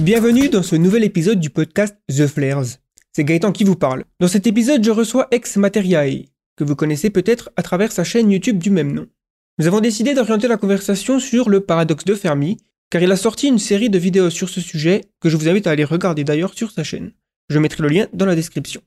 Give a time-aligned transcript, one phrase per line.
[0.00, 2.76] Bienvenue dans ce nouvel épisode du podcast The Flares.
[3.14, 4.04] C'est Gaëtan qui vous parle.
[4.20, 8.30] Dans cet épisode, je reçois Ex Materiae, que vous connaissez peut-être à travers sa chaîne
[8.30, 9.06] YouTube du même nom.
[9.58, 12.58] Nous avons décidé d'orienter la conversation sur le paradoxe de Fermi,
[12.90, 15.66] car il a sorti une série de vidéos sur ce sujet que je vous invite
[15.66, 17.12] à aller regarder d'ailleurs sur sa chaîne.
[17.48, 18.82] Je mettrai le lien dans la description.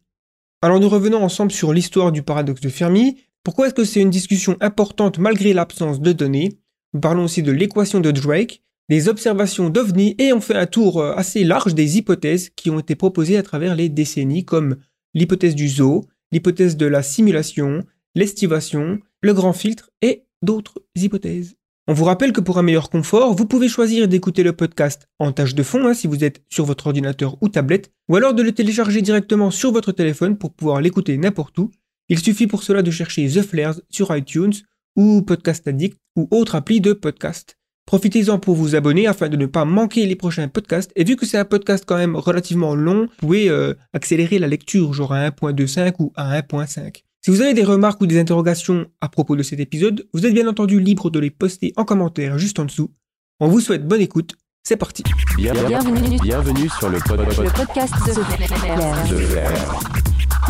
[0.62, 3.18] Alors nous revenons ensemble sur l'histoire du paradoxe de Fermi.
[3.44, 6.60] Pourquoi est-ce que c'est une discussion importante malgré l'absence de données?
[6.94, 11.00] Nous parlons aussi de l'équation de Drake, des observations d'OVNI et on fait un tour
[11.00, 14.78] euh, assez large des hypothèses qui ont été proposées à travers les décennies comme
[15.14, 17.84] l'hypothèse du zoo, l'hypothèse de la simulation,
[18.16, 21.56] l'estivation, le grand filtre et d'autres hypothèses.
[21.88, 25.32] On vous rappelle que pour un meilleur confort, vous pouvez choisir d'écouter le podcast en
[25.32, 28.44] tâche de fond hein, si vous êtes sur votre ordinateur ou tablette, ou alors de
[28.44, 31.72] le télécharger directement sur votre téléphone pour pouvoir l'écouter n'importe où.
[32.08, 34.54] Il suffit pour cela de chercher The Flares sur iTunes
[34.96, 37.59] ou Podcast Addict ou autre appli de podcast.
[37.94, 40.92] Profitez-en pour vous abonner afin de ne pas manquer les prochains podcasts.
[40.96, 44.46] Et vu que c'est un podcast quand même relativement long, vous pouvez euh, accélérer la
[44.46, 47.02] lecture, genre à 1.25 ou à 1.5.
[47.26, 50.36] Si vous avez des remarques ou des interrogations à propos de cet épisode, vous êtes
[50.36, 52.92] bien entendu libre de les poster en commentaire juste en dessous.
[53.40, 54.36] On vous souhaite bonne écoute.
[54.64, 55.02] C'est parti.
[55.36, 59.06] Bienvenue, Bienvenue sur le, pod- pod- le podcast de de Flair.
[59.08, 59.80] Flair.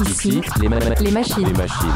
[0.07, 1.45] Ici, les, ma- les machines.
[1.45, 1.89] les machines.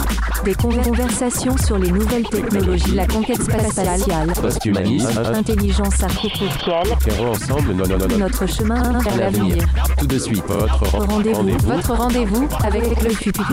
[0.44, 5.20] Des conver- conversations sur les nouvelles technologies, la conquête spatiale, Posthumanisme.
[5.34, 9.64] intelligence artificielle, Ferons ensemble no- no- no- no- notre chemin vers l'avenir.
[9.98, 13.46] Tout de suite, votre Rendez-vous, votre rendez-vous avec le futur.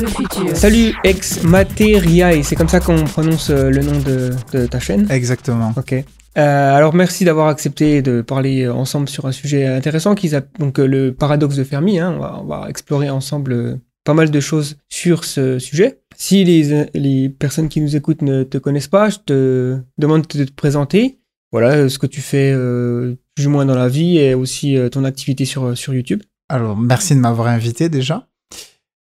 [0.00, 0.56] Le futur.
[0.56, 5.06] Salut Ex Materiae, c'est comme ça qu'on prononce euh, le nom de, de ta chaîne?
[5.10, 5.72] Exactement.
[5.76, 5.94] Ok.
[6.38, 10.50] Euh, alors merci d'avoir accepté de parler euh, ensemble sur un sujet intéressant qui s'appelle
[10.60, 11.98] donc euh, le paradoxe de Fermi.
[11.98, 12.14] hein.
[12.16, 16.00] On, va, on va explorer ensemble euh, pas mal de choses sur ce sujet.
[16.16, 20.44] Si les, les personnes qui nous écoutent ne te connaissent pas, je te demande de
[20.44, 21.18] te présenter.
[21.52, 24.76] Voilà euh, ce que tu fais euh, plus ou moins dans la vie et aussi
[24.76, 26.22] euh, ton activité sur, sur YouTube.
[26.48, 28.28] Alors, merci de m'avoir invité déjà.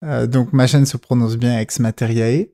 [0.04, 2.48] Euh, donc, ma chaîne se prononce bien Ex Materiae.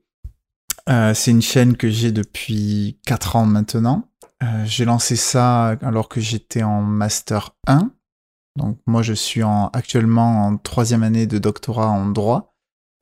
[0.89, 4.09] Euh, c'est une chaîne que j'ai depuis 4 ans maintenant.
[4.43, 7.91] Euh, j'ai lancé ça alors que j'étais en Master 1.
[8.57, 12.55] Donc, moi, je suis en, actuellement en troisième année de doctorat en droit.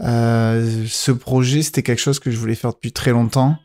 [0.02, 3.56] Euh, ce projet, c'était quelque chose que je voulais faire depuis très longtemps.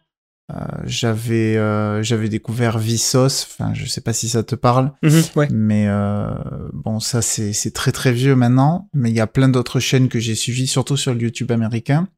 [0.51, 4.91] Euh, j'avais euh, j'avais découvert Vsauce, enfin je sais pas si ça te parle,
[5.37, 5.47] ouais.
[5.51, 6.33] mais euh,
[6.73, 8.89] bon, ça c'est c'est très très vieux maintenant.
[8.93, 12.09] Mais il y a plein d'autres chaînes que j'ai suivies, surtout sur le YouTube américain,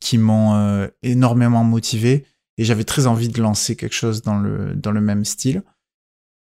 [0.00, 2.24] qui m'ont euh, énormément motivé.
[2.56, 5.62] Et j'avais très envie de lancer quelque chose dans le dans le même style.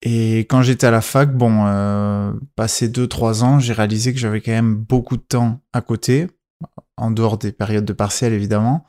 [0.06, 4.42] Et quand j'étais à la fac, bon, euh, passé 2-3 ans, j'ai réalisé que j'avais
[4.42, 6.28] quand même beaucoup de temps à côté,
[6.98, 8.84] en dehors des périodes de partiel évidemment,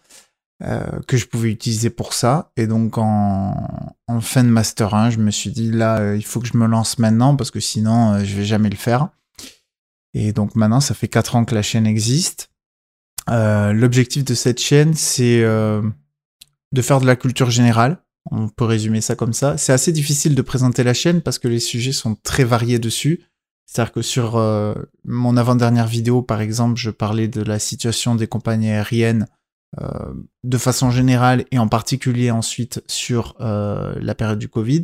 [0.62, 2.52] euh, que je pouvais utiliser pour ça.
[2.58, 6.26] Et donc en, en fin de master 1, je me suis dit là, euh, il
[6.26, 9.10] faut que je me lance maintenant parce que sinon euh, je vais jamais le faire.
[10.14, 12.50] Et donc maintenant, ça fait 4 ans que la chaîne existe.
[13.30, 18.02] Euh, L'objectif de cette chaîne, c'est de faire de la culture générale.
[18.32, 19.58] On peut résumer ça comme ça.
[19.58, 23.22] C'est assez difficile de présenter la chaîne parce que les sujets sont très variés dessus.
[23.66, 28.28] C'est-à-dire que sur euh, mon avant-dernière vidéo, par exemple, je parlais de la situation des
[28.28, 29.28] compagnies aériennes
[29.82, 30.14] euh,
[30.44, 34.84] de façon générale et en particulier ensuite sur euh, la période du Covid.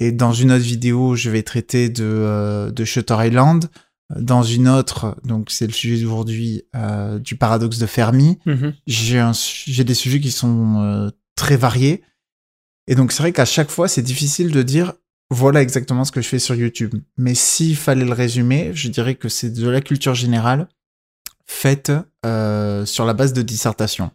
[0.00, 3.68] Et dans une autre vidéo, je vais traiter de, de Shutter Island.
[4.16, 6.64] Dans une autre, donc c'est le sujet d'aujourd'hui,
[7.20, 8.38] du paradoxe de Fermi.
[8.44, 8.74] Mhm.
[8.86, 12.02] J'ai des sujets qui sont très variés.
[12.86, 14.92] Et donc c'est vrai qu'à chaque fois, c'est difficile de dire
[15.30, 16.94] voilà exactement ce que je fais sur YouTube.
[17.16, 20.68] Mais s'il fallait le résumer, je dirais que c'est de la culture générale
[21.46, 21.92] faite
[22.24, 24.10] euh, sur la base de dissertation.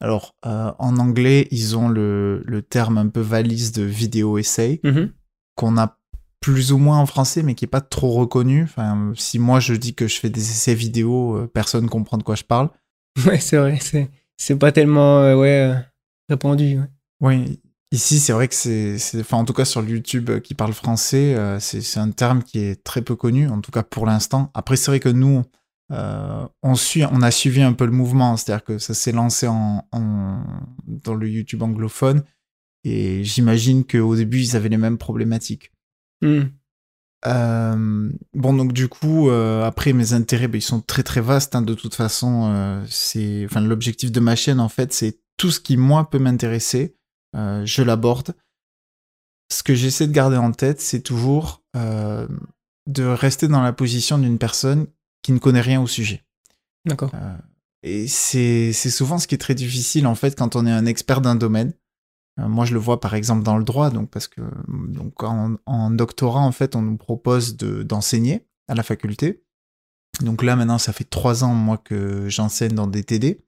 [0.00, 4.80] Alors, euh, en anglais, ils ont le, le terme un peu valise de vidéo essay
[4.84, 5.12] Mhm.
[5.56, 5.98] qu'on a
[6.40, 8.62] plus ou moins en français, mais qui est pas trop reconnu.
[8.62, 12.22] Enfin, si moi je dis que je fais des essais vidéo, euh, personne comprend de
[12.22, 12.70] quoi je parle.
[13.26, 13.78] Ouais, c'est vrai.
[14.36, 15.74] C'est, pas tellement euh, ouais,
[16.28, 16.78] répandu.
[16.78, 16.86] ouais.
[17.20, 17.60] Oui,
[17.92, 20.72] ici c'est vrai que c'est, enfin en tout cas sur le YouTube euh, qui parle
[20.72, 24.50] français, euh, c'est, un terme qui est très peu connu, en tout cas pour l'instant.
[24.54, 25.42] Après c'est vrai que nous,
[25.92, 29.46] euh, on suit, on a suivi un peu le mouvement, c'est-à-dire que ça s'est lancé
[29.46, 30.44] en, en-
[30.86, 32.22] dans le YouTube anglophone,
[32.84, 35.72] et j'imagine qu'au début ils avaient les mêmes problématiques.
[37.26, 41.54] Euh, bon, donc du coup, euh, après mes intérêts, ben, ils sont très très vastes.
[41.56, 45.50] hein, de toute façon, euh, c'est, enfin, l'objectif de ma chaîne, en fait, c'est tout
[45.50, 46.96] ce qui moi peut m'intéresser,
[47.36, 48.34] euh, je l'aborde.
[49.50, 52.28] Ce que j'essaie de garder en tête, c'est toujours euh,
[52.86, 54.86] de rester dans la position d'une personne
[55.22, 56.24] qui ne connaît rien au sujet.
[56.84, 57.10] D'accord.
[57.82, 61.20] Et c'est souvent ce qui est très difficile en fait quand on est un expert
[61.20, 61.72] d'un domaine.
[62.38, 65.56] Euh, moi, je le vois par exemple dans le droit, donc parce que donc en,
[65.66, 69.42] en doctorat, en fait, on nous propose de d'enseigner à la faculté.
[70.20, 73.40] Donc là, maintenant, ça fait trois ans moi que j'enseigne dans des TD.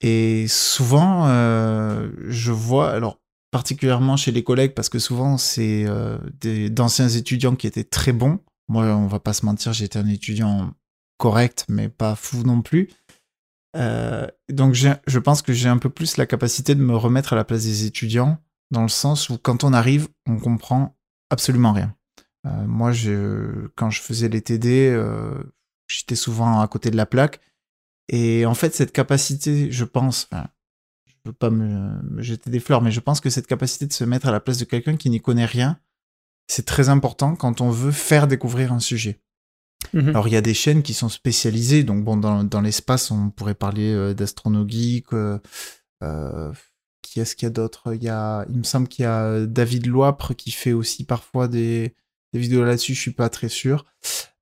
[0.00, 3.20] Et souvent, euh, je vois, alors
[3.50, 6.18] particulièrement chez les collègues, parce que souvent c'est euh,
[6.68, 8.40] d'anciens étudiants qui étaient très bons.
[8.68, 10.72] Moi, on va pas se mentir, j'étais un étudiant
[11.18, 12.88] correct, mais pas fou non plus.
[13.76, 17.36] Euh, donc je pense que j'ai un peu plus la capacité de me remettre à
[17.36, 18.38] la place des étudiants,
[18.70, 20.96] dans le sens où quand on arrive, on comprend
[21.30, 21.94] absolument rien.
[22.46, 22.92] Euh, moi,
[23.76, 24.96] quand je faisais les TD,
[25.88, 27.40] j'étais souvent à côté de la plaque.
[28.10, 30.48] Et en fait, cette capacité, je pense, enfin,
[31.06, 33.92] je veux pas me, me jeter des fleurs, mais je pense que cette capacité de
[33.92, 35.78] se mettre à la place de quelqu'un qui n'y connaît rien,
[36.46, 39.20] c'est très important quand on veut faire découvrir un sujet.
[39.92, 40.10] Mhm.
[40.10, 41.84] Alors, il y a des chaînes qui sont spécialisées.
[41.84, 45.12] Donc, bon, dans, dans l'espace, on pourrait parler euh, d'Astronogeek.
[45.12, 45.38] Euh,
[46.02, 46.52] euh,
[47.02, 49.24] qui est-ce qu'il y a d'autres il, y a, il me semble qu'il y a
[49.24, 51.94] euh, David Loapre qui fait aussi parfois des,
[52.32, 52.94] des vidéos là-dessus.
[52.94, 53.84] Je suis pas très sûr.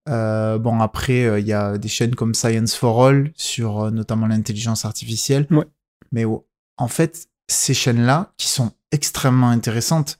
[0.08, 3.90] Euh, bon, après, euh, il y a des chaînes comme Science for All sur euh,
[3.90, 5.46] notamment l'intelligence artificielle.
[5.50, 5.66] Ouais.
[6.12, 10.18] Mais en fait, ces chaînes-là, qui sont extrêmement intéressantes,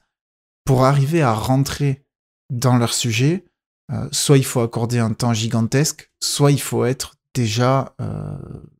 [0.65, 2.03] pour arriver à rentrer
[2.51, 3.45] dans leur sujet,
[3.91, 8.37] euh, soit il faut accorder un temps gigantesque, soit il faut être déjà, euh,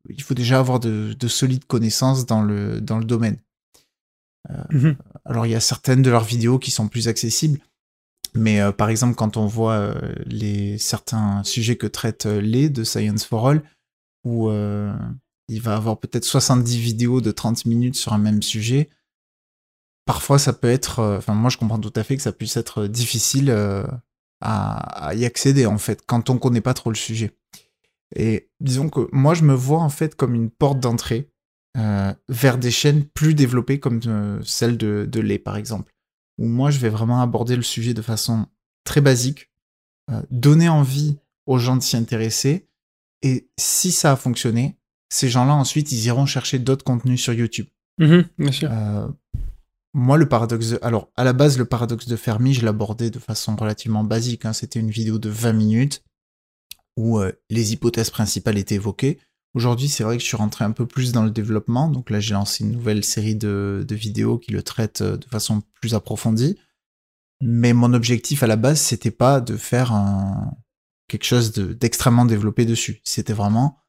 [0.09, 3.38] il faut déjà avoir de, de solides connaissances dans le, dans le domaine.
[4.71, 4.95] Mhm.
[5.25, 7.59] Alors il y a certaines de leurs vidéos qui sont plus accessibles,
[8.34, 12.70] mais euh, par exemple quand on voit euh, les certains sujets que traite euh, les
[12.70, 13.64] de Science for All,
[14.24, 14.94] où euh,
[15.48, 18.90] il va avoir peut-être 70 vidéos de 30 minutes sur un même sujet,
[20.06, 22.88] parfois ça peut être, enfin moi je comprends tout à fait que ça puisse être
[22.88, 23.52] difficile
[24.42, 27.31] à, y accéder en fait quand on connaît pas trop le sujet.
[28.16, 31.31] Et disons que moi je me vois en fait comme une porte d'entrée
[31.76, 35.92] vers des chaînes plus développées comme celle de, de lait par exemple,
[36.39, 38.47] où moi je vais vraiment aborder le sujet de façon
[38.83, 39.51] très basique,
[40.09, 42.68] euh, donner envie aux gens de s'y intéresser,
[43.21, 44.77] et si ça a fonctionné,
[45.09, 47.68] ces gens-là ensuite ils iront chercher d'autres contenus sur YouTube.
[48.00, 48.69] Mhm, bien sûr.
[48.71, 49.07] Euh,
[49.94, 50.80] moi, le paradoxe de...
[50.83, 54.45] Alors, à la base, le paradoxe de Fermi, je l'abordais de façon relativement basique.
[54.45, 54.53] hein.
[54.53, 56.03] C'était une vidéo de 20 minutes
[56.95, 59.19] où euh, les hypothèses principales étaient évoquées.
[59.56, 61.90] Aujourd'hui, c'est vrai que je suis rentré un peu plus dans le développement.
[61.90, 65.63] Donc là, j'ai lancé une nouvelle série de, vidéos qui le traitent euh, de façon
[65.81, 66.57] plus approfondie.
[67.42, 70.54] Mais mon objectif à la base, c'était pas de faire un...
[71.07, 73.01] quelque chose de- d'extrêmement développé dessus.
[73.04, 73.80] C'était vraiment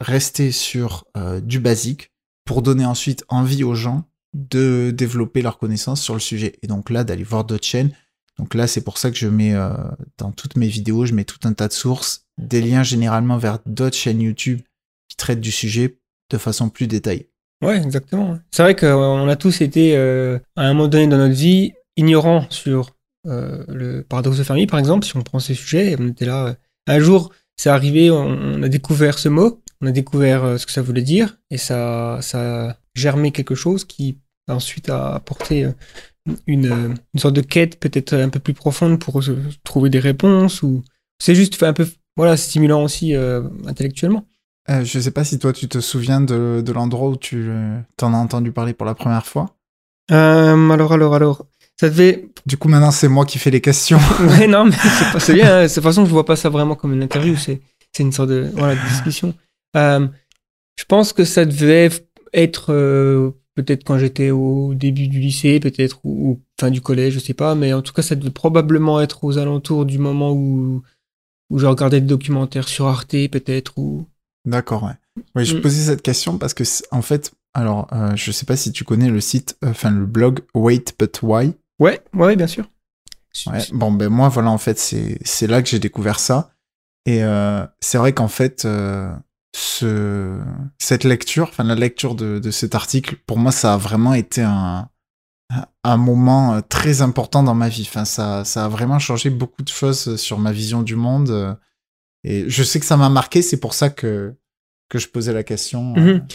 [0.00, 2.12] rester sur euh, du basique
[2.44, 6.58] pour donner ensuite envie aux gens de développer leurs connaissances sur le sujet.
[6.62, 7.94] Et donc là, d'aller voir d'autres chaînes.
[8.38, 9.70] Donc là, c'est pour ça que je mets euh,
[10.18, 13.58] dans toutes mes vidéos, je mets tout un tas de sources, des liens généralement vers
[13.66, 14.60] d'autres chaînes YouTube
[15.08, 15.98] qui traitent du sujet
[16.30, 17.30] de façon plus détaillée.
[17.62, 18.38] Ouais, exactement.
[18.50, 22.46] C'est vrai qu'on a tous été, euh, à un moment donné dans notre vie, ignorants
[22.50, 22.90] sur
[23.26, 26.46] euh, le paradoxe de Fermi, par exemple, si on prend ces sujets, on était là.
[26.46, 26.54] euh,
[26.86, 30.72] un jour, c'est arrivé, on, a découvert ce mot, on a découvert euh, ce que
[30.72, 35.72] ça voulait dire, et ça, ça a germé quelque chose qui ensuite a apporté euh,
[36.46, 39.22] une, euh, sorte de quête peut-être un peu plus profonde pour
[39.62, 40.82] trouver des réponses, ou
[41.18, 41.86] c'est juste un peu
[42.16, 44.24] voilà, stimulant aussi euh, intellectuellement.
[44.70, 47.78] Euh, je sais pas si toi tu te souviens de, de l'endroit où tu euh,
[47.96, 49.56] t'en as entendu parler pour la première fois.
[50.10, 51.46] Alors, alors, alors,
[51.78, 53.98] ça devait Du coup, maintenant, c'est moi qui fais les questions.
[54.20, 55.56] Ouais, non, mais c'est pas bien.
[55.58, 55.62] hein.
[55.64, 57.36] De toute façon, je vois pas ça vraiment comme une interview.
[57.36, 57.60] C'est
[57.92, 59.34] c'est une sorte de voilà, de discussion.
[59.76, 60.06] Euh,
[60.76, 61.90] je pense que ça devait
[62.32, 67.14] être euh, peut-être quand j'étais au début du lycée, peut-être ou, ou fin du collège,
[67.14, 67.54] je sais pas.
[67.54, 70.82] Mais en tout cas, ça devait probablement être aux alentours du moment où
[71.50, 74.06] où je regardais des documentaires sur Arte, peut-être ou.
[74.46, 75.24] D'accord, ouais.
[75.34, 75.60] Oui, je Mm.
[75.60, 79.08] posais cette question parce que, en fait, alors, euh, je sais pas si tu connais
[79.10, 81.54] le site, euh, enfin, le blog Wait But Why.
[81.78, 82.64] Ouais, ouais, bien sûr.
[83.46, 83.64] Ouais.
[83.72, 86.50] Bon, ben moi, voilà, en fait, c'est c'est là que j'ai découvert ça.
[87.06, 89.12] Et euh, c'est vrai qu'en fait, euh,
[89.54, 90.40] ce,
[90.78, 94.42] cette lecture, enfin, la lecture de, de cet article, pour moi, ça a vraiment été
[94.42, 94.88] un,
[95.84, 97.86] un moment euh, très important dans ma vie.
[97.88, 101.30] Enfin, ça, ça a vraiment changé beaucoup de choses sur ma vision du monde.
[101.30, 101.54] euh,
[102.24, 104.34] Et je sais que ça m'a marqué, c'est pour ça que,
[104.88, 105.94] que je posais la question.
[105.96, 106.26] euh, Mhm.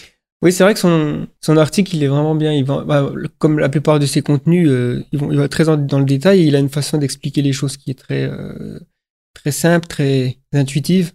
[0.42, 2.54] Oui, c'est vrai que son, son article, il est vraiment bien.
[2.54, 6.00] Il va, bah, comme la plupart de ses contenus, euh, il va très en- dans
[6.00, 6.46] le détail.
[6.48, 8.80] il a une façon d'expliquer les choses qui est très, euh,
[9.34, 11.12] très simple, très intuitive.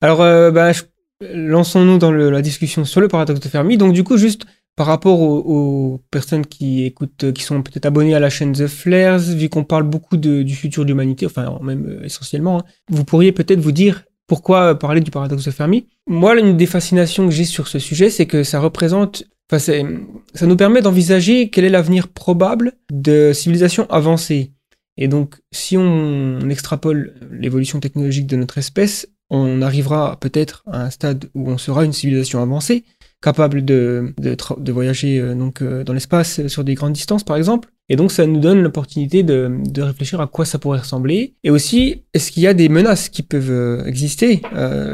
[0.00, 0.72] Alors, euh, bah,
[1.20, 3.76] lançons-nous dans la discussion sur le paradoxe de Fermi.
[3.76, 4.46] Donc, du coup, juste
[4.76, 8.66] par rapport aux, personnes qui écoutent, euh, qui sont peut-être abonnées à la chaîne The
[8.66, 13.04] Flares, vu qu'on parle beaucoup du futur de l'humanité, enfin, même euh, essentiellement, hein, vous
[13.04, 17.26] pourriez peut-être vous dire pourquoi euh, parler du paradoxe de Fermi Moi, l'une des fascinations
[17.26, 19.58] que j'ai sur ce sujet, c'est que ça représente Enfin,
[20.32, 24.52] ça nous permet d'envisager quel est l'avenir probable de civilisations avancées.
[24.96, 30.90] Et donc, si on extrapole l'évolution technologique de notre espèce, on arrivera peut-être à un
[30.90, 32.84] stade où on sera une civilisation avancée,
[33.22, 37.36] capable de, de, voyager euh, donc, euh, dans l'espace euh, sur des grandes distances, par
[37.36, 37.68] exemple.
[37.90, 41.34] Et donc, ça nous donne l'opportunité de, de réfléchir à quoi ça pourrait ressembler.
[41.44, 44.42] Et aussi, est-ce qu'il y a des menaces qui peuvent exister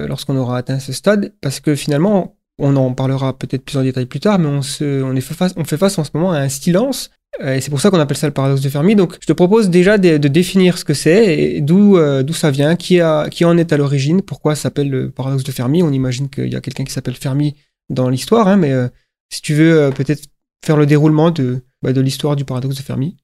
[0.09, 1.35] lorsqu'on aura atteint ce stade?
[1.43, 5.03] Parce que finalement, on en parlera peut-être plus en détail plus tard, mais on, se,
[5.03, 7.11] on, est fait face, on fait face en ce moment à un silence.
[7.45, 8.97] Et c'est pour ça qu'on appelle ça le paradoxe de Fermi.
[8.97, 12.77] Donc, je te propose déjà de, définir ce que c'est et d'où d'où ça vient,
[12.77, 15.83] qui, a, qui en est à l'origine, pourquoi ça s'appelle le paradoxe de Fermi.
[15.83, 17.55] On imagine qu'il y a quelqu'un qui s'appelle Fermi
[17.91, 18.89] dans l'histoire, hein, mais euh,
[19.33, 20.29] si tu veux euh, peut-être
[20.65, 23.17] faire le déroulement de, bah, de l'histoire du paradoxe de Fermi.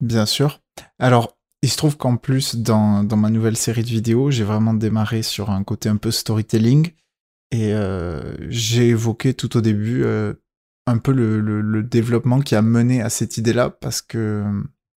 [0.00, 0.60] Bien sûr.
[0.98, 4.74] Alors, il se trouve qu'en plus, dans, dans ma nouvelle série de vidéos, j'ai vraiment
[4.74, 6.92] démarré sur un côté un peu storytelling.
[7.50, 10.04] Et euh, j'ai évoqué tout au début
[10.86, 14.44] un peu le, le, le développement qui a mené à cette idée-là, parce que,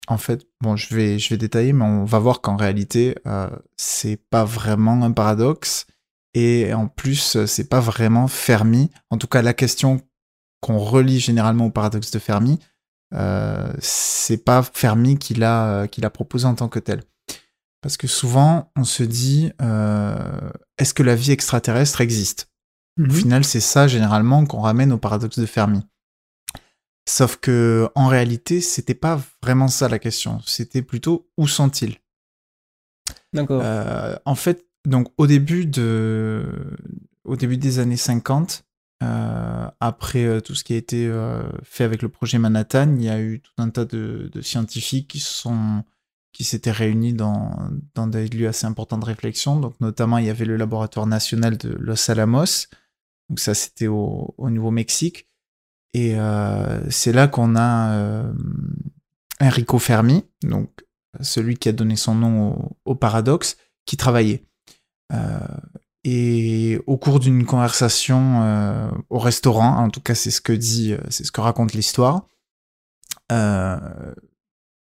[0.07, 3.49] en fait, bon, je vais, je vais détailler, mais on va voir qu'en réalité, euh,
[3.77, 5.87] c'est pas vraiment un paradoxe.
[6.33, 8.91] Et en plus, euh, c'est pas vraiment Fermi.
[9.09, 10.01] En tout cas, la question
[10.61, 12.59] qu'on relie généralement au paradoxe de Fermi,
[13.13, 17.01] euh, c'est pas Fermi qui l'a qui l'a proposé en tant que tel.
[17.81, 22.51] Parce que souvent, on se dit, euh, est-ce que la vie extraterrestre existe?
[22.99, 25.79] Au final, c'est ça généralement qu'on ramène au paradoxe de Fermi.
[27.07, 30.41] Sauf que en réalité, c'était pas vraiment ça la question.
[30.45, 31.97] C'était plutôt où sont-ils?
[33.31, 33.61] D'accord.
[33.63, 36.43] euh, en fait, donc au début des
[37.79, 38.65] années 50,
[39.01, 43.03] euh, après euh, tout ce qui a été euh, fait avec le projet Manhattan, il
[43.03, 47.71] y a eu tout un tas de, scientifiques qui s'étaient réunis dans,
[48.07, 49.57] des lieux assez importants de réflexion.
[49.59, 52.67] Donc notamment, il y avait le laboratoire national de Los Alamos.
[53.29, 55.27] Donc ça, c'était au, au Nouveau-Mexique.
[55.93, 56.15] Et
[56.89, 58.23] c'est là qu'on a
[59.41, 60.85] Enrico Fermi, donc
[61.19, 64.45] celui qui a donné son nom au paradoxe, qui travaillait.
[65.13, 65.39] Euh,
[66.03, 70.93] et au cours d'une conversation euh, au restaurant, en tout cas c'est ce que dit,
[70.93, 72.25] euh, c'est ce que raconte l'histoire,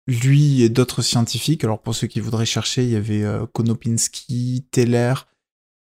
[0.08, 5.14] lui et d'autres scientifiques, alors pour ceux qui voudraient chercher, il y avait Konopinski, Teller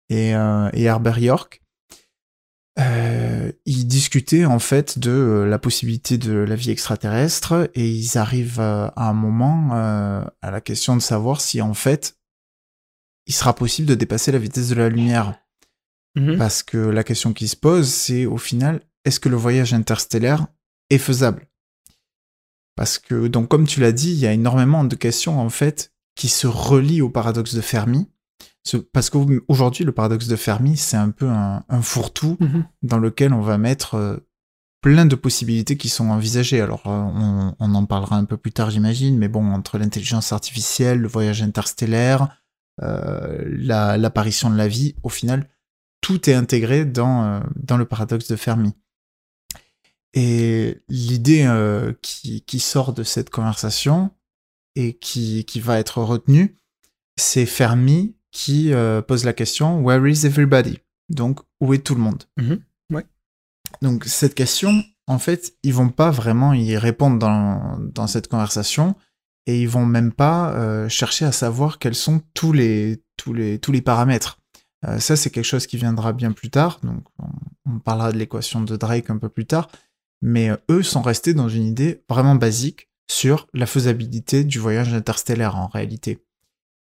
[0.09, 1.63] et, et Herbert York.
[2.77, 8.93] Ils discutaient en fait de la possibilité de la vie extraterrestre et ils arrivent à
[8.95, 12.20] un moment à la question de savoir si en fait
[13.27, 15.35] il sera possible de dépasser la vitesse de la lumière.
[16.15, 16.37] Mhm.
[16.37, 20.47] Parce que la question qui se pose, c'est au final, est-ce que le voyage interstellaire
[20.89, 21.47] est faisable?
[22.75, 25.93] Parce que, donc comme tu l'as dit, il y a énormément de questions en fait
[26.15, 28.09] qui se relient au paradoxe de Fermi.
[28.63, 32.65] Ce- Parce qu'aujourd'hui, le paradoxe de Fermi, c'est un peu un, un fourre-tout Mhm.
[32.83, 34.17] dans lequel on va mettre euh,
[34.81, 36.59] plein de possibilités qui sont envisagées.
[36.61, 40.31] Alors, euh, on, on en parlera un peu plus tard, j'imagine, mais bon, entre l'intelligence
[40.33, 42.40] artificielle, le voyage interstellaire,
[42.81, 45.49] euh, la- l'apparition de la vie, au final,
[46.01, 48.73] tout est intégré dans, euh, dans le paradoxe de Fermi.
[50.13, 54.11] Et l'idée euh, qui, qui sort de cette conversation
[54.75, 56.57] et qui, qui va être retenue,
[57.17, 60.79] c'est Fermi qui euh, pose la question Where is everybody?
[61.09, 62.23] Donc, où est tout le monde?
[62.37, 62.61] Mhm.
[62.91, 63.05] Ouais.
[63.81, 68.95] Donc, cette question, en fait, ils vont pas vraiment y répondre dans, dans cette conversation
[69.45, 73.59] et ils vont même pas euh, chercher à savoir quels sont tous les, tous les,
[73.59, 74.41] tous les paramètres.
[74.87, 76.79] Euh, ça, c'est quelque chose qui viendra bien plus tard.
[76.83, 79.69] Donc, on, parlera de l'équation de Drake un peu plus tard.
[80.21, 84.93] Mais euh, eux sont restés dans une idée vraiment basique sur la faisabilité du voyage
[84.93, 86.23] interstellaire en réalité.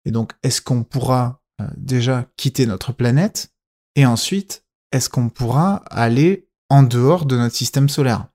[0.05, 3.53] Et donc, est-ce qu'on pourra euh, déjà quitter notre planète
[3.95, 8.27] Et ensuite, est-ce qu'on pourra aller en dehors de notre système solaire?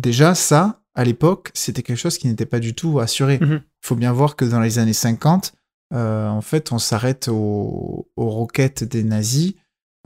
[0.00, 3.38] Déjà, ça, à l'époque, c'était quelque chose qui n'était pas du tout assuré.
[3.40, 3.60] Il Mhm.
[3.80, 5.52] faut bien voir que dans les années 50,
[5.92, 9.54] euh, en fait, on s'arrête aux, aux roquettes des nazis,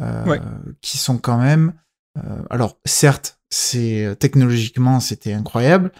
[0.01, 0.41] euh, Ouais.
[0.81, 1.73] qui sont quand même...
[2.19, 5.93] euh, alors, certes, c'est technologiquement, c'était incroyable,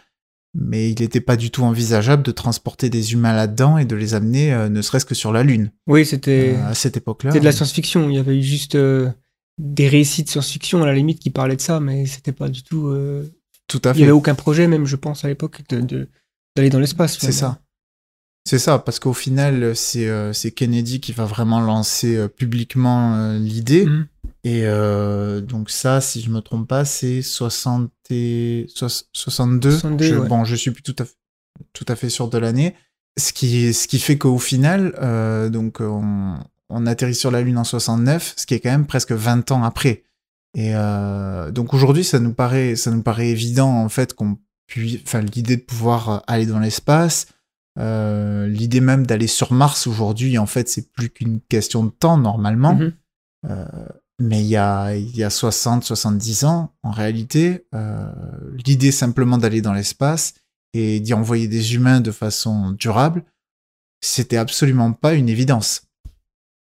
[0.55, 4.15] mais il n'était pas du tout envisageable de transporter des humains là-dedans et de les
[4.15, 5.71] amener, ne serait-ce que sur la Lune.
[5.87, 7.31] Oui, c'était à cette époque-là.
[7.31, 8.09] c'était de la science-fiction.
[8.11, 8.77] Il y avait eu juste
[9.59, 12.63] des récits de science-fiction à la limite qui parlaient de ça, mais c'était pas du
[12.63, 12.95] tout.
[13.69, 14.03] Tout à Il y fait.
[14.05, 16.09] avait aucun projet, même je pense à l'époque, de de-
[16.57, 17.19] d'aller dans l'espace.
[17.19, 17.61] C'est ça.
[18.47, 23.15] C'est ça, parce qu'au final, c'est euh, c'est Kennedy qui va vraiment lancer euh, publiquement
[23.15, 23.85] euh, l'idée.
[23.85, 24.07] Mhm.
[24.45, 24.63] Et
[25.43, 28.67] donc ça, si je me trompe pas, c'est 60 et...
[28.75, 29.71] soix- 62.
[29.73, 30.29] 62, je, ouais.
[30.29, 31.15] Bon, je suis plus tout à fait,
[31.75, 32.75] tout à fait sûr de l'année.
[33.19, 34.95] Ce qui, ce qui fait qu'au final,
[35.53, 36.39] donc on,
[36.71, 39.65] on atterrit sur la Lune en 69, ce qui est quand même presque 20 ans
[39.65, 40.05] après.
[40.59, 45.01] Et euh, donc aujourd'hui, ça nous paraît, ça nous paraît évident en fait qu'on puisse,
[45.05, 47.29] enfin l'idée de pouvoir aller dans l'espace,
[47.79, 52.19] euh, l'idée même d'aller sur Mars aujourd'hui, en fait, c'est plus qu'une question de temps
[52.19, 52.75] normalement.
[52.75, 52.93] Mhm.
[53.49, 53.67] Euh,
[54.19, 58.11] mais il y a, il y a 60, 70 ans, en réalité, euh,
[58.67, 60.35] l'idée simplement d'aller dans l'espace
[60.75, 63.23] et d'y envoyer des humains de façon durable,
[64.01, 65.83] c'était absolument pas une évidence.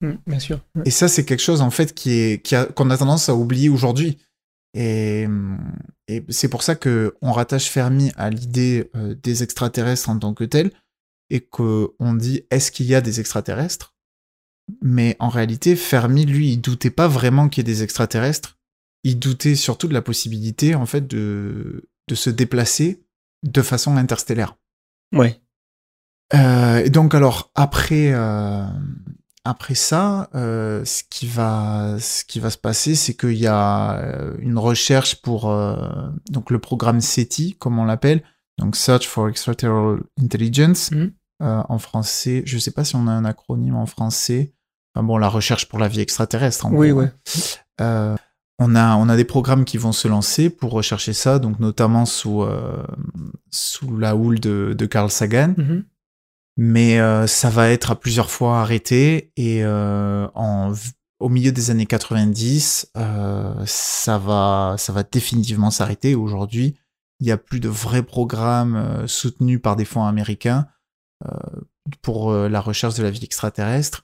[0.01, 0.59] Mm, bien sûr.
[0.75, 0.83] Ouais.
[0.85, 3.35] Et ça, c'est quelque chose en fait qui est qui a- qu'on a tendance à
[3.35, 4.17] oublier aujourd'hui.
[4.73, 5.25] Et,
[6.07, 10.33] et c'est pour ça que on rattache Fermi à l'idée euh, des extraterrestres en tant
[10.35, 10.71] que tel,
[11.31, 13.95] et que on dit est-ce qu'il y a des extraterrestres?
[14.81, 18.57] Mais en réalité, Fermi, lui, il doutait pas vraiment qu'il y ait des extraterrestres.
[19.03, 23.01] Il doutait surtout de la possibilité, en fait, de de se déplacer
[23.43, 24.57] de façon interstellaire.
[25.15, 25.39] Ouais.
[26.33, 28.65] Euh, et donc alors après euh,
[29.49, 33.93] après ça, euh, ce qui va ce qui va se passer, c'est qu'il y a
[33.97, 35.75] euh, une recherche pour euh,
[36.29, 38.23] donc le programme SETI, comme on l'appelle,
[38.57, 42.43] donc Search for Extraterrestrial Intelligence euh, en français.
[42.45, 44.53] Je sais pas si on a un acronyme en français.
[44.95, 46.65] Enfin bon, la recherche pour la vie extraterrestre.
[46.65, 47.11] En Oui, gros, ouais.
[47.81, 48.15] euh,
[48.59, 52.05] on a, on a des programmes qui vont se lancer pour rechercher ça, donc notamment
[52.05, 52.43] sous,
[53.51, 55.53] sous la houle de, de Carl Sagan.
[55.57, 55.83] Mhm.
[56.57, 60.73] Mais euh, ça va être à plusieurs fois arrêté et euh, en,
[61.19, 66.15] au milieu des années 90, euh, ça, va, ça va définitivement s'arrêter.
[66.15, 66.75] Aujourd'hui,
[67.19, 70.67] il n'y a plus de vrais programmes euh, soutenus par des fonds américains
[71.25, 71.29] euh,
[72.01, 74.03] pour euh, la recherche de la vie extraterrestre.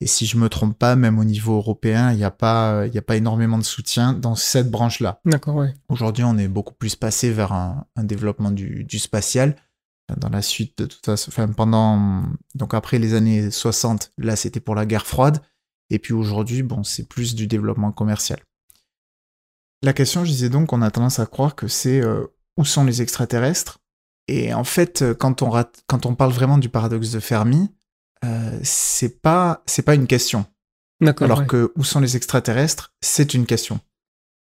[0.00, 2.98] Et si je me trompe pas, même au niveau européen, il n'y a pas, il
[2.98, 5.20] a pas énormément de soutien dans cette branche-là.
[5.24, 5.74] D'accord, ouais.
[5.88, 9.54] Aujourd'hui, on est beaucoup plus passé vers un, un développement du, du spatial.
[10.16, 14.60] Dans la suite de toute façon, enfin, pendant, donc après les années 60, là, c'était
[14.60, 15.42] pour la guerre froide.
[15.90, 18.40] Et puis aujourd'hui, bon, c'est plus du développement commercial.
[19.82, 22.84] La question, je disais donc, on a tendance à croire que c'est euh, où sont
[22.84, 23.80] les extraterrestres?
[24.28, 27.70] Et en fait, euh, quand on, rate- quand on parle vraiment du paradoxe de Fermi,
[28.24, 30.46] euh, c'est pas, c'est pas une question.
[31.00, 31.24] D'accord.
[31.24, 31.46] Alors ouais.
[31.46, 33.80] que où sont les extraterrestres, c'est une question.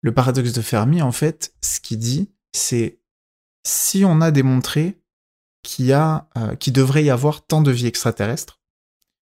[0.01, 2.99] Le paradoxe de Fermi, en fait, ce qu'il dit, c'est
[3.65, 5.00] si on a démontré
[5.63, 8.59] qu'il y a, euh, qu'il devrait y avoir tant de vie extraterrestre,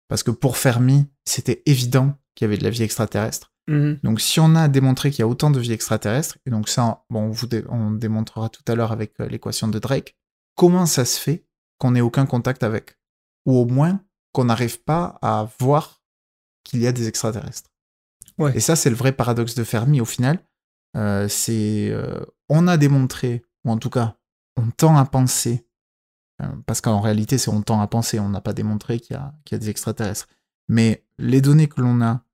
[0.09, 3.53] parce que pour Fermi, c'était évident qu'il y avait de la vie extraterrestre.
[3.69, 4.01] Mhm.
[4.03, 7.05] Donc si on a démontré qu'il y a autant de vie extraterrestre, et donc ça,
[7.11, 10.17] bon, on, vous dé- on démontrera tout à l'heure avec euh, l'équation de Drake,
[10.55, 11.47] comment ça se fait
[11.79, 12.99] qu'on n'ait aucun contact avec?
[13.47, 14.01] Ou au moins
[14.33, 16.03] qu'on n'arrive pas à voir
[16.65, 17.71] qu'il y a des extraterrestres.
[18.39, 18.57] Ouais.
[18.57, 20.39] Et ça, c'est le vrai paradoxe de Fermi au final.
[20.97, 24.17] Euh, c'est, euh, on a démontré, ou en tout cas,
[24.57, 25.67] on tend à penser,
[26.67, 29.35] parce qu'en réalité, c'est on tend à penser, on n'a pas démontré qu'il y, a,
[29.45, 30.29] qu'il y a des extraterrestres.
[30.69, 32.25] Mais les données que l'on a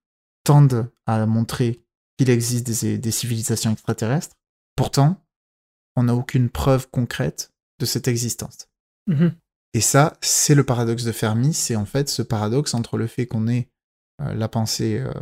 [0.44, 1.82] tendent à montrer
[2.16, 4.36] qu'il existe des, des civilisations extraterrestres.
[4.76, 5.22] Pourtant,
[5.96, 8.68] on n'a aucune preuve concrète de cette existence.
[9.06, 9.32] Mhm.
[9.74, 13.26] Et ça, c'est le paradoxe de Fermi, c'est en fait ce paradoxe entre le fait
[13.26, 13.68] qu'on ait
[14.20, 15.12] euh, la pensée euh,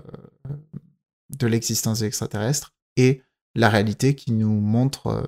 [1.31, 3.23] de l'existence des extraterrestres et
[3.55, 5.23] la réalité qui nous montre euh,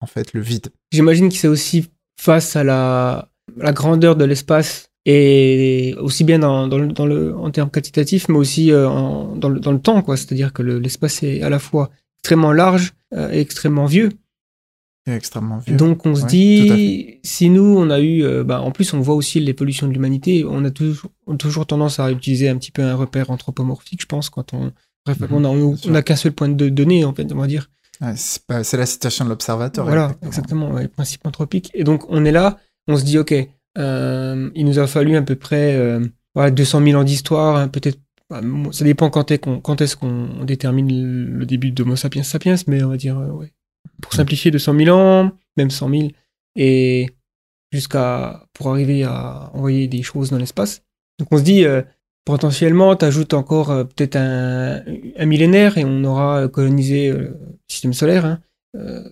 [0.00, 0.68] en fait le vide.
[0.92, 1.90] J'imagine que c'est aussi
[2.26, 7.34] face à la, la grandeur de l'espace et aussi bien dans, dans le, dans le,
[7.36, 10.16] en termes quantitatifs, mais aussi euh, en- dans, le, dans le temps, quoi.
[10.18, 14.10] C'est-à-dire que le- l'espace est à la fois extrêmement large euh, et extrêmement vieux.
[15.06, 15.76] C'est extrêmement vieux.
[15.76, 19.00] Donc on se Ouais, dit, si nous on a eu, euh, bah, en plus on
[19.00, 22.58] voit aussi l'évolution de l'humanité, on a toujours, on a toujours tendance à utiliser un
[22.58, 24.72] petit peu un repère anthropomorphique, je pense, quand on,
[25.06, 25.90] bref, Mhm, on a, on, sûr.
[25.90, 27.70] on a qu'un seul point de données, en fait, on va dire.
[28.00, 29.84] Ouais, c'est la citation de l'observateur.
[29.84, 31.70] Voilà, exactement, ouais, le principe anthropique.
[31.74, 32.58] Et donc, on est là,
[32.88, 33.34] on se dit, OK,
[33.78, 36.00] euh, il nous a fallu à peu près euh,
[36.34, 37.98] voilà, 200 000 ans d'histoire, hein, peut-être,
[38.30, 38.40] bah,
[38.72, 42.82] ça dépend quand est qu'on- quand est-ce qu'on détermine le début d'Homo sapiens sapiens, mais
[42.82, 43.52] on va dire, euh, ouais,
[44.00, 46.08] pour simplifier, 200 000 ans, même 100 000,
[46.56, 47.10] et
[47.72, 50.82] jusqu'à, pour arriver à envoyer des choses dans l'espace.
[51.18, 51.82] Donc, on se dit, euh,
[52.24, 54.82] potentiellement, tu ajoutes encore euh, peut-être un,
[55.16, 57.36] un millénaire et on aura colonisé euh, le
[57.68, 58.24] système solaire.
[58.24, 58.40] hein.
[58.76, 59.04] Euh,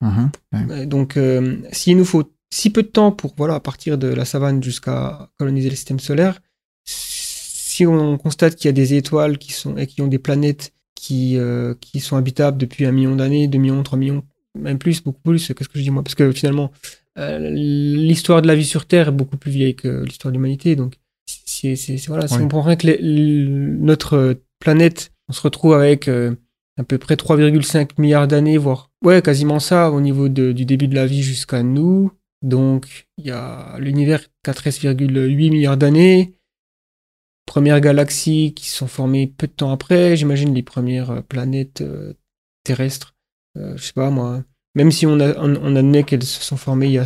[0.00, 0.60] Mhm, ouais.
[0.82, 4.24] euh, Donc, euh, s'il nous faut si peu de temps pour voilà, partir de la
[4.24, 6.40] savane jusqu'à coloniser le système solaire,
[6.84, 10.72] si on constate qu'il y a des étoiles qui, sont, et qui ont des planètes
[10.94, 14.22] qui, euh, qui sont habitables depuis un million d'années, deux millions, trois millions,
[14.56, 16.02] même plus, beaucoup plus, qu'est-ce que je dis moi?
[16.04, 16.70] Parce que finalement,
[17.18, 20.76] euh, l'histoire de la vie sur Terre est beaucoup plus vieille que l'histoire de l'humanité.
[20.76, 20.94] Donc,
[21.44, 22.42] c'est, c'est- c'est- voilà, si Oui.
[22.44, 22.98] on prend rien que les-
[23.48, 26.34] notre planète, on se retrouve avec euh,
[26.78, 30.88] à peu près 3,5 milliards d'années, voire ouais, quasiment ça au niveau de- du début
[30.88, 32.10] de la vie jusqu'à nous.
[32.42, 36.34] Donc, il y a l'univers qui a 13,8 milliards d'années.
[37.46, 40.16] Premières galaxies qui sont formées peu de temps après.
[40.16, 42.12] J'imagine les premières euh, planètes euh,
[42.62, 43.14] terrestres.
[43.56, 44.44] Euh, je sais pas moi.
[44.74, 47.04] Même si on, a, on, on admet qu'elles se sont formées il y a,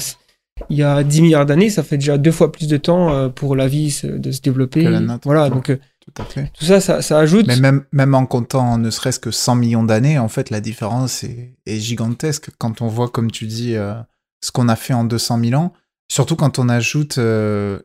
[0.71, 3.29] il y a 10 milliards d'années, ça fait déjà deux fois plus de temps euh,
[3.29, 4.88] pour la vie de se développer.
[5.25, 6.51] Voilà, donc euh, Tout à fait.
[6.59, 7.47] tout ça, ça, ça ajoute.
[7.47, 11.25] Mais même, même en comptant ne serait-ce que 100 millions d'années, en fait, la différence
[11.25, 13.95] est, est gigantesque quand on voit, comme tu dis, euh,
[14.43, 15.73] ce qu'on a fait en 200 000 ans.
[16.11, 17.79] Surtout quand on ajoute euh,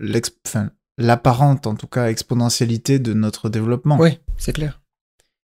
[0.97, 3.97] l'apparente, en tout cas, exponentialité de notre développement.
[3.97, 4.82] Ouais, c'est clair.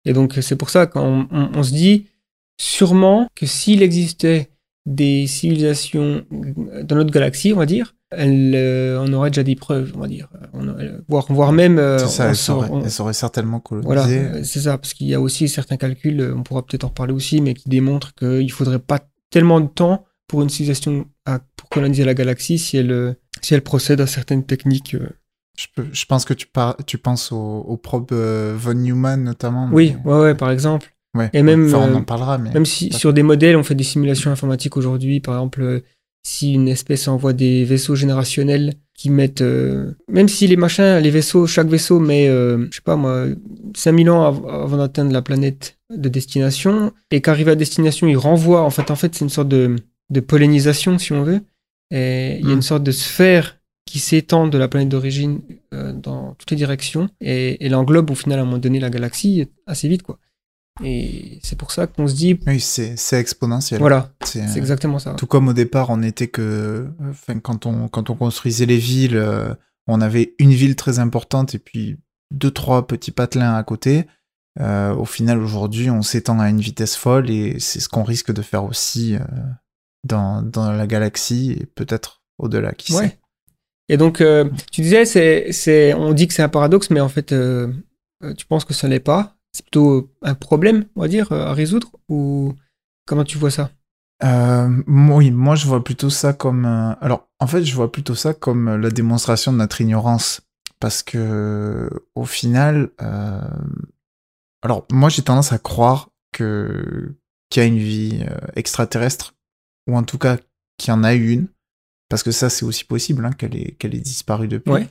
[0.04, 2.06] Et donc, c'est pour ça qu'on on, on se dit
[2.60, 4.50] sûrement que s'il existait
[4.94, 6.24] des civilisations
[6.82, 10.28] dans notre galaxie, on va dire, euh, on aurait déjà des preuves, on va dire.
[10.54, 11.78] On, euh, voire, voire même.
[11.78, 13.86] euh, C'est ça, on seraient certainement colonisées.
[13.86, 16.88] voilà, euh, c'est ça, parce qu'il y a aussi certains calculs, on pourra peut-être en
[16.88, 21.40] reparler aussi, mais qui démontrent qu'il faudrait pas tellement de temps pour une civilisation à-
[21.56, 24.94] pour coloniser la galaxie si elle, si elle procède à certaines techniques.
[24.94, 25.08] euh.
[25.58, 29.22] Je, peux- je pense que tu, par- tu penses au, au probe euh, von Neumann,
[29.24, 29.68] notamment.
[29.72, 30.94] Oui, mais- ouais, ouais, par exemple.
[31.14, 31.30] Ouais.
[31.32, 32.50] et même, Enfin, on euh, en parlera, mais.
[32.52, 35.80] Même si sur des modèles, on fait des simulations informatiques aujourd'hui, par exemple, euh,
[36.26, 41.10] si une espèce envoie des vaisseaux générationnels qui mettent, euh, même si les machins, les
[41.10, 43.26] vaisseaux, chaque vaisseau met, euh, je sais pas moi,
[43.76, 48.62] 5000 ans av- avant d'atteindre la planète de destination, et qu'arrivé à destination, il renvoie,
[48.62, 49.76] en fait, en fait, c'est une sorte de,
[50.10, 51.40] de pollinisation, si on veut,
[51.90, 52.56] et il y a Mm.
[52.56, 55.40] une sorte de sphère qui s'étend de la planète d'origine
[55.72, 58.80] euh, dans toutes les directions, et, et elle englobe au final à un moment donné
[58.80, 60.18] la galaxie assez vite, quoi.
[60.84, 63.80] Et c'est pour ça qu'on se dit, Oui, c'est exponentiel.
[63.80, 65.14] voilà, C'est, euh, exactement ça.
[65.14, 66.88] Tout comme au départ, on n'était que.
[67.10, 69.52] Enfin, quand on, quand on construisait les villes, euh,
[69.86, 71.96] on avait une ville très importante et puis
[72.30, 74.06] deux, trois petits patelins à côté.
[74.60, 78.32] Euh, au final, aujourd'hui, on s'étend à une vitesse folle et c'est ce qu'on risque
[78.32, 79.20] de faire aussi euh,
[80.04, 83.08] dans, dans la galaxie et peut-être au-delà, qui Ouais.
[83.08, 83.18] sait.
[83.88, 87.08] Et donc, euh, tu disais, c'est, c'est, on dit que c'est un paradoxe, mais en
[87.08, 87.72] fait, euh,
[88.22, 89.37] euh, tu penses que ça l'est pas.
[89.52, 92.54] C'est plutôt un problème, on va dire, à résoudre Ou
[93.06, 93.70] comment tu vois ça?
[94.24, 96.64] Euh, oui, moi je vois plutôt ça comme.
[96.66, 100.40] euh, Alors, en fait, je vois plutôt ça comme euh, la démonstration de notre ignorance.
[100.80, 102.90] Parce que, au final.
[103.00, 103.40] euh,
[104.62, 107.14] Alors, moi j'ai tendance à croire que
[107.50, 109.34] qu'il y a une vie extraterrestre,
[109.88, 110.36] ou en tout cas
[110.76, 111.48] qu'il y en a une.
[112.10, 114.72] Parce que ça, c'est aussi possible, hein, qu'elle ait, qu'elle ait disparu depuis.
[114.72, 114.88] Ouais.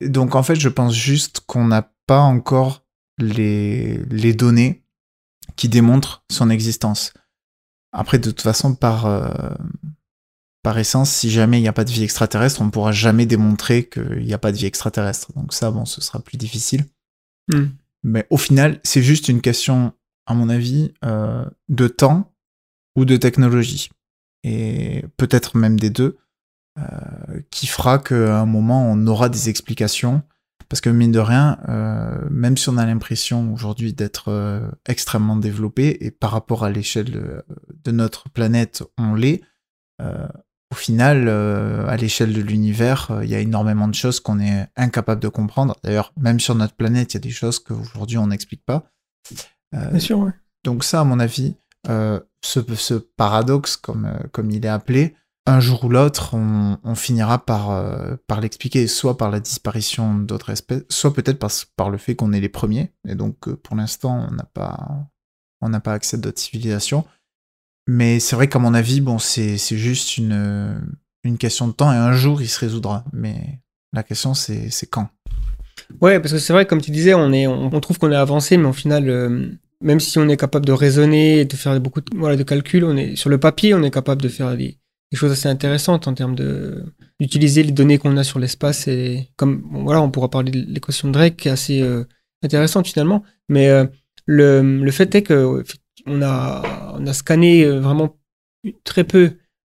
[0.00, 2.83] Donc, en fait, je pense juste qu'on n'a pas encore
[3.18, 4.82] les, les données
[5.56, 7.12] qui démontrent son existence.
[7.92, 9.54] Après, de toute façon, par, euh,
[10.62, 13.26] par essence, si jamais il n'y a pas de vie extraterrestre, on ne pourra jamais
[13.26, 15.32] démontrer qu'il n'y a pas de vie extraterrestre.
[15.34, 16.84] Donc ça, bon, ce sera plus difficile.
[17.52, 17.66] Hmm.
[18.02, 19.92] Mais au final, c'est juste une question,
[20.26, 22.34] à mon avis, euh, de temps
[22.96, 23.90] ou de technologie.
[24.42, 26.18] Et peut-être même des deux,
[26.78, 30.22] euh, qui fera qu'à un moment, on aura des explications.
[30.74, 35.36] Parce que mine de rien, euh, même si on a l'impression aujourd'hui d'être euh, extrêmement
[35.36, 37.44] développé, et par rapport à l'échelle de,
[37.84, 39.40] de notre planète, on l'est,
[40.02, 40.26] euh,
[40.72, 44.40] au final, euh, à l'échelle de l'univers, euh, il y a énormément de choses qu'on
[44.40, 45.76] est incapable de comprendre.
[45.84, 48.90] D'ailleurs, même sur notre planète, il y a des choses qu'aujourd'hui on n'explique pas.
[49.76, 50.32] Euh, Bien sûr, ouais.
[50.64, 51.54] donc ça, à mon avis,
[51.88, 55.14] euh, ce, ce paradoxe, comme, euh, comme il est appelé,
[55.46, 60.50] un jour ou l'autre, on, finira par, euh, par l'expliquer, soit par la disparition d'autres
[60.50, 63.76] espèces, soit peut-être par, par le fait qu'on est les premiers, et donc euh, pour
[63.76, 67.04] l'instant, on n'a pas, accès à d'autres civilisations.
[67.86, 70.80] Mais c'est vrai qu'à mon avis, bon, c'est juste une,
[71.38, 73.04] question de temps, et un jour, il se résoudra.
[73.12, 73.60] Mais
[73.92, 75.10] la question, c'est quand
[76.00, 78.56] Ouais, parce que c'est vrai, comme tu disais, on, est, on, trouve qu'on est avancé,
[78.56, 79.50] mais au final, euh,
[79.82, 82.96] même si on est capable de raisonner et de faire beaucoup de, de calculs, on
[82.96, 84.78] est, sur le papier, on est capable de faire des,
[85.14, 86.84] des choses assez intéressantes en termes de
[87.20, 91.06] d'utiliser les données qu'on a sur l'espace et comme voilà, on pourra parler de l'équation
[91.08, 92.04] de Drake qui est assez euh,
[92.42, 93.84] intéressante finalement, mais euh,
[94.26, 95.62] le, le fait est que
[96.06, 98.16] on a on a scanné euh, vraiment
[98.82, 99.24] très peu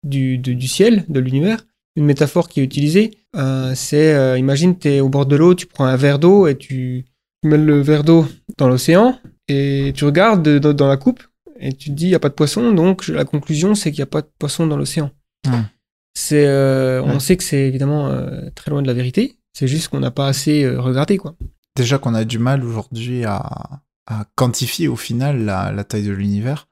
[0.03, 1.67] du, du ciel, de l'univers.
[1.97, 5.67] Une métaphore qui est utilisée, euh, c'est imagine tu es au bord de l'eau, tu
[5.67, 7.05] prends un verre d'eau et tu,
[7.43, 8.27] tu mets le verre d'eau
[8.59, 9.19] dans l'océan
[9.49, 11.23] et tu regardes de- de- dans la coupe
[11.61, 14.01] et tu te dis il n'y a pas de poisson, donc la conclusion c'est qu'il
[14.01, 15.11] n'y a pas de poisson dans l'océan.
[16.15, 17.21] C'est, euh, On Ouais.
[17.21, 20.29] sait que c'est évidemment euh, très loin de la vérité, c'est juste qu'on n'a pas
[20.29, 21.19] assez euh, regardé.
[21.19, 21.37] quoi.
[21.77, 26.13] Déjà qu'on a du mal aujourd'hui à, à quantifier au final la, la taille de
[26.13, 26.69] l'univers.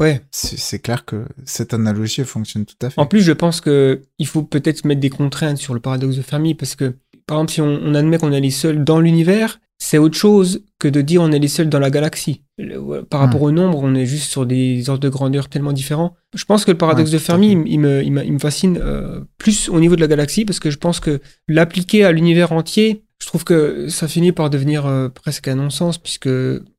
[0.00, 0.22] Ouais.
[0.30, 3.00] C'est clair que cette analogie fonctionne tout à fait.
[3.00, 6.22] En plus, je pense que il faut peut-être mettre des contraintes sur le paradoxe de
[6.22, 9.60] Fermi parce que, par exemple, si on, on admet qu'on est les seuls dans l'univers,
[9.78, 12.42] c'est autre chose que de dire on est les seuls dans la galaxie.
[12.58, 16.16] Le- Par rapport au nombre, on est juste sur des ordres de grandeur tellement différents.
[16.34, 19.68] Je pense que le paradoxe Ouais, de Fermi, il, il me, il, fascine euh, plus
[19.68, 23.26] au niveau de la galaxie parce que je pense que l'appliquer à l'univers entier, je
[23.28, 26.28] trouve que ça finit par devenir euh, presque un non-sens, puisque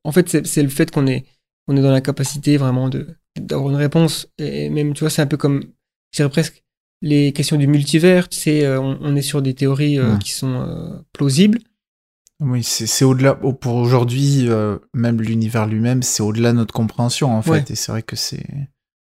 [0.04, 1.26] en fait, c'est le fait qu'on est,
[1.68, 2.90] on est dans la capacité vraiment
[3.40, 4.28] d'avoir une réponse.
[4.38, 5.64] Et même, tu vois, c'est un peu comme,
[6.12, 6.64] je dirais presque,
[7.02, 8.28] les questions du multivers.
[8.28, 10.20] Tu sais, euh, on, on est sur des théories euh, Ouais.
[10.20, 11.60] qui sont plausibles.
[12.42, 13.38] Oui, c'est au-delà.
[13.44, 17.52] au- Pour aujourd'hui, euh, même l'univers lui-même, c'est au-delà de notre compréhension, en fait.
[17.52, 17.66] Ouais.
[17.70, 18.46] Et c'est vrai que c'est.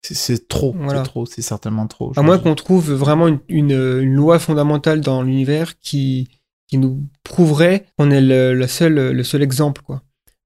[0.02, 1.00] c'est- trop, Voilà.
[1.04, 2.12] c'est trop, c'est certainement trop.
[2.16, 6.28] À moins qu'on trouve vraiment une, une, une loi fondamentale dans l'univers qui,
[6.68, 10.02] qui nous prouverait qu'on est le, le seul, le seul exemple, quoi.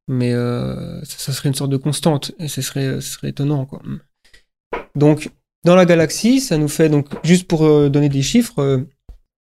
[0.08, 3.64] Mais euh, ça, ça serait une sorte de constante et ce serait, ce serait étonnant,
[3.66, 3.80] quoi.
[4.96, 5.30] Donc,
[5.64, 8.58] dans la galaxie, ça nous fait donc juste pour euh, donner des chiffres.
[8.58, 8.78] euh,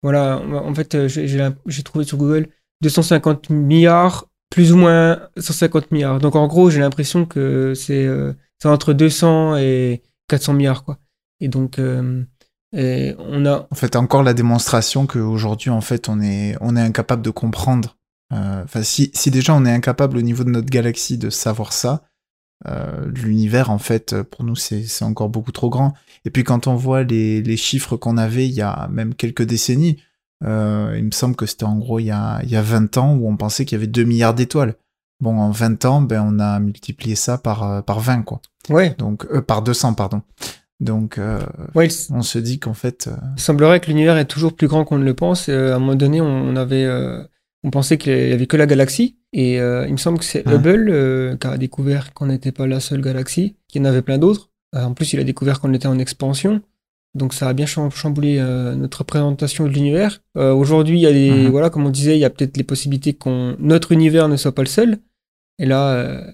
[0.03, 2.49] voilà, en fait, j'ai trouvé sur Google
[2.83, 6.19] 250 milliards plus ou moins 150 milliards.
[6.19, 8.33] Donc en gros, j'ai l'impression que c'est euh,
[8.65, 10.99] entre 200 et 400 milliards, quoi.
[11.41, 12.25] Et donc, euh,
[12.73, 13.67] on a.
[13.71, 17.97] En fait, encore la démonstration qu'aujourd'hui, en fait, on est, on est incapable de comprendre.
[18.33, 21.73] Euh, Enfin, si, si déjà on est incapable au niveau de notre galaxie de savoir
[21.73, 22.03] ça,
[22.67, 25.93] euh, l'univers, en fait, pour nous, c'est c'est encore beaucoup trop grand.
[26.25, 29.45] Et puis, quand on voit les, les chiffres qu'on avait il y a même quelques
[29.45, 30.03] décennies,
[30.45, 32.99] euh, il me semble que c'était en gros il y, a, il y a 20
[32.99, 34.75] ans où on pensait qu'il y avait 2 milliards d'étoiles.
[35.21, 38.43] Bon, en 20 ans, ben, on a multiplié ça par, euh, par 20, quoi.
[38.69, 40.21] Ouais, Donc, euh, par 200, pardon.
[40.79, 41.41] Donc, euh,
[41.75, 44.99] ouais, on se dit qu'en fait, il semblerait que l'univers est toujours plus grand qu'on
[44.99, 45.49] ne le pense.
[45.49, 46.87] À un moment donné, on, avait.
[47.65, 49.17] on pensait qu'il y avait que la galaxie.
[49.33, 50.55] Et il me semble que c'est Ouais.
[50.57, 54.19] Hubble qui a découvert qu'on n'était pas la seule galaxie, qu'il y en avait plein
[54.19, 54.51] d'autres.
[54.75, 56.61] En plus, il a découvert qu'on était en expansion.
[57.17, 60.21] Donc ça a bien cham- chamboulé euh, notre représentation de l'univers.
[60.37, 61.49] Euh, Aujourd'hui, il y a des, Mhm.
[61.51, 64.55] voilà, comme on disait, il y a peut-être les possibilités qu'on notre univers ne soit
[64.55, 64.99] pas le seul.
[65.59, 66.31] Et là, euh,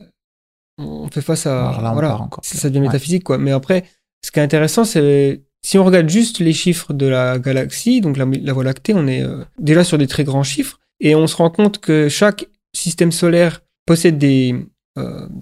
[0.79, 2.87] on fait face à, Alors là, on voilà, encore ça devient Ouais.
[2.87, 3.39] métaphysique quoi.
[3.39, 3.85] Mais après,
[4.25, 8.17] ce qui est intéressant, c'est si on regarde juste les chiffres de la galaxie, donc
[8.17, 9.23] la, la Voie lactée, on est
[9.59, 13.61] déjà sur des très grands chiffres, et on se rend compte que chaque système solaire
[13.87, 14.57] possède des,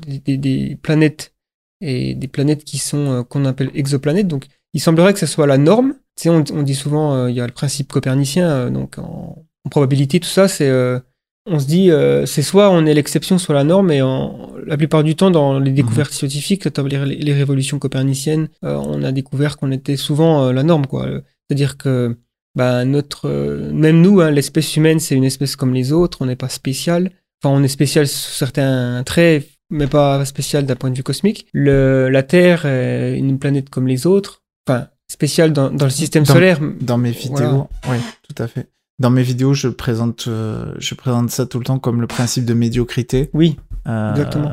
[0.06, 1.32] des, des- des planètes
[1.80, 4.28] et des planètes qui sont qu'on appelle exoplanètes.
[4.28, 5.94] Donc, il semblerait que ce soit la norme.
[6.16, 8.98] Tu sais, on, on dit souvent, euh, il y a le principe copernicien, euh, donc
[8.98, 10.98] en, en probabilité, tout ça, c'est euh,
[11.46, 14.76] on se dit, euh, c'est soit on est l'exception, soit la norme, et en, la
[14.76, 19.12] plupart du temps, dans les découvertes scientifiques, notamment les, les révolutions coperniciennes, euh, on a
[19.12, 21.06] découvert qu'on était souvent la norme, quoi.
[21.48, 22.16] C'est-à-dire que
[22.54, 26.26] bah, notre, euh, même nous, hein, l'espèce humaine, c'est une espèce comme les autres, on
[26.26, 27.10] n'est pas spécial.
[27.42, 31.46] Enfin, on est spécial sur certains traits, mais pas spécial d'un point de vue cosmique.
[31.52, 34.39] Le, la Terre est une planète comme les autres,
[34.70, 36.60] enfin, spéciale dans, dans le système Dans- solaire.
[36.80, 37.68] Dans mes vidéos, Voilà.
[37.88, 37.96] oui,
[38.28, 38.68] tout à fait.
[38.98, 42.44] Dans mes vidéos, je présente, euh, je présente ça tout le temps comme le principe
[42.44, 43.30] de médiocrité.
[43.32, 43.56] Oui,
[43.88, 44.52] Euh, Exactement.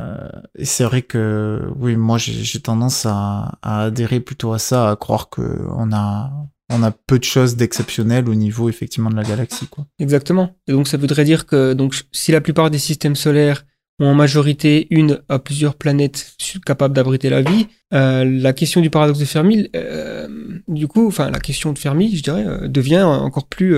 [0.56, 4.96] Et c'est vrai que, oui, moi, j'ai tendance à, à adhérer plutôt à ça, à
[4.96, 5.42] croire que
[5.76, 6.30] on a,
[6.70, 9.84] on a peu de choses d'exceptionnelles au niveau effectivement de la galaxie, quoi.
[9.98, 10.56] Exactement.
[10.66, 13.66] Et donc ça voudrait dire que donc si la plupart des systèmes solaires
[14.00, 18.90] ont en majorité une à plusieurs planètes capables d'abriter la vie, euh, la question du
[18.90, 20.28] paradoxe de Fermi, euh,
[20.68, 23.74] du coup, enfin la question de Fermi, je dirais, euh, devient encore plus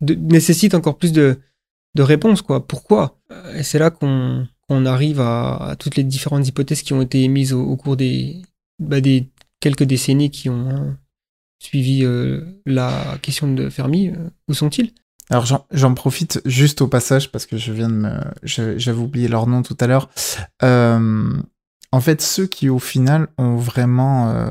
[0.00, 1.38] nécessite encore plus de
[1.96, 2.66] de réponses quoi.
[2.66, 3.18] Pourquoi?
[3.62, 4.46] C'est là qu'on
[4.86, 8.42] arrive à, toutes les différentes hypothèses qui ont été émises au, cours des
[8.78, 10.98] bah, des quelques décennies qui ont hein,
[11.58, 12.06] suivi
[12.66, 14.12] la question de Fermi.
[14.48, 14.92] Où sont-ils?
[15.30, 19.46] Alors j'en- profite juste au passage parce que je viens de me, j'avais oublié leur
[19.46, 20.10] nom tout à l'heure.
[20.62, 21.40] Euh,
[21.92, 24.50] en fait, ceux qui au final ont vraiment euh,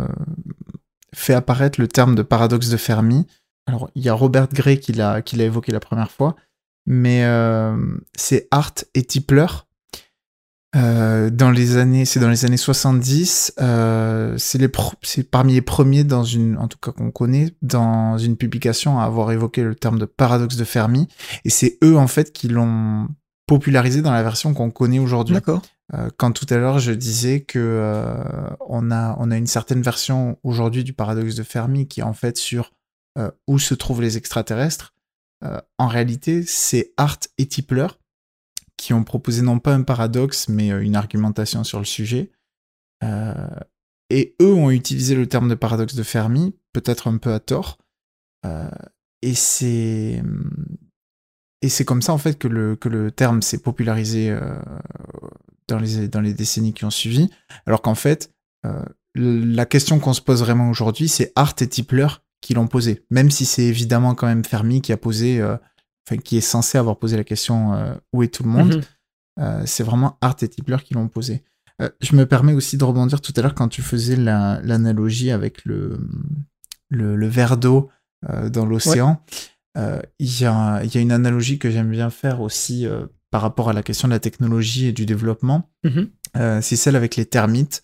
[1.13, 3.27] fait apparaître le terme de paradoxe de Fermi.
[3.67, 6.35] Alors il y a Robert Gray qui l'a qui l'a évoqué la première fois,
[6.85, 7.77] mais euh,
[8.15, 9.47] c'est Hart et Tipler.
[10.75, 13.53] Euh, dans les années, c'est dans les années 70.
[13.59, 17.55] Euh, c'est les, pro- c'est parmi les premiers dans une, en tout cas qu'on connaît,
[17.61, 21.07] dans une publication à avoir évoqué le terme de paradoxe de Fermi.
[21.43, 23.07] Et c'est eux en fait qui l'ont
[23.47, 25.33] popularisé dans la version qu'on connaît aujourd'hui.
[25.35, 25.63] D'accord.
[25.95, 28.13] Euh, quand tout à l'heure je disais que euh,
[28.67, 32.13] on a on a une certaine version aujourd'hui du paradoxe de Fermi qui est en
[32.13, 32.73] fait sur
[33.17, 34.93] euh, où se trouvent les extraterrestres.
[35.43, 37.87] Euh, en réalité, c'est Hart et Tipler
[38.79, 42.31] qui ont proposé non pas un paradoxe mais euh, une argumentation sur le sujet.
[43.03, 43.33] Euh,
[44.09, 47.77] et eux ont utilisé le terme de paradoxe de Fermi, peut-être un peu à tort.
[48.45, 48.69] Euh,
[49.21, 50.23] et c'est
[51.61, 54.33] et c'est comme ça en fait que le que le terme s'est popularisé
[55.67, 57.29] dans les dans les décennies qui ont suivi.
[57.65, 58.33] Alors qu'en fait,
[59.13, 62.07] la question qu'on se pose vraiment aujourd'hui, c'est Hart et Tipler
[62.39, 63.03] qui l'ont posé.
[63.09, 65.41] Même si c'est évidemment quand même Fermi qui a posé,
[66.09, 68.75] enfin qui est censé avoir posé la question euh, où est tout le monde.
[68.77, 68.81] Mhm.
[69.41, 71.43] Euh, c'est vraiment Hart et Tipler qui l'ont posé.
[71.81, 75.31] Euh, je me permets aussi de rebondir tout à l'heure quand tu faisais la- l'analogie
[75.31, 75.99] avec le,
[76.89, 77.89] le, le verre d'eau
[78.51, 79.23] dans l'océan.
[79.77, 82.85] il y, a, il y a une analogie que j'aime bien faire aussi
[83.31, 85.69] par rapport à la question de la technologie et du développement.
[85.85, 86.09] Mhm.
[86.61, 87.83] C'est celle avec les termites.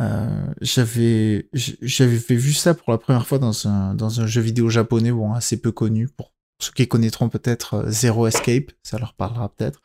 [0.00, 4.68] Euh, j'avais j'avais vu ça pour la première fois dans un, dans un jeu vidéo
[4.68, 9.14] japonais bon, assez peu connu pour ceux qui connaîtront peut-être euh, Zero Escape, ça leur
[9.14, 9.80] parlera peut-être.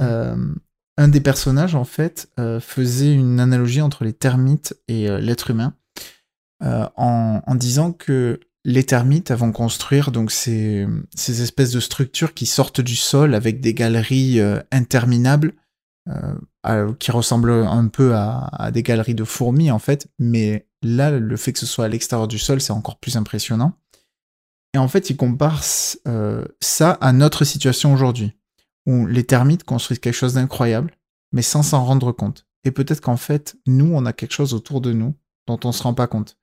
[0.00, 0.36] Euh,
[0.98, 5.50] un des personnages, en fait, euh, faisait une analogie entre les termites et euh, l'être
[5.50, 5.74] humain,
[6.64, 12.46] en, en disant que les termites vont construire donc ces, ces espèces de structures qui
[12.46, 15.54] sortent du sol avec des galeries interminables,
[16.62, 21.10] à- qui ressemblent un peu à, à des galeries de fourmis, en fait, mais là,
[21.10, 23.72] le fait que ce soit à l'extérieur du sol, c'est encore plus impressionnant.
[24.74, 25.62] Et en fait, il compare
[26.08, 28.32] euh, ça à notre situation aujourd'hui,
[28.86, 30.92] où les termites construisent quelque chose d'incroyable,
[31.32, 32.46] mais sans s'en rendre compte.
[32.64, 35.14] Et peut-être qu'en fait, nous, on a quelque chose autour de nous
[35.46, 36.38] dont on se rend pas compte.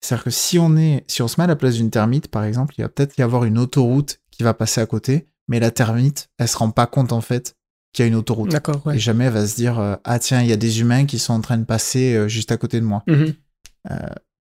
[0.00, 2.44] C'est-à-dire que si on est, si on se met à la place d'une termite, par
[2.44, 5.70] exemple, il va peut-être y avoir une autoroute qui va passer à côté, mais la
[5.70, 7.56] termite, elle se rend pas compte en fait
[7.92, 8.50] qu'il y a une autoroute.
[8.50, 8.96] D'accord, ouais.
[8.96, 11.18] Et jamais elle va se dire euh, ah tiens, il y a des humains qui
[11.18, 13.34] sont en train de passer euh, juste à côté de moi Mhm.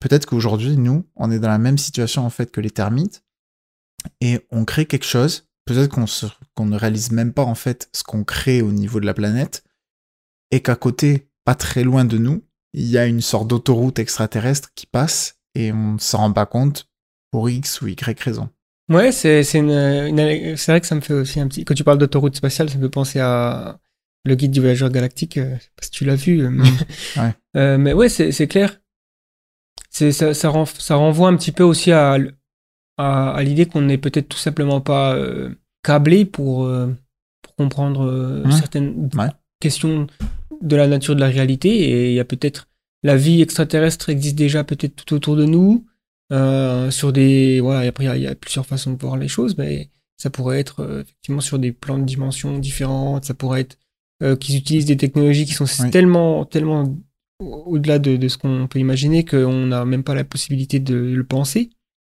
[0.03, 3.23] Peut-être qu'aujourd'hui, nous, on est dans la même situation en fait que les termites
[4.21, 5.47] et on crée quelque chose.
[5.65, 5.95] Peut-être
[6.55, 9.63] qu'on ne réalise même pas en fait ce qu'on crée au niveau de la planète
[10.51, 14.71] et qu'à côté, pas très loin de nous, il y a une sorte d'autoroute extraterrestre
[14.75, 16.89] qui passe et on ne s'en rend pas compte
[17.31, 18.49] pour X ou Y raison.
[18.89, 21.63] Ouais, c'est une, une- c'est vrai que ça me fait aussi un petit.
[21.63, 23.79] Quand tu parles d'autoroute spatiale, ça me fait penser à
[24.25, 25.37] le guide du voyageur galactique.
[25.37, 26.41] euh, pas si tu l'as vu.
[26.43, 26.63] euh, mais-
[27.21, 27.33] Ouais.
[27.55, 28.81] Euh, mais ouais, c'est c'est clair.
[29.95, 32.33] C'est ça, ça, ren- ça renvoie un petit peu aussi à, l-
[32.97, 35.53] à, à l'idée qu'on n'est peut-être tout simplement pas euh,
[35.83, 36.87] câblé pour euh,
[37.43, 38.51] pour comprendre euh, Ouais.
[38.51, 39.27] certaines Ouais.
[39.59, 40.07] questions
[40.61, 41.69] de la nature de la réalité.
[41.69, 42.67] Et il y a peut-être
[43.03, 45.85] la vie extraterrestre existe déjà peut-être tout autour de nous.
[46.89, 49.17] Sur des voilà et après il y a- il y, a plusieurs façons de voir
[49.17, 53.61] les choses mais ça pourrait être effectivement sur des plans de dimensions différentes ça pourrait
[53.61, 53.77] être
[54.39, 55.91] qu'ils utilisent des technologies qui sont Oui.
[55.91, 56.91] tellement tellement
[57.39, 61.23] au-delà de, de ce qu'on peut imaginer qu'on n'a même pas la possibilité de le
[61.23, 61.69] penser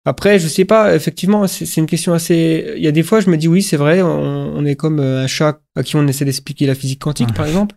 [0.05, 3.29] après je sais pas effectivement c'est une question assez il y a des fois je
[3.31, 4.09] me dis oui c'est vrai on,
[4.57, 7.35] on est comme euh, un chat à qui on essaie d'expliquer la physique quantique Ouais.
[7.35, 7.77] par exemple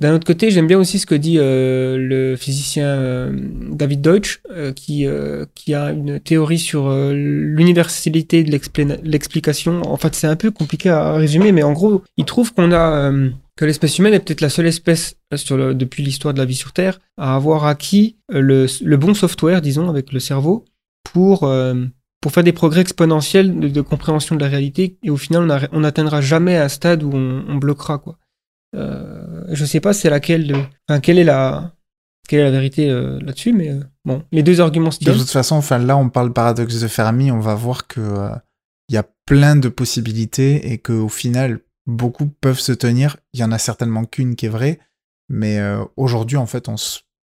[0.00, 3.32] d'un autre côté, j'aime bien aussi ce que dit euh, le physicien euh,
[3.72, 5.04] David Deutsch, euh, qui,
[5.56, 8.50] qui a une théorie sur l'universalité de
[9.02, 9.82] l'explication.
[9.90, 13.10] En fait, c'est un peu compliqué à résumer, mais en gros, il trouve qu'on a
[13.58, 16.44] que l'espèce humaine est peut-être la seule espèce euh, sur le- depuis l'histoire de la
[16.44, 20.64] vie sur Terre à avoir acquis euh, le, le bon software, disons, avec le cerveau,
[21.12, 21.74] pour euh,
[22.20, 24.98] pour faire des progrès exponentiels de, de compréhension de la réalité.
[25.02, 28.16] Et au final, on, n'atteindra jamais un stade où on, on bloquera, quoi.
[28.76, 30.54] Euh, je sais pas c'est laquelle de...
[30.88, 31.72] enfin, quelle est la
[32.28, 35.30] quelle est la vérité euh, là-dessus mais euh, bon les deux arguments se De toute
[35.30, 38.28] façon, enfin là, on parle paradoxe de Fermi, on va voir que euh,
[38.90, 43.16] il y a plein de possibilités et que au final, beaucoup peuvent se tenir.
[43.32, 44.78] Il y en a certainement qu'une qui est vraie,
[45.28, 46.76] mais euh, aujourd'hui, en fait, on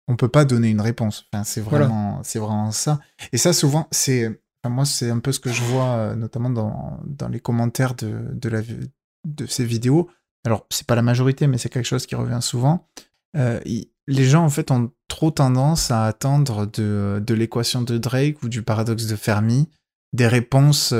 [0.06, 1.24] on peut pas donner une réponse.
[1.32, 1.86] Enfin, c'est Voilà.
[1.86, 3.00] vraiment, c'est vraiment ça.
[3.32, 4.26] Et ça, souvent, c'est,
[4.62, 7.94] enfin, moi, c'est un peu ce que je vois, euh, notamment dans, dans les commentaires
[7.94, 8.90] de, de la vi-
[9.26, 10.10] de ces vidéos.
[10.44, 12.86] Alors, c'est pas la majorité, mais c'est quelque chose qui revient souvent.
[13.34, 13.60] Euh,
[14.06, 18.50] les gens, en fait, ont trop tendance à attendre de, de l'équation de Drake ou
[18.50, 19.70] du paradoxe de Fermi
[20.12, 20.92] des réponses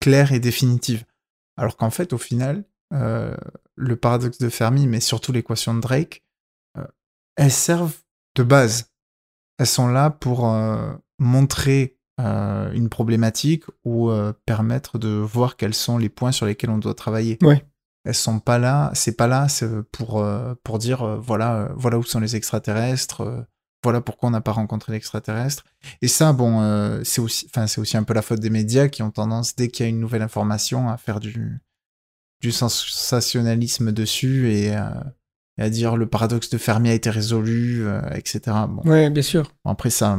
[0.00, 1.04] claires et définitives.
[1.56, 3.34] Alors qu'en fait, au final, euh,
[3.74, 6.22] le paradoxe de Fermi, mais surtout l'équation de Drake,
[6.76, 6.84] euh,
[7.36, 7.96] elles servent
[8.36, 8.92] de base.
[9.58, 14.12] Elles sont là pour euh, montrer une problématique ou
[14.46, 17.36] permettre de voir quels sont les points sur lesquels on doit travailler.
[17.42, 17.66] Ouais.
[18.04, 19.48] Elles sont pas là, c'est pas là
[19.90, 20.24] pour,
[20.62, 23.44] pour dire voilà, voilà où sont les extraterrestres,
[23.82, 25.64] voilà pourquoi on n'a pas rencontré l'extraterrestre.
[26.00, 29.02] Et ça, bon, c'est aussi, enfin, c'est aussi un peu la faute des médias qui
[29.02, 31.60] ont tendance, dès qu'il y a une nouvelle information, à faire du,
[32.42, 34.80] du sensationnalisme dessus et, euh,
[35.58, 38.40] et à dire le paradoxe de Fermi a été résolu, euh, etc.
[38.68, 40.18] Bon, ouais bien sûr Bon, après ça,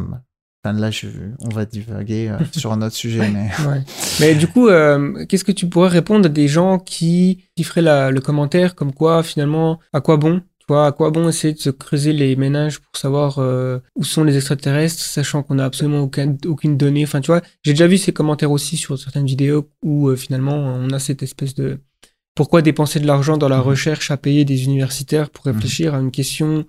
[0.63, 1.07] là, je,
[1.41, 3.81] on va divaguer euh, sur un autre sujet, mais ouais.
[4.19, 7.81] mais du coup euh, qu'est-ce que tu pourrais répondre à des gens qui qui feraient
[7.81, 11.53] la- le commentaire comme quoi finalement à quoi bon tu vois à quoi bon essayer
[11.53, 15.65] de se creuser les ménages pour savoir euh, où sont les extraterrestres sachant qu'on a
[15.65, 19.25] absolument aucun, aucune donnée enfin tu vois j'ai déjà vu ces commentaires aussi sur certaines
[19.25, 21.79] vidéos où finalement on a cette espèce de
[22.35, 23.63] pourquoi dépenser de l'argent dans la Mhm.
[23.63, 26.65] recherche à payer des universitaires pour réfléchir à une question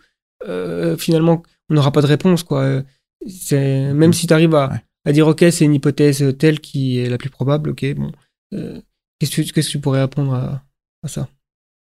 [0.46, 2.82] euh, finalement on n'aura pas de réponse quoi
[3.26, 4.12] c'est même Mhm.
[4.12, 4.82] si tu arrives à, Ouais.
[5.06, 8.12] à dire ok c'est une hypothèse telle qui est la plus probable ok bon
[8.52, 8.80] Euh,
[9.18, 10.62] qu'est-ce que tu- qu'est-ce que tu pourrais répondre à,
[11.02, 11.26] à ça?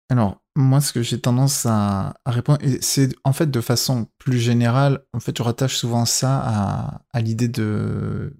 [0.09, 4.39] Alors, moi, ce que j'ai tendance à, à répondre, c'est en fait de façon plus
[4.39, 8.33] générale, en fait, je rattache souvent ça à, à l'idée de,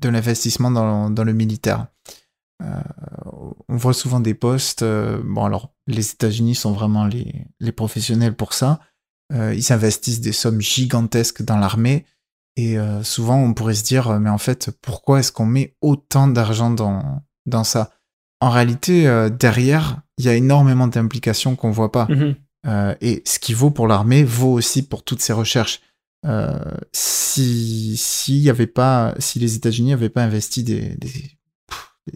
[0.00, 1.86] de l'investissement dans, dans le militaire.
[2.62, 2.80] Euh,
[3.68, 4.82] on voit souvent des postes.
[4.82, 8.80] euh, bon, alors, les États-Unis sont vraiment les, les professionnels pour ça.
[9.32, 12.04] Euh, ils investissent des sommes gigantesques dans l'armée.
[12.58, 16.70] Et souvent, on pourrait se dire, mais en fait, pourquoi est-ce qu'on met autant d'argent
[16.70, 17.90] dans, dans ça?
[18.40, 22.06] En réalité, euh, derrière, il y a énormément d'implications qu'on voit pas.
[22.08, 22.34] Mhm.
[22.66, 25.80] Euh, et ce qui vaut pour l'armée vaut aussi pour toutes ces recherches.
[26.24, 26.58] Euh,
[26.92, 27.98] si
[28.28, 30.96] y avait pas, si les États-Unis n'avaient pas investi des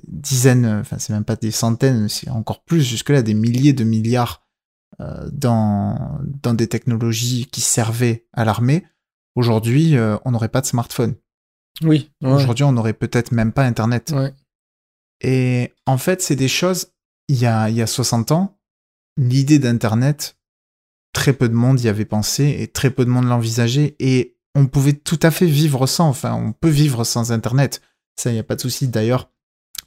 [0.07, 4.47] dizaines, enfin c'est même pas des centaines, c'est encore plus jusque-là des milliers de milliards
[5.01, 8.85] euh, dans dans des technologies qui servaient à l'armée,
[9.35, 11.15] aujourd'hui euh, on n'aurait pas de smartphone.
[11.83, 12.11] Oui.
[12.21, 12.33] ouais.
[12.33, 14.13] Aujourd'hui on n'aurait peut-être même pas Internet.
[14.15, 14.35] Ouais.
[15.23, 16.93] Et en fait, c'est des choses,
[17.29, 18.59] il y a, il y a 60 ans,
[19.17, 20.39] l'idée d'Internet,
[21.13, 24.67] très peu de monde y avait pensé et très peu de monde l'envisageait et on
[24.67, 27.83] pouvait tout à fait vivre sans, enfin, on peut vivre sans Internet.
[28.17, 28.89] Ça, il n'y a pas de souci.
[28.89, 29.31] D'ailleurs,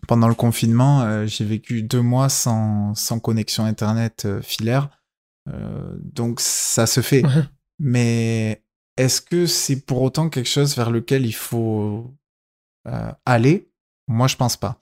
[0.08, 4.90] pendant le confinement, euh, j'ai vécu deux mois sans, sans connexion Internet euh, filaire.
[5.50, 7.26] Euh, donc, ça se fait.
[7.26, 7.44] Ouais.
[7.80, 8.64] Mais
[8.98, 12.14] est-ce que c'est pour autant quelque chose vers lequel il faut
[13.26, 13.72] aller?
[14.08, 14.82] Moi, je pense pas.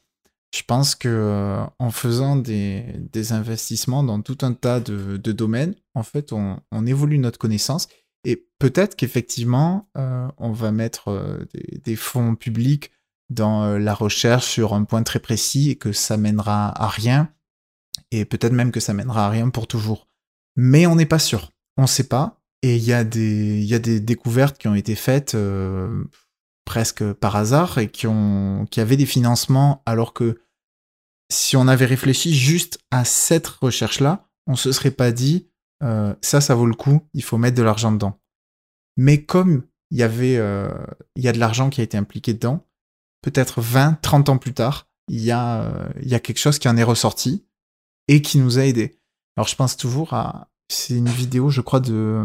[0.53, 5.75] Je pense que en faisant des, des investissements dans tout un tas de, de domaines,
[5.95, 7.87] en fait, on, on évolue notre connaissance.
[8.25, 12.91] Et peut-être qu'effectivement, on va mettre des, des fonds publics
[13.31, 17.33] dans euh, la recherche sur un point très précis et que ça mènera à rien.
[18.11, 20.07] Et peut-être même que ça mènera à rien pour toujours.
[20.57, 21.51] Mais on n'est pas sûr.
[21.77, 22.41] On ne sait pas.
[22.61, 26.03] Et il y, a des- découvertes qui ont été faites euh,
[26.65, 30.41] presque par hasard et qui, avaient des financements alors que
[31.31, 35.47] si on avait réfléchi juste à cette recherche-là, on se serait pas dit
[35.81, 38.19] euh, ça, ça vaut le coup, il faut mettre de l'argent dedans.
[38.95, 40.35] Mais comme il y avait,
[41.15, 42.63] il y a de l'argent qui a été impliqué dedans,
[43.21, 46.59] peut-être 20, 30 ans plus tard, il y a, euh, il y a quelque chose
[46.59, 47.45] qui en est ressorti
[48.07, 48.99] et qui nous a aidés.
[49.37, 52.23] Alors je pense toujours à, c'est une vidéo, je crois de,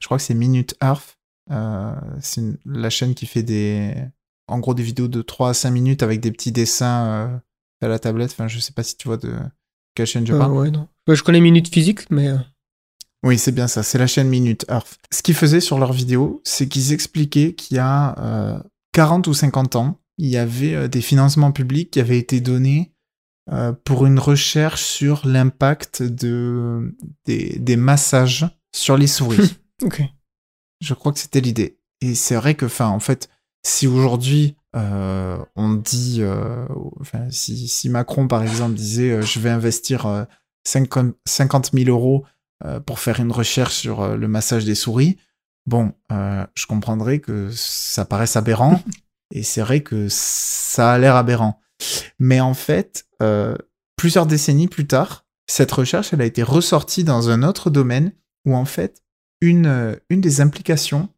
[0.00, 1.18] je crois que c'est Minute Earth.
[1.50, 3.94] Euh, c'est une- la chaîne qui fait des,
[4.46, 7.38] en gros des vidéos de 3 à 5 minutes avec des petits dessins euh,
[7.82, 8.30] à la tablette.
[8.32, 9.34] Enfin, je sais pas si tu vois de
[9.94, 10.52] quelle chaîne je parle.
[10.52, 10.86] ouais, non.
[11.08, 12.30] Ouais, je connais Minute Physique, mais.
[13.22, 13.82] Oui, c'est bien ça.
[13.82, 14.98] C'est la chaîne Minute Earth.
[15.10, 19.34] Ce qu'ils faisaient sur leurs vidéos, c'est qu'ils expliquaient qu'il y a euh, 40 ou
[19.34, 22.92] 50 ans, il y avait euh, des financements publics qui avaient été donnés
[23.50, 26.94] euh, pour une recherche sur l'impact de,
[27.24, 29.56] des, des massages sur les souris.
[29.82, 30.02] Ok.
[30.82, 31.78] Je crois que c'était l'idée.
[32.02, 33.30] Et c'est vrai que, enfin, en fait,
[33.64, 36.66] si aujourd'hui euh, on dit, euh,
[37.00, 40.24] enfin, si, si Macron par exemple disait, euh, je vais investir euh,
[40.64, 42.24] 50, 50 000 euros
[42.84, 45.16] pour faire une recherche sur le massage des souris,
[45.64, 48.82] bon, je comprendrais que ça paraisse aberrant.
[49.30, 51.60] et c'est vrai que ça a l'air aberrant.
[52.18, 53.56] Mais en fait, euh,
[53.96, 58.12] plusieurs décennies plus tard, cette recherche, elle a été ressortie dans un autre domaine
[58.44, 59.02] où en fait,
[59.40, 61.08] une, euh, une des implications.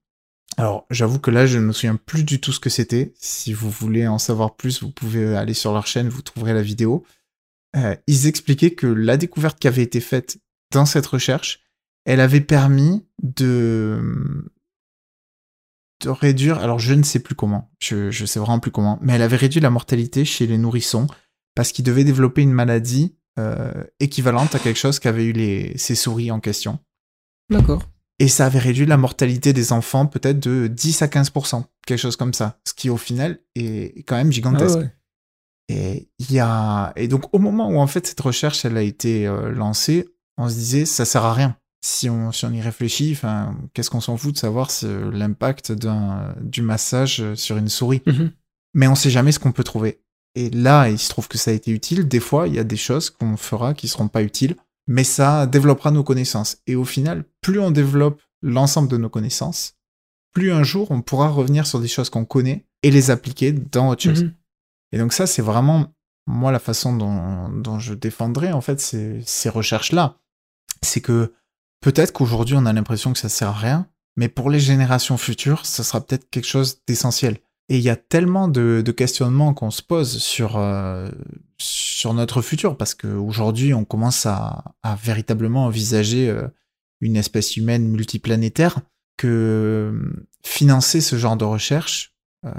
[0.57, 3.15] Alors, j'avoue que là, je ne me souviens plus du tout ce que c'était.
[3.17, 6.63] Si vous voulez en savoir plus, vous pouvez aller sur leur chaîne, vous trouverez la
[6.63, 7.05] vidéo.
[7.77, 10.39] Euh, ils expliquaient que la découverte qui avait été faite
[10.71, 11.61] dans cette recherche,
[12.05, 14.53] elle avait permis de, de
[16.07, 19.23] réduire, alors je ne sais plus comment, je, je sais vraiment plus comment, mais elle
[19.23, 21.07] avait réduit la mortalité chez les nourrissons
[21.55, 25.95] parce qu'ils devaient développer une maladie euh, équivalente à quelque chose qu'avaient eu les, ces
[25.95, 26.79] souris en question.
[27.51, 27.83] D'accord.
[28.19, 32.17] Et ça avait réduit la mortalité des enfants peut-être de 10 à 15%, quelque chose
[32.17, 32.61] comme ça.
[32.67, 34.79] Ce qui au final est quand même Ah gigantesque.
[34.79, 34.95] ouais.
[35.69, 38.83] Et il y a et donc au moment où en fait cette recherche elle a
[38.83, 41.57] été euh, lancée, on se disait ça sert à rien.
[41.85, 44.71] Si on si on y réfléchit, enfin qu'est-ce qu'on s'en fout de savoir
[45.13, 48.03] l'impact du massage sur une souris?
[48.07, 48.31] Mhm.
[48.75, 50.01] Mais on sait jamais ce qu'on peut trouver.
[50.35, 52.09] Et là, il se trouve que ça a été utile.
[52.09, 54.57] Des fois, il y a des choses qu'on fera qui seront pas utiles,
[54.87, 56.59] mais ça développera nos connaissances.
[56.67, 59.75] Et au final, plus on développe l'ensemble de nos connaissances,
[60.33, 63.89] plus un jour on pourra revenir sur des choses qu'on connaît et les appliquer dans
[63.89, 64.25] autre chose.
[64.25, 64.35] Mhm.
[64.93, 65.93] Et donc ça, c'est vraiment,
[66.27, 70.19] moi, la façon dont, dont je défendrais, en fait, ces, ces recherches-là.
[70.83, 71.33] C'est que
[71.83, 75.67] peut-être qu'aujourd'hui, on a l'impression que ça sert à rien, mais pour les générations futures,
[75.67, 77.37] ça sera peut-être quelque chose d'essentiel.
[77.69, 81.11] Et il y a tellement de, de questionnements qu'on se pose sur, euh,
[81.59, 86.49] sur notre futur, parce qu'aujourd'hui, on commence à, à véritablement envisager euh,
[87.01, 88.81] une espèce humaine multiplanétaire,
[89.17, 92.15] que euh, financer ce genre de recherche,
[92.45, 92.51] euh,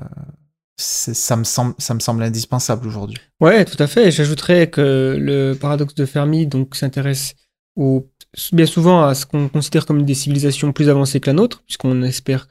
[0.77, 3.17] ça me semble, ça me semble indispensable aujourd'hui.
[3.39, 4.11] Ouais, tout à fait.
[4.11, 7.35] J'ajouterais que le paradoxe de Fermi donc s'intéresse
[7.75, 8.09] au,
[8.51, 12.01] bien souvent à ce qu'on considère comme des civilisations plus avancées que la nôtre, puisqu'on
[12.03, 12.47] espère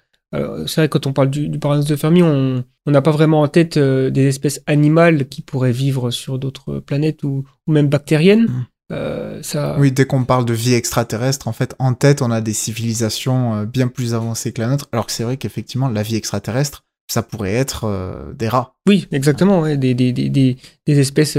[0.67, 3.49] c'est vrai, quand on parle du, du paradoxe de Fermi, on n'a pas vraiment en
[3.49, 8.45] tête euh, des espèces animales qui pourraient vivre sur d'autres planètes ou, ou même bactériennes.
[8.45, 8.67] Mm.
[8.93, 9.77] Euh, ça...
[9.79, 13.55] Oui, dès qu'on parle de vie extraterrestre, en fait, en tête, on a des civilisations
[13.55, 16.85] euh, bien plus avancées que la nôtre, alors que c'est vrai qu'effectivement, la vie extraterrestre,
[17.11, 18.75] ça pourrait être euh, des rats.
[18.87, 21.39] Oui, exactement, ouais, des, des, des, des, espèces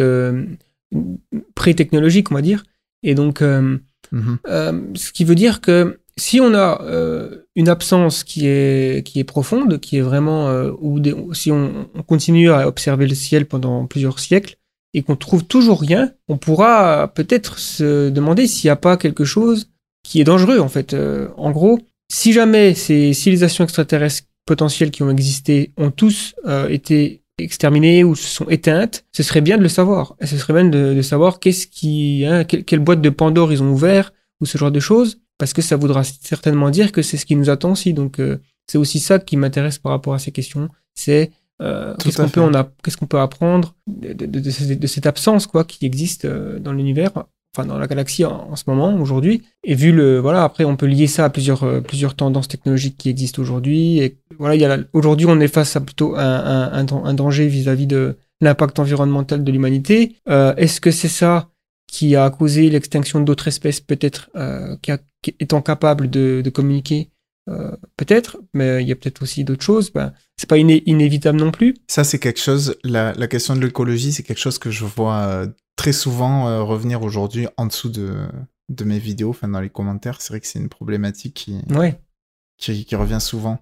[1.55, 2.63] pré-technologiques, on va dire.
[3.03, 3.43] Et donc,
[4.13, 4.37] Mhm.
[4.47, 9.19] euh, ce qui veut dire que si on a euh, une absence qui est, qui
[9.19, 10.71] est profonde, qui est vraiment, euh,
[11.33, 14.57] si on, on continue à observer le ciel pendant plusieurs siècles
[14.93, 19.25] et qu'on trouve toujours rien, on pourra peut-être se demander s'il n'y a pas quelque
[19.25, 19.71] chose
[20.03, 20.95] qui est dangereux en fait.
[21.35, 21.79] En gros,
[22.11, 26.35] si jamais ces civilisations extraterrestres potentielles qui ont existé ont tous
[26.69, 30.15] été exterminées ou se sont éteintes, ce serait bien de le savoir.
[30.19, 33.51] Et ce serait bien de, de savoir qu'est-ce qui, hein, quelle, quelle boîte de Pandore
[33.51, 37.01] ils ont ouvert ou ce genre de choses, parce que ça voudra certainement dire que
[37.01, 37.93] c'est ce qui nous attend aussi.
[37.93, 40.69] Donc euh, c'est aussi ça qui m'intéresse par rapport à ces questions.
[40.93, 41.31] C'est
[41.61, 42.47] euh, qu'est-ce qu'on peut, fait.
[42.47, 45.63] on a, qu'est-ce qu'on peut apprendre de, de- de- de cette- de cette absence quoi
[45.63, 47.11] qui existe euh, dans l'univers,
[47.55, 49.43] enfin dans la galaxie en, ce moment aujourd'hui.
[49.63, 52.97] Et vu le voilà, après on peut lier ça à plusieurs euh, plusieurs tendances technologiques
[52.97, 53.99] qui existent aujourd'hui.
[53.99, 57.47] Et voilà, il aujourd'hui on est face à plutôt un, un, un, dan- un danger
[57.47, 60.15] vis-à-vis de l'impact environnemental de l'humanité.
[60.29, 61.49] Euh, Est-ce que c'est ça
[61.87, 64.91] qui a causé l'extinction d'autres espèces peut-être euh, qui,
[65.21, 67.09] qui étant capables de, de communiquer?
[67.49, 69.91] Euh, peut-être, mais il y a peut-être aussi d'autres choses.
[69.91, 71.75] Ben, c'est pas iné- inévitable non plus.
[71.89, 75.17] Ça, c'est quelque chose, la, la question de l'écologie, c'est quelque chose que je vois
[75.25, 78.27] euh, très souvent euh, revenir aujourd'hui en dessous de,
[78.69, 80.21] de mes vidéos, enfin dans les commentaires.
[80.21, 81.99] C'est vrai que c'est une problématique qui, Ouais.
[82.57, 83.59] qui, qui revient souvent.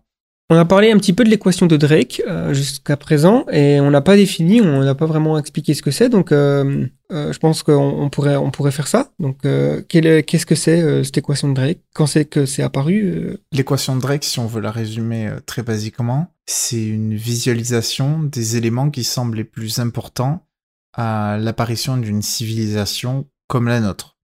[0.49, 3.89] On a parlé un petit peu de l'équation de Drake euh, jusqu'à présent et on
[3.89, 6.09] n'a pas défini, on n'a pas vraiment expliqué ce que c'est.
[6.09, 9.14] Donc, euh, je pense qu'on on pourrait, on pourrait faire ça.
[9.18, 11.80] Donc, qu'est-ce que c'est cette équation de Drake?
[11.93, 16.28] Quand c'est que c'est apparu L'équation de Drake, si on veut la résumer très basiquement,
[16.47, 20.45] c'est une visualisation des éléments qui semblent les plus importants
[20.94, 24.18] à l'apparition d'une civilisation comme la nôtre.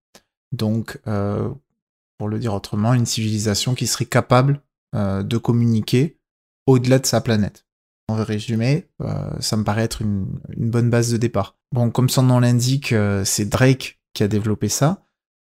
[0.51, 1.49] Donc, euh,
[2.17, 4.61] pour le dire autrement, une civilisation qui serait capable
[4.95, 6.19] euh, de communiquer
[6.65, 7.65] au-delà de sa planète.
[8.09, 11.57] Veut résumer, euh, ça me paraît être une, bonne base de départ.
[11.73, 12.95] Bon, comme son nom l'indique,
[13.25, 15.05] c'est Drake qui a développé ça,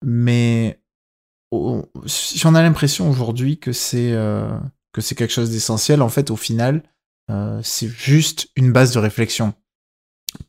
[0.03, 0.82] mais
[1.51, 4.16] oh, si on a l'impression aujourd'hui que c'est
[4.91, 6.82] que c'est quelque chose d'essentiel, en fait, au final,
[7.62, 9.53] c'est juste une base de réflexion.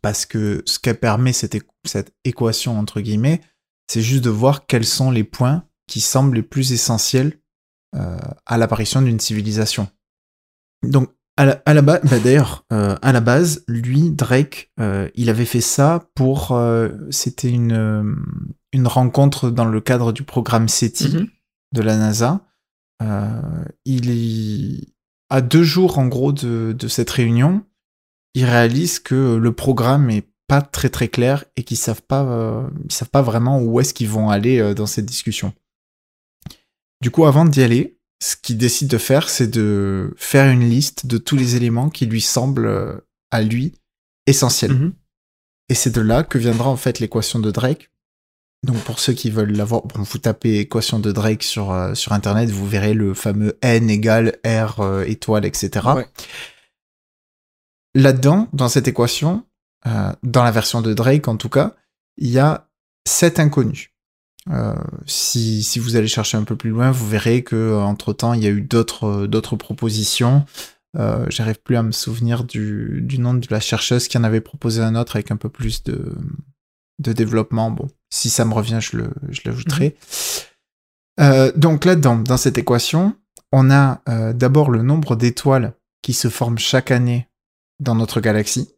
[0.02, 3.40] Parce que ce qu'elle permet, cette, cette équation, entre guillemets,
[3.88, 7.40] c'est juste de voir quels sont les points qui semblent les plus essentiels
[7.96, 9.88] euh, à l'apparition d'une civilisation.
[10.86, 15.08] Donc, à la, à la base, bah d'ailleurs, euh, à la base, lui, Drake, euh,
[15.14, 16.56] il avait fait ça pour.
[17.10, 18.14] C'était une,
[18.72, 21.28] une rencontre dans le cadre du programme SETI Mhm.
[21.72, 22.44] de la NASA.
[23.84, 24.88] Il est
[25.30, 27.64] à deux jours en gros de, de cette réunion,
[28.34, 32.66] il réalise que le programme est pas très très clair et qu'ils savent pas euh,
[32.84, 35.52] ils savent pas vraiment où est-ce qu'ils vont aller euh, dans cette discussion.
[37.00, 41.06] Du coup, avant d'y aller, ce qu'il décide de faire, c'est de faire une liste
[41.06, 42.96] de tous les éléments qui lui semblent euh,
[43.30, 43.74] à lui
[44.26, 44.72] essentiels.
[44.72, 44.92] Mhm.
[45.68, 47.90] Et c'est de là que viendra en fait l'équation de Drake.
[48.66, 52.50] Donc pour ceux qui veulent l'avoir, bon, vous tapez équation de Drake sur, sur internet,
[52.50, 55.86] vous verrez le fameux n égale r étoile, etc.
[55.94, 56.06] Ouais.
[57.94, 59.44] Là-dedans, dans cette équation,
[59.86, 61.74] euh, dans la version de Drake en tout cas,
[62.16, 62.68] il y a
[63.06, 63.90] sept inconnus.
[64.50, 64.74] Euh,
[65.06, 68.42] si, si vous allez chercher un peu plus loin, vous verrez que entre temps il
[68.42, 70.44] y a eu d'autres euh, d'autres propositions.
[70.96, 74.40] Euh, J'arrive plus à me souvenir du, du nom de la chercheuse qui en avait
[74.40, 76.14] proposé un autre avec un peu plus de,
[77.00, 77.70] de développement.
[77.70, 79.96] Bon, si ça me revient, je le- je l'ajouterai.
[81.20, 83.14] Euh, donc là-dedans, dans cette équation,
[83.52, 84.00] on a
[84.32, 87.28] d'abord le nombre d'étoiles qui se forment chaque année
[87.80, 88.70] dans notre galaxie.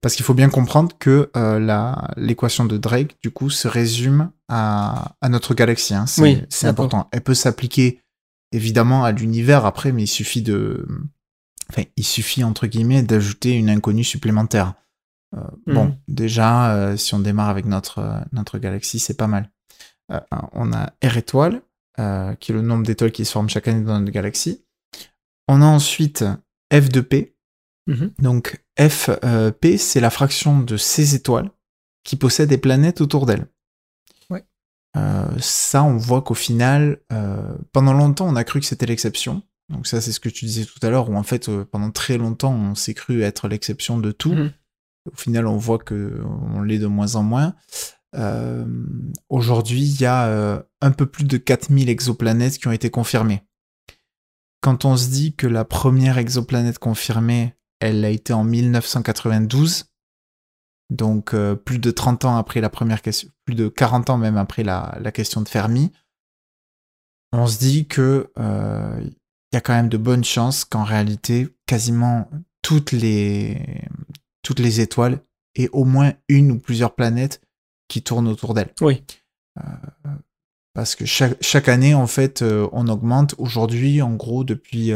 [0.00, 5.16] Parce qu'il faut bien comprendre que euh, l'équation de Drake, du coup, se résume à,
[5.20, 5.94] à notre galaxie.
[5.94, 6.06] hein.
[6.06, 6.84] C'est Oui, c'est d'accord.
[6.86, 7.08] important.
[7.12, 8.00] Elle peut s'appliquer
[8.52, 10.86] évidemment à l'univers après, mais il suffit de.
[11.70, 14.74] Enfin, il suffit, entre guillemets, d'ajouter une inconnue supplémentaire.
[15.36, 15.96] Euh, Bon, Mhm.
[16.08, 19.50] déjà, euh, si on démarre avec notre, notre galaxie, c'est pas mal.
[20.52, 21.60] On a R étoile,
[21.96, 24.64] qui est le nombre d'étoiles qui se forment chaque année dans notre galaxie.
[25.48, 26.24] On a ensuite
[26.72, 27.34] F de P.
[27.88, 28.12] Mhm.
[28.20, 31.50] Donc F, euh, c'est la fraction de ces étoiles
[32.04, 33.48] qui possèdent des planètes autour d'elles.
[34.30, 34.44] Ouais.
[34.96, 39.42] Euh, ça, on voit qu'au final, euh, pendant longtemps, on a cru que c'était l'exception.
[39.70, 41.90] Donc ça, c'est ce que tu disais tout à l'heure, où en fait, euh, pendant
[41.90, 44.32] très longtemps, on s'est cru être l'exception de tout.
[44.32, 44.52] Mhm.
[45.12, 46.22] Au final, on voit que
[46.54, 47.54] on l'est de moins en moins.
[48.14, 48.66] Euh,
[49.30, 53.42] Aujourd'hui, il y a un peu plus de 4000 exoplanètes qui ont été confirmées.
[54.60, 59.86] quand on se dit que la première exoplanète confirmée, elle a été en 1992,
[60.90, 64.36] donc euh, plus de 30 ans après la première question, plus de 40 ans même
[64.36, 65.92] après la, la question de Fermi,
[67.32, 71.48] on se dit que euh, il y a quand même de bonnes chances qu'en réalité,
[71.66, 72.28] quasiment
[72.62, 73.82] toutes les,
[74.42, 75.20] toutes les étoiles
[75.54, 77.40] aient au moins une ou plusieurs planètes
[77.88, 78.74] qui tournent autour d'elles.
[78.80, 79.02] Oui.
[79.58, 79.62] Euh,
[80.74, 83.34] parce que chaque, chaque année, en fait, on augmente.
[83.38, 84.92] Aujourd'hui, en gros, depuis,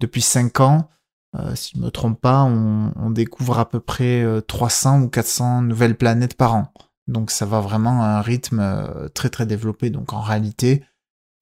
[0.00, 0.90] depuis 5 ans,
[1.36, 5.08] euh, si je me trompe pas, on, on découvre à peu près euh, 300 ou
[5.08, 6.72] 400 nouvelles planètes par an.
[7.06, 9.90] Donc ça va vraiment à un rythme euh, très très développé.
[9.90, 10.84] Donc en réalité,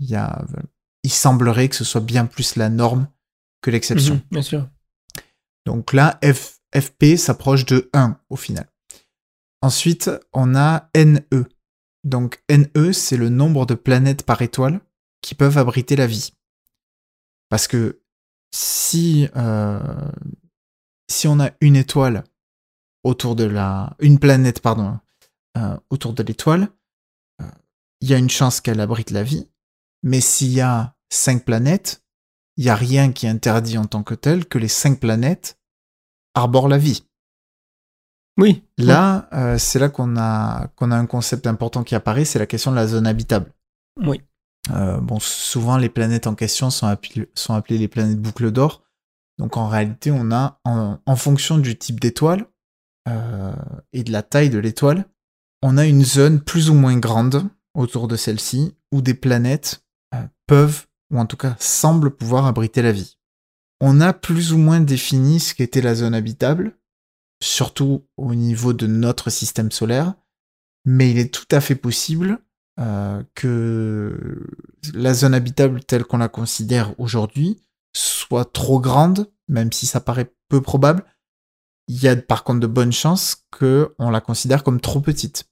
[0.00, 0.44] il y a,
[1.04, 3.08] il semblerait que ce soit bien plus la norme
[3.62, 4.14] que l'exception.
[4.14, 4.68] Mhm, bien sûr.
[5.66, 8.66] Donc là, F- FP s'approche de 1 au final.
[9.62, 11.44] Ensuite, on a NE.
[12.04, 14.80] Donc NE, c'est le nombre de planètes par étoile
[15.20, 16.32] qui peuvent abriter la vie.
[17.48, 18.00] Parce que
[18.52, 20.10] si, euh,
[21.10, 22.24] si on a une étoile
[23.04, 23.96] autour de la...
[24.00, 24.98] Une planète, pardon,
[25.56, 26.68] euh, autour de l'étoile,
[27.40, 27.50] euh,
[28.00, 29.48] il y a une chance qu'elle abrite la vie.
[30.02, 32.04] Mais s'il y a cinq planètes,
[32.56, 35.58] il n'y a rien qui interdit en tant que tel que les cinq planètes
[36.34, 37.04] arborent la vie.
[38.38, 38.64] Oui.
[38.78, 42.46] Là, euh, c'est là qu'on a, qu'on a un concept important qui apparaît, c'est la
[42.46, 43.52] question de la zone habitable.
[43.96, 44.22] Oui.
[44.70, 48.82] Euh, bon, souvent les planètes en question sont appelées, les planètes boucles d'or.
[49.38, 52.46] Donc en réalité, on a, en, en fonction du type d'étoile
[53.08, 53.54] euh,
[53.92, 55.06] et de la taille de l'étoile,
[55.62, 59.84] on a une zone plus ou moins grande autour de celle-ci où des planètes
[60.14, 63.18] euh, peuvent, ou en tout cas semblent pouvoir abriter la vie.
[63.80, 66.76] On a plus ou moins défini ce qu'était la zone habitable,
[67.42, 70.14] surtout au niveau de notre système solaire,
[70.84, 72.40] mais il est tout à fait possible
[72.78, 74.46] euh, que
[74.94, 77.60] la zone habitable telle qu'on la considère aujourd'hui
[77.92, 81.04] soit trop grande, même si ça paraît peu probable.
[81.88, 85.48] Il y a par contre de bonnes chances qu'on la considère comme trop petite.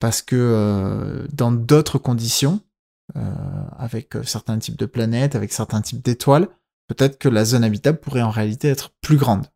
[0.00, 2.60] Parce que euh, dans d'autres conditions,
[3.16, 3.20] euh,
[3.78, 6.48] avec certains types de planètes, avec certains types d'étoiles,
[6.88, 9.46] peut-être que la zone habitable pourrait en réalité être plus grande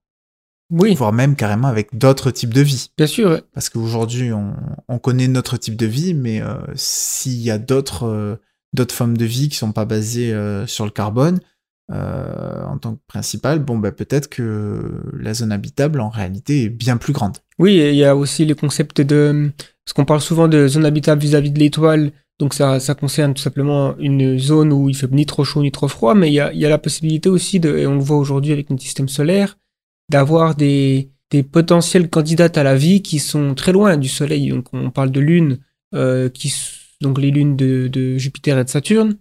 [0.71, 2.91] Oui, voire même carrément avec d'autres types de vie.
[2.97, 3.31] bien sûr.
[3.31, 3.43] ouais.
[3.53, 4.55] Parce qu'aujourd'hui, on,
[4.89, 8.37] on connaît notre type de vie, mais euh, s'il y a d'autres euh,
[8.73, 11.41] d'autres formes de vie qui sont pas basées euh, sur le carbone
[11.91, 16.97] en tant que principal, bon, bah, peut-être que la zone habitable, en réalité, est bien
[16.97, 17.37] plus grande.
[17.59, 19.53] Oui, et il y a aussi le concept de...
[19.85, 23.43] Parce qu'on parle souvent de zone habitable vis-à-vis de l'étoile, donc ça, ça concerne tout
[23.43, 26.41] simplement une zone où il fait ni trop chaud ni trop froid, mais il y
[26.41, 28.83] a, il y a la possibilité aussi, de, et on le voit aujourd'hui avec notre
[28.83, 29.59] système solaire,
[30.09, 34.49] d'avoir des, des potentielles candidates à la vie qui sont très loin du Soleil.
[34.49, 35.59] Donc on parle de lunes,
[35.95, 36.53] euh, qui,
[37.01, 39.19] donc les lunes de, Jupiter et de Saturne.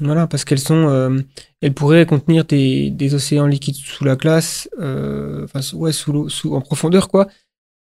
[0.00, 1.18] Voilà, parce qu'elles sont, euh,
[1.60, 7.08] elles pourraient contenir des, océans liquides sous la glace, euh, enfin ouais, sous en profondeur
[7.08, 7.26] quoi,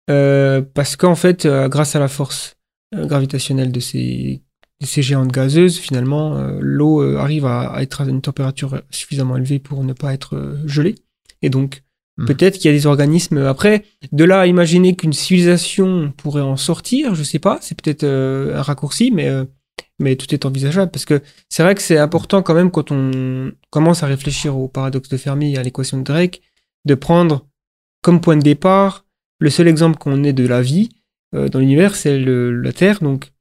[0.10, 2.58] euh, parce qu'en fait, grâce à la force
[2.94, 4.42] gravitationnelle de ces,
[4.82, 9.86] de ces géantes gazeuses, finalement, l'eau arrive à, être à une température suffisamment élevée pour
[9.86, 10.96] ne pas être gelée,
[11.44, 11.84] et donc
[12.18, 12.26] Mhm.
[12.28, 13.38] peut-être qu'il y a des organismes.
[13.40, 18.04] Après, de là à imaginer qu'une civilisation pourrait en sortir, je sais pas, c'est peut-être
[18.04, 19.46] euh, un raccourci, mais euh,
[20.00, 23.52] mais tout est envisageable parce que c'est vrai que c'est important quand même quand on
[23.70, 26.42] commence à réfléchir au paradoxe de Fermi et à l'équation de Drake
[26.86, 27.46] de prendre
[28.02, 29.06] comme point de départ
[29.40, 30.90] le seul exemple qu'on ait de la vie
[31.36, 33.00] euh, dans l'univers, c'est la Terre.
[33.02, 33.32] Donc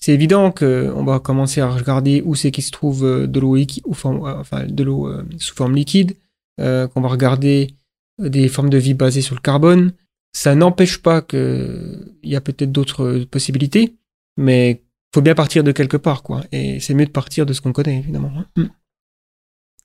[0.00, 3.56] c'est évident qu'on va commencer à regarder où c'est qu'il se trouve de l'eau
[3.88, 6.14] enfin, de euh, sous forme liquide,
[6.60, 7.76] euh, qu'on va regarder
[8.20, 9.92] euh, des formes de vie basées sur le carbone.
[10.32, 13.96] Ça n'empêche pas qu'il y a peut-être d'autres possibilités,
[14.36, 14.84] mais
[15.14, 16.42] faut bien partir de quelque part, quoi.
[16.52, 18.32] Et c'est mieux de partir de ce qu'on connaît, évidemment.
[18.36, 18.46] hein.
[18.56, 18.66] Mm.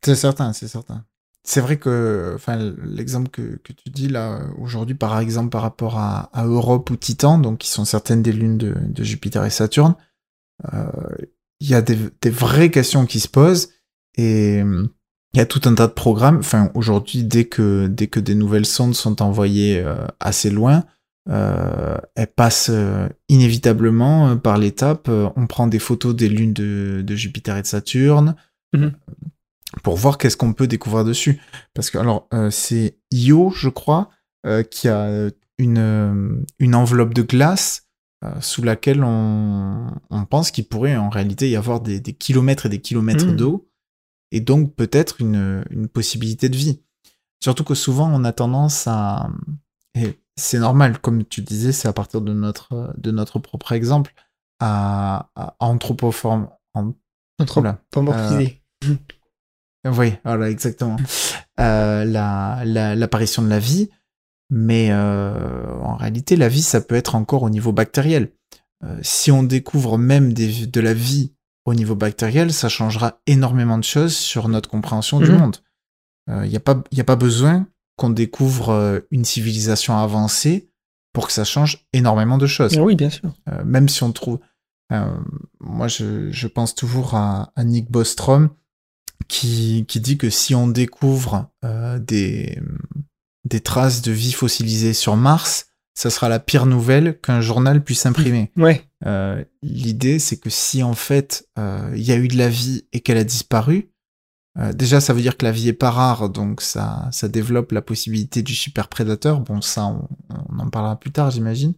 [0.03, 1.05] C'est certain, c'est certain.
[1.43, 2.37] C'est vrai que,
[2.83, 7.39] l'exemple que, que tu dis là, aujourd'hui, par exemple, par rapport à, Europe ou Titan,
[7.39, 9.95] donc qui sont certaines des lunes de, Jupiter et Saturne,
[10.73, 10.91] euh,
[11.61, 13.69] il y a des, des vraies questions qui se posent
[14.17, 14.61] et
[15.33, 16.37] il y a tout un tas de programmes.
[16.39, 20.83] Enfin, aujourd'hui, dès que, dès que des nouvelles sondes sont envoyées euh, assez loin,
[21.29, 25.09] euh, elles passent euh, inévitablement par l'étape.
[25.09, 28.35] on prend des photos des lunes de, de Jupiter et de Saturne
[28.75, 28.91] Mhm.
[29.83, 31.39] pour voir qu'est-ce qu'on peut découvrir dessus.
[31.73, 34.09] Parce que, alors, c'est Io, je crois,
[34.71, 37.83] qui a une, une enveloppe de glace
[38.41, 42.69] sous laquelle on, on pense qu'il pourrait en réalité y avoir des, des kilomètres et
[42.69, 43.35] des kilomètres Mhm.
[43.37, 43.66] d'eau,
[44.31, 46.81] et donc peut-être une, une possibilité de vie.
[47.41, 49.29] Surtout que souvent on a tendance à...
[49.95, 54.13] Et c'est normal, comme tu disais, c'est à partir de notre, de notre propre exemple,
[54.59, 56.49] à, à anthropoform...
[56.73, 56.93] an-
[57.39, 57.81] Entre Oula.
[57.91, 58.61] pas mortiser.
[59.85, 60.97] Oui, voilà, exactement.
[61.59, 63.89] Euh, la- la- L'apparition de la vie,
[64.49, 68.31] mais euh, en réalité, la vie, ça peut être encore au niveau bactériel.
[68.83, 71.33] Euh, si on découvre même des- de la vie
[71.67, 75.37] au niveau bactériel, ça changera énormément de choses sur notre compréhension du Mhm.
[75.39, 75.57] monde.
[76.29, 80.69] Il n'y a, pas- y a pas besoin qu'on découvre euh, une civilisation avancée
[81.13, 82.75] pour que ça change énormément de choses.
[82.77, 83.31] Ah oui, bien sûr.
[83.49, 84.39] Euh, même si on trouve.
[84.93, 85.17] euh,
[85.59, 88.49] moi, je, je pense toujours à, à Nick Bostrom
[89.27, 92.59] qui, qui dit que si on découvre euh, des,
[93.45, 95.67] des traces de vie fossilisée sur Mars,
[95.97, 98.51] ça sera la pire nouvelle qu'un journal puisse imprimer.
[98.57, 98.83] Ouais.
[99.05, 102.85] Euh, L'idée, c'est que si en fait euh, il y a eu de la vie
[102.93, 103.89] et qu'elle a disparu,
[104.59, 107.71] euh, déjà ça veut dire que la vie est pas rare, donc ça, ça développe
[107.71, 109.39] la possibilité du super prédateur.
[109.41, 110.07] Bon, ça, on,
[110.49, 111.73] on en parlera plus tard, j'imagine.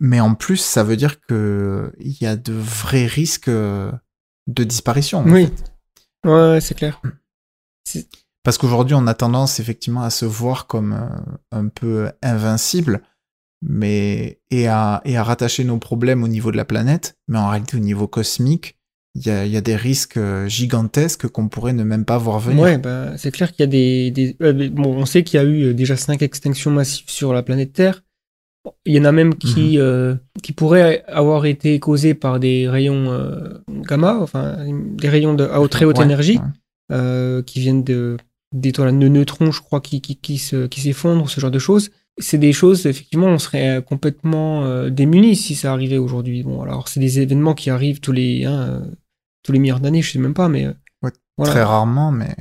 [0.00, 5.18] Mais en plus, ça veut dire que il y a de vrais risques de disparition.
[5.20, 5.46] en Oui.
[5.46, 5.72] fait.
[6.30, 7.00] Ouais, ouais, c'est clair.
[8.46, 11.08] Parce qu'aujourd'hui, on a tendance effectivement à se voir comme euh,
[11.50, 13.02] un peu invincible,
[13.60, 17.48] mais et à, et à rattacher nos problèmes au niveau de la planète, mais en
[17.48, 18.78] réalité au niveau cosmique,
[19.16, 22.38] il y a, y a des risques euh, gigantesques qu'on pourrait ne même pas voir
[22.38, 22.62] venir.
[22.62, 24.12] Ouais, bah, c'est clair qu'il y a des.
[24.12, 27.42] des- euh, bon, on sait qu'il y a eu déjà cinq extinctions massives sur la
[27.42, 28.04] planète Terre.
[28.84, 33.10] Il y en a même qui, euh, qui pourraient avoir été causées par des rayons
[33.10, 34.56] euh, gamma, enfin
[34.96, 36.96] des rayons de, à haute- très haute Ouais, énergie, ouais.
[36.96, 38.16] euh, qui viennent de
[38.52, 41.90] d'étoiles de neutrons, je crois, qui, qui, qui se- qui s'effondrent, ce genre de choses.
[42.18, 46.42] C'est des choses, effectivement, on serait euh, complètement euh, démunis si ça arrivait aujourd'hui.
[46.42, 48.84] Bon, alors c'est des événements qui arrivent tous les, hein,
[49.42, 50.64] tous les milliards d'années, je sais même pas, mais.
[50.66, 50.72] euh,
[51.02, 51.52] Ouais, voilà.
[51.52, 52.34] Très rarement, mais,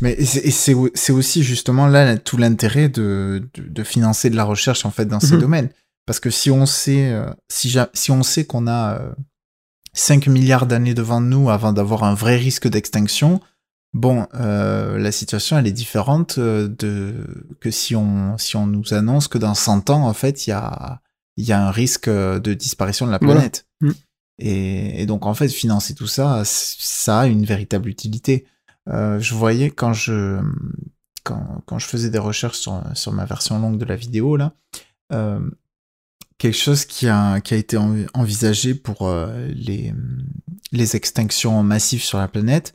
[0.00, 4.86] mais et c'est aussi justement là tout l'intérêt de, de, de financer de la recherche
[4.86, 5.40] en fait dans ces Mhm.
[5.40, 5.68] domaines.
[6.06, 7.12] Parce que si on sait,
[7.48, 9.10] si, si on sait qu'on a euh,
[9.92, 13.40] 5 milliards d'années devant nous avant d'avoir un vrai risque d'extinction,
[13.96, 17.14] bon, euh, la situation elle est différente euh, de,
[17.60, 20.52] que si on, si on nous annonce que dans 100 ans, en fait, il y
[20.52, 21.00] a,
[21.36, 23.34] il y a un risque euh, de disparition de la Voilà.
[23.34, 23.66] planète.
[23.80, 23.94] Mhm.
[24.38, 28.46] Et, et donc, en fait, financer tout ça, ça a une véritable utilité.
[28.88, 30.38] Euh, je voyais quand je,
[31.24, 34.52] quand, quand je faisais des recherches sur, sur ma version longue de la vidéo, là,
[35.12, 35.40] euh,
[36.38, 39.10] quelque chose qui a, qui a été en- envisagé pour
[39.48, 39.94] les,
[40.72, 42.74] les extinctions massives sur la planète,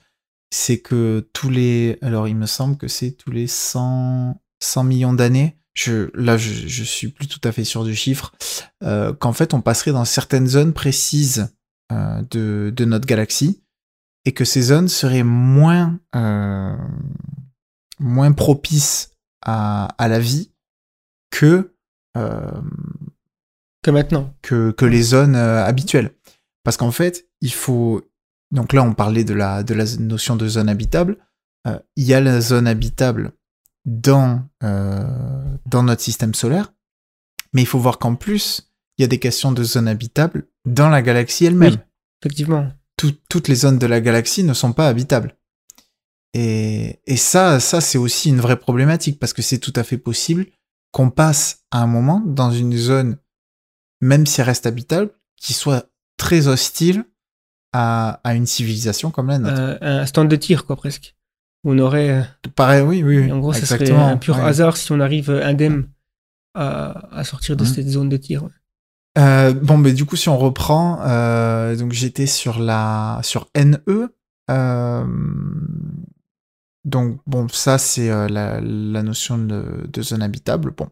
[0.53, 1.97] c'est que tous les...
[2.01, 6.67] Alors, il me semble que c'est tous les 100, 100 millions d'années, je, là, je,
[6.67, 8.33] je suis plus tout à fait sûr du chiffre,
[8.83, 11.55] euh, qu'en fait, on passerait dans certaines zones précises
[11.91, 13.63] euh, de, de notre galaxie
[14.25, 16.75] et que ces zones seraient moins, euh,
[17.99, 20.51] moins propices à, à la vie
[21.31, 21.73] que,
[22.17, 22.61] euh,
[23.83, 24.35] Que maintenant.
[24.41, 26.13] que, que les zones euh, habituelles.
[26.63, 28.01] Parce qu'en fait, il faut.
[28.51, 31.17] Donc là, on parlait de la, de la notion de zone habitable.
[31.67, 33.33] Euh, il y a la zone habitable
[33.85, 36.73] dans, euh, dans notre système solaire,
[37.53, 40.89] mais il faut voir qu'en plus, il y a des questions de zone habitable dans
[40.89, 41.73] la galaxie elle-même.
[41.73, 41.79] Oui.
[42.21, 42.71] Effectivement.
[42.97, 45.35] Tout- toutes les zones de la galaxie ne sont pas habitables.
[46.33, 49.97] Et, et ça, ça c'est aussi une vraie problématique parce que c'est tout à fait
[49.97, 50.45] possible
[50.91, 53.17] qu'on passe à un moment dans une zone,
[54.01, 57.05] même si elle reste habitable, qui soit très hostile
[57.73, 59.55] à, à une civilisation comme la nôtre.
[59.59, 61.15] Euh, un stand de tir, quoi, presque.
[61.63, 62.09] On aurait.
[62.09, 62.21] euh,
[62.55, 64.07] Pareil, oui, oui, en gros, ça serait exactement.
[64.07, 64.41] un pur ouais.
[64.43, 65.87] hasard si on arrive indemne
[66.55, 68.43] à, à sortir de cette zone de tir.
[68.43, 68.49] ouais.
[69.17, 74.13] Euh, bon, mais du coup, si on reprend, euh, donc j'étais sur la sur NE.
[74.49, 75.05] euh,
[76.83, 80.71] donc bon, ça c'est la, la notion de, de zone habitable.
[80.75, 80.87] Bon,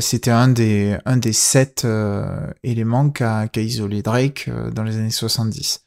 [0.00, 1.86] c'était un des un des sept
[2.62, 5.83] éléments qu'a qu'a isolé Drake dans les années 70.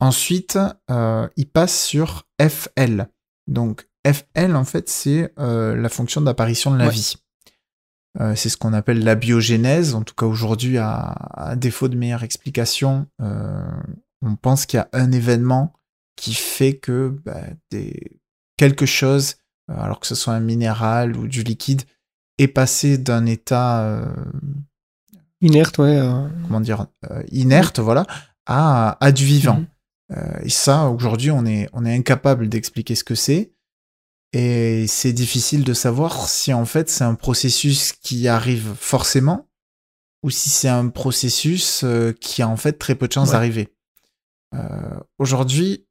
[0.00, 0.58] Ensuite,
[0.90, 3.08] euh, il passe sur FL.
[3.46, 6.90] Donc FL en fait c'est euh, la fonction d'apparition de la Ouais.
[6.92, 7.14] vie.
[8.20, 9.94] Euh, c'est ce qu'on appelle la biogénèse.
[9.94, 10.98] En tout cas, aujourd'hui, à,
[11.32, 15.72] à défaut de meilleure explication, on pense qu'il y a un événement
[16.16, 17.40] qui fait que bah,
[17.70, 18.18] des,
[18.56, 19.36] quelque chose,
[19.68, 21.82] alors que ce soit un minéral ou du liquide,
[22.38, 24.02] est passé d'un état,
[25.40, 26.00] Inerte, ouais.
[26.46, 26.86] comment dire,
[27.30, 28.06] inerte, voilà,
[28.46, 29.60] à, à du vivant.
[29.60, 29.66] Mhm.
[30.42, 33.52] Et ça, aujourd'hui, on est, on est incapable d'expliquer ce que c'est.
[34.32, 39.48] Et c'est difficile de savoir si en fait c'est un processus qui arrive forcément
[40.22, 43.32] ou si c'est un processus euh, qui a en fait très peu de chances Ouais.
[43.34, 43.68] d'arriver.
[44.54, 45.86] Euh, aujourd'hui,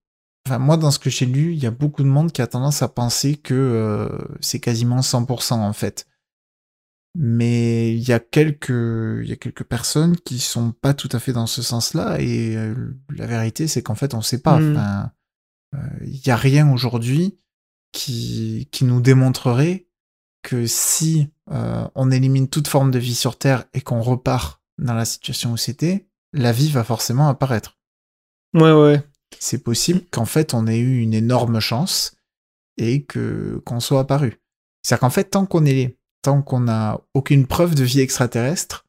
[0.48, 2.48] enfin moi dans ce que j'ai lu, il y a beaucoup de monde qui a
[2.48, 4.08] tendance à penser que euh,
[4.40, 6.06] c'est quasiment 100% en fait.
[7.16, 11.20] Mais il y a quelques il y a quelques personnes qui sont pas tout à
[11.20, 14.60] fait dans ce sens-là et euh, la vérité c'est qu'en fait on sait pas.
[14.60, 14.72] Mm.
[14.72, 15.12] Enfin,
[16.02, 17.40] il n'y a rien aujourd'hui
[17.92, 19.88] qui, qui nous démontrerait
[20.42, 24.94] que si euh, on élimine toute forme de vie sur Terre et qu'on repart dans
[24.94, 27.78] la situation où c'était, la vie va forcément apparaître.
[28.54, 29.04] Ouais, ouais.
[29.40, 32.16] C'est possible qu'en fait on ait eu une énorme chance
[32.78, 34.42] et que qu'on soit apparu.
[34.82, 38.86] C'est-à-dire qu'en fait tant qu'on est tant qu'on n'a aucune preuve de vie extraterrestre,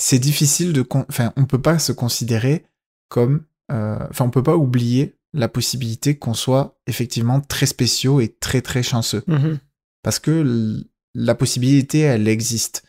[0.00, 2.64] c'est difficile de, enfin on peut pas se considérer
[3.08, 8.28] comme, euh, enfin on peut pas oublier la possibilité qu'on soit effectivement très spéciaux et
[8.28, 9.58] très très chanceux Mhm.
[10.02, 12.84] parce que la possibilité, elle existe.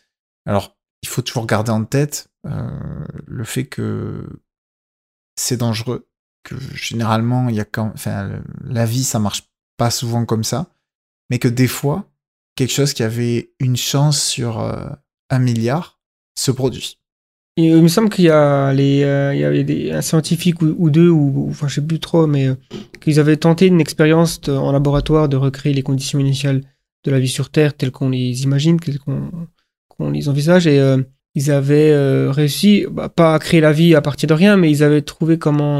[0.46, 4.26] Alors, il faut toujours garder en tête euh, le fait que
[5.36, 6.08] c'est dangereux,
[6.44, 10.70] que généralement, il y a quand, enfin, la vie, ça marche pas souvent comme ça,
[11.28, 12.08] mais que des fois,
[12.60, 14.84] quelque chose qui avait une chance sur euh,
[15.30, 15.98] un milliard
[16.38, 16.98] se produit.
[17.58, 18.66] Euh, il me semble qu'il y euh,
[19.48, 22.48] avait un scientifique ou, deux, ou, ou- enfin je sais plus trop, mais
[23.00, 26.60] qu'ils avaient tenté une expérience en laboratoire de recréer les conditions initiales
[27.04, 30.78] de la vie sur Terre telles qu'on les imagine, telles qu'on les envisage, et
[31.34, 31.94] ils avaient
[32.30, 35.38] réussi, bah, pas à créer la vie à partir de rien, mais ils avaient trouvé
[35.38, 35.78] comment,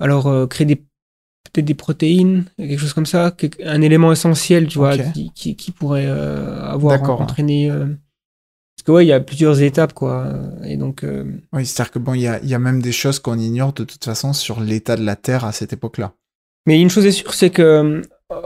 [0.00, 0.82] alors créer des
[1.52, 3.34] peut-être des protéines, quelque chose comme ça,
[3.64, 7.70] un élément essentiel, tu vois, qui, qui, qui pourrait euh, avoir entraîné.
[7.70, 7.86] euh,
[8.76, 10.32] parce que ouais, il y a plusieurs étapes, quoi,
[10.64, 11.04] et donc.
[11.04, 13.72] euh, Oui, c'est-à-dire que bon, il y a, y a même des choses qu'on ignore
[13.74, 16.12] de toute façon sur l'état de la Terre à cette époque-là.
[16.66, 18.02] Mais une chose est sûre, c'est que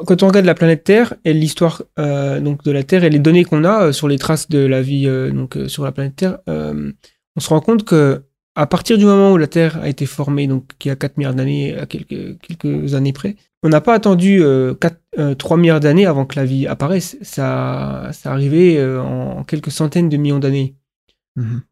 [0.06, 3.44] quand on regarde la planète Terre et l'histoire donc de la Terre et les données
[3.44, 7.48] qu'on a sur les traces de la vie donc sur la planète Terre, on se
[7.48, 8.22] rend compte que
[8.56, 11.16] à partir du moment où la Terre a été formée, donc il y a 4
[11.18, 15.56] milliards d'années, à quelques, quelques années près, on n'a pas attendu euh, 4, euh, 3
[15.56, 17.16] milliards d'années avant que la vie apparaisse.
[17.22, 20.76] Ça, ça arrivait euh, en quelques centaines de millions d'années.
[21.36, 21.62] Mhm.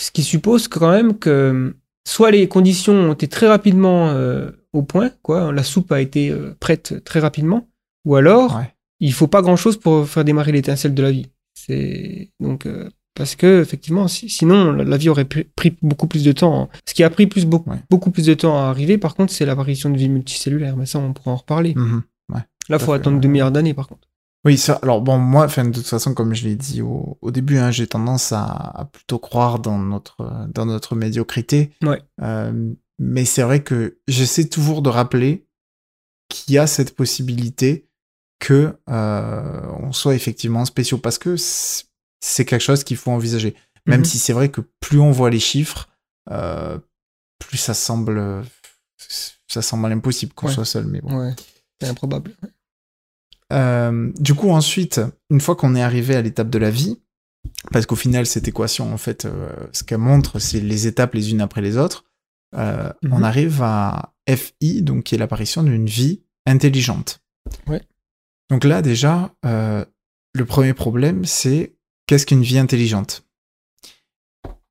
[0.00, 1.76] Ce qui suppose quand même que
[2.06, 6.34] soit les conditions ont été très rapidement euh, au point, quoi, la soupe a été
[6.58, 7.68] prête très rapidement,
[8.04, 8.74] ou alors Ouais.
[8.98, 11.26] il faut pas grand chose pour faire démarrer l'étincelle de la vie.
[11.54, 12.66] C'est donc
[13.14, 16.68] parce que effectivement, si- sinon la, vie aurait pris, beaucoup plus de temps.
[16.86, 17.78] Ce qui a pris plus, beaucoup, Ouais.
[17.90, 20.76] beaucoup plus de temps à arriver, par contre, c'est l'apparition de vie multicellulaire.
[20.76, 21.74] Mais ça, on pourra en reparler.
[21.74, 22.02] Mhm.
[22.70, 23.20] Là, tout faut attendre.
[23.20, 24.08] 2 milliards d'années, par contre.
[24.46, 27.30] Oui, ça, alors bon, moi, enfin, de toute façon, comme je l'ai dit au, au
[27.30, 31.72] début, hein, j'ai tendance à, à plutôt croire dans notre, dans notre médiocrité.
[31.82, 32.00] Ouais.
[32.22, 35.46] Euh, mais c'est vrai que j'essaie toujours de rappeler
[36.30, 37.86] qu'il y a cette possibilité
[38.38, 41.36] que euh, on soit effectivement spéciaux parce que
[42.24, 43.54] c'est quelque chose qu'il faut envisager.
[43.86, 44.04] Même Mhm.
[44.06, 45.88] si c'est vrai que plus on voit les chiffres,
[46.30, 46.78] euh,
[47.38, 48.42] plus ça semble,
[49.48, 50.52] ça semble impossible qu'on Ouais.
[50.54, 50.86] soit seul.
[50.86, 51.18] Mais bon.
[51.18, 51.34] Ouais,
[51.80, 52.34] c'est improbable.
[53.52, 55.00] Euh, du coup, ensuite,
[55.30, 56.98] une fois qu'on est arrivé à l'étape de la vie,
[57.72, 61.30] parce qu'au final, cette équation, en fait, euh, ce qu'elle montre, c'est les étapes les
[61.30, 62.04] unes après les autres,
[62.56, 63.12] euh, Mhm.
[63.12, 67.20] on arrive à FI, donc qui est l'apparition d'une vie intelligente.
[67.66, 67.82] Ouais.
[68.50, 71.74] Donc là, déjà, le premier problème, c'est
[72.06, 73.24] qu'est-ce qu'une vie intelligente?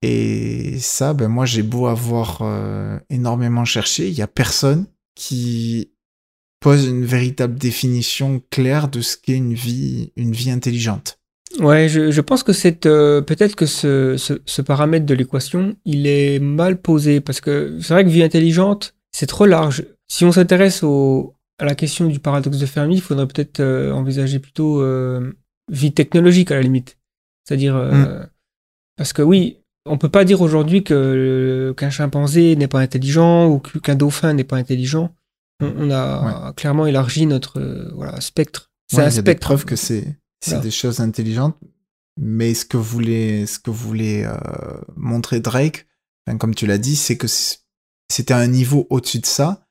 [0.01, 5.91] Et ça, ben moi, j'ai beau avoir euh, énormément cherché, il y a personne qui
[6.59, 11.19] pose une véritable définition claire de ce qu'est une vie, une vie intelligente.
[11.59, 16.39] Ouais, je, pense que c'est euh, peut-être que ce, ce, paramètre de l'équation, il est
[16.39, 19.85] mal posé parce que c'est vrai que vie intelligente, c'est trop large.
[20.07, 24.39] Si on s'intéresse à la question du paradoxe de Fermi, il faudrait peut-être euh, envisager
[24.39, 24.83] plutôt
[25.69, 26.97] vie technologique à la limite.
[27.45, 28.23] C'est-à-dire euh,
[28.97, 33.59] parce que oui, on peut pas dire aujourd'hui que qu'un chimpanzé n'est pas intelligent ou
[33.59, 35.13] qu'un dauphin n'est pas intelligent.
[35.61, 38.71] On, on a clairement élargi notre euh, voilà spectre.
[38.89, 39.47] C'est Ouais, un il y a des spectre.
[39.47, 40.63] preuves que c'est c'est Voilà.
[40.63, 41.57] des choses intelligentes,
[42.19, 44.35] mais ce que voulait, ce que voulait euh,
[44.97, 45.87] montrer Drake,
[46.39, 47.27] comme tu l'as dit, c'est que
[48.09, 49.65] c'était un niveau au-dessus de ça,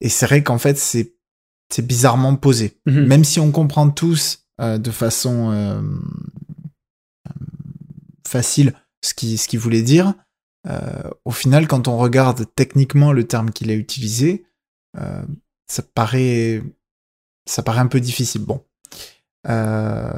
[0.00, 1.14] et c'est vrai qu'en fait c'est
[1.72, 2.78] c'est bizarrement posé.
[2.86, 3.06] Mhm.
[3.06, 5.80] Même si on comprend tous euh, de façon euh,
[8.26, 10.14] facile ce qu'il ce qu'il voulait dire,
[10.66, 14.44] euh, au final, quand on regarde techniquement le terme qu'il a utilisé,
[14.98, 15.22] euh,
[15.70, 16.62] ça paraît
[17.46, 18.42] ça paraît un peu difficile.
[18.44, 18.64] Bon.
[19.48, 20.10] Euh,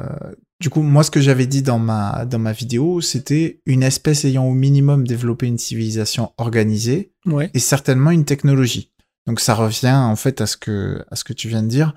[0.59, 4.25] du coup, moi, ce que j'avais dit dans ma, dans ma vidéo, c'était une espèce
[4.25, 7.51] ayant au minimum développé une civilisation organisée Ouais.
[7.53, 8.91] et certainement une technologie.
[9.27, 11.93] Donc ça revient en fait à ce que, à ce que tu viens de dire.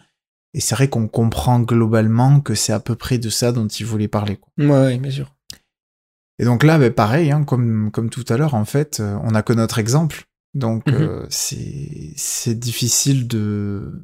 [0.53, 3.87] Et c'est vrai qu'on comprend globalement que c'est à peu près de ça dont il
[3.87, 4.37] voulait parler.
[4.37, 4.53] quoi.
[4.59, 5.33] Ouais, bien sûr.
[6.41, 9.32] Et donc là, ben, pareil, hein, comme, comme tout à l'heure, en fait, euh, on
[9.32, 10.24] n'a que notre exemple.
[10.55, 10.95] Donc Mhm.
[10.95, 14.03] euh, c'est c'est difficile de,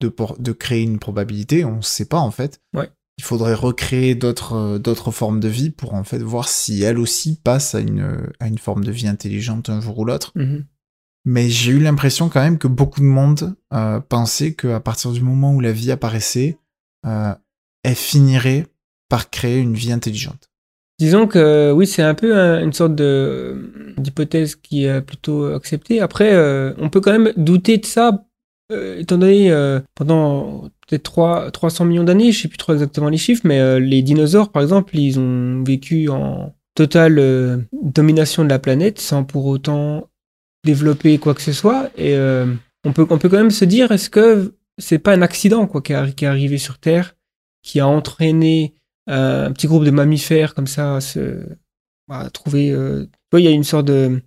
[0.00, 2.60] de, créer une probabilité, on ne sait pas en fait.
[2.74, 2.90] Ouais.
[3.18, 6.98] Il faudrait recréer d'autres euh, d'autres formes de vie pour en fait voir si elle
[6.98, 10.32] aussi passe à une, à une forme de vie intelligente un jour ou l'autre.
[10.34, 10.64] Mhm.
[11.26, 15.20] Mais j'ai eu l'impression quand même que beaucoup de monde euh, pensait qu'à partir du
[15.20, 16.58] moment où la vie apparaissait,
[17.06, 17.34] euh,
[17.84, 18.66] elle finirait
[19.10, 20.49] par créer une vie intelligente.
[21.00, 26.00] Disons que oui, c'est un peu un- une sorte de d'hypothèse qui est plutôt acceptée.
[26.00, 28.26] Après, euh, on peut quand même douter de ça,
[28.70, 33.08] euh, étant donné euh, pendant peut-être 3, 300 millions d'années, je sais plus trop exactement
[33.08, 38.44] les chiffres, mais euh, les dinosaures, par exemple, ils ont vécu en totale euh, domination
[38.44, 40.08] de la planète sans pour autant
[40.64, 41.90] développer quoi que ce soit.
[41.96, 42.46] Et euh,
[42.84, 45.80] on peut on peut quand même se dire, est-ce que c'est pas un accident quoi
[45.80, 47.16] qui est arrivé sur Terre,
[47.62, 48.74] qui a entraîné
[49.10, 51.40] euh, un petit groupe de mammifères comme ça à se
[52.08, 52.70] à trouver.
[52.70, 54.20] euh, tu vois, il y a une sorte de.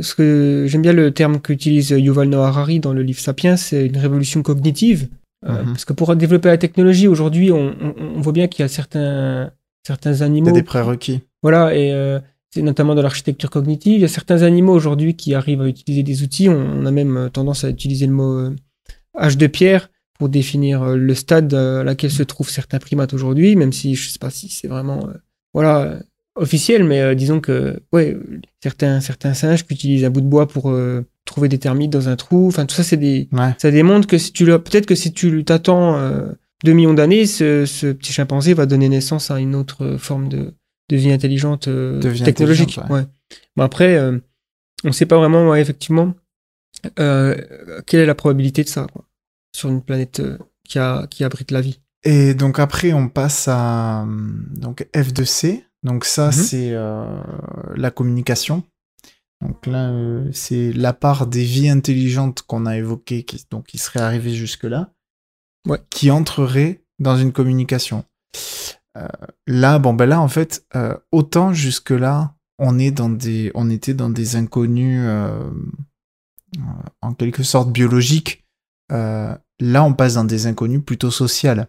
[0.00, 3.86] Ce que j'aime bien le terme qu'utilise Yuval Noah Harari dans le livre Sapiens, c'est
[3.86, 5.08] une révolution cognitive.
[5.46, 5.66] Euh, Mhm.
[5.72, 8.68] Parce que pour développer la technologie aujourd'hui, on, on- on voit bien qu'il y a
[8.68, 9.50] certains
[9.86, 10.48] certains Il y animaux.
[10.50, 11.20] a des prérequis.
[11.42, 11.92] Voilà, et
[12.50, 13.94] c'est notamment dans l'architecture cognitive.
[13.94, 16.48] Il y a certains animaux aujourd'hui qui arrivent à utiliser des outils.
[16.48, 18.50] On, on a même tendance à utiliser le mot
[19.18, 23.14] âge de pierre pour définir euh, le stade euh, à laquelle se trouvent certains primates
[23.14, 25.12] aujourd'hui, même si je sais pas si c'est vraiment euh,
[25.54, 26.00] voilà
[26.34, 28.16] officiel, mais disons que ouais,
[28.62, 30.72] certains certains singes qui utilisent un bout de bois pour
[31.24, 32.46] trouver des termites dans un trou.
[32.46, 33.54] Enfin, tout ça, c'est des Ouais.
[33.58, 35.98] ça démontre que si tu peut-être que si tu t'attends
[36.64, 40.54] deux millions d'années, ce, ce petit chimpanzé va donner naissance à une autre forme de,
[40.90, 42.78] de vie intelligente euh, De vie technologique.
[42.78, 43.00] intelligente, ouais.
[43.00, 43.06] ouais.
[43.56, 44.18] Bon, après, euh,
[44.84, 46.14] on ne sait pas vraiment ouais, effectivement
[47.00, 47.34] euh,
[47.86, 49.04] quelle est la probabilité de ça quoi,
[49.54, 50.38] sur une planète euh,
[50.68, 51.80] qui, a, qui abrite la vie.
[52.04, 55.64] Et donc après, on passe à hum, donc F2C.
[55.82, 56.32] Donc ça, Mhm.
[56.32, 57.20] c'est euh,
[57.76, 58.62] la communication.
[59.40, 63.78] Donc là, euh, c'est la part des vies intelligentes qu'on a évoquées, qui, donc qui
[63.78, 64.90] serait arrivée jusque-là,
[65.66, 65.78] Ouais.
[65.90, 68.04] qui entrerait dans une communication.
[68.96, 69.06] Euh,
[69.46, 73.94] là, bon ben là, en fait, euh, autant jusque-là, on est dans des, on était
[73.94, 75.48] dans des inconnus euh,
[76.56, 76.60] euh,
[77.02, 78.44] en quelque sorte biologiques.
[78.92, 81.66] Euh, là, on passe dans des inconnus plutôt sociales.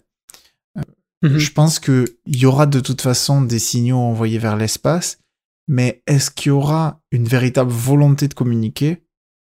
[1.22, 1.38] Mhm.
[1.38, 5.20] Je pense qu'il y aura de toute façon des signaux envoyés vers l'espace,
[5.67, 9.03] mais est-ce qu'il y aura une véritable volonté de communiquer?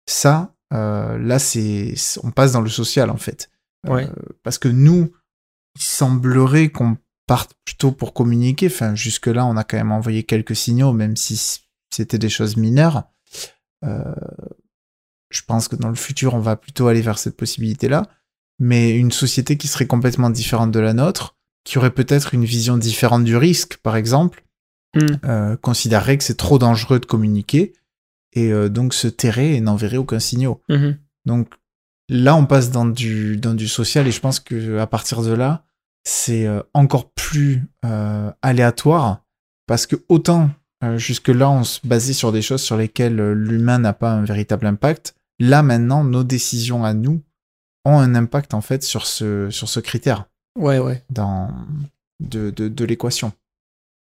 [0.08, 3.50] Ça, euh, là, c'est, on passe dans le social en fait.
[3.86, 4.06] Euh,
[4.42, 5.12] parce que nous,
[5.76, 6.96] il semblerait qu'on
[7.26, 8.66] parte plutôt pour communiquer.
[8.66, 13.04] Enfin, jusque-là, on a quand même envoyé quelques signaux, même si c'était des choses mineures.
[13.84, 14.14] Euh,
[15.30, 18.06] je pense que dans le futur, on va plutôt aller vers cette possibilité-là.
[18.58, 22.76] Mais une société qui serait complètement différente de la nôtre, qui aurait peut-être une vision
[22.76, 24.42] différente du risque, par exemple,
[24.96, 25.06] Mm.
[25.26, 27.74] euh, considérerait que c'est trop dangereux de communiquer
[28.32, 30.54] et euh, donc se tairait et n'enverrait aucun signal.
[30.68, 30.96] Mhm.
[31.26, 31.54] Donc
[32.08, 35.32] là, on passe dans du, dans du social et je pense que à partir de
[35.32, 35.64] là,
[36.04, 39.24] c'est euh, encore plus euh, aléatoire
[39.66, 40.50] parce que autant
[40.82, 44.66] euh, jusque-là, on se basait sur des choses sur lesquelles l'humain n'a pas un véritable
[44.66, 45.14] impact.
[45.39, 47.22] Là, maintenant, nos décisions à nous
[47.84, 50.26] ont un impact en fait sur ce, sur ce critère
[50.57, 51.05] Ouais, ouais.
[51.11, 51.51] dans,
[52.20, 53.32] de, de, de l'équation.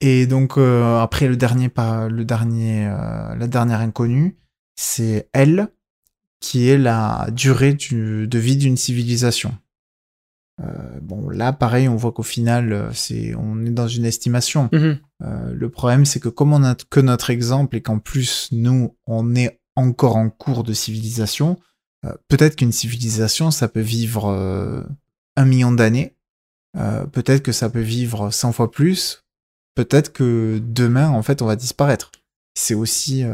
[0.00, 4.36] Et donc euh, après le dernier pas le dernier euh, la dernière inconnue,
[4.76, 5.68] c'est L
[6.40, 9.56] qui est la durée du, de vie d'une civilisation.
[10.60, 14.68] Euh, bon là pareil on voit qu'au final c'est on est dans une estimation.
[14.72, 14.98] Mhm.
[15.22, 18.96] Euh, le problème c'est que comme on a que notre exemple et qu'en plus nous
[19.06, 21.58] on est encore en cours de civilisation,
[22.04, 24.82] euh, peut-être qu'une civilisation ça peut vivre euh,
[25.36, 26.16] un million d'années,
[26.76, 29.24] euh, peut-être que ça peut vivre 100 fois plus,
[29.74, 32.10] peut-être que demain, en fait, on va disparaître.
[32.54, 33.24] C'est aussi...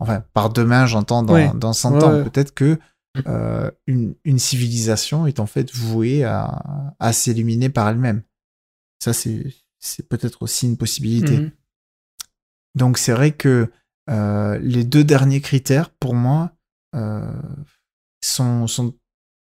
[0.00, 1.50] Enfin, par demain, j'entends dans, Ouais.
[1.54, 2.12] dans 100 Ouais, ans.
[2.14, 2.24] ouais.
[2.24, 2.78] Peut-être que
[3.86, 8.22] une, une civilisation est en fait vouée à, à s'éliminer par elle-même.
[9.02, 11.38] Ça, c'est c'est peut-être aussi une possibilité.
[11.38, 11.50] Mhm.
[12.74, 13.70] Donc c'est vrai que
[14.08, 16.52] euh, les deux derniers critères, pour moi,
[16.94, 17.32] euh,
[18.22, 18.66] sont,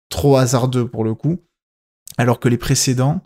[0.09, 1.43] trop hasardeux pour le coup,
[2.17, 3.23] alors que les précédents,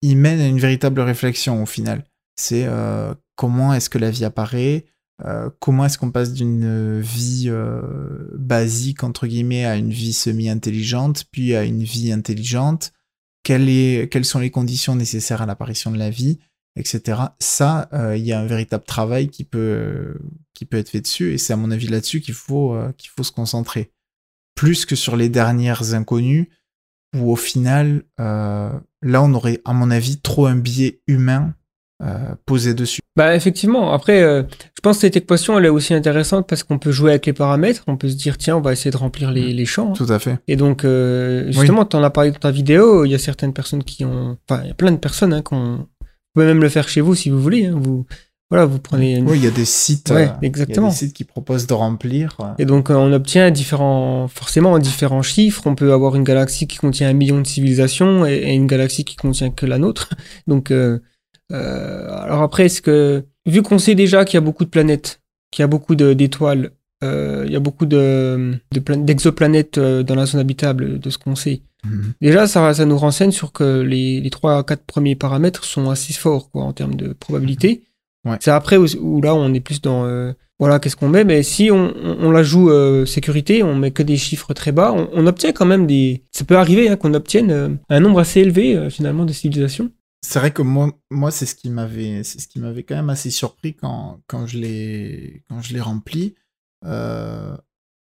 [0.00, 2.04] ils mènent à une véritable réflexion au final.
[2.36, 4.86] C'est euh, comment est-ce que la vie apparaît,
[5.60, 7.48] comment est-ce qu'on passe d'une vie
[8.34, 12.92] basique, entre guillemets, à une vie semi-intelligente, puis à une vie intelligente,
[13.44, 16.40] quelles sont les conditions nécessaires à l'apparition de la vie,
[16.76, 17.20] etc.
[17.38, 20.14] Ça, euh, il y a un véritable travail qui peut, euh,
[20.54, 23.10] qui peut être fait dessus, et c'est à mon avis là-dessus qu'il faut, euh, qu'il
[23.10, 23.90] faut se concentrer.
[24.54, 26.50] Plus que sur les dernières inconnues,
[27.16, 28.82] où au final, là,
[29.22, 31.54] on aurait, à mon avis, trop un biais humain
[32.46, 33.00] posé dessus.
[33.16, 36.90] Bah effectivement, après, je pense que cette équation, elle est aussi intéressante parce qu'on peut
[36.90, 39.52] jouer avec les paramètres, on peut se dire, tiens, on va essayer de remplir les,
[39.52, 39.92] les champs.
[39.92, 40.38] Tout à fait.
[40.48, 40.86] Et donc,
[41.48, 44.38] justement, tu en as parlé dans ta vidéo, il y a certaines personnes qui ont...
[44.48, 45.86] Enfin, il y a plein de personnes hein, qui ont...
[46.34, 47.66] Vous pouvez même le faire chez vous si vous voulez.
[47.66, 47.78] hein.
[47.80, 48.06] Vous
[48.50, 49.26] voilà, vous prenez une...
[49.30, 50.88] Oui, il y a des sites, Ouais, euh, y a exactement.
[50.88, 52.36] des sites qui proposent de remplir.
[52.58, 55.62] Et donc, euh, on obtient différents, forcément différents chiffres.
[55.66, 59.04] On peut avoir une galaxie qui contient un million de civilisations et, et une galaxie
[59.06, 60.10] qui contient que la nôtre.
[60.46, 60.98] Donc, euh,
[61.50, 65.22] euh, alors après, est-ce que, vu qu'on sait déjà qu'il y a beaucoup de planètes,
[65.50, 66.72] qu'il y a beaucoup d'étoiles,
[67.02, 71.16] euh, il y a beaucoup de, de plan- d'exoplanètes dans la zone habitable, de ce
[71.16, 71.62] qu'on sait.
[71.84, 72.14] Mhm.
[72.20, 75.90] Déjà, ça, ça nous renseigne sur que les, les 3 à 4 premiers paramètres sont
[75.90, 77.84] assez forts quoi, en termes de probabilité.
[78.24, 78.36] Ouais.
[78.40, 81.24] C'est après où, où là, on est plus dans euh, voilà, qu'est-ce qu'on met.
[81.24, 84.70] Mais si on, on, on la joue euh, sécurité, on met que des chiffres très
[84.70, 86.22] bas, on, on obtient quand même des.
[86.30, 89.90] Ça peut arriver hein, qu'on obtienne euh, un nombre assez élevé finalement de civilisations.
[90.24, 93.10] C'est vrai que moi, moi c'est ce qui m'avait, c'est ce qui m'avait quand même
[93.10, 96.36] assez surpris quand, quand je l'ai, quand je l'ai rempli,
[96.84, 97.56] euh,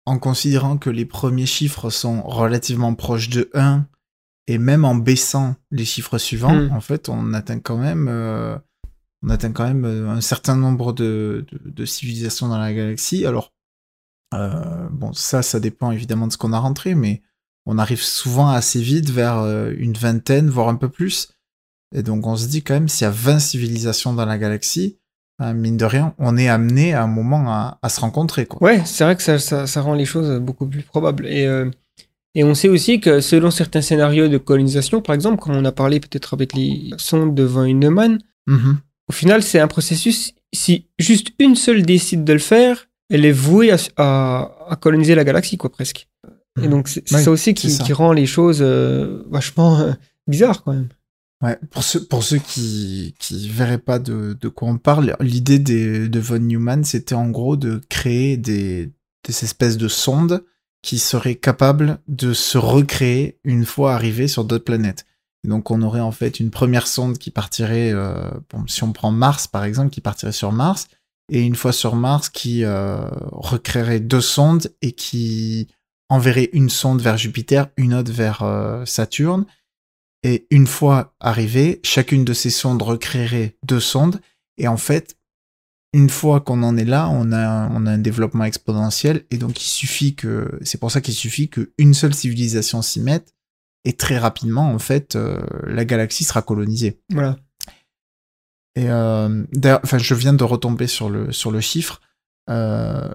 [0.07, 3.87] en considérant que les premiers chiffres sont relativement proches de 1
[4.49, 6.73] et même en baissant les chiffres suivants, Mm.
[6.73, 8.57] en fait, on atteint quand même, euh,
[9.23, 13.25] on atteint quand même euh, un certain nombre de, de, de civilisations dans la galaxie.
[13.25, 13.53] Alors,
[14.35, 17.23] euh, bon, ça, ça dépend évidemment de ce qu'on a rentré, mais
[17.67, 21.29] on arrive souvent assez vite vers une vingtaine, voire un peu plus.
[21.95, 24.99] Et donc on se dit quand même, s'il y a 20 civilisations dans la galaxie,
[25.43, 28.47] euh, mine de rien, on est amené à un moment à, à se rencontrer.
[28.47, 28.63] Quoi.
[28.63, 31.27] Ouais, c'est vrai que ça, ça, ça rend les choses beaucoup plus probables.
[31.27, 31.71] Et, euh,
[32.35, 35.73] et on sait aussi que selon certains scénarios de colonisation, par exemple, quand on a
[35.73, 38.19] parlé peut-être avec les sondes devant une Neumann,
[38.49, 38.79] Mhm.
[39.09, 43.31] Au final, c'est un processus, si juste une seule décide de le faire, elle est
[43.33, 46.09] vouée à, à- à coloniser la galaxie, quoi, presque.
[46.63, 49.93] Et donc, c'est ça aussi qui rend les choses euh, vachement euh,
[50.27, 50.89] bizarres, quand même.
[51.43, 55.59] Ouais, pour ceux, pour ceux qui qui verraient pas de, de quoi on parle, l'idée
[55.59, 58.93] de von Neumann, c'était en gros de créer des,
[59.27, 60.45] des espèces de sondes
[60.83, 65.07] qui seraient capables de se recréer une fois arrivées sur d'autres planètes.
[65.45, 69.11] Donc on aurait en fait une première sonde qui partirait, euh, bon, si on prend
[69.11, 70.89] Mars par exemple, qui partirait sur Mars,
[71.31, 75.69] et une fois sur Mars qui euh, recréerait deux sondes et qui
[76.09, 79.47] enverrait une sonde vers Jupiter, une autre vers euh, Saturne.
[80.23, 84.21] Et une fois arrivée, chacune de ces sondes recréerait deux sondes.
[84.57, 85.17] Et en fait,
[85.93, 89.25] une fois qu'on en est là, on a, on a un développement exponentiel.
[89.31, 93.35] Et donc, il suffit que, c'est pour ça qu'il suffit qu'une seule civilisation s'y mette.
[93.85, 97.01] Et très rapidement, en fait, euh, la galaxie sera colonisée.
[97.11, 97.37] Voilà.
[98.77, 102.01] Et euh, d'ailleurs, enfin, je viens de retomber sur le, sur le chiffre.
[102.49, 103.13] Euh,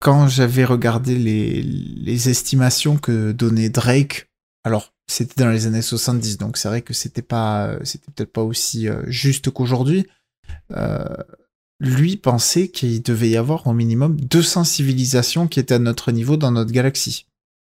[0.00, 4.30] quand j'avais regardé les, les estimations que donnait Drake,
[4.64, 8.42] alors c'était dans les années 70, donc c'est vrai que c'était pas, c'était peut-être pas
[8.42, 10.06] aussi euh, juste qu'aujourd'hui.
[10.72, 11.04] Euh,
[11.80, 16.36] lui pensait qu'il devait y avoir au minimum 200 civilisations qui étaient à notre niveau
[16.36, 17.26] dans notre galaxie.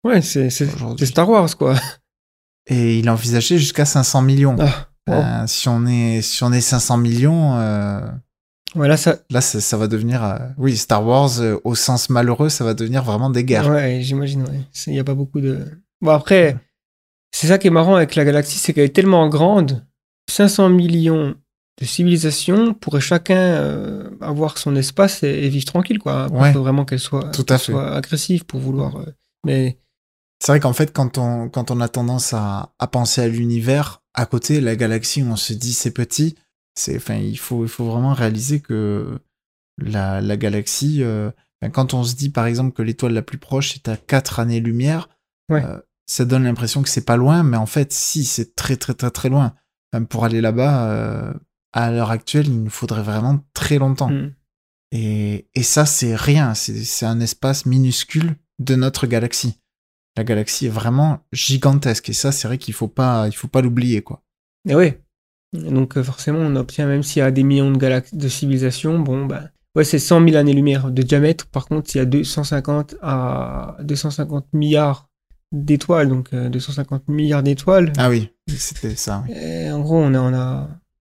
[0.05, 1.77] Ouais, c'est Star Wars, quoi.
[2.67, 4.57] Et il envisageait jusqu'à 500 millions.
[4.59, 5.15] Ah, wow.
[5.15, 8.01] Euh, si on est si on est 500 millions, euh,
[8.75, 9.19] Voilà, ça.
[9.31, 11.33] Là, ça, ça va devenir, euh, oui, Star Wars
[11.65, 13.69] au sens malheureux, ça va devenir vraiment des guerres.
[13.69, 14.61] Ouais, j'imagine, ouais.
[14.87, 15.67] Il n'y a pas beaucoup de.
[16.01, 16.57] Bon, après,
[17.33, 19.87] c'est ça qui est marrant avec la galaxie, c'est qu'elle est tellement grande.
[20.31, 21.35] 500 millions
[21.81, 26.25] de civilisations pourraient chacun euh, avoir son espace et, et vivre tranquille, quoi.
[26.25, 26.53] Après, Ouais.
[26.53, 27.73] faut vraiment qu'elle soit, Tout à qu'elle fait.
[27.73, 28.97] soit agressive pour vouloir.
[28.97, 29.07] euh,
[29.47, 29.79] mais
[30.43, 34.03] C'est vrai qu'en fait, quand on, quand on a tendance à, à penser à l'univers,
[34.15, 36.37] à côté, la galaxie, on se dit c'est petit.
[36.75, 39.19] C'est, enfin, il faut, il faut vraiment réaliser que
[39.79, 41.31] la, la galaxie, euh,
[41.73, 45.09] quand on se dit par exemple que l'étoile la plus proche est à 4 années-lumière,
[45.49, 45.65] Ouais.
[45.65, 45.79] euh,
[46.11, 49.13] ça donne l'impression que c'est pas loin, mais en fait, si, c'est très, très, très,
[49.13, 49.55] très loin.
[49.93, 51.33] Même pour aller là-bas, euh,
[51.73, 54.11] à l'heure actuelle, il nous faudrait vraiment très longtemps.
[54.11, 54.33] hmm.
[54.91, 56.55] Et, et ça, c'est rien.
[56.55, 59.61] C'est un espace minuscule de notre galaxie.
[60.17, 62.09] La galaxie est vraiment gigantesque.
[62.09, 64.25] Et ça, c'est vrai qu'il faut pas, il faut pas l'oublier, quoi.
[64.69, 65.01] Et ouais.
[65.57, 68.99] Et donc, euh, forcément, on obtient, même s'il y a des millions de, de civilisations,
[68.99, 69.45] bon, bah.
[69.77, 71.47] Ouais, c'est 100 000 années-lumière de diamètre.
[71.47, 75.10] Par contre, il y a 250 à 250 milliards
[75.53, 76.09] d'étoiles.
[76.09, 77.93] Donc, euh, 250 milliards d'étoiles.
[77.99, 79.25] Ah oui, c'était ça.
[79.29, 79.35] oui.
[79.37, 80.69] Et en gros, on a, on a.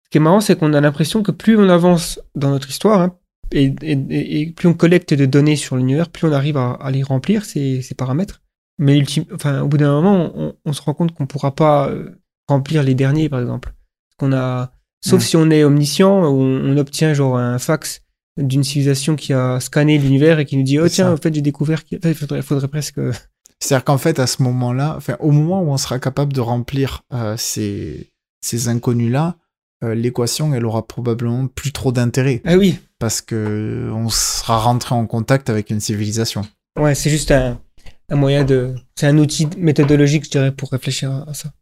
[0.06, 3.02] Ce qui est marrant, c'est qu'on a l'impression que plus on avance dans notre histoire,
[3.02, 3.16] hein,
[3.52, 6.92] et, et- et- plus on collecte de données sur l'univers, plus on arrive à, à
[6.92, 8.42] les remplir, ces, ces paramètres.
[8.80, 11.54] Mais ultime, enfin, au bout d'un moment, on, on se rend compte qu'on ne pourra
[11.56, 13.74] pas euh, remplir les derniers, par exemple.
[14.18, 14.72] Qu'on a,
[15.04, 15.26] sauf Ouais.
[15.26, 18.02] si on est omniscient, on, on obtient genre un fax
[18.38, 21.14] d'une civilisation qui a scanné l'univers et qui nous dit oh tiens ça.
[21.14, 23.00] en fait j'ai découvert qu'il il faudrait, faudrait presque
[23.64, 27.04] C'est-à-dire qu'en fait, à ce moment-là, enfin, au moment où on sera capable de remplir
[27.14, 28.12] euh, ces,
[28.42, 29.38] ces inconnus-là,
[29.86, 34.96] euh, l'équation, elle aura probablement plus trop d'intérêt ah oui parce que on sera rentré
[34.96, 36.46] en contact avec une civilisation.
[36.78, 37.58] Ouais, c'est juste un,
[38.10, 38.76] un moyen de.
[38.96, 41.54] C'est un outil méthodologique, je dirais, pour réfléchir à, à ça.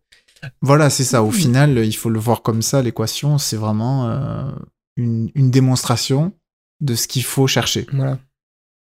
[0.61, 1.21] Voilà, c'est ça.
[1.21, 2.81] Au final, il faut le voir comme ça.
[2.81, 4.51] L'équation, c'est vraiment, euh,
[4.97, 6.33] une, une démonstration
[6.79, 7.85] de ce qu'il faut chercher.
[7.93, 8.17] Voilà.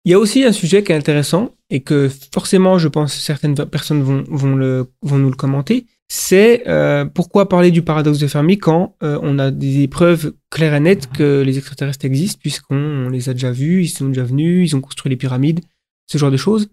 [0.06, 3.56] Il y a aussi un sujet qui est intéressant et que forcément, je pense, certaines
[3.66, 5.86] personnes vont, vont, le, vont nous le commenter.
[6.10, 10.74] C'est euh, pourquoi parler du paradoxe de Fermi quand euh, on a des preuves claires
[10.76, 14.24] et nettes que les extraterrestres existent, puisqu'on on les a déjà vus, ils sont déjà
[14.24, 15.60] venus, ils ont construit les pyramides,
[16.10, 16.70] ce genre de choses.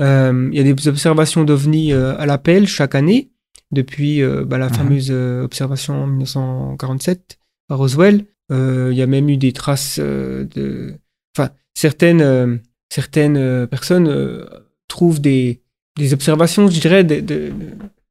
[0.00, 3.30] Euh, il y a des observations d'OVNI à l'appel chaque année,
[3.70, 4.74] depuis bah, la Mhm.
[4.74, 7.38] fameuse observation en 1947
[7.70, 8.24] à Roswell.
[8.50, 10.94] Il y a même eu des traces de...
[11.36, 12.56] Enfin, certaines, euh,
[12.90, 14.44] certaines euh, personnes euh,
[14.88, 15.62] trouvent des,
[15.98, 17.52] des observations, je dirais, de, de,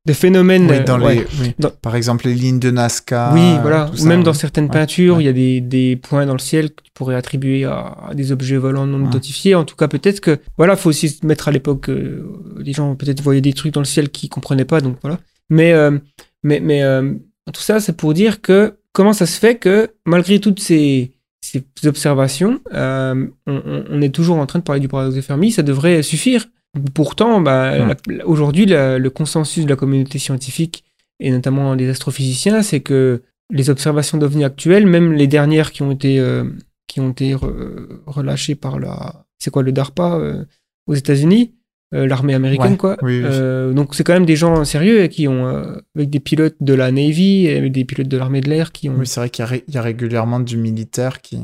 [0.05, 0.69] de phénomènes...
[0.69, 1.15] Oui, dans ouais.
[1.15, 1.53] les, oui.
[1.59, 3.31] Dans- Par exemple, les lignes de Nazca.
[3.33, 3.89] Oui, voilà.
[3.93, 6.39] Ou ça, même dans certaines Ouais, peintures, il y a des, des points dans le
[6.39, 9.53] ciel que tu pourrais attribuer à, à des objets volants non identifiés.
[9.55, 12.25] En tout cas, peut-être que, voilà, faut aussi se mettre à l'époque, euh,
[12.57, 15.19] les gens peut-être voyaient des trucs dans le ciel qu'ils comprenaient pas, donc voilà.
[15.49, 15.97] Mais, euh,
[16.43, 17.13] mais, mais euh,
[17.53, 21.11] tout ça, c'est pour dire que comment ça se fait que malgré toutes ces,
[21.51, 25.51] ces observations, euh, on, on- est toujours en train de parler du paradoxe de Fermi,
[25.51, 26.47] ça devrait suffire.
[26.93, 30.83] Pourtant, bah, la- aujourd'hui, le consensus de la communauté scientifique
[31.19, 33.21] et notamment des astrophysiciens, c'est que
[33.51, 36.45] les observations d'OVNI actuelles, même les dernières qui ont été, euh,
[36.87, 40.45] qui ont été re- relâchées par la, c'est quoi le DARPA euh,
[40.87, 41.53] aux États-Unis,
[41.91, 42.97] l'armée américaine Ouais, quoi.
[43.01, 43.25] oui, oui.
[43.25, 46.73] Euh, donc c'est quand même des gens sérieux qui ont, euh, avec des pilotes de
[46.73, 48.95] la Navy et des pilotes de l'armée de l'air qui ont.
[48.97, 51.39] Oui, c'est vrai qu'il y, a ré- il y a régulièrement du militaire qui,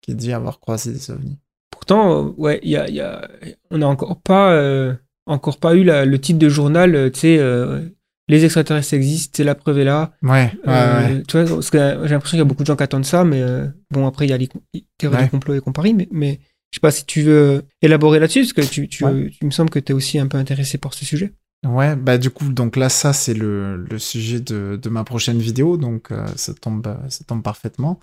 [0.00, 1.38] qui dit avoir croisé des ovnis.
[1.70, 3.26] Pourtant, euh, ouais, y a, y a-
[3.70, 4.94] on n'a encore pas, euh,
[5.26, 7.36] encore pas eu la- le titre de journal, euh, tu sais.
[7.38, 7.80] euh,
[8.28, 10.12] les extraterrestres existent, c'est la preuve est là.
[10.22, 11.22] Ouais, Euh, ouais.
[11.26, 13.04] Tu vois, parce que euh, j'ai l'impression qu'il y a beaucoup de gens qui attendent
[13.04, 15.24] ça, mais euh, bon, après, il y a les les théories Ouais.
[15.24, 16.38] du complot et compagnie, mais, mais
[16.72, 19.30] je sais pas si tu veux élaborer là-dessus, parce que tu, tu, Ouais.
[19.38, 21.32] tu me semble que tu es aussi un peu intéressé par ce sujet.
[21.64, 25.38] Ouais, bah du coup, donc là, ça, c'est le, le sujet de, de ma prochaine
[25.38, 28.00] vidéo, donc euh, ça, tombe, ça tombe parfaitement.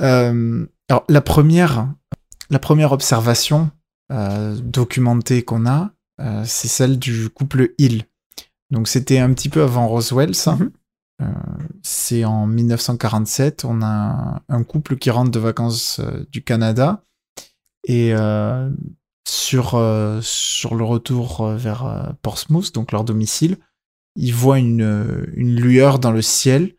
[0.00, 1.88] Euh, alors, la première,
[2.50, 3.70] la première observation
[4.12, 5.90] euh, documentée qu'on a,
[6.44, 8.04] c'est celle du couple Hill.
[8.70, 10.54] Donc, c'était un petit peu avant Roswell, ça.
[10.56, 10.70] Mhm.
[11.22, 11.26] Euh,
[11.82, 16.00] c'est en 1947, on a un couple qui rentre de vacances
[16.30, 17.02] du Canada
[17.84, 18.70] et euh,
[19.26, 23.58] sur, euh, sur le retour euh, vers Portsmouth, donc leur domicile,
[24.16, 26.76] ils voient une, une lueur dans le ciel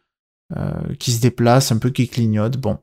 [0.99, 2.57] qui se déplace, un peu qui clignote.
[2.57, 2.77] Bon,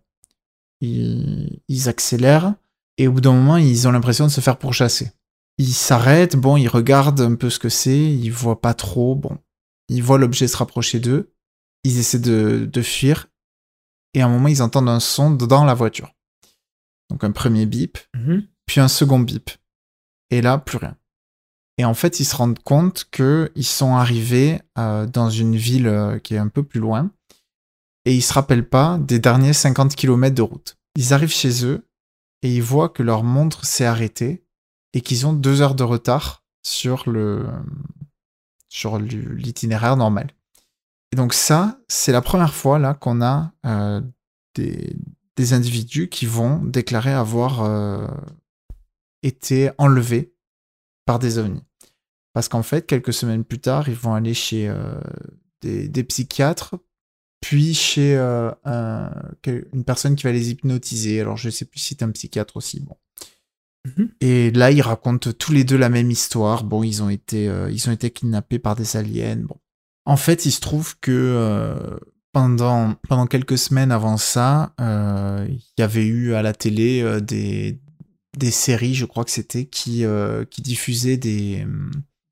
[0.80, 2.55] ils, ils accélèrent
[2.98, 5.12] et au bout d'un moment, ils ont l'impression de se faire pourchasser.
[5.56, 9.38] Ils s'arrêtent, bon, ils regardent un peu ce que c'est, ils voient pas trop, bon,
[9.88, 11.32] ils voient l'objet se rapprocher d'eux,
[11.84, 13.28] ils essaient de, de fuir
[14.14, 16.12] et à un moment, ils entendent un son dans la voiture.
[17.11, 17.99] Donc un premier bip,
[18.66, 19.51] puis un second bip.
[20.31, 20.97] Et là, plus rien.
[21.78, 26.19] Et en fait, ils se rendent compte qu'ils sont arrivés euh, dans une ville euh,
[26.19, 27.11] qui est un peu plus loin,
[28.05, 30.77] et ils se rappellent pas des derniers 50 km de route.
[30.97, 31.89] Ils arrivent chez eux,
[32.43, 34.45] et ils voient que leur montre s'est arrêtée,
[34.93, 37.47] et qu'ils ont deux heures de retard sur le
[38.69, 40.31] sur l'itinéraire normal.
[41.12, 44.01] Et donc ça, c'est la première fois là qu'on a euh,
[44.55, 44.97] des,
[45.36, 48.07] des individus qui vont déclarer avoir euh,
[49.23, 50.35] été enlevés
[51.07, 51.62] par des ovnis.
[52.32, 55.01] Parce qu'en fait, quelques semaines plus tard, ils vont aller chez euh,
[55.62, 56.77] des, des psychiatres,
[57.40, 59.11] puis chez euh, un-
[59.47, 61.20] une personne qui va les hypnotiser.
[61.20, 62.81] Alors, je sais plus si c'est un psychiatre aussi.
[62.81, 62.97] Bon.
[63.86, 64.11] Mhm.
[64.20, 66.65] Et là, ils racontent tous les deux la même histoire.
[66.65, 69.36] Bon, ils ont été, ils ont été kidnappés par des aliens.
[69.36, 69.57] Bon.
[70.05, 71.98] En fait, il se trouve que
[72.32, 77.20] pendant, pendant quelques semaines avant ça, euh, il y avait eu à la télé euh,
[77.20, 77.81] des,
[78.36, 81.66] des séries, je crois que c'était, qui, euh, qui diffusaient des,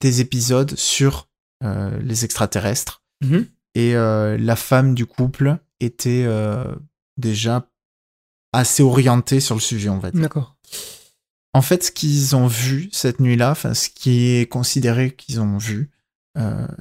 [0.01, 1.29] des épisodes sur
[1.61, 3.03] les extraterrestres.
[3.21, 3.47] Mhm.
[3.75, 6.27] Et la femme du couple était
[7.17, 7.69] déjà
[8.53, 10.23] assez orientée sur le sujet, on va dire.
[10.23, 10.57] D'accord.
[11.53, 15.59] En fait, ce qu'ils ont vu cette nuit-là, enfin, ce qui est considéré qu'ils ont
[15.59, 15.91] vu,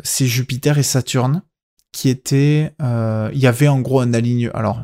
[0.03, 1.41] c'est Jupiter et Saturne
[1.97, 2.75] qui étaient.
[2.79, 4.53] euh, Il y avait en gros un alignement.
[4.53, 4.83] Alors,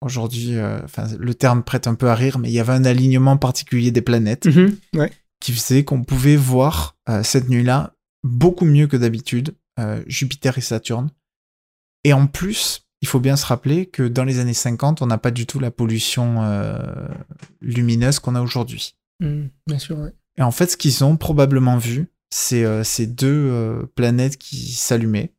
[0.00, 0.80] aujourd'hui, euh,
[1.18, 4.00] le terme prête un peu à rire, mais il y avait un alignement particulier des
[4.00, 4.76] planètes Mhm.
[4.94, 5.12] Ouais.
[5.40, 7.92] qui faisait qu'on pouvait voir euh, cette nuit-là
[8.24, 9.54] beaucoup mieux que d'habitude
[10.08, 11.10] Jupiter et Saturne.
[12.02, 15.18] Et en plus, il faut bien se rappeler que dans les années 50, on n'a
[15.18, 16.42] pas du tout la pollution
[17.60, 18.96] lumineuse qu'on a aujourd'hui.
[19.20, 19.50] Mhm.
[19.66, 20.12] Bien sûr, ouais.
[20.38, 25.32] Et en fait, ce qu'ils ont probablement vu, c'est ces deux planètes qui s'allumaient,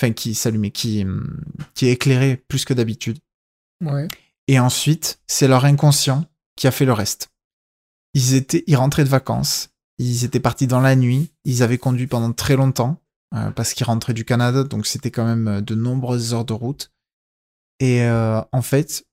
[0.00, 1.42] enfin qui s'allumaient, qui, hum,
[1.74, 3.18] qui éclairaient plus que d'habitude.
[3.84, 4.08] Ouais.
[4.46, 6.24] Et ensuite, c'est leur inconscient
[6.56, 7.30] qui a fait le reste.
[8.14, 12.06] Ils étaient, ils rentraient de vacances, ils étaient partis dans la nuit, ils avaient conduit
[12.06, 13.00] pendant très longtemps
[13.34, 16.54] euh, parce qu'ils rentraient du Canada, donc c'était quand même euh, de nombreuses heures de
[16.54, 16.90] route.
[17.80, 19.04] Et euh, en fait,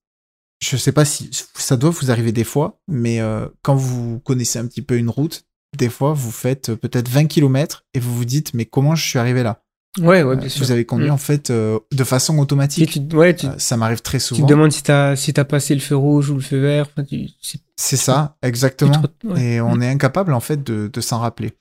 [0.61, 4.59] je sais pas si ça doit vous arriver des fois, mais euh, quand vous connaissez
[4.59, 5.45] un petit peu une route,
[5.77, 9.19] des fois vous faites peut-être 20 km et vous vous dites mais comment je suis
[9.19, 9.64] arrivé là?
[9.99, 10.63] Ouais, ouais, bien Euh, sûr.
[10.65, 11.13] Vous avez conduit Mm.
[11.13, 12.91] en fait euh, de façon automatique.
[13.09, 14.45] tu, ouais, tu, Euh, ça m'arrive très tu souvent.
[14.45, 16.87] te demandes si t'as si t'as passé le feu rouge ou le feu vert.
[16.91, 17.29] Enfin, tu,
[17.77, 18.91] c'est ça, exactement.
[19.01, 19.41] trop- ouais.
[19.43, 19.81] Et on Mm.
[19.83, 21.53] est incapable en fait de, de s'en rappeler.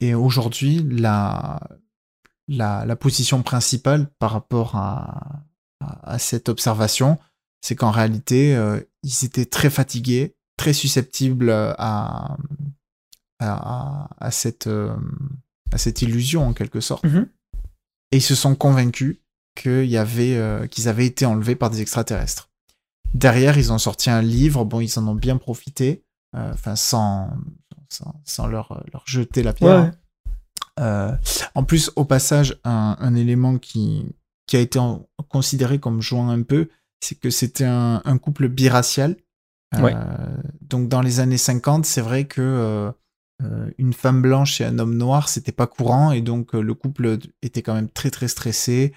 [0.00, 1.60] Et aujourd'hui, la,
[2.48, 5.42] la, la position principale par rapport à,
[5.80, 7.18] à, à cette observation,
[7.60, 12.36] c'est qu'en réalité, euh, ils étaient très fatigués, très susceptibles à, à,
[13.38, 14.68] à, à cette,
[15.72, 17.04] à cette illusion en quelque sorte.
[17.04, 17.28] Mhm.
[18.12, 19.18] Et ils se sont convaincus
[19.66, 22.50] euh, qu'ils avaient été enlevés par des extraterrestres.
[23.14, 24.64] Derrière, ils ont sorti un livre.
[24.64, 26.04] Bon, ils en ont bien profité,
[26.36, 27.30] euh, enfin sans,
[27.88, 29.82] sans, sans leur, leur jeter la pierre.
[29.84, 29.90] Ouais.
[30.80, 31.12] Euh,
[31.54, 34.06] en plus, au passage, un, un élément qui,
[34.46, 36.68] qui a été en- considéré comme jouant un peu,
[37.00, 39.16] c'est que c'était un, un couple biracial.
[39.80, 39.94] Ouais.
[40.60, 42.92] donc, dans les années 50, c'est vrai que
[43.78, 47.18] une femme blanche et un homme noir, c'était pas courant, et donc euh, le couple
[47.42, 48.92] était quand même très très stressé.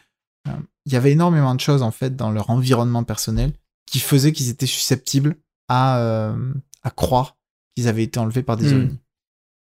[0.47, 0.51] Euh,
[0.85, 3.53] Il y avait énormément de choses en fait dans leur environnement personnel
[3.85, 5.35] qui faisaient qu'ils étaient susceptibles
[5.67, 6.53] à, euh,
[6.83, 7.37] à croire
[7.75, 8.77] qu'ils avaient été enlevés par des Hmm.
[8.77, 8.99] ovnis.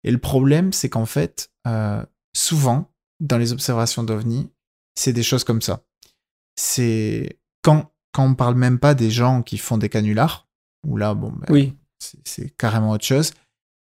[0.05, 2.05] Et le problème, c'est qu'en fait, euh,
[2.37, 2.91] souvent,
[3.21, 4.51] dans les observations d'ovnis,
[4.97, 5.83] c'est des choses comme ça.
[6.57, 10.47] C'est quand, quand on parle même pas des gens qui font des canulars,
[10.87, 11.75] où là, bon, ben, Oui.
[12.25, 13.33] c'est carrément autre chose.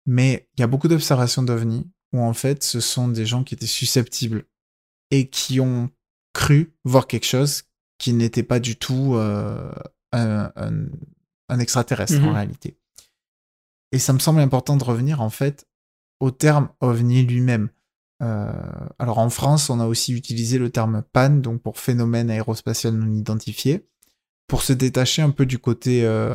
[0.06, 3.54] Mais il y a beaucoup d'observations d'ovnis où en fait, ce sont des gens qui
[3.54, 4.44] étaient susceptibles
[5.10, 5.90] et qui ont
[6.34, 7.64] cru voir quelque chose
[7.98, 9.70] qui n'était pas du tout euh,
[10.12, 10.86] un, un-
[11.48, 12.28] un extraterrestre Mhm.
[12.28, 12.76] en réalité.
[13.92, 15.66] Et ça me semble important de revenir en fait
[16.20, 17.68] au terme ovni lui-même.
[18.22, 18.52] Euh,
[18.98, 23.12] alors en France, on a aussi utilisé le terme PAN, donc pour phénomène aérospatial non
[23.12, 23.86] identifié,
[24.46, 26.34] pour se détacher un peu du côté euh,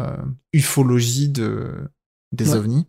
[0.54, 1.90] ufologie de,
[2.32, 2.58] des Ouais.
[2.58, 2.86] ovnis.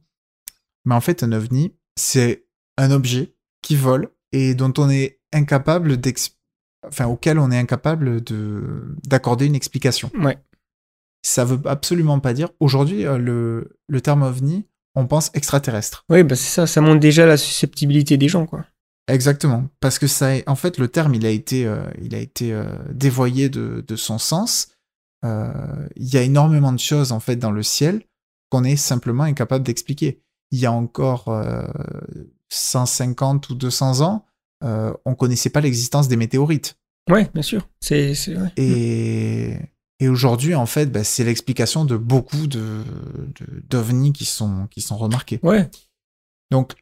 [0.84, 2.46] Mais en fait, un ovni, c'est
[2.76, 5.96] un objet qui vole et dont on est incapable
[6.86, 10.10] enfin auquel on est incapable de d'accorder une explication.
[10.14, 10.38] Ouais.
[11.22, 16.04] Ça veut absolument pas dire aujourd'hui euh, le, le terme ovni, on pense extraterrestre.
[16.08, 16.66] Oui, bah c'est ça.
[16.66, 18.64] Ça montre déjà la susceptibilité des gens, quoi.
[19.08, 22.52] Exactement, parce que ça, en fait, le terme, il a été, euh, il a été
[22.52, 24.68] euh, dévoyé de, de son sens.
[25.24, 28.02] Euh, Il y a énormément de choses en fait dans le ciel
[28.50, 30.22] qu'on est simplement incapable d'expliquer.
[30.50, 31.66] Il y a encore euh,
[32.50, 34.24] 150 ou 200 ans,
[34.64, 36.76] euh, on connaissait pas l'existence des météorites.
[37.10, 37.68] Ouais, bien sûr.
[37.80, 38.52] C'est, c'est ouais.
[38.56, 39.56] Et,
[40.00, 42.82] et aujourd'hui, en fait, bah, c'est l'explication de beaucoup de,
[43.40, 45.40] de- d'ovnis qui sont, qui sont remarqués.
[45.42, 45.70] Ouais.
[46.50, 46.74] Donc,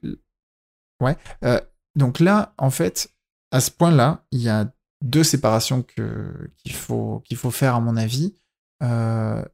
[1.01, 1.17] ouais.
[1.45, 1.61] Euh,
[1.97, 3.09] donc là, en fait,
[3.53, 4.73] à ce point-là, il y a
[5.05, 8.35] deux séparations que, qu'il, faut, qu'il faut faire, à mon avis.
[8.83, 9.45] Euh,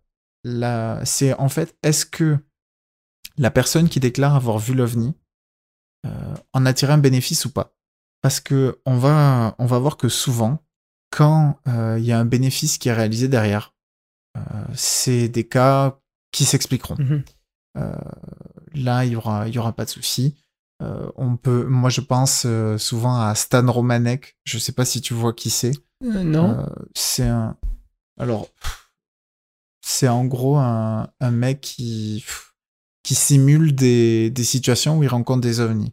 [0.44, 2.39] là, c'est en fait, est-ce que
[3.37, 5.15] la personne qui déclare avoir vu l'OVNI
[6.07, 7.75] euh, en a tiré un bénéfice ou pas?
[8.23, 10.63] Parce que on va, on va voir que souvent,
[11.11, 13.75] quand euh, il y a un bénéfice qui est réalisé derrière,
[14.37, 14.41] euh,
[14.75, 15.99] c'est des cas
[16.31, 16.97] qui s'expliqueront.
[17.77, 17.97] Euh,
[18.75, 20.37] là, il y aura, y aura pas de souci.
[21.17, 22.45] On peut, moi, je pense
[22.77, 24.37] souvent à Stan Romanek.
[24.43, 25.71] Je sais pas si tu vois qui c'est.
[26.01, 26.67] Non.
[26.97, 27.57] C'est un.
[28.19, 28.49] Alors,
[29.81, 32.52] c'est en gros un, un mec qui pff,
[33.03, 35.93] qui simule des, des situations où il rencontre des ovnis.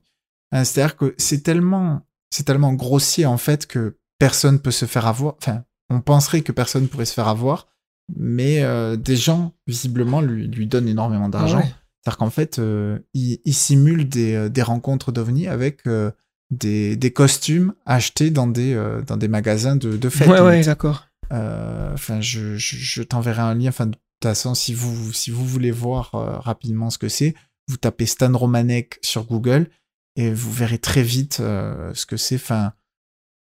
[0.51, 5.07] Hein, C'est-à-dire que c'est tellement c'est tellement grossier en fait que personne peut se faire
[5.07, 5.35] avoir.
[5.37, 7.67] Enfin, on penserait que personne pourrait se faire avoir,
[8.15, 11.57] mais euh, des gens visiblement lui lui donnent énormément d'argent.
[11.59, 11.73] Ouais.
[12.01, 16.11] C'est-à-dire qu'en fait, euh, il, il simule des, euh, des rencontres d'ovnis avec euh,
[16.49, 20.29] des, des costumes achetés dans des, euh, dans des magasins de, de fêtes.
[20.29, 21.07] Ouais, ouais, d'accord.
[21.33, 23.69] Euh, Enfin, je, je, je t'enverrai un lien.
[23.69, 27.35] Enfin, toute façon, si vous, si vous voulez voir euh, rapidement ce que c'est,
[27.67, 29.69] vous tapez Stan Romanek sur Google
[30.15, 32.35] et vous verrez très vite euh, ce que c'est.
[32.35, 32.73] Enfin,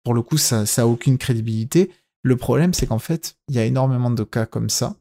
[0.03, 1.91] pour le coup, ça, ça a aucune crédibilité.
[2.23, 4.95] Le problème, c'est qu'en fait, il y a énormément de cas comme ça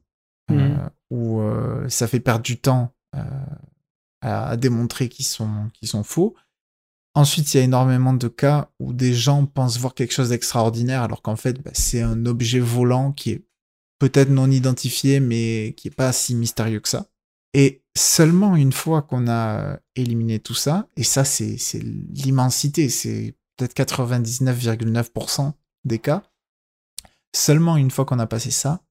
[0.51, 0.91] euh, Mhm.
[1.11, 1.41] où
[1.89, 2.93] ça fait perdre du temps
[4.21, 6.35] à, à démontrer qu'ils sont, qu'ils sont faux.
[7.15, 11.03] Ensuite, il y a énormément de cas où des gens pensent voir quelque chose d'extraordinaire
[11.03, 13.45] alors qu'en fait, bah, c'est un objet volant qui est
[14.09, 17.07] peut-être non identifié, mais qui est pas si mystérieux que ça.
[17.55, 22.91] Et seulement une fois qu'on a euh, éliminé tout ça, et ça, c'est c'est l'immensité,
[22.91, 25.53] c'est peut-être 99,9%
[25.85, 26.23] des cas,
[27.35, 28.83] seulement une fois qu'on a passé ça,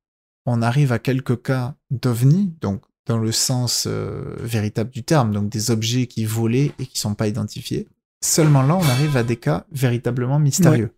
[0.47, 5.49] on arrive à quelques cas d'ovnis, donc dans le sens euh, véritable du terme, donc
[5.49, 7.87] des objets qui volaient et qui sont pas identifiés.
[8.23, 10.95] Seulement là, on arrive à des cas véritablement mystérieux.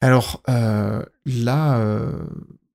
[0.00, 2.12] Alors euh, là, euh,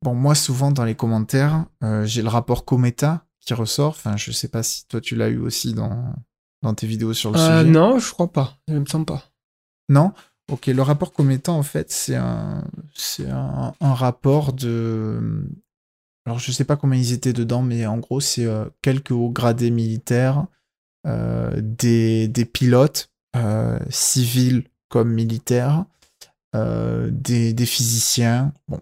[0.03, 3.89] bon, moi, souvent dans les commentaires, euh, j'ai le rapport Cometa qui ressort.
[3.91, 6.13] Enfin, je sais pas si toi tu l'as eu aussi dans,
[6.61, 7.71] dans tes vidéos sur le Euh, sujet.
[7.71, 8.57] non, je crois pas.
[8.67, 9.23] Je me sens pas.
[9.89, 10.13] Non?
[10.51, 12.63] Ok, le rapport Cometa, en fait, c'est un,
[12.95, 15.47] c'est un, un rapport de.
[16.25, 19.29] Alors, je sais pas combien ils étaient dedans, mais en gros, c'est euh, quelques hauts
[19.29, 20.45] gradés militaires,
[21.05, 23.09] des, des pilotes,
[23.89, 25.85] civils comme militaires,
[26.53, 28.53] des, des physiciens.
[28.67, 28.79] Bon,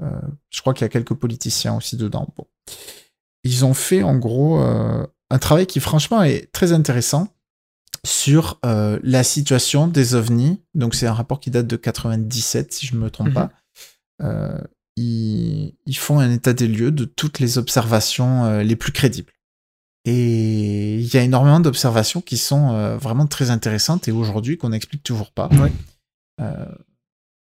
[0.00, 2.28] je crois qu'il y a quelques politiciens aussi dedans.
[2.36, 2.46] Bon.
[3.44, 7.28] Ils ont fait, en gros, euh, un travail qui, franchement, est très intéressant
[8.04, 10.60] sur euh, la situation des ovnis.
[10.74, 13.34] Donc c'est un rapport qui date de 97, si je ne me trompe Mhm.
[13.34, 13.50] pas.
[14.22, 14.58] Euh,
[14.96, 19.32] ils, ils font un état des lieux de toutes les observations euh, les plus crédibles.
[20.04, 24.70] Et il y a énormément d'observations qui sont euh, vraiment très intéressantes et aujourd'hui qu'on
[24.70, 25.48] n'explique toujours pas.
[25.52, 25.72] Ouais.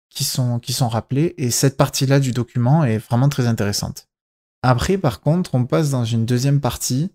[0.10, 1.36] Qui sont, qui sont rappelées.
[1.38, 4.08] Et cette partie-là du document est vraiment très intéressante.
[4.64, 7.12] Après, par contre, on passe dans une deuxième partie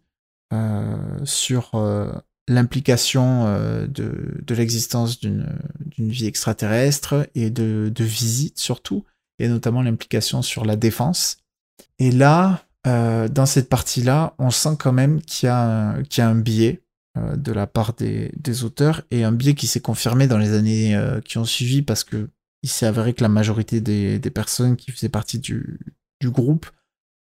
[0.52, 2.12] euh, sur euh,
[2.48, 5.48] l'implication euh, de, de l'existence d'une
[5.98, 9.04] vie extraterrestre et de, de visites surtout,
[9.38, 11.38] et notamment l'implication sur la défense.
[11.98, 16.26] Et là, euh, dans cette partie-là, on sent quand même qu'il y, a qu'il y
[16.26, 16.82] a un biais
[17.18, 20.52] euh, de la part des, des auteurs, et un biais qui s'est confirmé dans les
[20.52, 22.28] années euh, qui ont suivi, parce que
[22.64, 25.78] il s'est avéré que la majorité des, personnes qui faisaient partie du,
[26.24, 26.64] groupe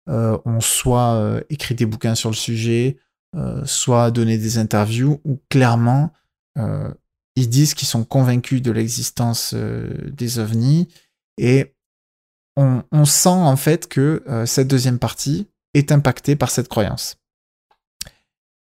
[0.08, 2.96] euh, ont soit euh, écrit des bouquins sur le sujet,
[3.36, 6.12] euh, soit donné des interviews où clairement
[7.36, 10.88] ils disent qu'ils sont convaincus de l'existence des ovnis
[11.36, 11.74] et
[12.56, 17.16] on, sent en fait que cette deuxième partie est impactée par cette croyance.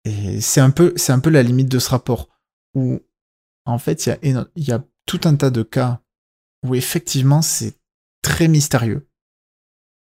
[0.05, 2.29] Et c'est un peu un peu la limite de ce rapport
[2.75, 3.01] où
[3.65, 5.99] en fait il y a tout un tas de cas
[6.65, 7.73] où effectivement c'est
[8.21, 9.05] très mystérieux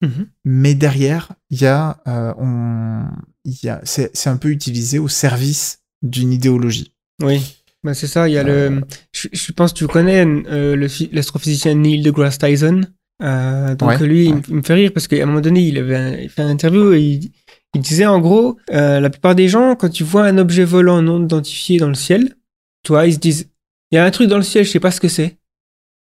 [0.03, 0.29] Mhm.
[0.47, 3.05] mais derrière, il y a, euh, on,
[3.45, 6.95] il y a, c'est, c'est un peu utilisé au service d'une idéologie.
[7.23, 7.43] Oui.
[7.85, 8.71] Ben, c'est ça, il y a Euh.
[8.71, 8.81] le.
[9.13, 12.81] Je, je pense que tu connais euh, le phy- l'astrophysicien Neil deGrasse Tyson.
[13.23, 14.37] Euh, donc Ouais, lui, il ouais.
[14.37, 16.41] me- il me fait rire parce qu'à un moment donné, il avait un- il fait
[16.43, 17.31] une interview et il,
[17.75, 21.03] il disait en gros, euh, la plupart des gens, quand tu vois un objet volant
[21.03, 22.37] non identifié dans le ciel,
[22.85, 23.51] tu vois, ils se disent,
[23.91, 25.37] il y a un truc dans le ciel, je sais pas ce que c'est.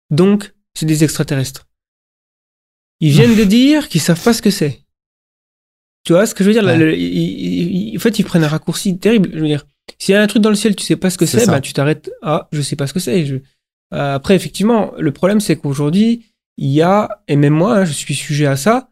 [0.09, 1.67] Donc, c'est des extraterrestres.
[2.99, 4.81] Ils viennent de dire qu'ils savent pas ce que c'est.
[6.03, 6.63] Tu vois ce que je veux dire?
[6.63, 6.77] Ouais.
[6.77, 9.29] le- ils- En fait, ils prennent un raccourci terrible.
[9.33, 9.65] Je veux dire,
[9.99, 11.59] s'il y a un truc dans le ciel, tu sais pas ce que C'est bah,
[11.61, 12.09] tu t'arrêtes.
[12.21, 13.25] Ah, je sais pas ce que c'est.
[13.25, 13.37] Je-
[13.93, 16.25] Euh, après, effectivement, le problème, c'est qu'aujourd'hui,
[16.57, 18.91] il y a, et même moi, hein, je suis sujet à ça,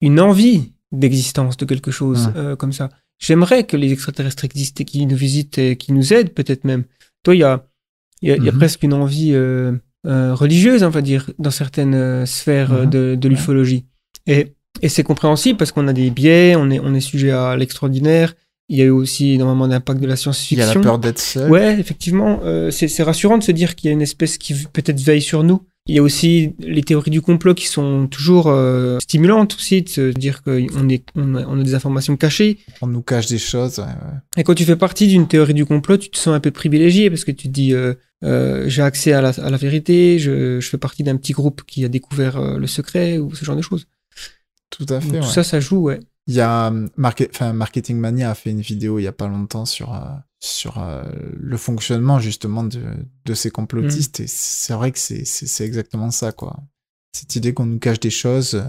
[0.00, 2.32] une envie d'existence de quelque chose Ouais.
[2.36, 2.88] euh, comme ça.
[3.18, 6.84] J'aimerais que les extraterrestres existent et qu'ils nous visitent et qu'ils nous aident, peut-être même.
[7.22, 7.66] Toi, il y a,
[8.22, 8.56] il y a, il y a Mhm.
[8.58, 9.72] presque une envie euh,
[10.06, 12.90] euh, religieuse, on va dire, dans certaines euh, sphères euh, Mhm.
[12.90, 13.84] de, de l'ufologie.
[14.26, 14.52] Et,
[14.82, 18.34] et c'est compréhensible parce qu'on a des biais, on est, on est sujet à l'extraordinaire.
[18.68, 20.70] Il y a eu aussi énormément d'impact de la Il y science-fiction.
[20.70, 21.50] a la peur d'être seul.
[21.50, 25.00] Ouais, effectivement, euh, c'est rassurant de se dire qu'il y a une espèce qui peut-être
[25.00, 25.62] veille sur nous.
[25.86, 29.88] Il y a aussi les théories du complot qui sont toujours euh, stimulantes aussi, de
[29.88, 32.58] se dire qu'on est, on a, on a des informations cachées.
[32.80, 33.80] On nous cache des choses.
[33.80, 34.18] ouais, ouais.
[34.36, 37.10] Et quand tu fais partie d'une théorie du complot, tu te sens un peu privilégié
[37.10, 37.94] parce que tu te dis euh,
[38.24, 41.62] euh, j'ai accès à la, à la vérité, je, je fais partie d'un petit groupe
[41.66, 43.86] qui a découvert euh, le secret ou ce genre de choses.
[44.70, 45.06] Tout à fait.
[45.06, 45.20] Donc, ouais.
[45.20, 46.00] Tout ça, ça joue, ouais.
[46.26, 49.26] Il y a hum, Market- Marketing Mania a fait une vidéo il y a pas
[49.26, 50.00] longtemps sur euh,
[50.38, 51.02] sur euh,
[51.34, 52.82] le fonctionnement justement de,
[53.24, 56.60] de ces complotistes et c'est vrai que c'est exactement ça quoi.
[57.12, 58.54] Cette idée qu'on nous cache des choses.
[58.54, 58.62] euh,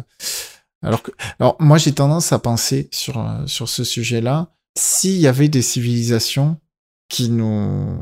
[0.82, 5.28] Alors que alors moi j'ai tendance à penser sur euh, sur ce sujet-là s'il y
[5.28, 6.58] avait des civilisations
[7.10, 8.00] qui nous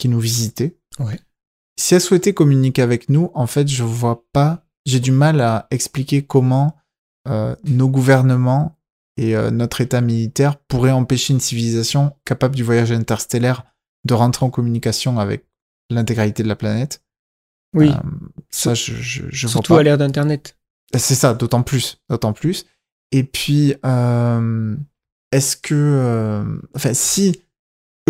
[0.00, 0.76] qui nous visitaient.
[0.98, 1.18] Ouais.
[1.78, 4.64] Si elles souhaitaient communiquer avec nous, en fait, je vois pas.
[4.86, 6.76] J'ai du mal à expliquer comment
[7.28, 8.78] euh, nos gouvernements
[9.16, 13.64] et euh, notre État militaire pourraient empêcher une civilisation capable du voyage interstellaire
[14.04, 15.44] de rentrer en communication avec
[15.90, 17.02] l'intégralité de la planète.
[17.74, 20.56] Oui, Euh, ça, je, je, je vois surtout à l'ère d'Internet.
[20.96, 22.64] C'est ça, d'autant plus, d'autant plus.
[23.12, 24.76] Et puis, euh,
[25.32, 26.44] est-ce que, euh,
[26.74, 27.42] enfin, si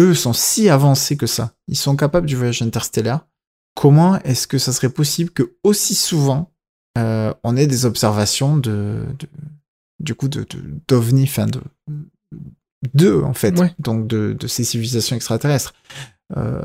[0.01, 3.27] eux sont si avancés que ça, ils sont capables du voyage interstellaire,
[3.75, 6.51] comment est-ce que ça serait possible que aussi souvent
[6.99, 9.29] euh, on ait des observations de, de
[10.01, 10.45] du coup, de
[10.89, 11.61] d'ovnis, enfin de
[12.95, 13.73] d'eux en fait, Ouais.
[13.79, 15.75] donc de, de ces civilisations extraterrestres.
[16.37, 16.63] Euh,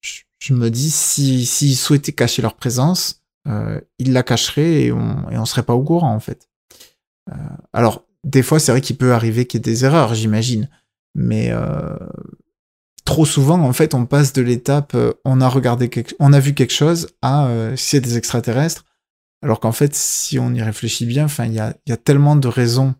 [0.00, 4.92] je, je me dis si s'ils souhaitaient cacher leur présence, euh, ils la cacheraient et
[4.92, 6.48] on et on serait pas au courant en fait.
[7.72, 10.68] Alors des fois c'est vrai qu'il peut arriver qu'il y ait des erreurs, j'imagine,
[11.14, 11.52] mais
[13.06, 16.40] trop souvent en fait on passe de l'étape euh, on a regardé quelque, on a
[16.40, 18.84] vu quelque chose à euh, c'est des extraterrestres.
[19.42, 22.36] Alors qu'en fait, si on y réfléchit bien, enfin, il y a, y a tellement
[22.36, 22.94] de raisons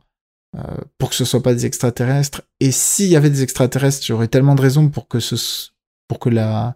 [0.56, 0.60] euh,
[0.98, 2.42] pour que ce soit pas des extraterrestres.
[2.60, 5.70] Et s'il y avait des extraterrestres, il y aurait tellement de raisons pour que ce,
[6.08, 6.74] pour que la,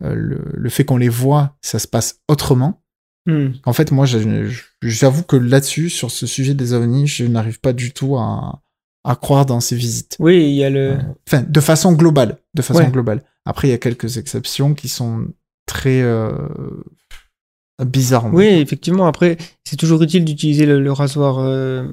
[0.00, 2.82] le, le fait qu'on les voit, ça se passe autrement.
[3.26, 3.48] Hmm.
[3.66, 7.92] En fait, moi, j'avoue que là-dessus, sur ce sujet des ovnis, je n'arrive pas du
[7.92, 8.62] tout à,
[9.04, 10.16] à croire dans ces visites.
[10.20, 10.98] Oui, il y a le.
[11.28, 12.38] Enfin, de façon globale.
[12.54, 12.90] De façon Ouais.
[12.90, 13.22] globale.
[13.44, 15.26] Après, il y a quelques exceptions qui sont
[15.66, 16.30] très euh,
[17.84, 18.32] bizarres.
[18.32, 19.06] Oui, effectivement.
[19.06, 21.88] Après, c'est toujours utile d'utiliser le, le rasoir euh,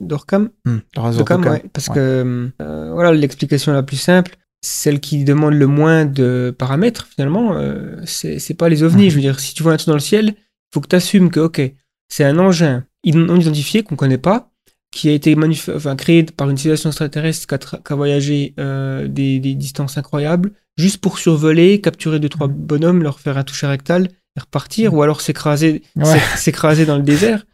[0.00, 0.50] d'Orcam.
[0.64, 1.94] Hmm, le rasoir ouais, parce Ouais.
[1.94, 7.54] que euh, voilà, l'explication la plus simple, celle qui demande le moins de paramètres, finalement,
[7.54, 9.04] euh, c'est pas les ovnis.
[9.04, 9.10] Mhm.
[9.10, 10.96] Je veux dire, si tu vois un truc dans le ciel, il faut que tu
[10.96, 11.60] assumes que, ok,
[12.08, 14.50] c'est un engin non identifié qu'on connaît pas,
[14.90, 15.36] qui a été
[15.74, 19.54] enfin, créé par une civilisation extraterrestre qui a, tra- qui a voyagé euh, des, des
[19.54, 24.40] distances incroyables, juste pour survoler, capturer deux, trois bonhommes, leur faire un toucher rectal et
[24.40, 26.18] repartir, ou alors s'écraser Ouais.
[26.36, 27.44] s'écraser dans le désert.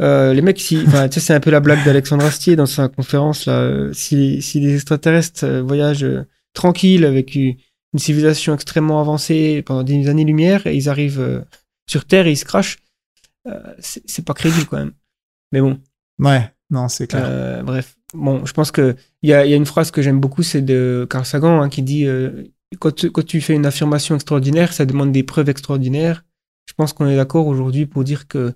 [0.00, 2.88] Euh, les mecs, si, tu sais, c'est un peu la blague d'Alexandre Astier dans sa
[2.88, 3.60] conférence là.
[3.60, 6.06] euh, Si, si les extraterrestres voyagent
[6.54, 7.54] tranquilles avec une,
[7.94, 11.44] une civilisation extrêmement avancée pendant des années-lumière et ils arrivent
[11.88, 12.78] sur Terre et ils se crachent,
[13.78, 14.92] c'est pas crédible quand même.
[15.52, 15.78] Mais bon,
[16.18, 17.22] Ouais, non, c'est clair.
[17.24, 17.96] euh, bref.
[18.14, 20.42] Bon, je pense que il y a, il y a une phrase que j'aime beaucoup,
[20.42, 22.42] c'est de Carl Sagan hein, qui dit euh,
[22.80, 26.24] quand, tu, quand tu fais une affirmation extraordinaire, ça demande des preuves extraordinaires.
[26.66, 28.52] Je pense qu'on est d'accord aujourd'hui pour dire que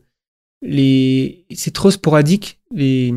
[0.62, 3.14] les c'est trop sporadique les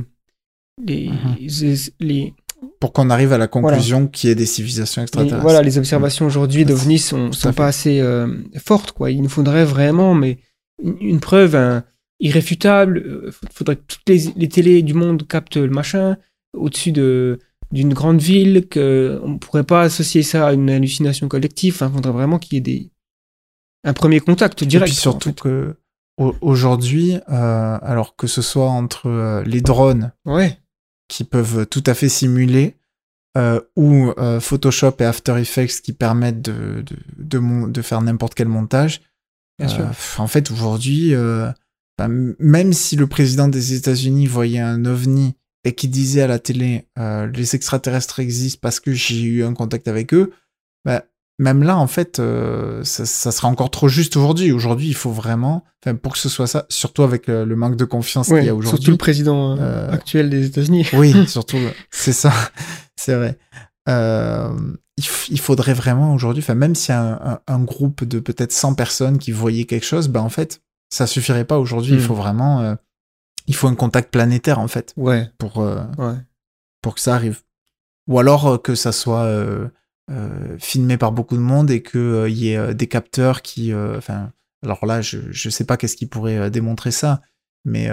[0.85, 1.87] les, Mhm.
[1.99, 2.33] les,
[2.79, 5.41] Pour qu'on arrive à la conclusion qu'il y ait des civilisations extraterrestres.
[5.41, 8.27] voilà les observations aujourd'hui d'ovnis sont, sont pas assez euh,
[8.57, 9.11] fortes quoi.
[9.11, 10.37] Il nous faudrait vraiment mais
[10.81, 11.55] une, une preuve
[12.19, 12.97] irréfutable.
[13.05, 16.17] euh, faudrait que toutes les, les télés du monde captent le machin
[16.57, 17.39] au-dessus de
[17.71, 21.75] d'une grande ville que on pourrait pas associer ça à une hallucination collective.
[21.75, 22.91] Enfin, faudrait vraiment qu'il y ait des
[23.83, 24.91] un premier contact Et direct.
[24.91, 25.39] puis quoi, surtout en fait.
[25.41, 25.75] que
[26.17, 30.57] au- aujourd'hui, euh, alors que ce soit entre euh, les drones ouais,
[31.07, 32.75] qui peuvent tout à fait simuler
[33.37, 36.83] euh, ou Photoshop et After Effects qui permettent de,
[37.17, 39.01] de, de, faire n'importe quel montage.
[39.59, 39.85] bien sûr.
[40.17, 41.13] En fait, aujourd'hui,
[42.07, 45.35] même si le président des États-Unis voyait un ovni
[45.65, 49.53] et qui disait à la télé euh, les extraterrestres existent parce que j'ai eu un
[49.53, 50.31] contact avec eux,
[50.85, 51.03] bah,
[51.37, 54.51] même là, en fait, euh, ça, ça sera encore trop juste aujourd'hui.
[54.51, 55.63] Aujourd'hui, il faut vraiment,
[56.01, 58.49] pour que ce soit ça, surtout avec euh, le manque de confiance Ouais, qu'il y
[58.49, 58.91] a surtout aujourd'hui.
[58.91, 60.87] le président Euh, actuel des États-Unis.
[60.93, 61.57] Oui, surtout,
[61.91, 62.31] c'est ça,
[62.97, 63.37] c'est vrai.
[65.29, 68.73] Il, faudrait vraiment aujourd'hui, même s'il y a un, un- un groupe de peut-être 100
[68.75, 71.93] personnes qui voyaient quelque chose, ben en fait, ça suffirait pas aujourd'hui.
[71.93, 72.03] Il Hmm.
[72.07, 72.75] faut vraiment, euh,
[73.47, 76.15] il faut un contact planétaire en fait Ouais, pour euh, ouais.
[76.81, 77.41] pour que ça arrive.
[78.07, 79.29] Ou alors euh, que ça soit
[80.57, 84.31] filmé par beaucoup de monde et que il y ait des capteurs qui, enfin,
[84.63, 87.21] alors là, je je sais pas qu'est-ce qui pourrait démontrer ça,
[87.63, 87.89] mais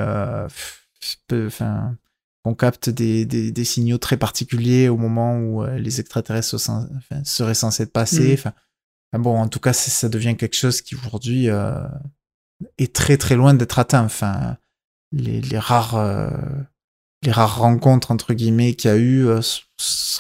[1.33, 1.97] enfin,
[2.43, 6.89] qu'on capte des, des, des signaux très particuliers au moment où euh, les extraterrestres sont
[6.97, 7.89] enfin, seraient censés.
[7.95, 8.53] Enfin,
[9.13, 11.81] enfin, bon, en tout cas, ça devient quelque chose qui aujourd'hui euh,
[12.79, 14.05] est très très loin d'être atteint.
[14.05, 14.57] Enfin,
[15.13, 16.31] les, les rares euh,
[17.23, 19.41] les rares rencontres entre guillemets qu'il y a eu euh,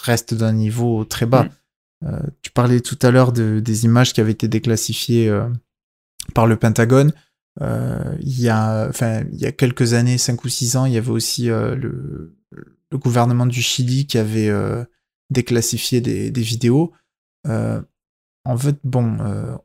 [0.02, 1.44] restent d'un niveau très bas.
[1.44, 1.50] Mm.
[2.04, 5.32] Euh, tu parlais tout à l'heure de, des images qui avaient été déclassifiées
[6.34, 7.12] par le Pentagone.
[7.60, 10.98] Il y a, enfin, il y a quelques années, cinq ou six ans, il y
[10.98, 12.36] avait aussi le,
[12.90, 14.52] le gouvernement du Chili qui avait
[15.30, 16.92] déclassifié des, des vidéos.
[17.46, 19.16] En fait, bon,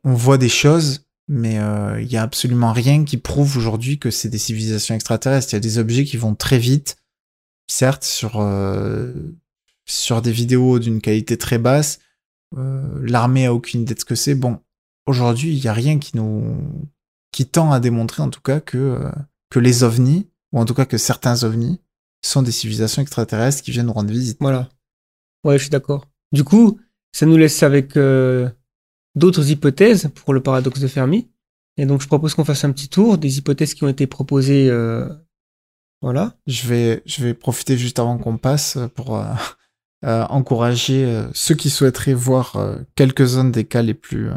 [0.02, 4.10] on voit des choses, mais euh, il y a absolument rien qui prouve aujourd'hui que
[4.10, 5.50] c'est des civilisations extraterrestres.
[5.52, 6.98] Il y a des objets qui vont très vite,
[7.68, 9.14] certes, sur euh,
[9.86, 12.00] sur des vidéos d'une qualité très basse.
[12.58, 14.34] Euh, L'armée a aucune idée de ce que c'est.
[14.34, 14.60] Bon,
[15.06, 16.54] aujourd'hui, il y a rien qui nous
[17.32, 19.10] qui tend à démontrer en tout cas que euh,
[19.48, 21.80] que les ovnis ou en tout cas que certains ovnis
[22.22, 24.36] sont des civilisations extraterrestres qui viennent nous rendre visite.
[24.38, 24.68] Voilà.
[25.44, 26.06] Ouais, je suis d'accord.
[26.32, 26.78] Du coup,
[27.12, 28.50] ça nous laisse avec euh,
[29.14, 31.28] d'autres hypothèses pour le paradoxe de Fermi.
[31.76, 34.68] Et donc, je propose qu'on fasse un petit tour des hypothèses qui ont été proposées.
[34.68, 35.08] euh,
[36.02, 36.34] Voilà.
[36.46, 39.24] Je vais, je vais profiter juste avant qu'on passe pour euh,
[40.04, 42.56] euh, encourager ceux qui souhaiteraient voir
[42.94, 44.30] quelques-uns des cas les plus,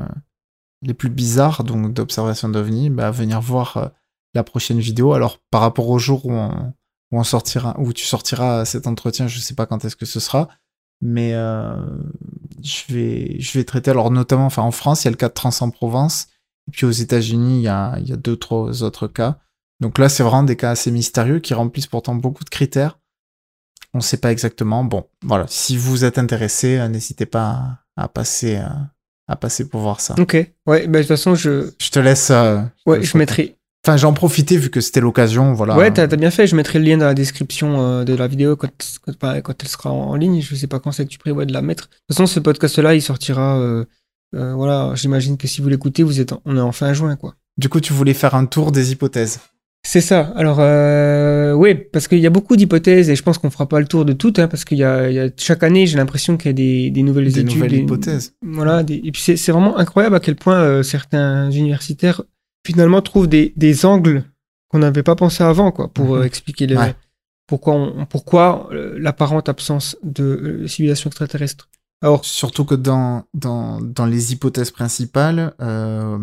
[0.81, 3.91] les plus bizarres donc d'observation d'OVNI, bah, à venir voir
[4.33, 5.13] la prochaine vidéo.
[5.13, 6.73] Alors, par rapport au jour où on,
[7.11, 10.49] où sortira, où tu sortiras cet entretien, je sais pas quand est-ce que ce sera,
[11.01, 11.75] mais euh,
[12.63, 13.91] je vais, je vais traiter.
[13.91, 16.27] Alors, notamment, enfin, en France, il y a le cas de Trans en Provence,
[16.67, 19.39] et puis aux États-Unis, il y a, il y a deux, trois autres cas.
[19.81, 22.97] Donc là, c'est vraiment des cas assez mystérieux qui remplissent pourtant beaucoup de critères.
[23.93, 24.83] On ne sait pas exactement.
[24.83, 25.45] Bon, voilà.
[25.47, 28.67] Si vous êtes intéressé, euh, n'hésitez pas à, à passer, euh,
[29.27, 30.15] à passer pour voir ça.
[30.17, 30.33] Ok.
[30.65, 32.29] Ouais, bah, de toute façon, je, Je te laisse.
[32.31, 35.77] euh, ouais, te je mettrai Enfin, j'en profitais vu que c'était l'occasion, voilà.
[35.77, 36.47] Ouais, t'as bien fait.
[36.47, 38.69] Je mettrai le lien dans la description euh, de la vidéo quand,
[39.05, 40.41] quand, enfin, quand elle sera en, ligne.
[40.41, 41.83] Je sais pas quand c'est que tu prévois de la mettre.
[41.83, 43.59] De toute façon, ce podcast-là, il sortira.
[43.59, 43.85] euh,
[44.35, 47.15] euh, voilà, j'imagine que si vous l'écoutez, vous êtes, en- on est en fin juin,
[47.15, 47.35] quoi.
[47.57, 49.39] Du coup, tu voulais faire un tour des hypothèses.
[49.85, 50.33] C'est ça.
[50.35, 50.57] Alors,
[51.59, 54.03] oui, parce qu'il y a beaucoup d'hypothèses et je pense qu'on fera pas le tour
[54.03, 56.47] de toutes, hein, parce qu'il y a, il y a chaque année, j'ai l'impression qu'il
[56.47, 58.33] y a des, des nouvelles Des études, nouvelles des- hypothèses.
[58.41, 62.23] Voilà, des- et puis c'est vraiment incroyable à quel point certains universitaires
[62.65, 64.23] finalement trouvent des, des angles
[64.69, 66.25] qu'on n'avait pas pensé avant, quoi, pour euh, Mhm.
[66.25, 66.95] expliquer le, Ouais.
[67.47, 71.69] pourquoi, on- pourquoi euh, l'apparente absence de euh, civilisation extraterrestre.
[72.01, 76.17] Alors, Surtout que dans, dans, dans les hypothèses principales, euh,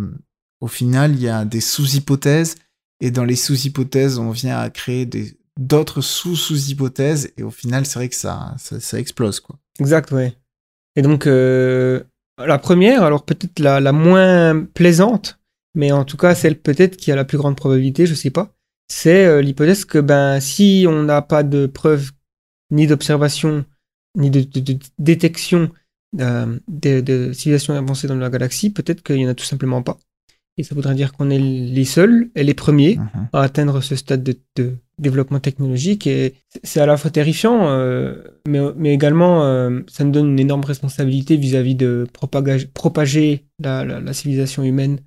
[0.60, 2.56] au final, il y a des sous-hypothèses,
[3.00, 7.98] et dans les sous-hypothèses, on vient à créer des d'autres sous-sous-hypothèses, et au final, c'est
[7.98, 9.56] vrai que ça, ça, ça explose, quoi.
[9.80, 10.34] exact, ouais.
[10.96, 12.02] Et donc, euh,
[12.38, 15.38] la première, alors peut-être la, la moins plaisante,
[15.74, 18.52] mais en tout cas celle peut-être qui a la plus grande probabilité, je sais pas,
[18.88, 22.10] c'est euh, l'hypothèse que ben si on n'a pas de preuves
[22.70, 23.64] ni d'observation
[24.18, 25.70] ni de, de- de détection
[26.20, 29.82] euh, de, de civilisations avancées dans la galaxie, peut-être qu'il y en a tout simplement
[29.82, 29.98] pas.
[30.58, 33.28] Et ça voudrait dire qu'on est les seuls et les premiers Mhm.
[33.32, 36.06] à atteindre ce stade de, de développement technologique.
[36.06, 40.40] Et c'est à la fois terrifiant, euh, mais, mais également euh, ça nous donne une
[40.40, 42.06] énorme responsabilité vis-à-vis de
[42.74, 44.98] propager la, la- la civilisation humaine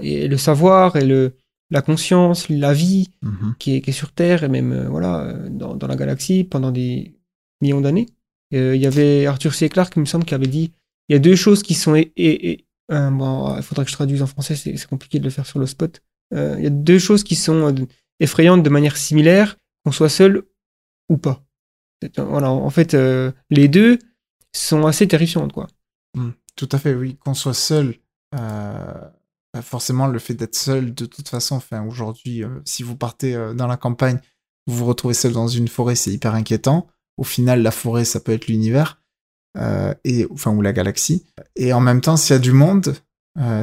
[0.00, 1.34] et le savoir et le,
[1.70, 3.54] la conscience, la vie Mhm.
[3.58, 6.44] qui est, qui est sur Terre et même euh, voilà euh, dans, dans la galaxie
[6.44, 7.16] pendant des
[7.60, 8.06] millions d'années.
[8.54, 9.68] Euh, Il y avait Arthur C.
[9.68, 10.72] Clarke, il me semble, qui avait dit
[11.08, 13.90] il y a deux choses qui sont et, et- et- euh, bon, il faudrait que
[13.90, 16.00] je traduise en français, c'est compliqué de le faire sur le spot.
[16.34, 17.74] Euh, Il y a deux choses qui sont
[18.20, 20.42] effrayantes de manière similaire, qu'on soit seul
[21.08, 21.42] ou pas.
[22.16, 23.98] Voilà, en fait, euh, les deux
[24.54, 25.66] sont assez terrifiantes, quoi.
[26.14, 26.30] Mm.
[26.56, 27.16] Tout à fait, oui.
[27.20, 27.94] Qu'on soit seul,
[28.38, 28.94] euh,
[29.62, 33.54] forcément, le fait d'être seul, de toute façon, enfin, aujourd'hui, euh, si vous partez euh,
[33.54, 34.18] dans la campagne,
[34.66, 36.86] vous vous retrouvez seul dans une forêt, c'est hyper inquiétant.
[37.16, 39.00] Au final, la forêt, ça peut être l'univers,
[39.58, 41.24] euh, et enfin, ou la galaxie.
[41.56, 42.94] Et en même temps, s'il y a du monde,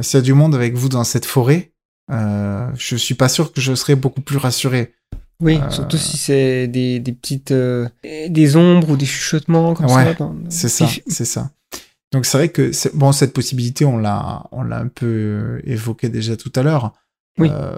[0.02, 1.72] s'il y a du monde avec vous dans cette forêt,
[2.10, 4.94] je suis pas sûr que je serais beaucoup plus rassuré.
[5.40, 10.14] Oui, surtout si c'est des, des petites des ombres ou des chuchotements comme Ouais, ça.
[10.14, 11.50] dans- C'est ça, c'est ça.
[12.14, 16.36] Donc c'est vrai que bon cette possibilité on l'a on l'a un peu évoqué déjà
[16.36, 16.92] tout à l'heure.
[17.38, 17.48] Oui.
[17.50, 17.76] Euh,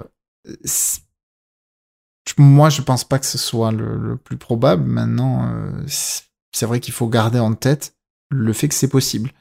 [2.36, 4.84] moi je pense pas que ce soit le, le plus probable.
[4.84, 5.82] Maintenant euh,
[6.52, 7.96] c'est vrai qu'il faut garder en tête
[8.28, 9.32] le fait que c'est possible.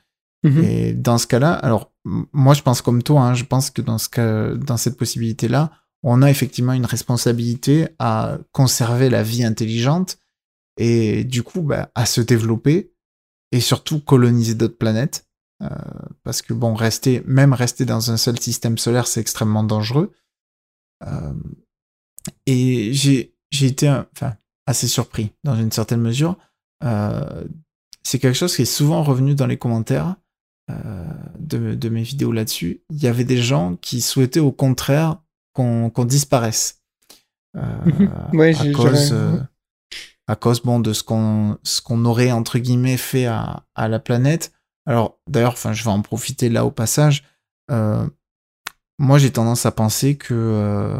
[0.45, 0.63] Mhm.
[0.63, 3.97] Et dans ce cas-là, alors moi je pense comme toi, hein, je pense que dans
[3.97, 5.72] ce cas, dans cette possibilité-là,
[6.03, 10.19] on a effectivement une responsabilité à conserver la vie intelligente
[10.77, 12.94] et du coup bah, à se développer
[13.51, 15.26] et surtout coloniser d'autres planètes.
[15.63, 15.69] Euh,
[16.23, 20.11] parce que bon, rester, même rester dans un seul système solaire, c'est extrêmement dangereux.
[21.05, 21.34] Euh,
[22.45, 24.35] et j'ai j'ai été enfin,
[24.65, 26.38] assez surpris dans une certaine mesure.
[26.84, 27.45] Euh,
[28.03, 30.15] c'est quelque chose qui est souvent revenu dans les commentaires
[31.38, 32.81] de, de mes vidéos là-dessus.
[32.89, 35.22] Il y avait des gens qui souhaitaient au contraire
[35.53, 36.81] qu'on qu'on disparaisse.
[37.53, 38.11] Mhm.
[38.34, 39.13] Ouais, à cause,
[40.27, 43.99] à cause bon, de ce qu'on ce qu'on aurait entre guillemets fait à, à la
[43.99, 44.52] planète.
[44.85, 47.23] Alors d'ailleurs, enfin, je vais en profiter là au passage.
[47.72, 48.06] Euh,
[48.97, 50.99] moi, j'ai tendance à penser que euh,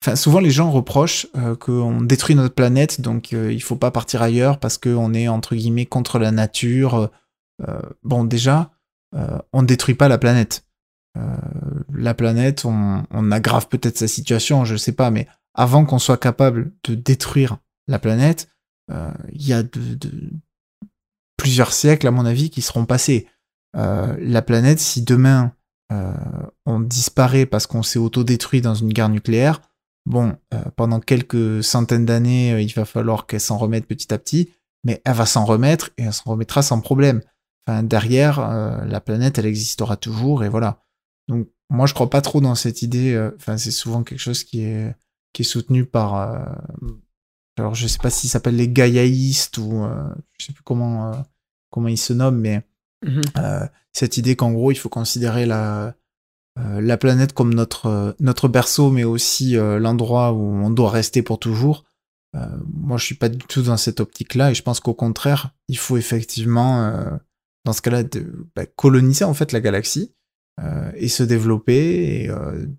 [0.00, 3.90] Enfin, souvent les gens reprochent euh, qu'on détruit notre planète, donc euh, il faut pas
[3.90, 7.10] partir ailleurs parce qu'on est entre guillemets contre la nature.
[8.04, 8.70] Bon, déjà,
[9.52, 10.64] on ne détruit pas la planète.
[11.92, 15.26] La planète, on, on aggrave peut-être sa situation, je sais pas, mais
[15.58, 17.58] avant qu'on soit capable de détruire
[17.88, 18.48] la planète,
[18.92, 19.64] euh, il y a
[21.36, 23.26] plusieurs siècles, à mon avis, qui seront passés.
[23.76, 25.52] Euh, la planète, si demain
[25.92, 26.14] euh,
[26.64, 29.60] on disparaît parce qu'on s'est autodétruit dans une guerre nucléaire,
[30.06, 30.36] bon,
[30.76, 34.52] pendant quelques centaines d'années, il va falloir qu'elle s'en remette petit à petit,
[34.84, 37.20] mais elle va s'en remettre et elle s'en remettra sans problème.
[37.66, 38.40] Enfin, derrière,
[38.86, 40.84] la planète, elle existera toujours et voilà.
[41.26, 43.30] Donc, moi, je crois pas trop dans cette idée.
[43.36, 44.94] Enfin, c'est souvent quelque chose qui est
[45.32, 46.14] qui est soutenu par.
[46.16, 46.88] euh,
[47.58, 51.16] alors, je sais pas s'ils s'appellent les Gaïaïstes ou euh, je sais plus comment euh,
[51.70, 52.62] comment ils se nomment, mais
[53.04, 53.22] Mhm.
[53.38, 55.94] euh, cette idée qu'en gros, il faut considérer la,
[56.56, 61.84] la planète comme notre, notre berceau, mais aussi l'endroit où on doit rester pour toujours.
[62.34, 65.78] Moi, je suis pas du tout dans cette optique-là, et je pense qu'au contraire, il
[65.78, 66.92] faut effectivement,
[67.64, 68.02] dans ce cas-là,
[68.56, 70.12] bah, coloniser en fait la galaxie
[70.96, 72.30] et se développer et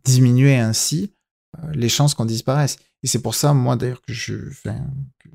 [0.03, 1.13] diminuer ainsi
[1.73, 2.77] les chances qu'on disparaisse.
[3.03, 4.35] Et c'est pour ça, moi d'ailleurs, que je,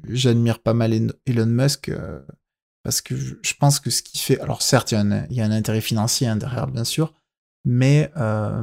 [0.09, 1.89] j'admire pas mal Elon- Musk.
[1.89, 2.21] euh,
[2.83, 4.39] parce que je pense que ce qui fait.
[4.41, 4.95] Alors, certes, il
[5.31, 7.15] y, a un- intérêt financier hein, derrière, bien sûr,
[7.65, 8.63] mais euh,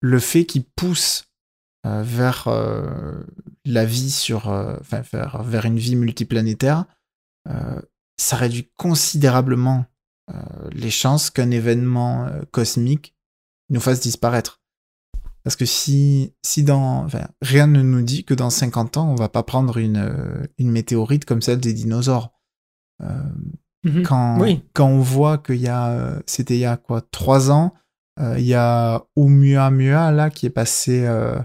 [0.00, 1.24] le fait qu'il pousse
[1.86, 3.22] euh, vers euh,
[3.64, 6.84] la vie sur, euh, enfin vers, une vie multiplanétaire,
[7.48, 7.80] euh,
[8.20, 9.86] ça réduit considérablement
[10.30, 13.16] euh, les chances qu'un événement euh, cosmique
[13.70, 14.61] nous fasse disparaître.
[15.44, 19.14] Parce que si, si dans, enfin, rien ne nous dit que dans 50 ans, on
[19.16, 22.32] va pas prendre une, euh, une météorite comme celle des dinosaures.
[23.02, 23.22] Euh,
[23.84, 24.02] Mhm.
[24.04, 24.62] quand, Oui.
[24.74, 27.74] quand on voit qu'il y a, euh, c'était il y a quoi, trois ans,
[28.20, 31.36] euh, il y a Oumuamua là qui est passé, euh,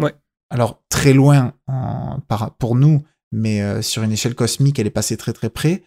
[0.00, 0.14] Ouais.
[0.50, 5.16] alors très loin en- par, pour nous, mais sur une échelle cosmique, elle est passée
[5.16, 5.84] très très près,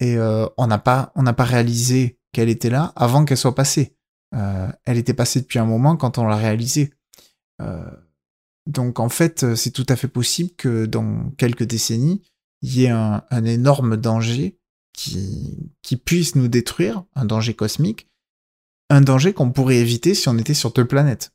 [0.00, 0.16] et
[0.56, 3.94] on n'a pas, on n'a pas réalisé qu'elle était là avant qu'elle soit passée.
[4.34, 6.92] Euh, elle était passée depuis un moment quand on l'a réalisée.
[7.60, 7.90] Euh,
[8.66, 12.22] donc en fait, euh, c'est tout à fait possible que dans quelques décennies,
[12.60, 14.58] il y ait un, un énorme danger
[14.92, 18.10] qui, qui puisse nous détruire, un danger cosmique,
[18.90, 21.32] un danger qu'on pourrait éviter si on était sur deux planètes.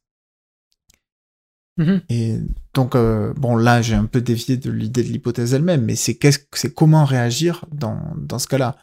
[1.77, 2.01] Mhm.
[2.09, 2.37] Et
[2.73, 6.15] donc, euh, bon, là, j'ai un peu dévié de l'idée de l'hypothèse elle-même, mais c'est
[6.15, 8.77] qu'est-ce, c'est comment réagir dans, dans ce cas-là?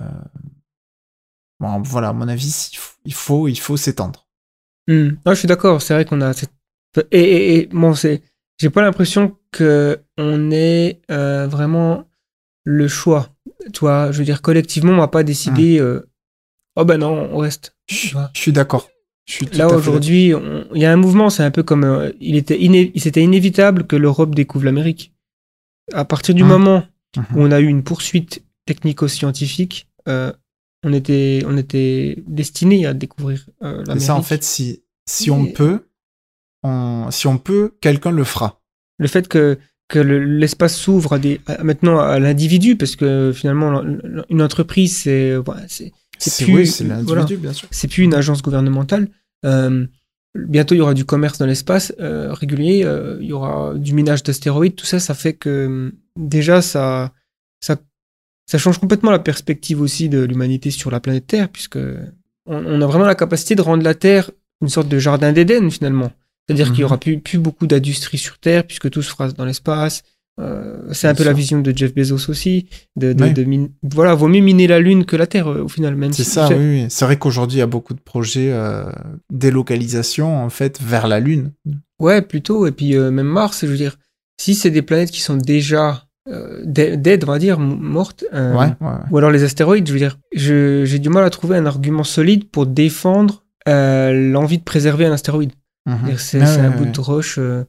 [0.00, 0.08] Euh,
[1.60, 2.70] bon, voilà, à mon avis,
[3.04, 4.26] il faut, il faut, s'étendre.
[4.88, 5.10] Hmm.
[5.24, 5.82] Non, je suis d'accord.
[5.82, 6.52] C'est vrai qu'on a cette...
[7.10, 8.22] et, et, et bon, c'est
[8.58, 12.04] j'ai pas l'impression que on ait euh, vraiment
[12.64, 13.28] le choix.
[13.72, 15.78] Tu vois, je veux dire collectivement, on va pas décider.
[15.78, 16.08] euh,
[16.76, 17.76] oh ben non, on reste.
[17.88, 18.88] Je, suis d'accord.
[19.52, 20.32] Là aujourd'hui,
[20.74, 21.30] il y a un mouvement.
[21.30, 25.12] C'est un peu comme euh, il était iné- c'était inévitable que l'Europe découvre l'Amérique.
[25.92, 26.48] À partir du Mhm.
[26.48, 27.36] moment d'accord.
[27.36, 30.32] où on a eu une poursuite technico-scientifique, euh,
[30.84, 34.02] on était on était destiné à découvrir euh, Mais l'Amérique.
[34.02, 35.80] ça, en fait, si, si on peut,
[36.62, 38.60] on, si on peut, quelqu'un le fera.
[38.98, 39.58] le fait que,
[39.88, 43.82] que le- l'espace s'ouvre à des, à- maintenant à l'individu, parce que finalement,
[44.28, 45.92] une entreprise, c'est voilà, c'est
[46.44, 47.26] plus- oui, voilà.
[47.70, 49.08] c'est plus une agence gouvernementale.
[49.44, 49.86] Euh,
[50.34, 53.92] bientôt, il y aura du commerce dans l'espace euh, régulier, euh, il y aura du
[53.94, 57.12] minage d'astéroïdes, tout ça, ça fait que déjà, ça,
[57.60, 57.76] ça,
[58.46, 61.76] ça change complètement la perspective aussi de l'humanité sur la planète Terre, puisque
[62.46, 64.30] on, on a vraiment la capacité de rendre la Terre
[64.62, 66.10] une sorte de jardin d'Éden finalement.
[66.46, 66.86] C'est-à-dire qu'il y Mhm.
[66.86, 70.02] aura plus, plus beaucoup d'industrie sur Terre, puisque tout se fera dans l'espace.
[70.38, 72.68] Euh, c'est un peu la vision de Jeff Bezos aussi.
[72.94, 73.32] De, de, Oui.
[73.32, 76.12] de mine- Voilà, vaut mieux miner la Lune que la Terre euh, au final, même
[76.12, 76.54] C'est si- ça, oui.
[76.56, 76.86] oui.
[76.90, 78.84] C'est vrai qu'aujourd'hui, il y a beaucoup de projets euh,
[79.50, 81.52] délocalisation, en fait, vers la Lune.
[81.98, 82.66] Ouais, plutôt.
[82.66, 83.96] Et puis euh, même Mars, je veux dire,
[84.40, 88.24] si c'est des planètes qui sont déjà euh, dead, dead, on va dire, m- mortes,
[88.32, 88.92] euh, Ouais, ouais, ouais.
[89.10, 92.48] ou alors les astéroïdes, je veux dire, j'ai du mal à trouver un argument solide
[92.50, 95.52] pour défendre euh, l'envie de préserver un astéroïde.
[95.86, 96.16] Mhm.
[96.18, 97.38] C'est un bout de roche.
[97.38, 97.64] euh,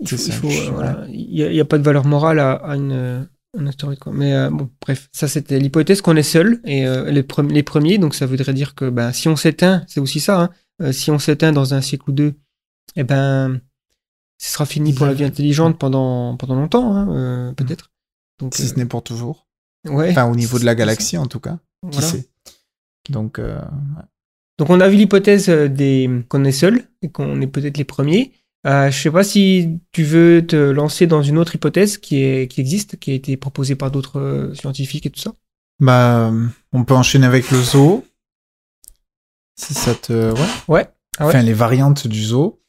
[0.00, 1.06] il voilà.
[1.08, 3.26] N'y a, pas de valeur morale à, à une,
[3.58, 3.98] un astéroïde.
[3.98, 4.12] Quoi.
[4.14, 7.98] Mais bon, bref, ça c'était l'hypothèse qu'on est seul et les, pre- les premiers.
[7.98, 10.50] Donc ça voudrait dire que ben, si on s'éteint, c'est aussi ça.
[10.80, 12.34] hein, si on s'éteint dans un siècle ou deux,
[12.94, 13.60] eh ben,
[14.38, 17.90] ce sera fini pour la vie intelligente pendant, pendant longtemps, hein, euh, peut-être.
[18.38, 19.46] Donc, Si ce n'est pour toujours.
[19.86, 21.58] euh, ouais, Enfin, au niveau de la galaxie, en tout cas.
[21.90, 22.28] Qui sait
[23.10, 23.60] Donc, euh,
[24.58, 27.84] Donc on a vu l'hypothèse euh, des qu'on est seul et qu'on est peut-être les
[27.84, 28.32] premiers.
[28.66, 32.50] Euh, je sais pas si tu veux te lancer dans une autre hypothèse qui est
[32.50, 35.34] qui existe, qui a été proposée par d'autres euh, scientifiques et tout ça.
[35.78, 38.04] bah, euh, on peut enchaîner avec le zoo.
[39.58, 40.32] Si ça te.
[40.32, 40.40] Ouais.
[40.68, 40.88] Ouais.
[41.18, 41.28] Ah ouais.
[41.34, 42.60] Enfin, les variantes du zoo.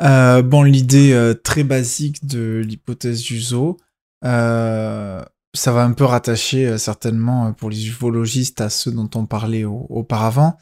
[0.00, 3.83] Euh, bon, l'idée euh, très basique de l'hypothèse du zoo, euh,
[4.24, 9.26] ça va un peu rattacher euh, certainement euh, pour les ufologistes à ceux dont on
[9.26, 10.56] parlait au- auparavant.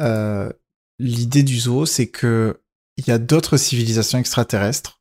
[0.00, 0.50] Euh,
[0.98, 2.60] l'idée du zoo, c'est que
[2.96, 5.00] il y a d'autres civilisations extraterrestres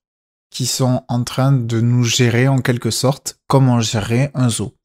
[0.50, 4.76] qui sont en train de nous gérer en quelque sorte comme on gérerait un zoo.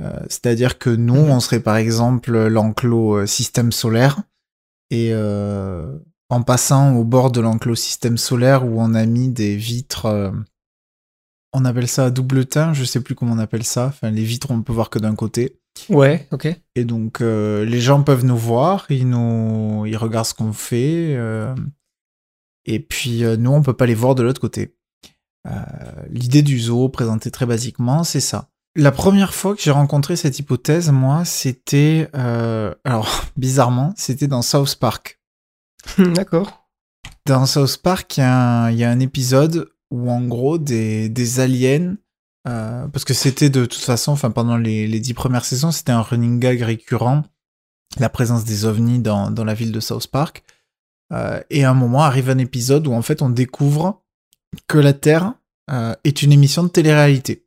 [0.00, 1.30] Euh, C'est-à-dire que nous, Mhm.
[1.30, 4.22] on serait par exemple l'enclos euh, système solaire
[4.90, 5.98] et euh,
[6.30, 10.30] en passant au bord de l'enclos système solaire où on a mis des vitres, euh,
[11.52, 13.86] on appelle ça double teint, je sais plus comment on appelle ça.
[13.86, 15.60] Enfin, les vitres, on peut voir que d'un côté.
[15.88, 16.48] Ouais, ok.
[16.74, 21.14] Et donc, euh, les gens peuvent nous voir, ils nous, ils regardent ce qu'on fait,
[21.16, 21.54] euh,
[22.66, 24.76] et puis euh, nous, on peut pas les voir de l'autre côté.
[26.10, 28.50] L'idée du zoo, présentée très basiquement, c'est ça.
[28.76, 34.76] La première fois que j'ai rencontré cette hypothèse, moi, c'était, alors bizarrement, c'était dans South
[34.76, 35.18] Park.
[35.98, 36.68] D'accord.
[37.24, 41.96] Dans South Park, y, il y a un épisode où en gros des, des aliens,
[42.48, 45.92] euh, parce que c'était de toute façon, enfin pendant les, les dix premières saisons, c'était
[45.92, 47.24] un running gag récurrent,
[47.98, 50.44] la présence des ovnis dans, dans la ville de South Park.
[51.12, 54.02] Euh, et à un moment arrive un épisode où en fait on découvre
[54.68, 55.34] que la Terre
[55.70, 57.44] euh, est une émission de télé-réalité.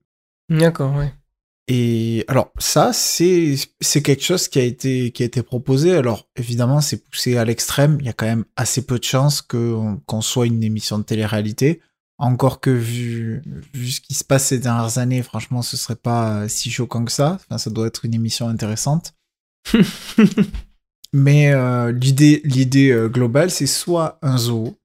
[0.50, 1.14] D'accord, ouais.
[1.70, 5.96] Et alors ça, c'est c'est quelque chose qui a été qui a été proposé.
[5.96, 7.98] Alors évidemment, c'est poussé à l'extrême.
[8.02, 11.04] Il y a quand même assez peu de chances que qu'on soit une émission de
[11.04, 11.82] télé-réalité.
[12.24, 13.42] Encore que vu
[13.74, 17.12] vu ce qui se passe ces dernières années, franchement, ce serait pas si choquant que
[17.12, 17.34] ça.
[17.34, 19.14] Enfin, ça doit être une émission intéressante.
[21.14, 24.78] Mais euh, l'idée l'idée euh, globale, c'est soit un zoo,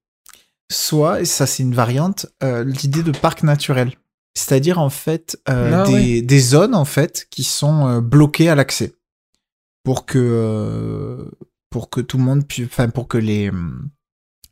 [0.69, 3.93] soit et ça c'est une variante, euh, l'idée de parc naturel.
[4.35, 6.21] C'est-à-dire en fait euh, Ah, des, ouais.
[6.21, 8.93] des zones en fait qui sont euh, bloquées à l'accès
[9.83, 11.31] pour que euh,
[11.69, 13.49] pour que tout le monde puisse, enfin pour que les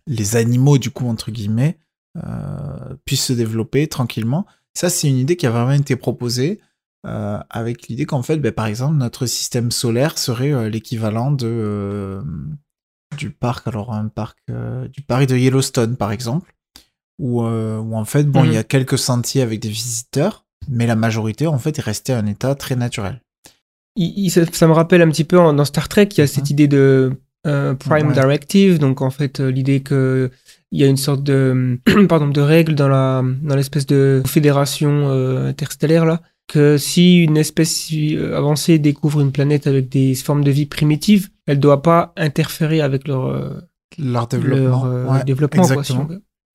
[0.07, 1.77] les animaux du coup entre guillemets
[2.25, 4.45] euh, puissent se développer tranquillement.
[4.73, 6.59] Ça c'est une idée qui a vraiment été proposée
[7.05, 11.47] euh, avec l'idée qu'en fait, ben, par exemple, notre système solaire serait euh, l'équivalent de
[11.47, 12.21] euh,
[13.17, 14.37] du parc, alors un parc
[14.91, 16.53] du parc de Yellowstone par exemple,
[17.19, 20.95] où, où en fait, bon, il y a quelques sentiers avec des visiteurs, mais la
[20.95, 23.21] majorité en fait est restée à un état très naturel.
[23.95, 26.21] Il- il- ça, ça me rappelle un petit peu en- dans Star Trek, il y
[26.21, 26.51] a cette Mhm.
[26.51, 27.13] idée de
[27.79, 28.13] Prime Ouais.
[28.13, 30.29] Directive, donc en fait l'idée que
[30.71, 31.79] il y a une sorte de
[32.09, 37.37] pardon de règle dans la dans l'espèce de fédération euh, interstellaire là que si une
[37.37, 42.13] espèce euh, avancée découvre une planète avec des formes de vie primitives, elle doit pas
[42.15, 43.59] interférer avec leur euh,
[43.97, 45.93] Leur développement, leur euh, ouais, développement quoi, si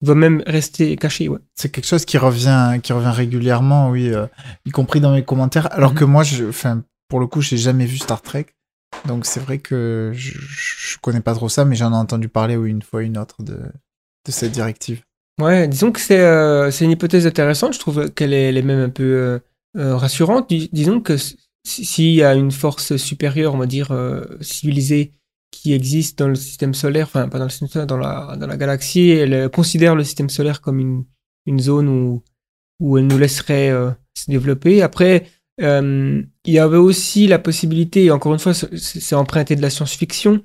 [0.01, 1.39] va même rester caché, ouais.
[1.55, 4.25] c'est quelque chose qui revient, qui revient régulièrement, oui, euh,
[4.65, 5.69] y compris dans mes commentaires.
[5.71, 5.97] Alors Mhm.
[5.97, 8.47] que moi, je, enfin, pour le coup, j'ai jamais vu Star Trek,
[9.07, 12.57] donc c'est vrai que je, je connais pas trop ça, mais j'en ai entendu parler
[12.57, 13.59] oui, une fois, une autre de,
[14.25, 15.01] de cette directive.
[15.41, 17.73] Ouais, disons que c'est euh, une hypothèse intéressante.
[17.73, 19.39] Je trouve qu'elle est, même un peu euh,
[19.77, 20.49] euh, rassurante.
[20.49, 21.15] Dis- disons que
[21.65, 25.13] s'il y a une force supérieure, on va dire euh, civilisée,
[25.51, 28.47] qui existe dans le système solaire, enfin pas dans le système solaire, dans la dans
[28.47, 31.05] la galaxie, elle considère le système solaire comme une
[31.45, 32.23] une zone où
[32.79, 33.71] où elle nous laisserait
[34.17, 34.81] se développer.
[34.81, 35.27] Après,
[35.59, 40.41] il y avait aussi la possibilité, et encore une fois, c'est emprunté de la science-fiction,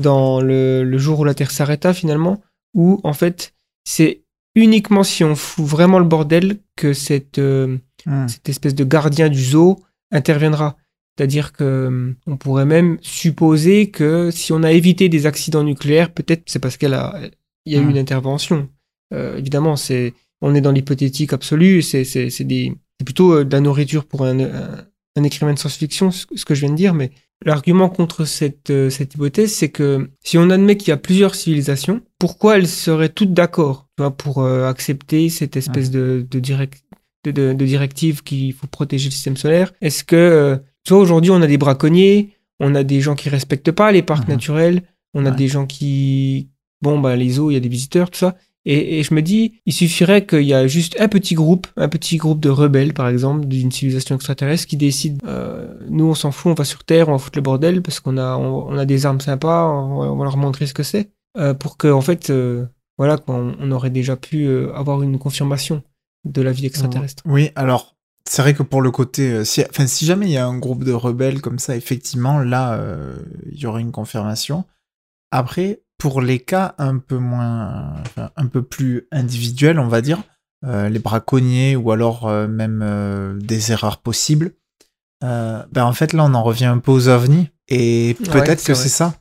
[0.00, 2.40] dans le, le jour où la Terre s'arrêta finalement,
[2.74, 4.22] où en fait c'est
[4.54, 8.28] uniquement si on fout vraiment le bordel que cette, euh, Hmm.
[8.28, 9.78] cette espèce de gardien du zoo
[10.12, 10.76] interviendra.
[11.16, 16.12] C'est-à-dire que euh, on pourrait même supposer que si on a évité des accidents nucléaires,
[16.12, 17.18] peut-être c'est parce qu'elle a,
[17.64, 17.90] il y a eu Hmm.
[17.90, 18.68] une intervention.
[19.14, 21.80] Euh, évidemment, c'est, on est dans l'hypothétique absolue.
[21.80, 24.84] C'est, c'est, c'est des, c'est plutôt euh, de la nourriture pour un, un,
[25.16, 26.92] un écrivain de science-fiction, ce, ce que je viens de dire.
[26.92, 27.10] Mais
[27.44, 31.34] l'argument contre cette, euh, cette hypothèse, c'est que si on admet qu'il y a plusieurs
[31.34, 33.88] civilisations, pourquoi elles seraient toutes d'accord
[34.18, 36.84] pour euh, accepter cette espèce de, de, direct,
[37.24, 39.72] de, de, de directive qu'il faut protéger le système solaire?
[39.80, 42.30] Est-ce que, euh, tu vois, aujourd'hui, on a des braconniers,
[42.60, 44.34] on a des gens qui respectent pas les parcs Mhm.
[44.34, 44.82] naturels,
[45.12, 45.36] on a Ouais.
[45.36, 46.48] des gens qui,
[46.82, 48.36] bon, bah, les zoos, il y a des visiteurs, tout ça.
[48.66, 51.88] Et, et je me dis, il suffirait qu'il y a juste un petit groupe, un
[51.88, 56.32] petit groupe de rebelles, par exemple, d'une civilisation extraterrestre qui décide, euh, nous, on s'en
[56.32, 58.86] fout, on va sur Terre, on va foutre le bordel parce qu'on a, on, a
[58.86, 62.30] des armes sympas, on va, leur montrer ce que c'est, euh, pour que, en fait,
[62.30, 62.64] euh,
[62.96, 65.82] voilà, quoi, on, on aurait déjà pu euh, avoir une confirmation
[66.24, 67.22] de la vie extraterrestre.
[67.26, 67.94] Oui, alors
[68.28, 70.58] c'est vrai que pour le côté, euh, si, enfin, si jamais il y a un
[70.58, 73.16] groupe de rebelles comme ça, effectivement, là, euh,
[73.52, 74.64] il y aurait une confirmation.
[75.30, 80.22] Après, pour les cas un peu moins, enfin, un peu plus individuels, on va dire,
[80.64, 84.52] euh, les braconniers ou alors euh, même euh, des erreurs possibles,
[85.22, 88.74] ben en fait là, on en revient un peu aux ovnis et Ouais, peut-être que
[88.74, 89.14] c'est ça.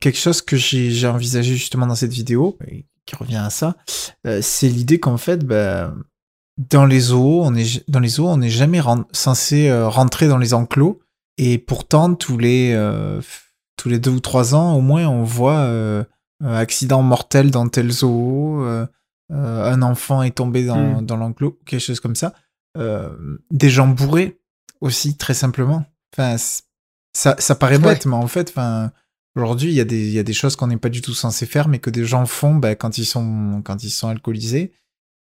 [0.00, 3.76] Quelque chose que j'ai envisagé justement dans cette vidéo, et qui revient à ça,
[4.42, 5.94] c'est l'idée qu'en fait, ben,
[6.70, 10.36] dans les zoos, on est dans les zoos, on n'est jamais ren- censé rentrer dans
[10.38, 11.00] les enclos.
[11.38, 12.74] Et pourtant, tous les
[13.76, 16.04] tous les deux ou trois ans, au moins, on voit euh,
[16.42, 18.86] un accident mortel dans tel zoo, euh,
[19.32, 21.06] euh, un enfant est tombé dans, Mm.
[21.06, 22.34] dans l'enclos, quelque chose comme ça.
[22.76, 24.38] Euh, des gens bourrés
[24.80, 25.84] aussi, très simplement.
[26.12, 26.36] Enfin,
[27.16, 27.82] ça, ça paraît Ouais.
[27.94, 28.92] bête, mais en fait, enfin,
[29.36, 31.46] aujourd'hui, il y a des y a des choses qu'on n'est pas du tout censé
[31.46, 34.72] faire, mais que des gens font ben, quand ils sont quand ils sont alcoolisés.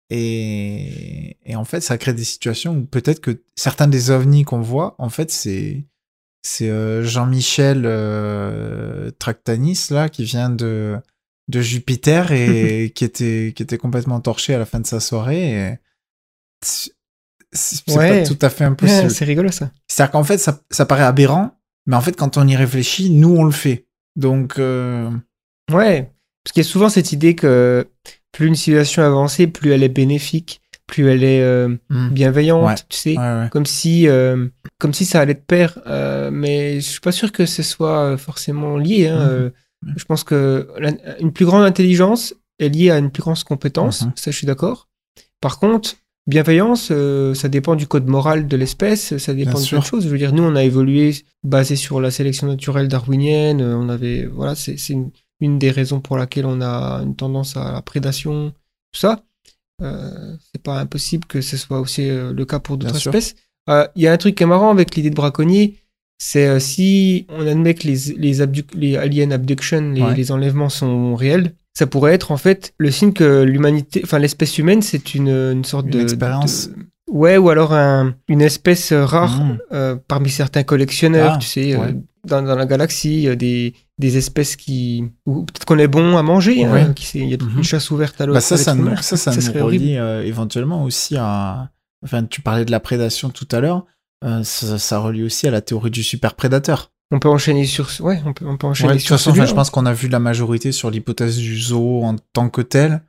[0.09, 4.61] Et, et en fait, ça crée des situations où peut-être que certains des ovnis qu'on
[4.61, 5.85] voit, en fait, c'est
[6.41, 10.97] c'est euh, Jean-Michel euh, Tractanis là qui vient de
[11.49, 15.77] de Jupiter et qui était qui était complètement torché à la fin de sa soirée.
[16.63, 16.91] C'est
[17.95, 18.23] Ouais.
[18.23, 19.09] pas tout à fait impossible.
[19.11, 19.71] c'est rigolo ça.
[19.87, 23.35] C'est-à-dire qu'en fait, ça, ça paraît aberrant, mais en fait, quand on y réfléchit, nous,
[23.35, 23.87] on le fait.
[24.15, 25.09] Donc, euh,
[25.71, 26.11] Ouais,
[26.43, 27.87] parce qu'il y a souvent cette idée que
[28.31, 32.75] plus une civilisation avancée, plus elle est bénéfique, plus elle est euh, hmm, bienveillante, Ouais.
[32.89, 33.49] tu sais, ouais, ouais.
[33.51, 34.47] comme si, euh,
[34.79, 35.79] comme si ça allait de pair.
[35.87, 39.07] euh, mais je suis pas sûr que ce soit euh, forcément lié.
[39.09, 39.29] hein, Mhm.
[39.31, 39.49] euh,
[39.95, 44.03] je pense que la- une plus grande intelligence est liée à une plus grande compétence.
[44.05, 44.11] Mhm.
[44.15, 44.87] Ça, je suis d'accord.
[45.41, 45.95] Par contre,
[46.25, 49.77] bienveillance, euh, ça dépend du code moral de l'espèce, ça dépend Bien de sûr.
[49.77, 50.03] plein de choses.
[50.05, 53.61] Je veux dire, nous, on a évolué basé sur la sélection naturelle darwinienne.
[53.61, 57.55] On avait, voilà, c'est c'est une, une des raisons pour laquelle on a une tendance
[57.57, 58.53] à la prédation,
[58.93, 59.21] tout ça.
[59.83, 63.35] Euh, c'est pas impossible que ce soit aussi euh, le cas pour d'autres espèces.
[63.69, 65.75] Euh, Il y a un truc qui est marrant avec l'idée de braconnier,
[66.17, 68.15] c'est si on admet que les,
[68.73, 70.15] les, alien abduction, les, Ouais.
[70.15, 74.57] les enlèvements sont réels, ça pourrait être en fait le signe que l'humanité, enfin l'espèce
[74.57, 76.69] humaine, c'est une, une sorte Une de expérience.
[76.69, 76.75] de-
[77.09, 79.57] Ouais, ou alors un- une espèce rare Mmh.
[79.73, 81.95] euh, parmi certains collectionneurs, Ah, tu sais, ouais.
[82.27, 85.03] Dans, dans la galaxie, il y a des, des espèces qui.
[85.25, 87.57] Ou peut-être qu'on est bon à manger, hein, qui il y a toute Mhm.
[87.57, 88.35] une chasse ouverte à l'autre.
[88.37, 91.69] Bah ça, ça, nous, ça, ça, Ça nous relie euh, éventuellement aussi à.
[92.03, 93.85] Enfin, tu parlais de la prédation tout à l'heure.
[94.23, 96.91] euh, ça, ça relie aussi à la théorie du super prédateur.
[97.11, 97.89] On peut enchaîner sur.
[98.01, 99.85] Ouais, on peut, on peut enchaîner Ouais, de toute sur façon, enfin, je pense qu'on
[99.85, 103.01] a vu la majorité sur l'hypothèse du zoo en tant que tel.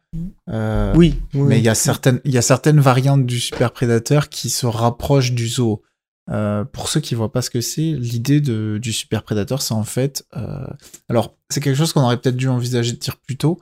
[0.51, 1.59] Euh, Oui, oui, Mais oui.
[1.59, 5.33] il y a certaines, il y a certaines variantes du super prédateur qui se rapprochent
[5.33, 5.83] du zoo.
[6.31, 9.85] Euh, pour ceux qui voient pas ce que c'est, l'idée du super prédateur, c'est en
[9.85, 10.67] fait, euh,
[11.09, 13.61] alors c'est quelque chose qu'on aurait peut-être dû envisager de dire plus tôt.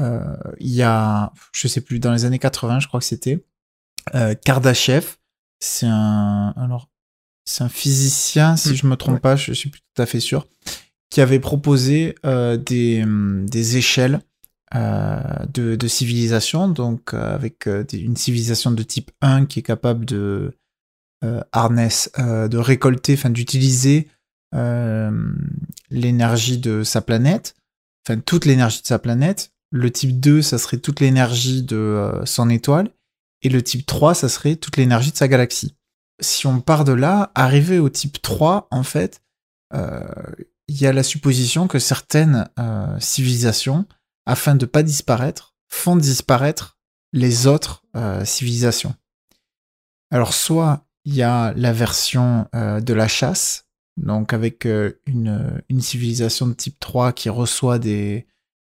[0.00, 3.44] Euh, il y a, je sais plus, dans les années 80, je crois que c'était,
[4.44, 5.16] Kardashev,
[5.60, 6.88] c'est un, alors,
[7.44, 9.20] c'est un physicien, si Mm, je me trompe ouais.
[9.20, 10.46] pas, je suis plus tout à fait sûr,
[11.10, 13.04] qui avait proposé euh, des,
[13.46, 14.20] des échelles
[14.74, 20.52] de, de civilisation, donc avec des- une civilisation de type 1 qui est capable de
[21.52, 24.08] harness, euh, de récolter, enfin d'utiliser
[24.54, 25.10] euh,
[25.90, 27.54] l'énergie de sa planète,
[28.06, 29.52] enfin toute l'énergie de sa planète.
[29.70, 32.90] Le type 2, ça serait toute l'énergie de euh, son étoile,
[33.42, 35.76] et le type 3, ça serait toute l'énergie de sa galaxie.
[36.20, 39.22] Si on part de là, arrivé au type 3, en fait,
[39.74, 40.02] euh,
[40.68, 43.86] il y a la supposition que certaines euh, civilisations,
[44.26, 46.78] afin de pas disparaître, font disparaître
[47.12, 48.94] les autres euh, civilisations.
[50.10, 53.64] Alors soit il y a la version euh, de la chasse,
[53.96, 58.26] donc avec euh, une, une civilisation de type 3 qui reçoit des...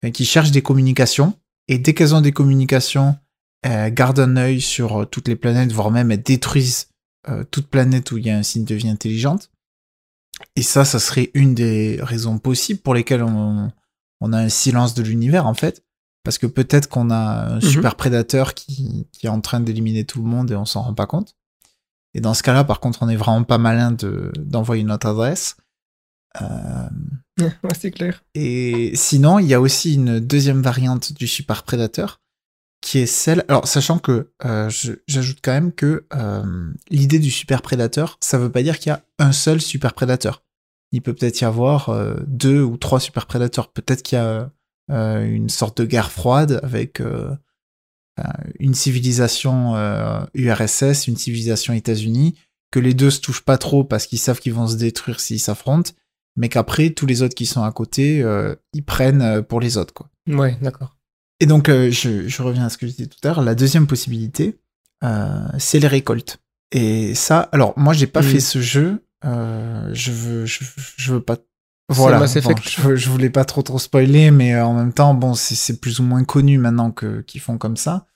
[0.03, 1.35] enfin, qui cherche des communications,
[1.69, 3.17] et dès qu'elles ont des communications,
[3.63, 6.89] elles gardent un œil sur euh, toutes les planètes, voire même elles détruisent
[7.29, 9.51] euh, toute planète où il y a un signe de vie intelligente.
[10.57, 13.71] Et ça, ça serait une des raisons possibles pour lesquelles on,
[14.21, 15.85] on a un silence de l'univers, en fait.
[16.25, 17.61] Parce que peut-être qu'on a un Mhm.
[17.61, 20.95] super prédateur qui, qui est en train d'éliminer tout le monde et on s'en rend
[20.95, 21.37] pas compte.
[22.15, 25.57] Et dans ce cas-là, par contre, on est vraiment pas malin de, d'envoyer notre adresse.
[26.41, 26.89] Euh,
[27.41, 28.23] Ouais, c'est clair.
[28.35, 32.21] et sinon, il y a aussi une deuxième variante du super prédateur,
[32.81, 33.45] qui est celle.
[33.49, 38.39] Alors, sachant que euh, je- j'ajoute quand même que euh, l'idée du super prédateur, ça
[38.39, 40.45] veut pas dire qu'il y a un seul super prédateur.
[40.93, 43.73] Il peut peut-être y avoir euh, deux ou trois super prédateurs.
[43.73, 44.49] Peut-être qu'il y a
[45.25, 47.01] une sorte de guerre froide avec
[48.61, 52.35] une civilisation euh, URSS, une civilisation États-Unis,
[52.71, 55.41] que les deux se touchent pas trop parce qu'ils savent qu'ils vont se détruire s'ils
[55.41, 55.93] s'affrontent
[56.37, 59.77] mais qu'après tous les autres qui sont à côté, euh, ils prennent euh, pour les
[59.77, 59.95] autres.
[59.95, 60.11] Quoi.
[60.27, 60.97] Ouais, d'accord.
[61.39, 63.55] Et donc, euh, je, je reviens à ce que je disais tout à l'heure, la
[63.55, 64.59] deuxième possibilité,
[65.05, 66.39] euh, c'est les récoltes.
[66.73, 68.29] Et ça, alors moi, j'ai pas Mhm.
[68.29, 70.65] fait ce jeu, euh, je veux, je,
[70.97, 71.37] je veux pas.
[71.91, 72.69] Voilà, Mass bon, Effect.
[72.69, 76.01] je, je voulais pas trop trop spoiler, mais euh, en même temps, bon, c'est plus
[76.01, 78.07] ou moins connu maintenant que qu'ils font comme ça.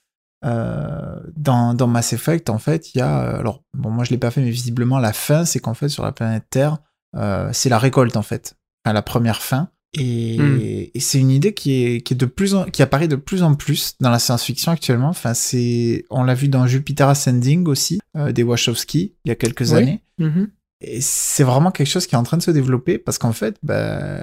[0.45, 4.11] Euh, dans, dans Mass Effect, en fait, il y a, euh, alors bon, moi je
[4.11, 6.79] l'ai pas fait, mais visiblement la fin, c'est qu'en fait sur la planète Terre,
[7.17, 8.55] euh, c'est la récolte en fait,
[8.85, 9.71] à la première fin.
[9.95, 10.59] Et, Hmm.
[10.61, 13.43] et c'est une idée qui est, qui est de plus en, qui apparaît de plus
[13.43, 15.09] en plus dans la science-fiction actuellement.
[15.09, 19.35] Enfin, c'est, on l'a vu dans Jupiter Ascending aussi, euh, des Wachowski, il y a
[19.35, 19.75] quelques Oui.
[19.77, 20.05] années.
[20.19, 20.51] Mhm.
[20.81, 23.57] Et c'est vraiment quelque chose qui est en train de se développer parce qu'en fait,
[23.63, 24.21] bah,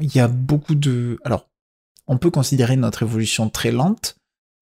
[0.00, 1.18] il y a beaucoup de.
[1.24, 1.48] Alors,
[2.06, 4.16] on peut considérer notre évolution très lente.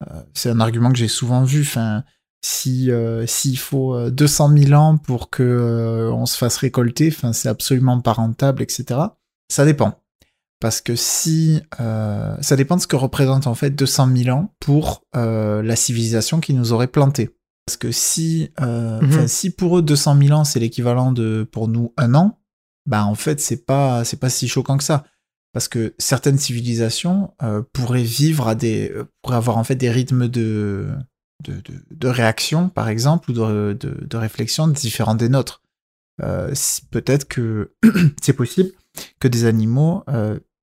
[0.06, 1.62] Euh, c'est un argument que j'ai souvent vu.
[1.62, 2.04] Enfin,
[2.44, 7.08] si euh, s'il faut euh, 200 000 ans pour que euh, on se fasse récolter,
[7.08, 9.00] enfin, c'est absolument pas rentable, etc.
[9.48, 10.00] Ça dépend.
[10.60, 14.54] Parce que si euh, ça dépend de ce que représente en fait 200 000 ans
[14.60, 17.30] pour euh, la civilisation qui nous aurait planté.
[17.66, 19.26] Parce que si, euh, Mhm.
[19.26, 22.38] si pour eux 200 000 ans c'est l'équivalent de pour nous un an,
[22.86, 25.04] bah en fait c'est pas c'est pas si choquant que ça.
[25.52, 29.90] Parce que certaines civilisations euh, pourraient vivre à des euh, pourraient avoir en fait des
[29.90, 30.88] rythmes de
[31.44, 35.62] de, de, de réaction par exemple ou de, de, réflexion différents des nôtres.
[36.22, 36.52] Euh,
[36.90, 37.72] Peut-être que
[38.22, 38.70] c'est possible
[39.20, 40.04] que des animaux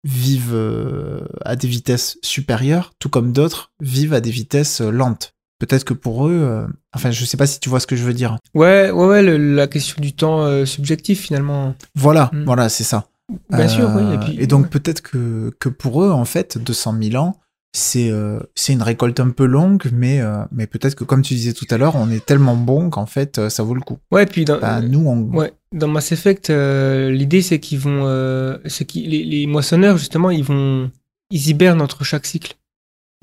[0.03, 5.36] vivent à des vitesses supérieures, tout comme d'autres vivent à des vitesses lentes.
[5.59, 8.03] Peut-être que pour eux, euh, enfin, je sais pas si tu vois ce que je
[8.03, 8.37] veux dire.
[8.53, 11.73] Ouais, ouais, ouais, le- la question du temps euh, subjectif finalement.
[11.95, 12.43] Voilà, Mm.
[12.45, 13.07] voilà, c'est ça.
[13.49, 14.03] Bien sûr, oui.
[14.03, 14.69] Euh, Et, puis, donc ouais.
[14.69, 17.35] peut-être que, que pour eux, en fait, 200 000 ans,
[17.73, 21.33] c'est euh, c'est une récolte un peu longue, mais euh, mais peut-être que comme tu
[21.33, 23.97] disais tout à l'heure, on est tellement bon qu'en fait euh, ça vaut le coup.
[24.11, 28.03] Ouais, puis dans, Bah, nous, on, ouais, dans Mass Effect, euh, l'idée c'est qu'ils vont,
[28.05, 30.89] euh, c'est les, les moissonneurs justement, ils vont,
[31.29, 32.55] ils hibernent entre chaque cycle.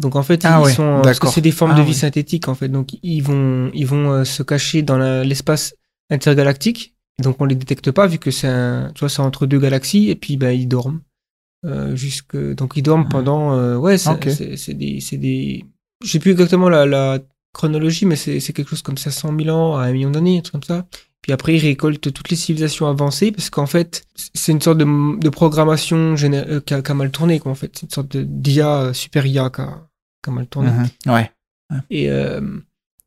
[0.01, 1.89] Donc en fait, Ah ils ouais, sont, parce que c'est des formes Ah de vie
[1.89, 1.95] ouais.
[1.95, 2.69] synthétiques en fait.
[2.69, 5.75] Donc ils vont, ils vont euh, se cacher dans l'espace
[6.11, 6.95] intergalactique.
[7.23, 10.11] Donc on les détecte pas vu que c'est un, tu vois, c'est entre deux galaxies
[10.11, 11.01] et puis ben ils dorment.
[11.65, 13.09] Euh, jusque, donc ils dorment Mhm.
[13.09, 15.65] pendant, euh, ouais, c'est des, c'est des,
[16.05, 17.21] je sais plus exactement la, la
[17.55, 20.41] chronologie, mais c'est c'est quelque chose comme 500 000 ans à un million d'années, un
[20.43, 20.87] truc comme ça.
[21.25, 25.19] Puis après, ils récoltent toutes les civilisations avancées parce qu'en fait, c'est une sorte de,
[25.19, 27.71] de programmation euh, qui, a, mal tourné, quoi, en fait.
[27.75, 30.71] C'est une sorte d'IA, euh, super IA qui a, mal tourné.
[30.71, 31.15] Mhm.
[31.15, 31.31] ouais.
[31.89, 32.43] Et euh,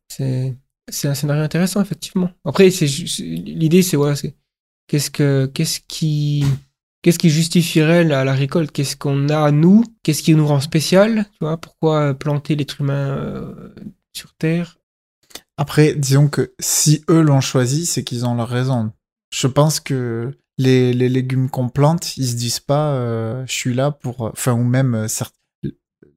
[0.08, 2.28] c'est un scénario intéressant, effectivement.
[2.44, 2.86] Après, c'est
[3.20, 4.34] l'idée, c'est voilà, c'est
[4.88, 6.44] qu'est-ce que qu'est-ce qui
[7.02, 8.72] qu'est-ce qui justifierait la, la récolte?
[8.72, 9.84] Qu'est-ce qu'on a nous?
[10.02, 11.26] Qu'est-ce qui nous rend spécial?
[11.34, 13.72] Tu vois Pourquoi planter l'être humain euh,
[14.12, 14.77] sur Terre?
[15.58, 18.92] Après, disons que si eux l'ont choisi, c'est qu'ils ont leur raison.
[19.30, 23.74] Je pense que les, les légumes qu'on plante, ils se disent pas, euh, je suis
[23.74, 25.34] là pour, enfin, ou même, euh, certes,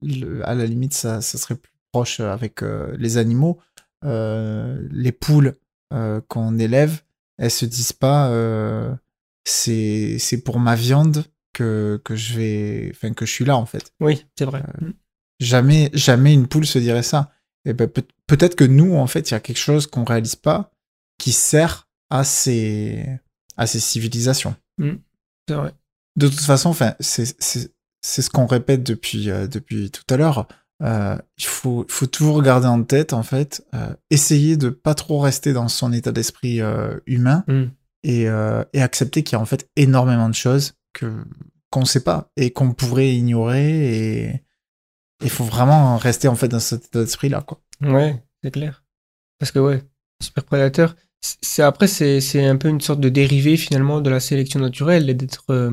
[0.01, 3.59] le- à la limite, ça, ça serait plus proche avec euh, les animaux.
[4.05, 5.57] Euh, les poules
[5.93, 7.01] euh, qu'on élève,
[7.38, 8.95] elles se disent pas, euh,
[9.45, 13.65] c'est c'est pour ma viande que, que je vais, enfin, que je suis là en
[13.65, 13.91] fait.
[13.99, 14.63] Oui, c'est vrai.
[15.39, 17.31] Jamais, jamais une poule se dirait ça.
[17.65, 20.35] Et ben, peut- peut-être que nous, en fait, il y a quelque chose qu'on réalise
[20.35, 20.71] pas
[21.17, 23.05] qui sert à ces,
[23.57, 24.55] à ces civilisations.
[25.47, 25.73] C'est vrai.
[26.15, 27.71] De toute façon, enfin, c'est, c'est,
[28.01, 30.47] c'est ce qu'on répète depuis, euh, depuis tout à l'heure.
[30.81, 35.19] Euh, il faut, faut toujours garder en tête, en fait, euh, essayer de pas trop
[35.19, 36.59] rester dans son état d'esprit
[37.05, 37.63] humain Mm.
[38.03, 38.23] et,
[38.73, 41.23] et accepter qu'il y a en fait énormément de choses que
[41.69, 44.43] qu'on sait pas et qu'on pourrait ignorer et
[45.23, 47.60] il faut vraiment rester en fait dans cet état d'esprit là quoi.
[47.81, 48.84] Ouais, c'est clair.
[49.39, 49.81] Parce que ouais,
[50.22, 54.19] super prédateur, c'est après c'est c'est un peu une sorte de dérivé finalement de la
[54.19, 55.72] sélection naturelle et d'être euh,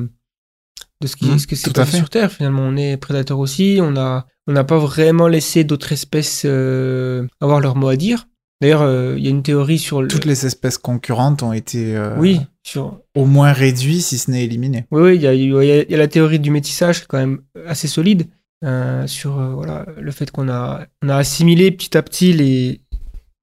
[1.01, 1.97] de ce qui Mhm, ce que c'est passé fait.
[1.97, 2.31] sur Terre.
[2.31, 3.79] Finalement, on est prédateur aussi.
[3.81, 8.27] On a on n'a pas vraiment laissé d'autres espèces euh, avoir leur mot à dire.
[8.61, 11.97] D'ailleurs, euh, il y a une théorie sur le Toutes les espèces concurrentes ont été
[12.17, 14.85] oui sur au moins réduites si ce n'est éliminées.
[14.91, 17.41] Oui, oui, il y a, y a- y a la théorie du métissage quand même
[17.67, 18.27] assez solide
[18.63, 22.81] euh, sur euh, voilà, le fait qu'on a, on a assimilé petit à petit les,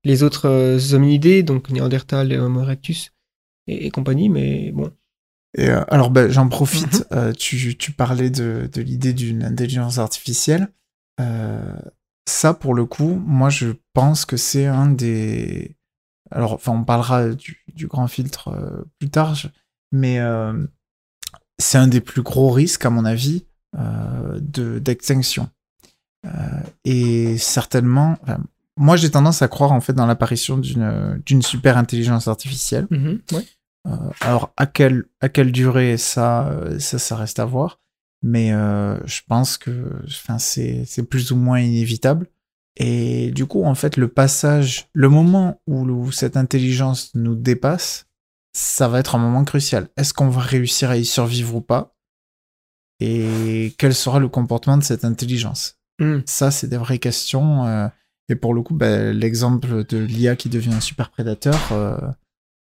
[0.04, 3.12] les autres euh, hominidés, donc Néandertal, Homo erectus
[3.66, 4.90] et, et compagnie, mais bon.
[5.58, 7.18] Et euh, alors ben, j'en profite, Mhm.
[7.18, 10.68] euh, tu, tu parlais de, de l'idée d'une intelligence artificielle.
[11.20, 11.74] Euh,
[12.28, 15.76] ça pour le coup, moi je pense que c'est un des...
[16.30, 19.34] Alors enfin on parlera du, du grand filtre euh, plus tard,
[19.92, 20.66] mais euh,
[21.58, 23.46] c'est un des plus gros risques à mon avis
[23.78, 25.50] euh, de d'extinction.
[26.26, 26.30] Euh,
[26.84, 28.38] et certainement, enfin,
[28.76, 32.86] moi j'ai tendance à croire en fait dans l'apparition d'une super intelligence artificielle.
[32.90, 33.44] ouais.
[33.86, 33.90] Euh,
[34.20, 37.78] alors à quelle à quelle durée ça euh, ça ça reste à voir
[38.22, 39.92] mais je pense que
[40.38, 42.26] c'est c'est plus ou moins inévitable
[42.76, 48.06] et du coup en fait le passage le moment où, où cette intelligence nous dépasse
[48.52, 51.95] ça va être un moment crucial est-ce qu'on va réussir à y survivre ou pas?
[53.00, 55.76] Et quel sera le comportement de cette intelligence?
[55.98, 56.18] Mm.
[56.26, 57.88] ça c'est des vraies questions euh,
[58.28, 61.96] et pour le coup ben, l'exemple de l'IA qui devient un super prédateur euh,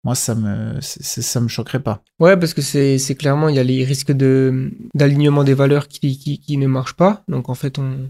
[0.04, 3.60] moi ça me ça me choquerait pas Ouais, parce que c'est c'est clairement, il y
[3.60, 7.24] a les risques de d'alignement des valeurs qui, qui, qui ne marchent pas.
[7.28, 8.10] Donc en fait, on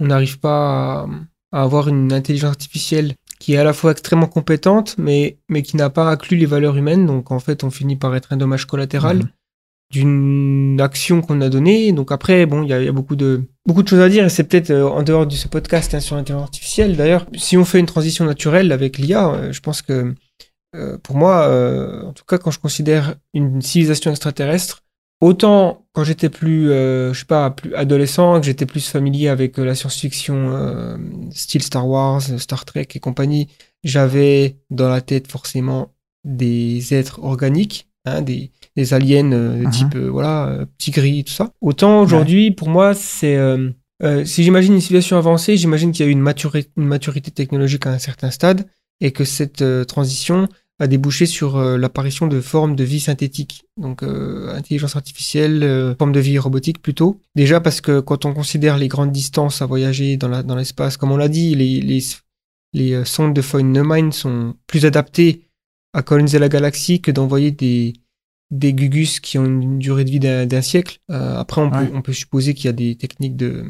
[0.00, 1.08] on n'arrive pas à,
[1.52, 5.76] à avoir une intelligence artificielle qui est à la fois extrêmement compétente, mais, mais qui
[5.76, 7.06] n'a pas inclus les valeurs humaines.
[7.06, 9.28] Donc en fait, on finit par être un dommage collatéral Mhm.
[9.90, 11.92] D'une action qu'on a donnée.
[11.92, 14.44] Donc après, bon, il y a, beaucoup de beaucoup de choses à dire et c'est
[14.44, 16.96] peut-être euh, en dehors de ce podcast hein, sur l'intelligence artificielle.
[16.96, 20.14] D'ailleurs, si on fait une transition naturelle avec l'IA, euh, je pense que
[20.76, 21.48] euh, pour moi,
[22.06, 24.84] en tout cas, quand je considère une civilisation extraterrestre,
[25.22, 29.74] autant quand j'étais plus, je sais pas, plus adolescent, que j'étais plus familier avec la
[29.74, 30.98] science-fiction
[31.30, 33.48] style Star Wars, Star Trek et compagnie,
[33.82, 35.94] j'avais dans la tête forcément
[36.24, 41.32] des êtres organiques, hein, des, des aliens euh, type, euh, voilà, euh, petit gris, tout
[41.32, 41.50] ça.
[41.60, 43.36] Autant aujourd'hui, pour moi, c'est...
[43.36, 43.70] euh,
[44.24, 47.86] si j'imagine une civilisation avancée, j'imagine qu'il y a eu une, maturi- une maturité technologique
[47.86, 48.66] à un certain stade
[49.00, 50.48] et que cette transition
[50.80, 56.38] a débouché sur l'apparition de formes de vie synthétique, donc intelligence artificielle, forme de vie
[56.38, 57.20] robotique plutôt.
[57.34, 60.96] Déjà parce que quand on considère les grandes distances à voyager dans la- dans l'espace,
[60.96, 62.00] comme on l'a dit, les, les,
[62.74, 65.47] les sondes de Neumann sont plus adaptées
[65.92, 67.94] à coloniser la galaxie que d'envoyer des,
[68.50, 70.98] des gugus qui ont une durée de vie d'un siècle.
[71.10, 71.86] Euh, après, on, Ouais.
[71.86, 73.64] peut, on peut supposer qu'il y a des techniques de...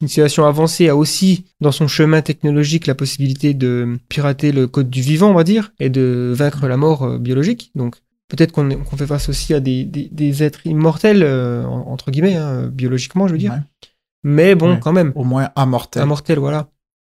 [0.00, 4.88] Une civilisation avancée a aussi, dans son chemin technologique, la possibilité de pirater le code
[4.88, 7.70] du vivant, on va dire, et de vaincre la mort euh, biologique.
[7.74, 7.96] Donc,
[8.28, 12.36] peut-être qu'on fait face aussi à des, des, des êtres immortels, euh, en- entre guillemets,
[12.36, 13.52] hein, biologiquement, je veux dire.
[13.52, 13.58] Ouais.
[14.22, 14.80] Mais bon, Ouais.
[14.80, 15.12] quand même.
[15.14, 16.02] Au moins immortel.
[16.02, 16.70] Immortel, voilà.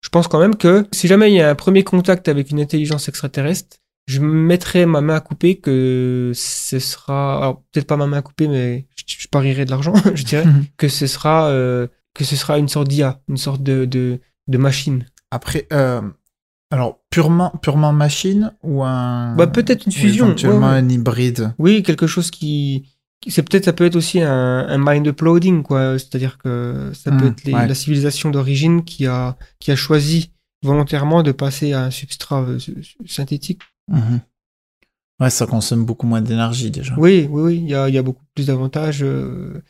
[0.03, 2.59] Je pense quand même que si jamais il y a un premier contact avec une
[2.59, 3.77] intelligence extraterrestre,
[4.07, 8.21] je mettrai ma main à couper que ce sera, alors peut-être pas ma main à
[8.21, 10.65] couper, mais je, je parierai de l'argent, je dirais, Mhm.
[10.77, 14.57] que ce sera, euh, que ce sera une sorte d'IA, une sorte de, de, de
[14.57, 15.05] machine.
[15.31, 16.01] Après, euh,
[16.71, 19.35] alors purement, purement machine ou un.
[19.35, 20.79] Bah, peut-être une fusion, éventuellement ouais, ouais.
[20.79, 21.53] un hybride?
[21.59, 22.89] Oui, quelque chose qui,
[23.27, 25.97] c'est peut-être, ça peut être aussi un, un mind uploading, quoi.
[25.99, 27.67] C'est-à-dire que ça peut Hmm, être les- ouais.
[27.67, 30.31] la civilisation d'origine qui a, qui a choisi
[30.63, 32.59] volontairement de passer à un substrat euh,
[33.05, 33.61] synthétique.
[33.87, 34.21] Mhm.
[35.29, 36.95] Ça consomme beaucoup moins d'énergie déjà.
[36.97, 39.03] Oui, oui, oui, il y a, beaucoup plus d'avantages.
[39.03, 39.61] euh,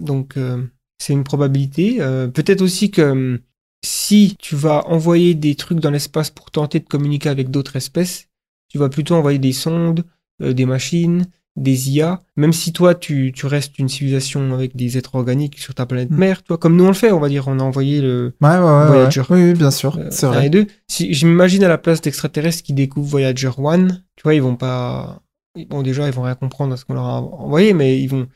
[0.00, 0.64] donc, euh,
[0.98, 2.00] c'est une probabilité.
[2.00, 3.42] Euh, Peut-être aussi que
[3.84, 8.28] si tu vas envoyer des trucs dans l'espace pour tenter de communiquer avec d'autres espèces,
[8.68, 10.04] tu vas plutôt envoyer des sondes,
[10.40, 11.26] des machines,
[11.58, 12.20] des IA.
[12.36, 16.10] Même si toi, tu, tu restes une civilisation avec des êtres organiques sur ta planète
[16.10, 16.16] Mm.
[16.16, 18.48] mère, toi, comme nous on le fait, on va dire, on a envoyé le, Ouais,
[18.48, 18.86] ouais, ouais.
[18.86, 19.22] Voyager.
[19.30, 19.96] Oui, oui, bien sûr.
[19.98, 20.46] euh, c'est vrai.
[20.46, 20.66] et deux.
[20.88, 24.56] Si je m'imagine à la place d'extraterrestres qui découvrent Voyager 1, tu vois, ils vont
[24.56, 25.20] pas.
[25.68, 28.28] Bon, déjà, ils vont rien comprendre à ce qu'on leur a envoyé, mais ils vont.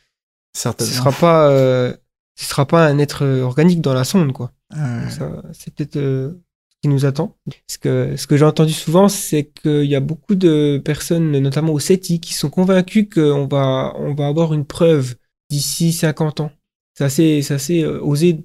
[0.54, 0.92] Ce Certainement.
[0.92, 1.48] sera pas.
[1.50, 1.94] euh,
[2.34, 4.52] Ce sera pas un être organique dans la sonde, quoi.
[4.76, 6.36] Euh, Ça, C'est peut-être euh, ce
[6.82, 7.36] qui nous attend.
[7.68, 11.72] Ce que, ce que j'ai entendu souvent, c'est qu'il y a beaucoup de personnes, notamment
[11.72, 15.14] au SETI, qui sont convaincus qu'on va, on va avoir une preuve
[15.48, 16.50] d'ici 50 ans.
[16.98, 18.44] C'est assez, c'est assez euh, osé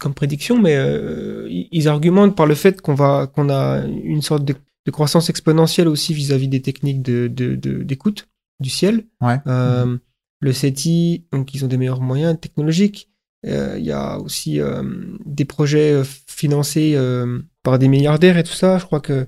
[0.00, 4.44] comme prédiction, mais euh, ils argumentent par le fait qu'on va, qu'on a une sorte
[4.44, 4.54] de,
[4.86, 8.28] de croissance exponentielle aussi vis-à-vis des techniques de, de, de- d'écoute
[8.60, 9.04] du ciel.
[9.20, 9.38] Ouais.
[9.46, 9.96] Euh,
[10.40, 13.10] Le SETI, donc ils ont des meilleurs moyens technologiques.
[13.46, 14.82] Euh, Il y a aussi euh,
[15.24, 16.96] des projets euh, financés
[17.62, 18.78] par des milliardaires et tout ça.
[18.78, 19.26] Je crois que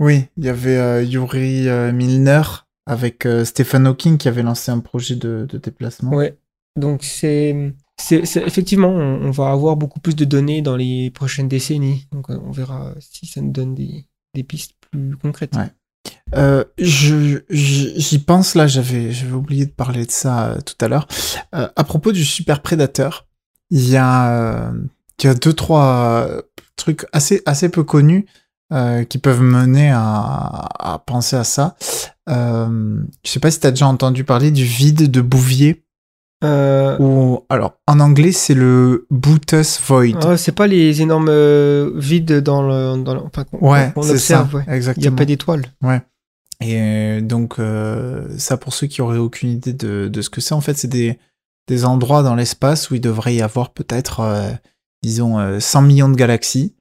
[0.00, 2.42] Oui, il y avait Yuri Milner
[2.86, 6.12] avec Stephen Hawking qui avait lancé un projet de, de déplacement.
[6.14, 6.36] ouais.
[6.76, 11.10] Donc c'est, c'est, c'est- effectivement, on, on va avoir beaucoup plus de données dans les
[11.10, 12.06] prochaines décennies.
[12.12, 14.04] Donc on verra si ça nous donne des,
[14.34, 15.56] des pistes plus concrètes.
[15.56, 15.72] Ouais.
[16.36, 20.76] Euh, je, je- j'y pense là, j'avais, j'avais oublié de parler de ça euh, tout
[20.80, 21.08] à l'heure.
[21.54, 23.26] Euh, à propos du super prédateur,
[23.70, 24.72] il y a, euh,
[25.20, 26.42] il y a deux trois euh,
[26.76, 28.26] trucs assez assez peu connus
[28.72, 31.76] euh, qui peuvent mener à, à penser à ça.
[32.28, 35.82] Euh, je sais pas si t'as déjà entendu parler du vide de Bouvier
[36.44, 40.14] Euh, ou alors en anglais c'est le Bootus Void.
[40.22, 41.32] ah, c'est pas les énormes
[41.98, 44.54] vides dans le, dans le- enfin, ouais, ça, observe.
[44.54, 44.80] ouais.
[44.96, 45.64] Il n'y a pas d'étoiles.
[46.60, 47.56] Et euh, donc,
[48.36, 50.88] ça, pour ceux qui auraient aucune idée de, de ce que c'est, en fait, c'est
[50.88, 51.18] des,
[51.68, 54.50] des endroits dans l'espace où il devrait y avoir peut-être, euh,
[55.02, 56.74] disons, euh, 100 millions de galaxies,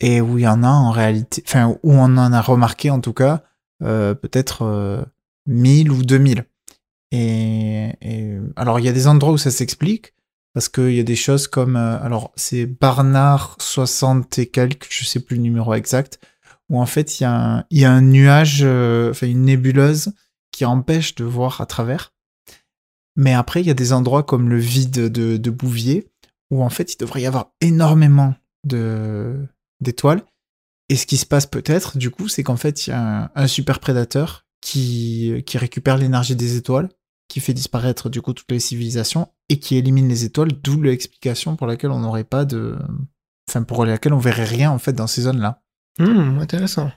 [0.00, 3.00] et où il y en a en réalité, enfin, où on en a remarqué en
[3.00, 3.44] tout cas,
[3.82, 5.02] euh, peut-être euh,
[5.46, 6.44] 1000 ou 2000.
[7.12, 7.92] Et,
[8.56, 10.12] alors, il y a des endroits où ça s'explique,
[10.52, 15.04] parce qu'il y a des choses comme, euh, alors, c'est Barnard 60 et quelques, je
[15.04, 16.18] sais plus le numéro exact,
[16.68, 19.44] où en fait il y a un, il y a un nuage, euh, enfin une
[19.44, 20.12] nébuleuse
[20.50, 22.12] qui empêche de voir à travers.
[23.16, 26.08] Mais après, il y a des endroits comme le vide de, Bouvier,
[26.50, 28.34] où en fait il devrait y avoir énormément
[28.64, 30.22] d'étoiles.
[30.88, 33.46] Et ce qui se passe peut-être, du coup, c'est qu'en fait il y a un,
[33.46, 36.90] super prédateur qui, qui récupère l'énergie des étoiles,
[37.28, 41.56] qui fait disparaître du coup toutes les civilisations et qui élimine les étoiles, d'où l'explication
[41.56, 42.76] pour laquelle on n'aurait pas de.
[43.48, 45.62] Enfin, pour laquelle on verrait rien en fait dans ces zones-là.
[45.98, 46.90] Hmm, intéressant.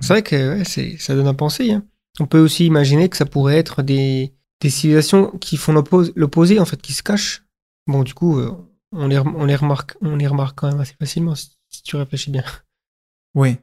[0.00, 0.62] C'est vrai que
[0.98, 1.72] ça donne à penser.
[1.72, 1.84] hein.
[2.20, 6.58] On peut aussi imaginer que ça pourrait être des, des civilisations qui font l'oppos- l'opposé,
[6.58, 7.44] en fait, qui se cachent.
[7.86, 8.50] Bon, du coup, euh,
[8.92, 11.82] on, les, rem- on, les remarque, on les remarque quand même assez facilement si, si
[11.82, 12.44] tu réfléchis bien.
[13.34, 13.56] Oui,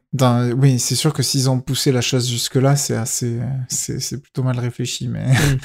[0.56, 4.58] oui, c'est sûr que s'ils ont poussé la chose jusque-là, c'est assez, c'est, plutôt mal
[4.58, 5.58] réfléchi, mais, Mm.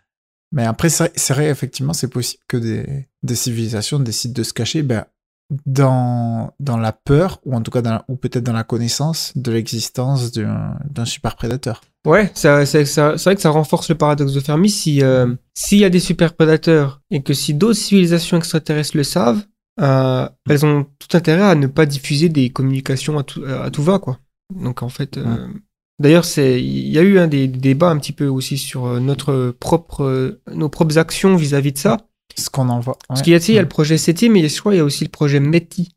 [0.52, 4.52] mais après, c'est, c'est vrai, effectivement, c'est possible que des, des civilisations décident de se
[4.54, 5.04] cacher, ben,
[5.66, 9.32] dans, dans la peur, ou en tout cas, dans la- ou peut-être dans la connaissance
[9.34, 11.80] de l'existence d'un, super prédateur.
[12.06, 12.64] Ouais, c'est vrai
[13.34, 14.70] que ça renforce le paradoxe de Fermi.
[14.70, 19.04] Si, euh, s'il y a des super prédateurs et que si d'autres civilisations extraterrestres le
[19.04, 19.44] savent,
[19.80, 23.82] euh, elles ont tout intérêt à ne pas diffuser des communications à tout, à tout
[23.82, 24.18] va, quoi.
[24.54, 25.48] Donc en fait, euh,
[26.00, 29.00] d'ailleurs, c'est, il y a eu un des, des débats un petit peu aussi sur
[29.00, 31.98] notre propre, nos propres actions vis-à-vis de ça.
[32.36, 32.98] Ce qu'on en voit.
[33.08, 34.80] Parce qu'il y a, il y a le projet SETI, mais je crois qu'il y
[34.80, 35.90] a aussi le projet METI.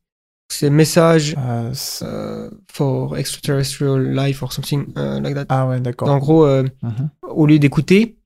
[0.51, 5.45] c'est message Euh, euh, for extraterrestrial life or something euh, like that.
[5.49, 6.09] ah ouais, d'accord.
[6.09, 7.09] En gros, Mhm.
[7.29, 8.17] au lieu d'écouter,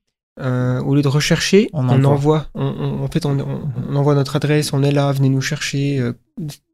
[0.41, 2.10] au lieu de rechercher, On on, envoie.
[2.14, 2.48] envoie.
[2.56, 6.11] On, on- en fait, on, on- envoie notre adresse, on est là, venez nous chercher.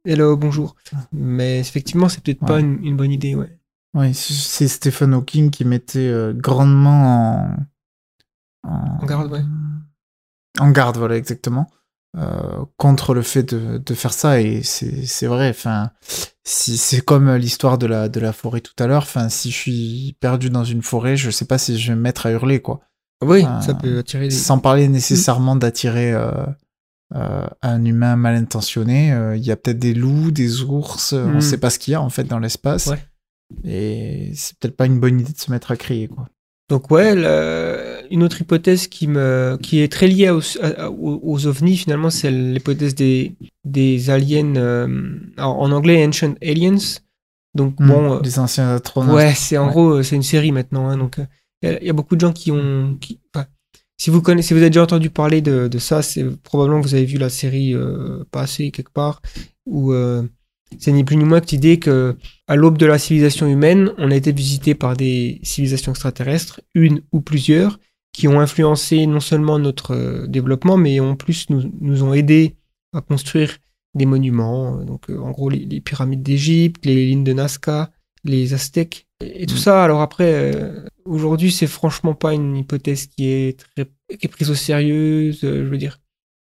[0.06, 0.76] hello, bonjour.
[1.12, 2.62] Mais effectivement, c'est peut-être pas Ouais.
[2.62, 3.58] une, une bonne idée, ouais.
[3.94, 7.58] Oui, c'est- Stephen Hawking qui mettait grandement
[8.64, 9.42] en, En garde, ouais.
[10.60, 11.70] En garde, voilà, exactement,
[12.18, 14.42] euh, contre le fait de, de faire ça.
[14.42, 15.92] Et c'est vrai, enfin,
[16.44, 19.04] si, c'est comme l'histoire de la, de la forêt tout à l'heure.
[19.04, 22.02] Enfin, si je suis perdu dans une forêt, je sais pas si je vais me
[22.02, 22.82] mettre à hurler, quoi.
[23.24, 24.36] Oui, ça peut attirer des.
[24.36, 26.32] Sans parler nécessairement d'attirer euh,
[27.16, 29.10] euh, un humain mal intentionné.
[29.36, 31.42] Il y a peut-être des loups, des ours, euh, on Mm.
[31.42, 32.88] sait pas ce qu'il y a en fait dans l'espace.
[32.88, 33.00] Ouais.
[33.64, 36.28] Et c'est peut-être pas une bonne idée de se mettre à crier, quoi.
[36.70, 40.42] Donc ouais, la- une autre hypothèse qui me qui est très liée aux,
[41.00, 43.36] aux, ovnis finalement, c'est l'hypothèse des
[43.66, 46.78] des aliens euh, en anglais Ancient Aliens.
[47.56, 47.88] Donc Mm.
[47.88, 49.16] bon, euh, les anciens astronautes.
[49.16, 49.72] ouais, c'est en Ouais.
[49.72, 50.88] gros euh, c'est une série maintenant.
[50.90, 51.16] hein, donc
[51.62, 53.46] il y, a- y a beaucoup de gens qui ont qui, enfin,
[53.98, 56.88] si vous connaissez, si vous avez déjà entendu parler de, de ça, c'est probablement que
[56.88, 59.22] vous avez vu la série euh, passer quelque part
[59.68, 60.24] où euh,
[60.80, 62.16] c'est ni plus ni moins que l'idée que
[62.48, 67.02] à l'aube de la civilisation humaine, on a été visité par des civilisations extraterrestres, une
[67.12, 67.78] ou plusieurs,
[68.14, 72.56] qui ont influencé non seulement notre euh, développement, mais en plus nous, nous ont aidés
[72.94, 73.58] à construire
[73.96, 74.80] des monuments.
[74.80, 77.92] euh, Donc, euh, en gros, les, les pyramides d'Égypte, les lignes de Nazca,
[78.24, 79.58] les Aztèques, et, et tout Mm.
[79.58, 79.84] ça.
[79.84, 83.86] Alors après, euh, aujourd'hui, c'est franchement pas une hypothèse qui est très
[84.18, 85.30] qui est prise au sérieux.
[85.44, 86.00] euh, je veux dire,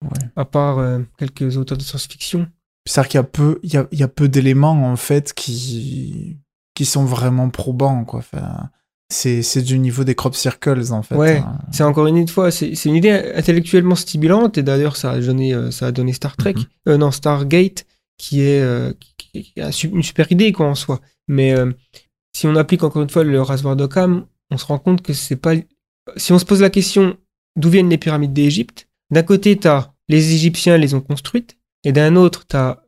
[0.03, 0.29] Ouais.
[0.37, 2.49] à part euh, quelques auteurs de science-fiction.
[2.89, 5.33] C'est-à-dire qu'il y a peu, il y a, il y a peu d'éléments en fait
[5.35, 6.39] qui
[6.74, 8.19] qui sont vraiment probants, quoi.
[8.20, 8.70] Enfin,
[9.13, 11.15] c'est du niveau des crop circles en fait.
[11.15, 11.37] Ouais.
[11.39, 11.59] hein.
[11.71, 15.71] C'est encore une fois, c'est une idée intellectuellement stimulante et d'ailleurs ça a donné euh,
[15.71, 16.65] ça a donné Star Trek, Mhm.
[16.89, 17.85] euh, non Stargate,
[18.19, 18.93] qui est euh,
[19.33, 21.01] qui, est une super idée quoi en soi.
[21.29, 21.73] Mais euh,
[22.35, 25.37] si on applique encore une fois le rasoir d'Occam, on se rend compte que c'est
[25.37, 25.55] pas.
[26.17, 27.17] Si on se pose la question
[27.57, 32.17] d'où viennent les pyramides d'Égypte, d'un côté t'as les Égyptiens les ont construites et d'un
[32.17, 32.79] autre t'as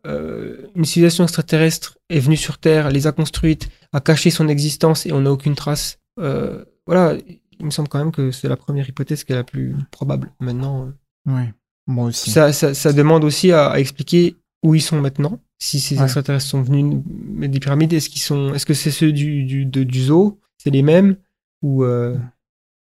[0.75, 5.13] une civilisation extraterrestre est venue sur Terre, les a construites, a caché son existence et
[5.13, 5.99] on n'a aucune trace.
[6.21, 7.17] Euh, voilà,
[7.59, 10.33] il me semble quand même que c'est la première hypothèse qui est la plus probable.
[10.41, 11.53] Maintenant, euh, Ouais.
[11.87, 12.31] Moi aussi.
[12.31, 15.41] ça, ça, ça demande aussi à, à expliquer où ils sont maintenant.
[15.59, 16.05] Si ces Ouais.
[16.05, 19.65] extraterrestres sont venus mettre des pyramides, est-ce qu'ils sont, est-ce que c'est ceux du, du,
[19.67, 21.17] de- du zoo, c'est les mêmes
[21.63, 22.17] ou euh,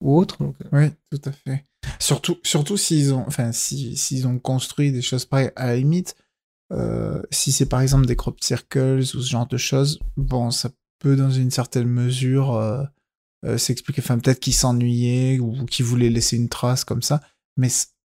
[0.01, 1.65] ou autres donc, Oui, tout à fait.
[1.99, 6.15] Surtout, surtout s'ils ont, enfin, si, s'ils ont construit des choses pareilles, à la limite,
[6.73, 10.70] euh, si c'est par exemple des crop circles ou ce genre de choses, bon, ça
[10.99, 12.55] peut dans une certaine mesure
[13.44, 14.01] euh, s'expliquer.
[14.02, 17.20] Enfin, peut-être qu'ils s'ennuyaient ou qu'ils voulaient laisser une trace comme ça,
[17.56, 17.69] mais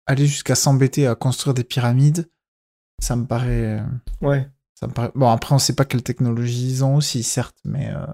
[0.08, 2.30] aller jusqu'à s'embêter à construire des pyramides,
[3.02, 3.84] ça me paraît, euh,
[4.22, 4.48] Ouais.
[4.76, 5.12] ça me paraît.
[5.16, 8.06] Bon, après, on sait pas quelle technologie ils ont aussi, certes, mais euh,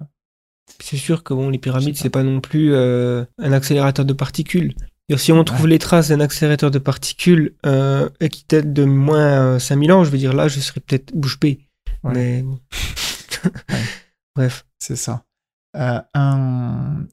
[0.80, 4.76] C'est sûr que bon, les pyramides, c'est pas non plus euh, un accélérateur de particules.
[5.16, 5.70] Si on trouve Ouais.
[5.70, 10.10] les traces d'un accélérateur de particules euh, qui date de moins euh, 5000 ans, je
[10.10, 11.62] veux dire là, je serais peut-être bouche bée.
[12.04, 12.12] Ouais.
[12.14, 12.46] Mais
[14.36, 14.66] bref.
[14.80, 15.24] C'est ça.
[15.76, 17.06] Euh, un...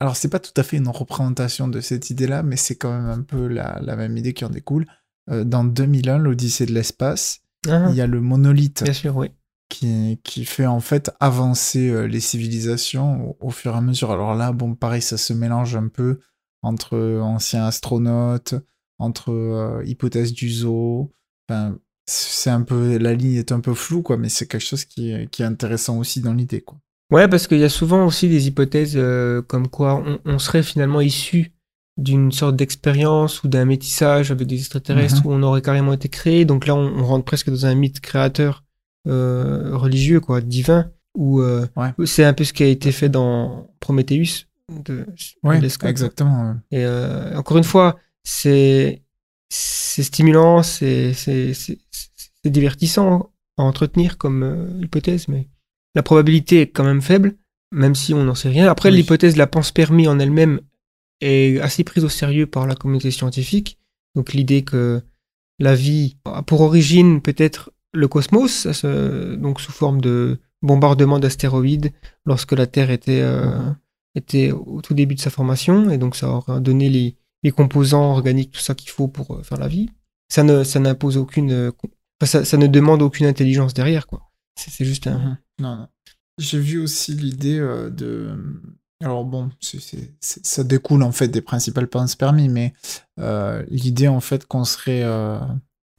[0.00, 3.08] Alors, c'est pas tout à fait une représentation de cette idée-là, mais c'est quand même
[3.08, 4.86] un peu la, la même idée qui en découle.
[5.30, 9.28] Euh, dans 2001, l'Odyssée de l'espace, Ah, il y a le monolithe bien sûr, oui.
[9.68, 14.10] qui, qui fait en fait avancer euh, les civilisations au, au fur et à mesure.
[14.10, 16.18] Alors là, bon, pareil, ça se mélange un peu
[16.62, 18.54] entre anciens astronautes,
[18.98, 21.12] entre euh, hypothèses du zoo.
[21.48, 24.84] Enfin, c'est un peu la ligne est un peu floue, quoi, mais c'est quelque chose
[24.84, 26.78] qui est, qui est intéressant aussi dans l'idée, quoi.
[27.12, 30.62] Ouais, parce qu'il y a souvent aussi des hypothèses euh, comme quoi on, on serait
[30.62, 31.52] finalement issu
[31.98, 35.26] d'une sorte d'expérience ou d'un métissage avec des extraterrestres Mhm.
[35.26, 36.44] où on aurait carrément été créé.
[36.46, 38.64] Donc là, on, on rentre presque dans un mythe créateur
[39.08, 41.92] euh, religieux, quoi, divin, où euh, Ouais.
[42.06, 45.04] c'est un peu ce qui a été fait dans Prometheus de
[45.42, 45.90] Ouais, Scott.
[45.90, 46.54] exactement.
[46.70, 49.02] Et euh, encore une fois, c'est
[49.50, 51.78] c'est stimulant, c'est c'est c'est-
[52.42, 55.48] c'est divertissant à entretenir comme euh, hypothèse, mais
[55.94, 57.34] la probabilité est quand même faible,
[57.72, 58.68] même si on n'en sait rien.
[58.70, 58.96] Après, Oui.
[58.96, 60.60] l'hypothèse de la pense-permis en elle-même
[61.20, 63.78] est assez prise au sérieux par la communauté scientifique.
[64.14, 65.02] Donc l'idée que
[65.58, 71.92] la vie a pour origine peut-être le cosmos, donc sous forme de bombardement d'astéroïdes
[72.24, 73.76] lorsque la Terre était euh, Mhm.
[74.14, 78.10] était au tout début de sa formation, et donc ça aura donné les, les composants
[78.12, 79.88] organiques, tout ça qu'il faut pour euh, faire la vie.
[80.28, 81.70] Ça ne, ça n'impose aucune, euh,
[82.22, 84.30] ça, ça ne demande aucune intelligence derrière, quoi.
[84.58, 85.38] C'est c'est juste un.
[85.62, 85.88] Non, non.
[86.38, 88.34] J'ai vu aussi l'idée euh, de.
[89.02, 89.50] Alors bon,
[90.20, 92.72] ça découle en fait des principales penses permis, mais
[93.18, 95.40] euh, l'idée en fait qu'on serait euh,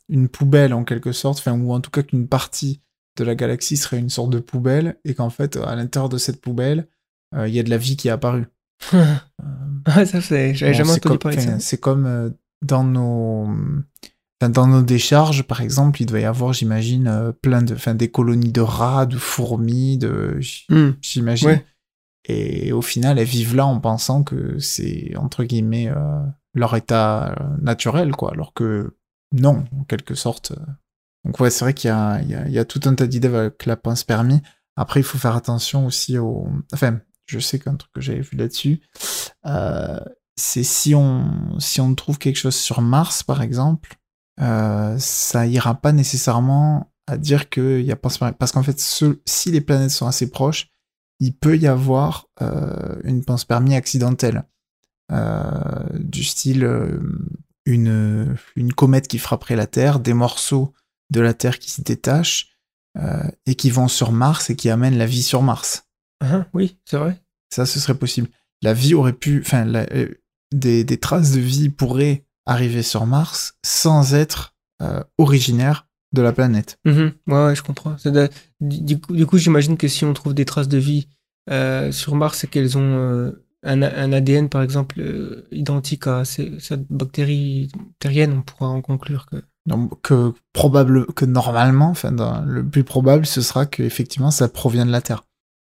[0.07, 2.81] une poubelle en quelque sorte, enfin, ou en tout cas qu'une partie
[3.18, 6.40] de la galaxie serait une sorte de poubelle, et qu'en fait, à l'intérieur de cette
[6.40, 6.88] poubelle,
[7.35, 8.48] euh, il y a de la vie qui est apparue.
[8.94, 9.15] Euh,
[9.85, 10.53] Ah, ça, c'est.
[10.56, 11.60] J'avais Bon, jamais entendu parler de ça.
[11.60, 13.49] C'est comme dans nos
[14.49, 18.09] dans nos décharges, par exemple, il doit y avoir, j'imagine, euh, plein de, enfin, des
[18.09, 20.39] colonies de rats, de fourmis, de,
[20.69, 20.91] Hmm.
[21.01, 21.49] j'imagine.
[21.49, 21.65] Ouais.
[22.25, 26.21] Et au final, elles vivent là en pensant que c'est entre guillemets euh,
[26.53, 28.31] leur état euh, naturel, quoi.
[28.31, 28.95] Alors que
[29.33, 30.53] non, en quelque sorte.
[31.25, 33.27] Donc ouais, c'est vrai qu'il y a, il y, y a tout un tas d'idées
[33.33, 34.41] avec la pince permis.
[34.75, 36.47] Après, il faut faire attention aussi au.
[36.73, 38.81] Enfin, je sais qu'un truc que j'avais vu là-dessus,
[39.45, 39.99] euh,
[40.35, 43.95] c'est si on si on trouve quelque chose sur Mars, par exemple,
[44.41, 49.19] euh, ça ira pas nécessairement à dire qu'il y a pas parce qu'en fait, ce-
[49.26, 50.69] si les planètes sont assez proches,
[51.19, 54.43] il peut y avoir euh, une pince permis accidentelle,
[55.11, 56.64] Euh, du style
[57.65, 60.73] une une comète qui frapperait la Terre, des morceaux
[61.11, 62.49] de la Terre qui se détachent
[63.45, 65.88] et qui vont sur Mars et qui amènent la vie sur Mars.
[66.22, 67.22] Ah, oui, c'est vrai.
[67.53, 68.30] Ça, ce serait possible.
[68.61, 69.88] La vie aurait pu, enfin, la-
[70.53, 76.31] des, des traces de vie pourraient arriver sur Mars sans être euh, originaires de la
[76.31, 76.77] planète.
[76.85, 77.13] Mhm.
[77.27, 77.95] Ouais, ouais, je comprends.
[78.05, 78.29] De-
[78.61, 81.07] Du, coup, du coup, j'imagine que si on trouve des traces de vie
[81.49, 85.01] euh, sur Mars, c'est qu'elles ont euh, un, un ADN, par exemple,
[85.51, 89.37] identique à cette bactérie terrienne, on pourra en conclure que.
[89.65, 92.11] Donc, que probable, que normalement, enfin,
[92.45, 95.23] le plus probable, ce sera que effectivement, ça provient de la Terre.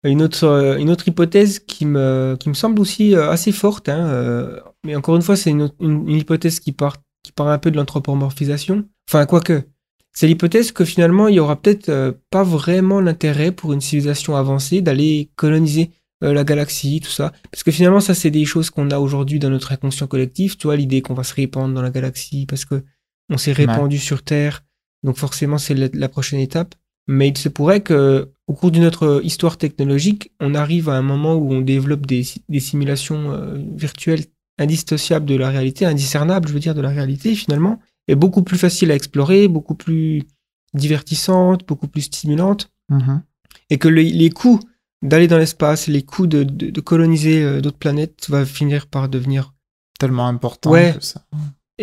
[0.03, 3.87] Une autre, euh, une autre hypothèse qui me, qui me semble aussi euh, assez forte,
[3.87, 7.31] hein, euh, mais encore une fois, c'est une, autre- une, une hypothèse qui part, qui
[7.31, 8.83] part un peu de l'anthropomorphisation.
[9.07, 9.61] Enfin, quoique,
[10.11, 14.81] c'est l'hypothèse que finalement, il y aura peut-être pas vraiment l'intérêt pour une civilisation avancée
[14.81, 15.91] d'aller coloniser
[16.21, 17.31] la galaxie, tout ça.
[17.51, 20.57] Parce que finalement, ça, c'est des choses qu'on a aujourd'hui dans notre inconscient collectif.
[20.57, 22.83] Tu vois, l'idée qu'on va se répandre dans la galaxie parce que
[23.29, 23.65] on s'est Ouais.
[23.65, 24.63] répandu sur Terre.
[25.03, 26.75] Donc forcément, c'est la, la prochaine étape.
[27.07, 31.01] Mais il se pourrait que, au cours de notre histoire technologique, on arrive à un
[31.01, 34.25] moment où on développe des, si- des simulations euh, virtuelles
[34.59, 38.57] indissociables de la réalité, indiscernables, je veux dire, de la réalité finalement, et beaucoup plus
[38.57, 40.23] faciles à explorer, beaucoup plus
[40.73, 43.21] divertissantes, beaucoup plus stimulantes Mhm.
[43.69, 44.59] et que le- les coûts
[45.01, 49.09] d'aller dans l'espace, les coûts de, de- de coloniser euh, d'autres planètes va finir par
[49.09, 49.53] devenir.
[49.99, 50.93] Tellement important Ouais.
[50.97, 51.23] que ça.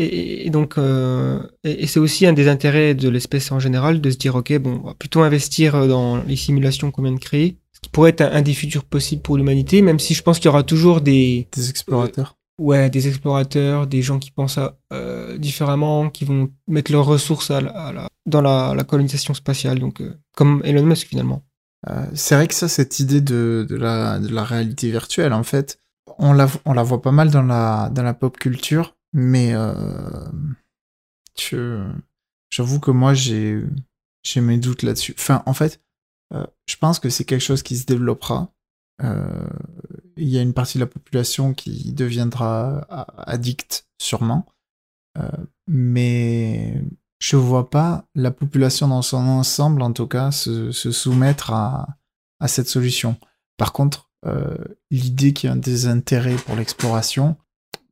[0.00, 4.00] Et, et donc, euh, et, et c'est aussi un des intérêts de l'espèce en général
[4.00, 7.18] de se dire, ok, bon, on va plutôt investir dans les simulations qu'on vient de
[7.18, 10.22] créer, ce qui pourrait être un, un des futurs possibles pour l'humanité, même si je
[10.22, 12.36] pense qu'il y aura toujours des, Des explorateurs.
[12.60, 17.50] ouais, des explorateurs, des gens qui pensent à, euh, différemment, qui vont mettre leurs ressources
[17.50, 21.42] à la- à la- dans la, la colonisation spatiale, donc euh, comme Elon Musk finalement.
[21.88, 25.44] Euh, c'est vrai que ça, cette idée de, de, la, de la réalité virtuelle, en
[25.44, 25.78] fait,
[26.18, 30.28] on la, on la voit pas mal dans la, dans la pop culture, mais euh,
[32.50, 33.62] j'avoue que moi, j'ai
[34.36, 35.14] mes doutes là-dessus.
[35.18, 35.80] Enfin, en fait,
[36.34, 38.52] euh, je pense que c'est quelque chose qui se développera.
[39.02, 39.48] Euh,
[40.16, 42.80] Il y a une partie de la population qui deviendra
[43.18, 44.46] addict, sûrement.
[45.18, 45.28] Euh,
[45.66, 46.82] mais
[47.18, 51.96] je vois pas la population dans son ensemble, en tout cas, se, soumettre à,
[52.40, 53.16] à cette solution.
[53.56, 54.10] Par contre,
[54.90, 57.36] l'idée qu'il y a des intérêts pour l'exploration,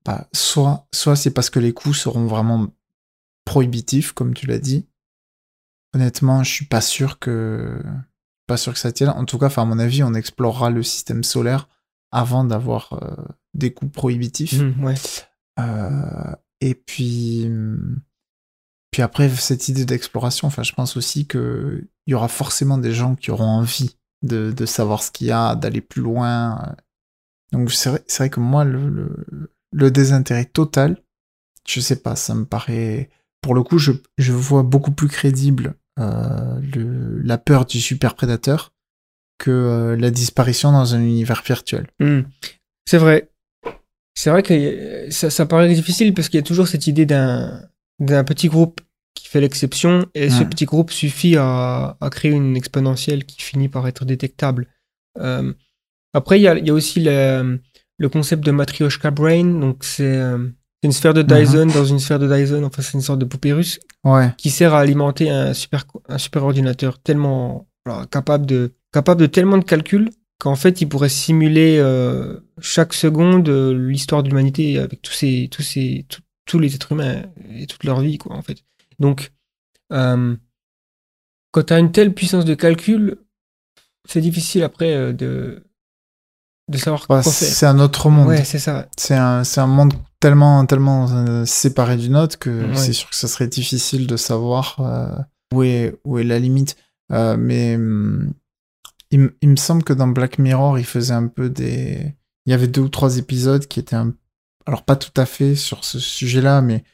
[0.07, 2.69] bah, soit, soit c'est parce que les coûts seront vraiment
[3.45, 4.87] prohibitifs, comme tu l'as dit.
[5.95, 7.83] Honnêtement, je suis pas sûr que
[8.47, 9.09] pas sûr que ça tienne.
[9.09, 11.69] En tout cas, à mon avis, on explorera le système solaire
[12.13, 13.25] avant d'avoir euh,
[13.55, 14.61] des coûts prohibitifs.
[14.81, 14.95] Ouais.
[15.59, 18.01] Euh, et puis, hum,
[18.93, 23.17] puis après, cette idée d'exploration, enfin, je pense aussi qu'il y aura forcément des gens
[23.17, 26.77] qui auront envie de, de savoir ce qu'il y a, d'aller plus loin.
[27.53, 31.03] Donc, c'est vrai, vrai que moi, le, le, le désintérêt total,
[31.67, 33.11] je sais pas, ça me paraît.
[33.41, 38.15] Pour le coup, je, je vois beaucoup plus crédible euh, le, la peur du super
[38.15, 38.73] prédateur
[39.39, 41.87] que euh, la disparition dans un univers virtuel.
[42.01, 42.23] Hmm.
[42.89, 43.31] C'est vrai.
[44.15, 47.07] C'est vrai que euh, ça, ça paraît difficile parce qu'il y a toujours cette idée
[47.07, 47.63] d'un
[47.99, 48.81] d'un petit groupe
[49.15, 53.71] qui fait l'exception et ce petit groupe suffit à, à créer une exponentielle qui finit
[53.71, 54.69] par être détectable.
[55.19, 55.55] Euh,
[56.13, 57.59] après, il y a, y a aussi le,
[57.99, 60.49] le concept de Matryoshka Brain, donc c'est euh,
[60.83, 63.53] une sphère de Dyson dans une sphère de Dyson, enfin c'est une sorte de poupée
[63.53, 64.31] russe Ouais.
[64.39, 67.67] qui sert à alimenter un super, un super ordinateur tellement
[68.11, 73.49] capable, de, capable de tellement de calculs qu'en fait, il pourrait simuler euh, chaque seconde
[73.49, 77.67] euh, l'histoire de l'humanité avec tous ces, tous ces, tous- tous les êtres humains et
[77.67, 78.59] toute leur vie, quoi, en fait.
[79.01, 79.33] Donc,
[79.93, 80.37] euh,
[81.53, 83.17] quand tu as une telle puissance de calcul,
[84.07, 85.65] c'est difficile après euh, de,
[86.69, 87.33] de savoir Bah, quoi faire.
[87.33, 88.29] c'est un autre monde.
[88.29, 88.89] Ouais, c'est ça.
[88.97, 92.77] C'est un, monde tellement, tellement euh, séparé du nôtre que Ouais.
[92.77, 95.17] c'est sûr que ça serait difficile de savoir euh,
[95.55, 96.77] où, est, où est la limite.
[97.13, 98.33] Euh, mais hum,
[99.11, 102.15] il, me semble que dans Black Mirror, il faisait un peu des.
[102.47, 104.15] Il y avait deux ou trois épisodes qui étaient un...
[104.67, 106.85] Alors, pas tout à fait sur ce sujet-là, mais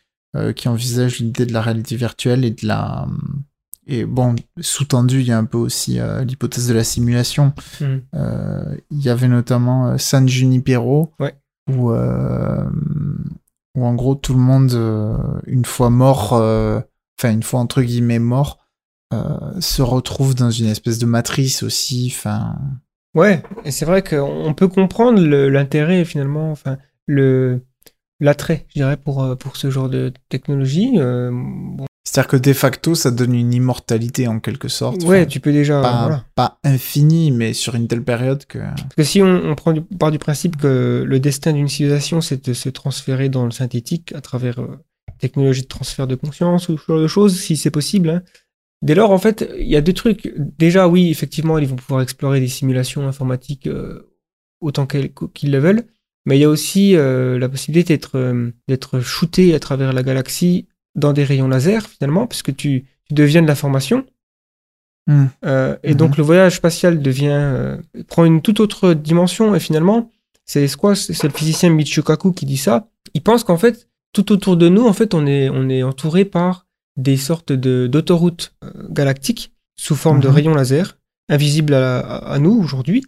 [0.57, 3.03] qui envisagent l'idée de la réalité virtuelle et de la.
[3.03, 3.43] hum,
[3.87, 7.53] Et bon, sous-tendu, il y a un peu aussi euh, l'hypothèse de la simulation.
[7.81, 7.99] Hmm.
[8.15, 11.35] Euh, il y avait notamment euh, San Junipero, Ouais.
[11.71, 12.65] où, euh,
[13.77, 14.73] où en gros tout le monde,
[15.47, 18.59] une fois mort, enfin une fois entre guillemets mort,
[19.61, 22.13] se retrouve dans une espèce de matrice aussi.
[22.15, 22.57] Enfin,
[23.15, 27.61] Ouais, et c'est vrai qu'on peut comprendre l'intérêt finalement, enfin le
[28.21, 30.93] l'attrait, je dirais, pour, pour ce genre de technologie.
[30.99, 35.03] Euh, bon, c'est-à-dire que de facto, ça donne une immortalité en quelque sorte.
[35.05, 35.81] ouais, Enfin, tu peux déjà.
[35.81, 36.25] pas, voilà.
[36.35, 38.59] pas infinie, mais sur une telle période que.
[38.59, 42.21] Parce que si on, on prend du, part du principe que le destin d'une civilisation,
[42.21, 44.77] c'est de se transférer dans le synthétique à travers euh,
[45.19, 48.11] technologie de transfert de conscience ou ce genre de choses, si c'est possible.
[48.11, 48.23] hein.
[48.83, 50.35] Dès lors, en fait, il y a deux trucs.
[50.59, 54.13] Déjà, oui, effectivement, ils vont pouvoir explorer des simulations informatiques euh,
[54.61, 55.85] autant qu'ils le veulent.
[56.27, 60.03] Mais il y a aussi euh, la possibilité d'être euh, d'être shooté à travers la
[60.03, 64.05] galaxie dans des rayons laser, finalement, puisque tu, tu deviens de l'information.
[65.09, 65.27] Hmm.
[65.45, 65.97] Euh, et Mhm.
[65.97, 70.11] donc le voyage spatial devient euh, prend une toute autre dimension et finalement
[70.45, 74.31] c'est quoi c'est le physicien Michio Kaku qui dit ça il pense qu'en fait tout
[74.31, 76.67] autour de nous en fait on est on est entouré par
[76.97, 80.35] des sortes de d'autoroutes euh, galactiques sous forme de Mhm.
[80.35, 80.97] rayons laser
[81.29, 83.03] invisibles à, à- à nous aujourd'hui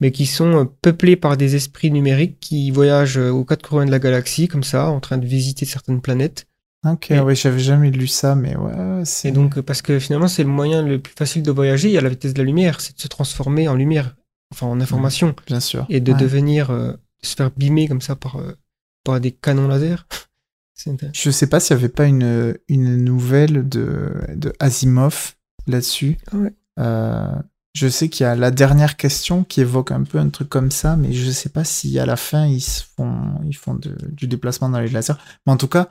[0.00, 4.00] mais qui sont peuplés par des esprits numériques qui voyagent aux quatre coins de la
[4.00, 6.48] galaxie comme ça en train de visiter certaines planètes
[6.86, 10.42] Ok, Et- ouais, j'avais jamais lu ça, mais ouais, et donc, parce que finalement, c'est
[10.44, 13.00] le moyen le plus facile de voyager à la vitesse de la lumière, c'est de
[13.00, 14.14] se transformer en lumière,
[14.52, 15.86] enfin en information, bien sûr.
[15.88, 16.18] et de Ouais.
[16.18, 18.52] devenir, euh, de se faire bimer comme ça par, euh,
[19.04, 20.06] par des canons laser.
[21.14, 25.34] Je sais pas s'il y avait pas une, une nouvelle de, de Asimov
[25.66, 26.18] là-dessus.
[26.30, 26.52] Ah ouais.
[26.78, 27.34] Euh,
[27.74, 30.70] je sais qu'il y a la dernière question qui évoque un peu un truc comme
[30.70, 34.26] ça, mais je sais pas si à la fin ils font, ils font de- du
[34.28, 35.14] déplacement dans les lasers.
[35.46, 35.88] Mais en tout cas,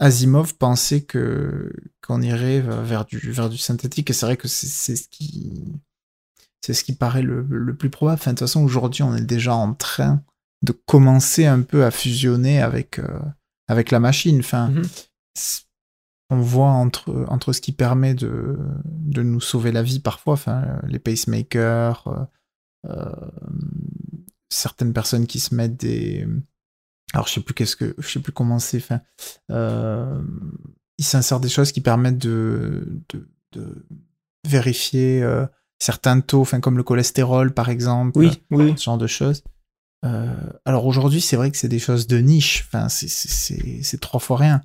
[0.00, 1.72] Asimov pensait que
[2.06, 5.80] qu'on irait vers du vers du synthétique et c'est vrai que c'est c'est ce qui
[6.60, 8.18] c'est ce qui paraît le, le plus probable.
[8.20, 10.22] Enfin, de toute façon, aujourd'hui, on est déjà en train
[10.62, 13.20] de commencer un peu à fusionner avec, euh,
[13.68, 14.40] avec la machine.
[14.40, 14.82] Enfin, Mhm.
[15.36, 15.62] c-
[16.30, 20.80] on voit entre, entre ce qui permet de, de nous sauver la vie parfois, enfin,
[20.88, 22.24] les pacemakers, euh,
[22.90, 23.30] euh,
[24.50, 26.26] certaines personnes qui se mettent des.
[27.14, 27.94] Alors, je sais plus qu'est-ce que.
[27.98, 28.78] Je sais plus comment c'est.
[28.78, 29.00] Enfin,
[29.50, 30.20] euh,
[30.98, 33.86] ils s'insèrent des choses qui permettent de, de, de
[34.46, 35.46] vérifier euh,
[35.78, 38.74] certains taux, enfin, comme le cholestérol, par exemple Oui, oui.
[38.76, 39.42] ce genre de choses.
[40.04, 40.32] Euh,
[40.64, 44.60] alors aujourd'hui, c'est vrai que c'est des choses de niche, enfin, c'est- trois fois rien.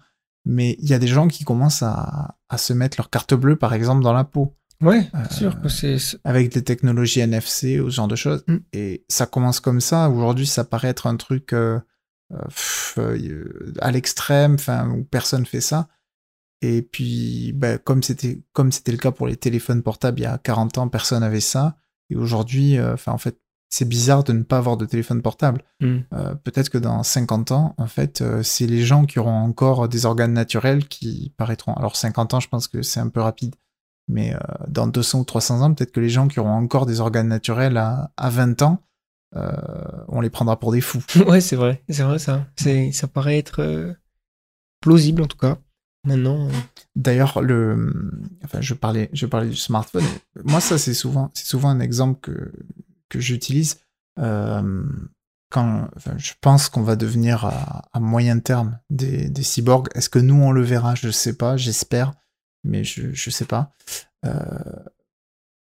[0.45, 3.55] Mais il y a des gens qui commencent à, à se mettre leur carte bleue,
[3.55, 5.95] par exemple, dans la peau, Ouais, Euh, sûr que c'est.
[6.25, 8.43] avec des technologies NFC ou ce genre de choses.
[8.47, 8.57] Mm.
[8.73, 10.09] Et ça commence comme ça.
[10.09, 11.53] Aujourd'hui, ça paraît être un truc
[12.45, 15.87] pff, euh, à l'extrême, enfin, où personne fait ça.
[16.61, 20.25] Et puis, bah, comme c'était comme c'était le cas pour les téléphones portables il y
[20.25, 21.77] a 40 ans, personne n'avait ça.
[22.09, 23.37] Et aujourd'hui, euh, en fait,
[23.73, 25.63] c'est bizarre de ne pas avoir de téléphone portable.
[25.81, 26.01] Hmm.
[26.13, 29.89] Euh, Peut-être que dans 50 ans, en fait, euh, c'est les gens qui auront encore
[29.89, 31.73] des organes naturels qui paraîtront.
[31.73, 33.55] Alors 50 ans, je pense que c'est un peu rapide.
[34.07, 34.37] Mais euh,
[34.67, 37.77] dans 200 ou 300 ans, peut-être que les gens qui auront encore des organes naturels
[37.77, 38.79] à, à 20 ans,
[39.35, 39.51] euh,
[40.07, 41.03] on les prendra pour des fous.
[41.27, 42.45] Ouais, c'est vrai, c'est vrai ça.
[42.55, 43.93] C'est, ça paraît être euh,
[44.81, 45.57] plausible en tout cas.
[46.05, 46.51] Maintenant, euh,
[46.95, 50.03] D'ailleurs, le, enfin, je parlais, je parlais du smartphone.
[50.43, 52.51] Moi, ça, c'est souvent, c'est souvent un exemple que,
[53.09, 53.79] que j'utilise.
[54.15, 59.87] Quand, enfin, je pense qu'on va devenir à, à moyen terme des, des cyborgs.
[59.95, 60.95] Est-ce que nous, on le verra?
[60.95, 62.13] Je sais pas, j'espère,
[62.63, 63.71] mais je, je sais pas.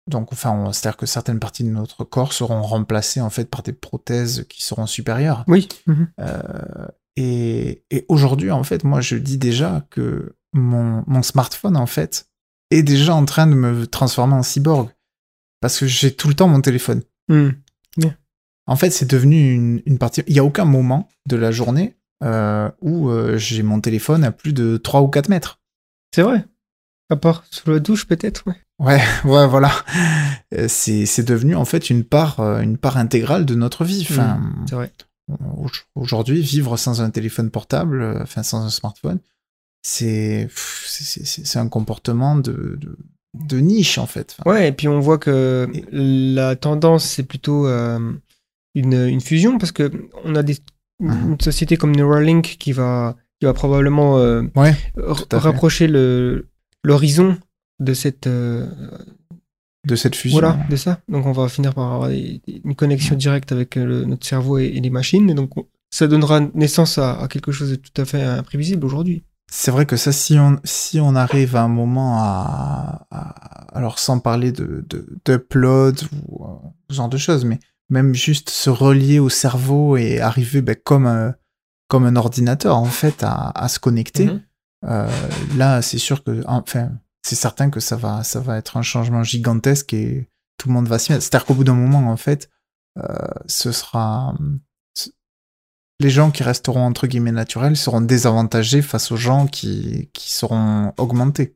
[0.10, 3.64] Donc, enfin, on- c'est-à-dire que certaines parties de notre corps seront remplacées en fait par
[3.64, 5.44] des prothèses qui seront supérieures.
[5.48, 5.68] oui.
[5.88, 6.08] Mhm.
[6.20, 11.86] Euh, et et aujourd'hui, en fait, moi, je dis déjà que mon, mon smartphone, en
[11.86, 12.28] fait,
[12.72, 14.90] est déjà en train de me transformer en cyborg.
[15.62, 17.02] Parce que j'ai tout le temps mon téléphone.
[17.28, 17.50] Hmm.
[18.68, 20.22] En fait, c'est devenu une, une partie.
[20.28, 24.32] Il n'y a aucun moment de la journée euh, où euh, j'ai mon téléphone à
[24.32, 25.60] plus de 3 ou 4 mètres.
[26.14, 26.46] C'est vrai.
[27.10, 28.56] À part sous la douche peut-être, ouais.
[28.80, 29.72] Ouais, ouais, voilà.
[30.54, 34.06] Euh, C'est c'est devenu en fait une part, euh, une part intégrale de notre vie.
[34.10, 34.92] Enfin, C'est vrai.
[35.30, 39.20] Au- Aujourd'hui, vivre sans un téléphone portable, euh, enfin sans un smartphone,
[39.84, 40.48] c'est
[41.56, 42.98] un comportement de, de,
[43.34, 44.36] de niche en fait.
[44.40, 48.12] Enfin, Ouais, et puis on voit que Et- la tendance, c'est plutôt euh,
[48.76, 49.92] une, une fusion, parce que
[50.26, 50.58] on a des,
[51.00, 51.32] une Mhm.
[51.34, 54.76] une société comme Neuralink qui va, qui va probablement euh, Ouais,
[55.32, 56.49] rapprocher le-
[56.84, 57.38] l'horizon
[57.80, 58.68] de cette euh,
[59.88, 60.40] de cette fusion.
[60.40, 64.06] voilà de ça donc on va finir par avoir une connexion directe avec euh, le-
[64.06, 67.52] notre cerveau et, et les machines et donc on- ça donnera naissance à, à quelque
[67.52, 71.16] chose de tout à fait imprévisible aujourd'hui C'est vrai que ça, si on, si on
[71.16, 76.50] arrive à un moment à, à- alors sans parler de, de, d'upload ou euh,
[76.90, 77.58] ce genre de choses, mais
[77.90, 81.34] même juste se relier au cerveau et arriver ben, comme, un,
[81.88, 84.42] comme un ordinateur, en fait, à, à se connecter, Mhm.
[84.82, 86.92] Là, c'est sûr que, enfin,
[87.22, 90.88] c'est certain que ça va, ça va être un changement gigantesque et tout le monde
[90.88, 91.24] va s'y mettre.
[91.24, 92.50] C'est-à-dire qu'au bout d'un moment, en fait,
[92.98, 93.04] euh,
[93.48, 94.36] ce sera,
[96.00, 100.94] les gens qui resteront entre guillemets naturels seront désavantagés face aux gens qui, qui seront
[100.98, 101.56] augmentés.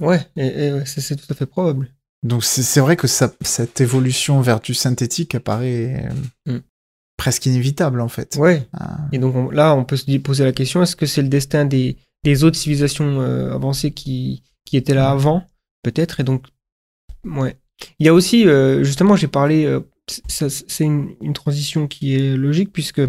[0.00, 1.88] ouais et, c'est tout à fait probable
[2.22, 6.10] Donc c'est vrai que ça, cette évolution vers du synthétique apparaît
[6.46, 6.60] euh, Mm.
[7.16, 8.36] presque inévitable en fait.
[8.36, 11.22] ouais Ah, Et donc on- là, on peut se poser la question est-ce que c'est
[11.22, 15.44] le destin des, des autres civilisations euh, avancées qui, qui étaient là avant
[15.82, 16.20] Peut-être.
[16.20, 16.46] Et donc,
[17.24, 17.56] ouais.
[17.98, 22.72] Il y a aussi, euh, justement, j'ai parlé, euh, c'est une, transition qui est logique
[22.72, 23.00] puisque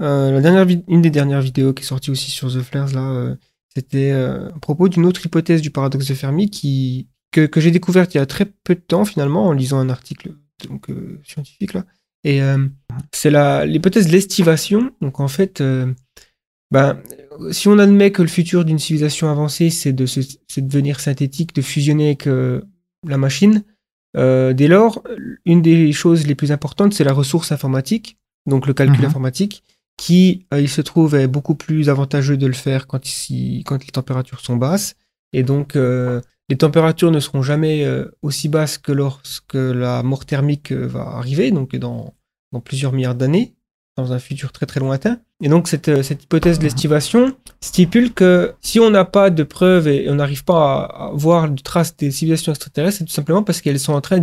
[0.00, 3.36] la dernière une des dernières vidéos qui est sortie aussi sur The Flares, là,
[3.74, 8.14] c'était à propos d'une autre hypothèse du paradoxe de Fermi qui, que, que j'ai découverte
[8.14, 10.34] il y a très peu de temps finalement en lisant un article
[10.68, 10.86] donc,
[11.24, 11.84] scientifique là.
[12.24, 12.66] Et euh,
[13.12, 13.30] c'est
[13.66, 14.92] l'hypothèse de l'estivation.
[15.00, 15.62] Donc en fait,
[16.70, 17.02] ben,
[17.50, 21.00] si on admet que le futur d'une civilisation avancée, c'est de, se- c'est de devenir
[21.00, 22.60] synthétique, de fusionner avec euh,
[23.06, 23.62] la machine,
[24.16, 25.02] euh, dès lors,
[25.44, 28.16] une des choses les plus importantes, c'est la ressource informatique,
[28.46, 29.04] donc le calcul Mhm.
[29.06, 29.62] informatique,
[29.96, 33.84] qui, euh, il se trouve, est beaucoup plus avantageux de le faire quand, ici, quand
[33.84, 34.94] les températures sont basses.
[35.32, 37.86] Et donc, les températures ne seront jamais
[38.22, 42.14] aussi basses que lorsque la mort thermique va arriver, donc dans,
[42.52, 43.52] dans plusieurs milliards d'années,
[44.02, 45.18] dans un futur très très lointain.
[45.42, 49.42] Et donc, cette, euh, cette hypothèse de l'estivation stipule que si on n'a pas de
[49.42, 53.12] preuves et on n'arrive pas à, à voir de traces des civilisations extraterrestres, c'est tout
[53.12, 54.18] simplement parce qu'elles sont en train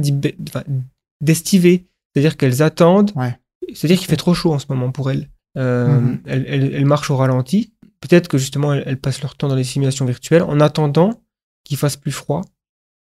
[1.22, 1.86] d'estiver.
[2.14, 3.12] C'est-à-dire qu'elles attendent.
[3.16, 3.38] Ouais.
[3.74, 5.30] C'est-à-dire qu'il fait trop chaud en ce moment pour elles.
[5.58, 6.20] Euh, Mhm.
[6.26, 7.74] elles, elles- elles marchent au ralenti.
[8.02, 11.22] Peut-être que justement, elles, elles passent leur temps dans les simulations virtuelles en attendant
[11.64, 12.42] qu'il fasse plus froid.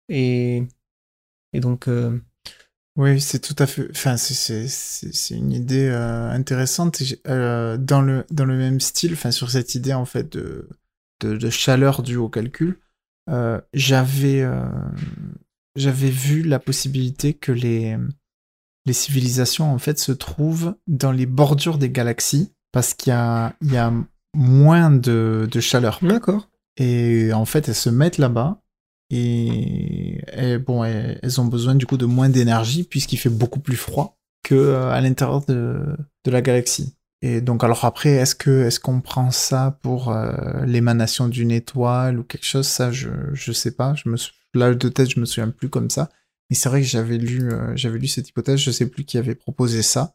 [0.09, 0.63] Et,
[1.53, 2.19] et donc, euh,
[2.97, 3.89] Oui, c'est tout à fait.
[3.91, 7.01] Enfin, c'est- c'est c'est- c'est une idée euh, intéressante.
[7.01, 10.69] Et euh, dans le dans le même style, enfin sur cette idée en fait de
[11.23, 12.79] de, de chaleur due au calcul,
[13.31, 14.65] euh, j'avais euh,
[15.77, 17.97] j'avais vu la possibilité que les
[18.87, 23.55] les civilisations en fait se trouvent dans les bordures des galaxies parce qu'il y a
[23.63, 23.93] il y a
[24.35, 25.99] moins de de chaleur.
[26.03, 26.49] d'accord.
[26.79, 28.62] Et en fait, elles se mettent là-bas.
[29.15, 34.19] Et, bon, elles, ont besoin du coup de moins d'énergie puisqu'il fait beaucoup plus froid
[34.43, 36.97] que euh, à l'intérieur de, la galaxie.
[37.21, 42.19] Et donc, alors après, est-ce que est-ce qu'on prend ça pour euh, l'émanation d'une étoile
[42.19, 42.67] ou quelque chose?
[42.67, 43.95] Ça, je je sais pas.
[43.95, 44.17] Je me
[44.55, 46.09] là de tête, je me souviens plus comme ça.
[46.49, 48.61] Mais c'est vrai que j'avais lu euh, j'avais lu cette hypothèse.
[48.61, 50.15] Je sais plus qui avait proposé ça.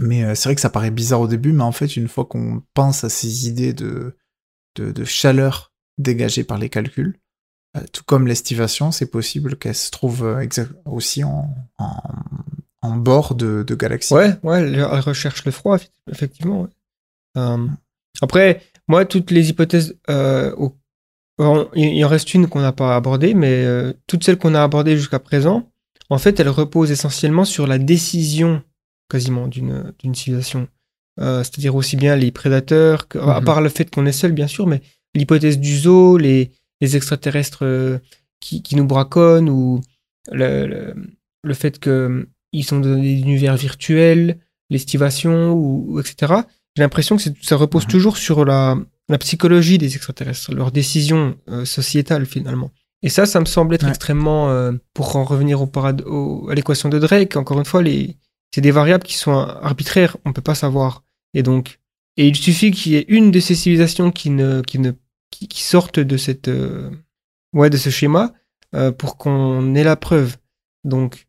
[0.00, 2.62] Mais c'est vrai que ça paraît bizarre au début, mais en fait, une fois qu'on
[2.72, 4.16] pense à ces idées de
[4.76, 7.18] de, chaleur dégagée par les calculs,
[7.92, 10.46] tout comme l'estivation, c'est possible qu'elle se trouve euh,
[10.86, 11.96] aussi en, en,
[12.82, 14.14] en bord de, de galaxies.
[14.14, 16.62] Ouais, ouais, elle, recherche le froid, effe- effectivement.
[16.62, 16.68] ouais.
[17.36, 17.66] Euh,
[18.22, 20.74] après, moi, toutes les hypothèses, euh, au-
[21.76, 24.96] il en reste une qu'on n'a pas abordée, mais euh, toutes celles qu'on a abordées
[24.96, 25.70] jusqu'à présent,
[26.10, 28.62] en fait, elles reposent essentiellement sur la décision
[29.08, 30.66] quasiment d'une civilisation.
[31.20, 33.44] Euh, C'est-à-dire aussi bien les prédateurs, que- à Mhm.
[33.44, 34.80] part le fait qu'on est seul, bien sûr, mais
[35.14, 36.50] l'hypothèse du zoo, les,
[36.80, 37.98] les extraterrestres euh,
[38.40, 39.80] qui, qui nous braconnent, ou
[40.30, 40.94] le, le,
[41.42, 44.38] le fait qu'ils sont dans des univers virtuels,
[44.70, 46.34] l'estivation, ou, ou etc.
[46.76, 47.90] J'ai l'impression que ça repose Mhm.
[47.90, 48.76] toujours sur la,
[49.08, 52.70] la psychologie des extraterrestres, leurs décisions euh, sociétales finalement.
[53.02, 53.90] Et ça, ça me semble être Ouais.
[53.90, 57.82] extrêmement, euh, pour en revenir au parad- au- à l'équation de Drake, encore une fois,
[58.54, 61.02] c'est des variables qui sont arbitraires, on peut pas savoir.
[61.34, 61.78] Et donc,
[62.16, 64.92] et il suffit qu'il y ait une de ces civilisations qui ne, qui ne,
[65.30, 66.90] qui, qui sorte de cette, euh,
[67.52, 68.32] ouais, de ce schéma,
[68.74, 70.36] euh, pour qu'on ait la preuve.
[70.84, 71.26] Donc,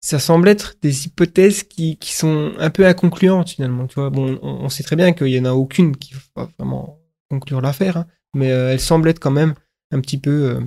[0.00, 3.86] ça semble être des hypothèses qui, qui sont un peu inconcluantes finalement.
[3.86, 6.48] Tu vois, bon, on, on sait très bien qu'il y en a aucune qui va
[6.58, 9.54] vraiment conclure l'affaire, hein, mais euh, elles semblent être quand même
[9.92, 10.60] un petit peu,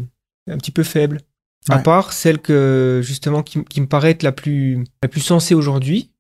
[0.50, 1.22] un petit peu faibles.
[1.70, 5.56] À part celle que justement qui, qui me paraît être la plus, la plus sensée
[5.56, 6.12] aujourd'hui,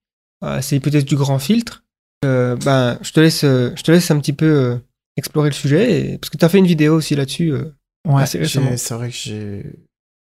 [0.61, 1.83] c'est l'hypothèse du grand filtre.
[2.21, 4.79] Ben, je te laisse, je te laisse un petit peu
[5.17, 7.51] explorer le sujet, et- parce que tu as fait une vidéo aussi là-dessus.
[7.53, 7.65] euh.
[8.05, 9.65] Ouais, c'est vrai que j'ai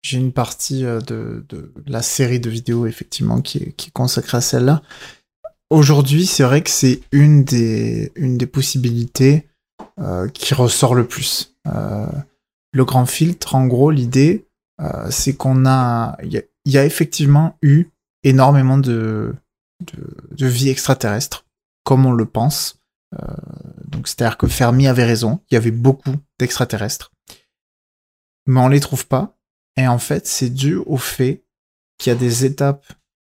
[0.02, 3.92] j'ai une partie euh, de, de la série de vidéos effectivement qui est, qui est
[3.92, 4.82] consacrée à celle-là.
[5.70, 9.48] Aujourd'hui, c'est vrai que c'est une des, une des possibilités
[10.00, 11.54] euh, qui ressort le plus.
[11.68, 12.08] Euh,
[12.72, 14.48] le grand filtre, en gros, l'idée,
[14.82, 17.88] euh, c'est qu'on a, il y, a- il y a effectivement eu
[18.24, 19.36] énormément de,
[19.94, 21.46] de, de vie extraterrestre,
[21.84, 22.79] comme on le pense.
[23.16, 23.26] Euh,
[23.88, 27.12] donc, c'est-à-dire que Fermi avait raison, il y avait beaucoup d'extraterrestres,
[28.46, 29.38] mais on les trouve pas.
[29.78, 31.46] Et en fait, c'est dû au fait
[31.98, 32.86] qu'il y a des étapes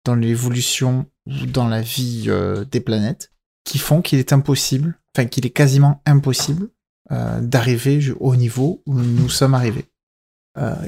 [0.04, 3.32] dans l'évolution ou dans la vie euh, des planètes
[3.64, 6.70] qui font qu'il est impossible, enfin qu'il est quasiment impossible
[7.12, 9.86] euh, d'arriver au niveau où nous sommes arrivés.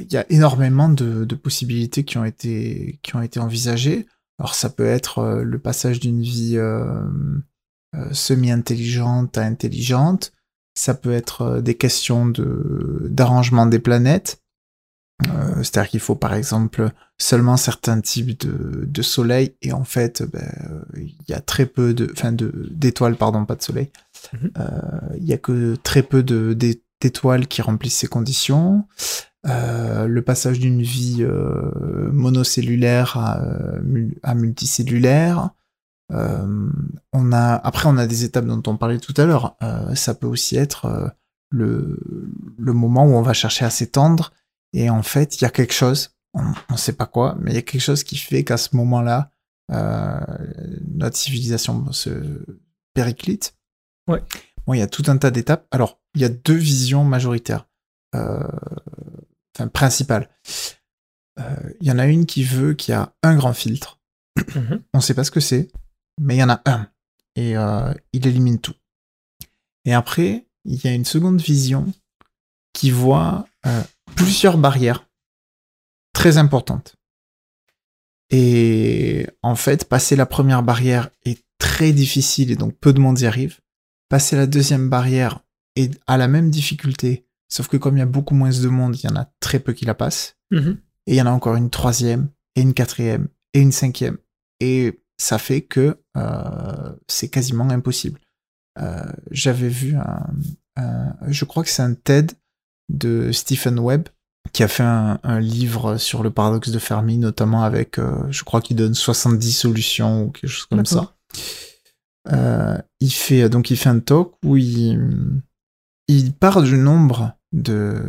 [0.01, 4.09] Il y a énormément de, possibilités qui ont été qui ont été envisagées.
[4.41, 6.59] Alors ça peut être le passage d'une vie
[8.13, 10.33] semi-intelligente à intelligente.
[10.75, 14.41] Ça peut être euh, des questions de d'arrangement des planètes.
[15.29, 20.23] Euh, C'est-à-dire qu'il faut par exemple seulement certains types de, de soleil et en fait
[20.23, 23.91] ben, euh, il y a très peu de enfin de d'étoiles pardon pas de soleil
[24.33, 24.51] Mhm.
[24.59, 28.85] Euh, il y a que très peu de d'é- d'étoiles qui remplissent ces conditions
[29.47, 33.81] Euh, le passage d'une vie euh, monocellulaire à, euh,
[34.23, 35.49] à multicellulaire Euh,
[36.11, 40.15] on a après on a des étapes dont on parlait tout à l'heure Euh, ça
[40.15, 41.09] peut aussi être euh,
[41.51, 41.99] le
[42.59, 44.33] le moment où on va chercher à s'étendre
[44.73, 47.55] et en fait, il y a quelque chose, on ne sait pas quoi, mais il
[47.55, 49.33] y a quelque chose qui fait qu'à ce moment-là,
[49.73, 50.21] euh,
[50.89, 52.45] notre civilisation se
[52.95, 53.57] périclite.
[54.09, 54.23] Ouais.
[54.67, 55.67] Bon, il y a tout un tas d'étapes.
[55.71, 57.67] Alors, il y a deux visions majoritaires,
[58.15, 58.47] euh,
[59.57, 60.29] enfin principales.
[61.39, 63.99] Euh, Il y en a une qui veut qu'il y a un grand filtre.
[64.55, 64.83] Mhm.
[64.95, 65.69] On ne sait pas ce que c'est,
[66.21, 66.89] mais il y en a un.
[67.35, 68.75] Et euh, il élimine tout.
[69.85, 71.93] Et après, il y a une seconde vision
[72.73, 73.83] qui voit euh,
[74.15, 75.09] plusieurs barrières
[76.13, 76.97] très importantes.
[78.31, 83.19] Et en fait, passer la première barrière est très difficile et donc peu de monde
[83.21, 83.59] y arrive.
[84.09, 85.41] Passer la deuxième barrière
[85.77, 88.97] est à la même difficulté, sauf que comme il y a beaucoup moins de monde,
[88.97, 90.37] il y en a très peu qui la passent.
[90.51, 90.79] Mhm.
[91.07, 94.19] Et il y en a encore une troisième, et une quatrième, et une cinquième.
[94.61, 98.19] Et ça fait que euh, c'est quasiment impossible.
[98.79, 100.27] Euh, J'avais vu un,
[100.77, 102.33] un- Je crois que c'est un TED
[102.89, 104.09] de Stephen Webb
[104.53, 108.43] qui a fait un, un livre sur le paradoxe de Fermi, notamment avec, euh, je
[108.45, 111.17] crois qu'il donne 70 solutions ou quelque chose comme ça.
[113.01, 114.99] Il fait donc il fait un talk où il
[116.09, 118.03] il part du nombre de,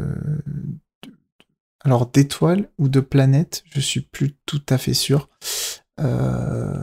[0.46, 1.12] de-
[1.84, 5.30] alors d'étoiles ou de planètes, je suis plus tout à fait sûr.
[6.00, 6.82] Euh,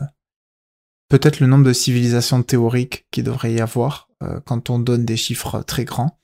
[1.09, 5.17] Peut-être le nombre de civilisations théoriques qu'il devrait y avoir euh, quand on donne des
[5.17, 6.19] chiffres très grands.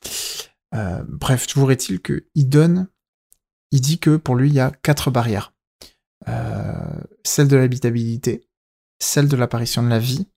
[0.74, 2.88] Euh, bref, toujours est-il que il donne,
[3.72, 5.52] il dit que pour lui il y a quatre barrières
[6.28, 8.48] Euh, celle de l'habitabilité,
[9.00, 10.28] celle de l'apparition de la vie,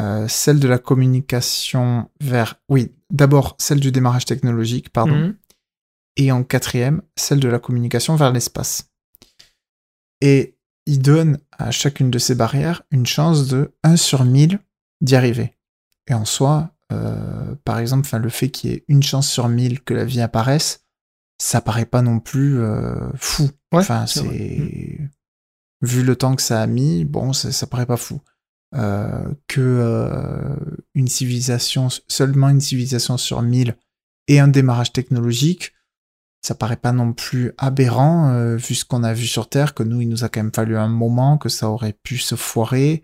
[0.00, 5.36] euh, celle de la communication vers, oui, d'abord celle du démarrage technologique, pardon, Mhm.
[6.16, 8.88] et en quatrième, celle de la communication vers l'espace.
[10.22, 10.55] Et
[10.86, 14.60] il donne à chacune de ces barrières une chance de 1 sur 1000
[15.00, 15.54] d'y arriver.
[16.08, 19.82] Et en soi, euh, par exemple, le fait qu'il y ait une chance sur 1000
[19.82, 20.84] que la vie apparaisse,
[21.38, 23.50] ça paraît pas non plus euh, fou.
[23.72, 25.00] Ouais, enfin, c'est c'est
[25.82, 28.20] vu le temps que ça a mis, bon, ça, ça paraît pas fou.
[28.74, 30.56] Euh, que
[30.94, 33.76] une civilisation, seulement une civilisation sur 1000
[34.28, 35.72] et un démarrage technologique,
[36.46, 39.82] ça paraît pas non plus aberrant euh, vu ce qu'on a vu sur Terre, que
[39.82, 43.02] nous, il nous a quand même fallu un moment, que ça aurait pu se foirer,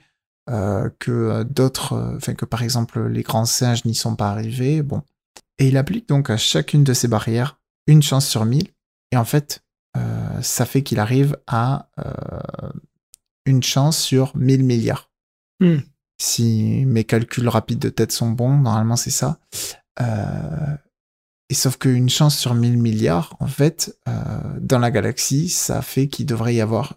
[0.49, 4.83] euh, que euh, d'autres, enfin que par exemple les grands singes n'y sont pas arrivés,
[4.83, 5.03] bon.
[5.59, 8.69] Et il applique donc à chacune de ces barrières une chance sur 1000,
[9.11, 9.65] et en fait,
[10.41, 11.91] ça fait qu'il arrive à
[13.45, 15.11] une chance sur 1000 milliards.
[15.61, 15.81] Hmm.
[16.19, 19.39] Si mes calculs rapides de tête sont bons, normalement c'est ça.
[20.01, 20.77] Euh,
[21.49, 24.13] et sauf qu'une chance sur 1000 milliards, en fait, euh,
[24.61, 26.95] dans la galaxie, ça fait qu'il devrait y avoir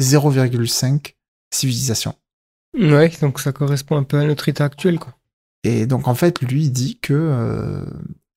[0.00, 1.14] 0,5
[1.52, 2.14] civilisations.
[2.76, 5.14] Ouais, donc ça correspond un peu à notre état actuel, quoi.
[5.62, 7.86] Et donc en fait, lui il dit que euh,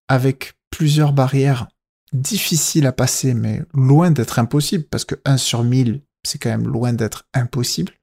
[0.08, 1.68] avec plusieurs barrières
[2.14, 6.68] difficiles à passer, mais loin d'être impossible, parce que 1 sur 1000, c'est quand même
[6.68, 7.94] loin d'être impossible,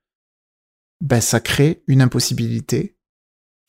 [1.00, 2.97] ben ça crée une impossibilité,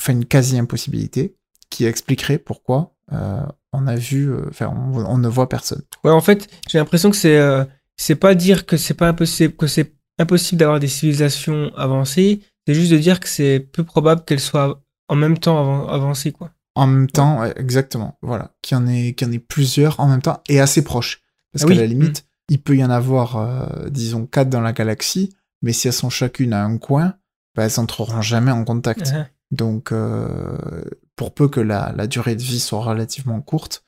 [0.01, 1.37] enfin une quasi-impossibilité,
[1.69, 3.45] qui expliquerait pourquoi euh,
[3.77, 5.81] on a vu, euh, enfin on, on ne voit personne.
[6.03, 7.63] Ouais, en fait, j'ai l'impression que c'est euh,
[7.97, 12.73] c'est pas dire que c'est pas impossible que c'est impossible d'avoir des civilisations avancées, c'est
[12.73, 16.51] juste de dire que c'est peu probable qu'elles soient en même temps avan- avancées, quoi.
[16.75, 19.99] En même temps, ouais, exactement, voilà, qu'il y en ait, qu'il y en ait plusieurs
[19.99, 21.21] en même temps et assez proches.
[21.53, 24.61] Parce Ah qu'à oui, la limite, il peut y en avoir, euh, disons, quatre dans
[24.61, 27.13] la galaxie, mais si elles sont chacune à un coin,
[27.55, 29.07] bah, elles entreront jamais en contact.
[29.07, 29.25] Uh-huh.
[29.51, 30.83] Donc, euh,
[31.15, 33.83] pour peu que la, la durée de vie soit relativement courte.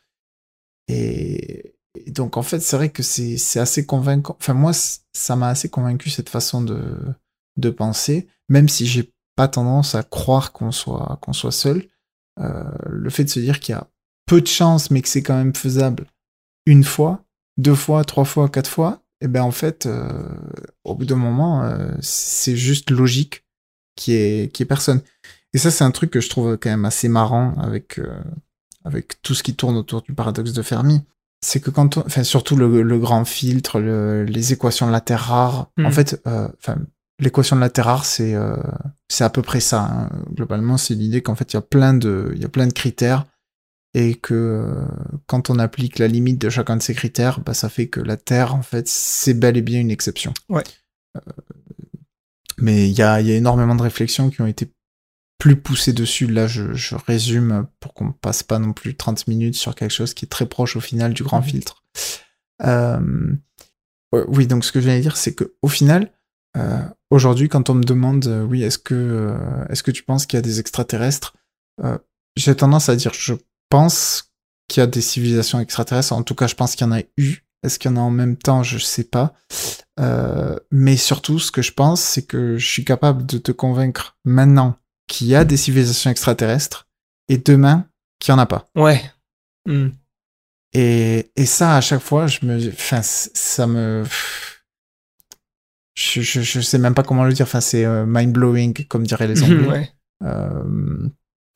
[0.88, 1.76] Et,
[2.08, 4.38] donc, en fait, c'est vrai que c'est assez convaincant.
[4.40, 6.80] Enfin, moi, ça m'a assez convaincu cette façon de,
[7.58, 11.88] de penser, même si j'ai pas tendance à croire qu'on soit, qu'on soit seul.
[12.40, 13.90] Euh, le fait de se dire qu'il y a
[14.28, 16.06] peu de chances, mais que c'est quand même faisable
[16.68, 17.24] une fois,
[17.58, 20.30] deux fois, trois fois, quatre fois, et ben en fait, euh,
[20.84, 23.46] au bout d'un moment, euh, c'est juste logique
[24.10, 25.02] ait, qu'il y ait personne.
[25.54, 28.20] Et ça, c'est un truc que je trouve quand même assez marrant avec, euh,
[28.84, 31.02] avec tout ce qui tourne autour du paradoxe de Fermi.
[31.46, 35.02] C'est que quand on, enfin, surtout le, le grand filtre, le- les équations de la
[35.02, 36.48] Terre rare, en fait, euh,
[37.20, 38.56] l'équation de la Terre rare, c'est, euh,
[39.08, 39.84] c'est à peu près ça.
[39.84, 40.10] hein.
[40.34, 42.74] Globalement, c'est l'idée qu'en fait, il y a plein de, il y a plein de
[42.74, 43.26] critères
[43.94, 44.86] et que euh,
[45.28, 48.18] quand on applique la limite de chacun de ces critères, bah, ça fait que la
[48.18, 50.34] Terre, en fait, c'est bel et bien une exception.
[50.50, 50.64] Ouais.
[51.16, 51.22] Euh,
[52.58, 54.72] mais il y a, il y a énormément de réflexions qui ont été
[55.38, 56.28] plus poussées dessus.
[56.28, 60.14] Là, je, je résume pour qu'on passe pas non plus 30 minutes sur quelque chose
[60.14, 61.84] qui est très proche au final du grand filtre.
[62.64, 63.36] Euh,
[64.14, 66.12] oui, donc ce que je viens de dire, c'est que au final,
[66.56, 69.38] euh, aujourd'hui, quand on me demande, euh, oui, est-ce que,
[69.70, 71.34] est-ce que tu penses qu'il y a des extraterrestres
[72.36, 73.34] J'ai tendance à dire, je
[73.70, 74.32] pense
[74.68, 76.14] qu'il y a des civilisations extraterrestres.
[76.14, 77.44] En tout cas, je pense qu'il y en a eu.
[77.64, 78.64] Est-ce qu'il y en a en même temps?
[78.64, 79.34] Je sais pas.
[80.72, 84.78] Mais surtout, ce que je pense, c'est que je suis capable de te convaincre maintenant
[85.08, 86.88] qu'il y a des civilisations extraterrestres
[87.30, 87.88] et demain
[88.20, 88.70] qu'il n'y en a pas.
[88.76, 89.02] Ouais.
[89.66, 89.90] Hmm.
[90.74, 94.04] Et, et ça, à chaque fois, je me, enfin, ça me,
[95.96, 97.46] je, je, je sais même pas comment le dire.
[97.46, 99.68] Enfin, c'est mind blowing, comme diraient les Anglais.
[99.68, 99.92] ouais.
[100.24, 101.08] Euh,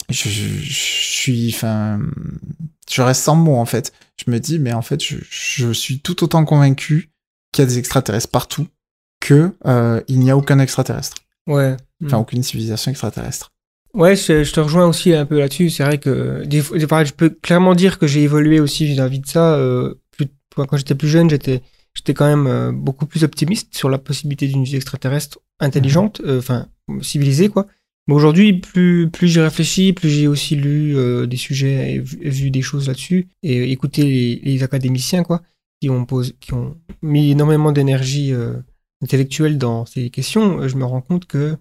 [0.09, 1.99] je, suis, enfin,
[2.89, 3.91] je reste sans mots en fait.
[4.23, 7.11] Je me dis, mais en fait, je, je suis tout autant convaincu
[7.51, 8.67] qu'il y a des extraterrestres partout
[9.19, 11.75] que euh, il n'y a aucun extraterrestre, Ouais.
[12.05, 12.21] Enfin Hmm.
[12.21, 13.49] aucune civilisation extraterrestre.
[13.93, 15.69] Ouais, je, je te rejoins aussi un peu là-dessus.
[15.69, 19.27] C'est vrai que des pareil, je peux clairement dire que j'ai évolué aussi vis-à-vis de
[19.27, 19.55] ça.
[19.55, 21.61] Euh, plus, quand j'étais plus jeune, j'étais
[21.93, 26.39] j'étais quand même euh, beaucoup plus optimiste sur la possibilité d'une vie extraterrestre intelligente, euh,
[26.39, 26.69] enfin
[27.01, 27.67] civilisée quoi.
[28.07, 30.95] Mais aujourd'hui, plus plus j'y réfléchis, plus j'ai aussi lu
[31.27, 35.41] des sujets et vu, vu des choses là-dessus et écouté les, les académiciens quoi,
[35.81, 38.33] qui ont posé, qui ont mis énormément d'énergie
[39.03, 40.67] intellectuelle dans ces questions.
[40.67, 41.57] Je me rends compte que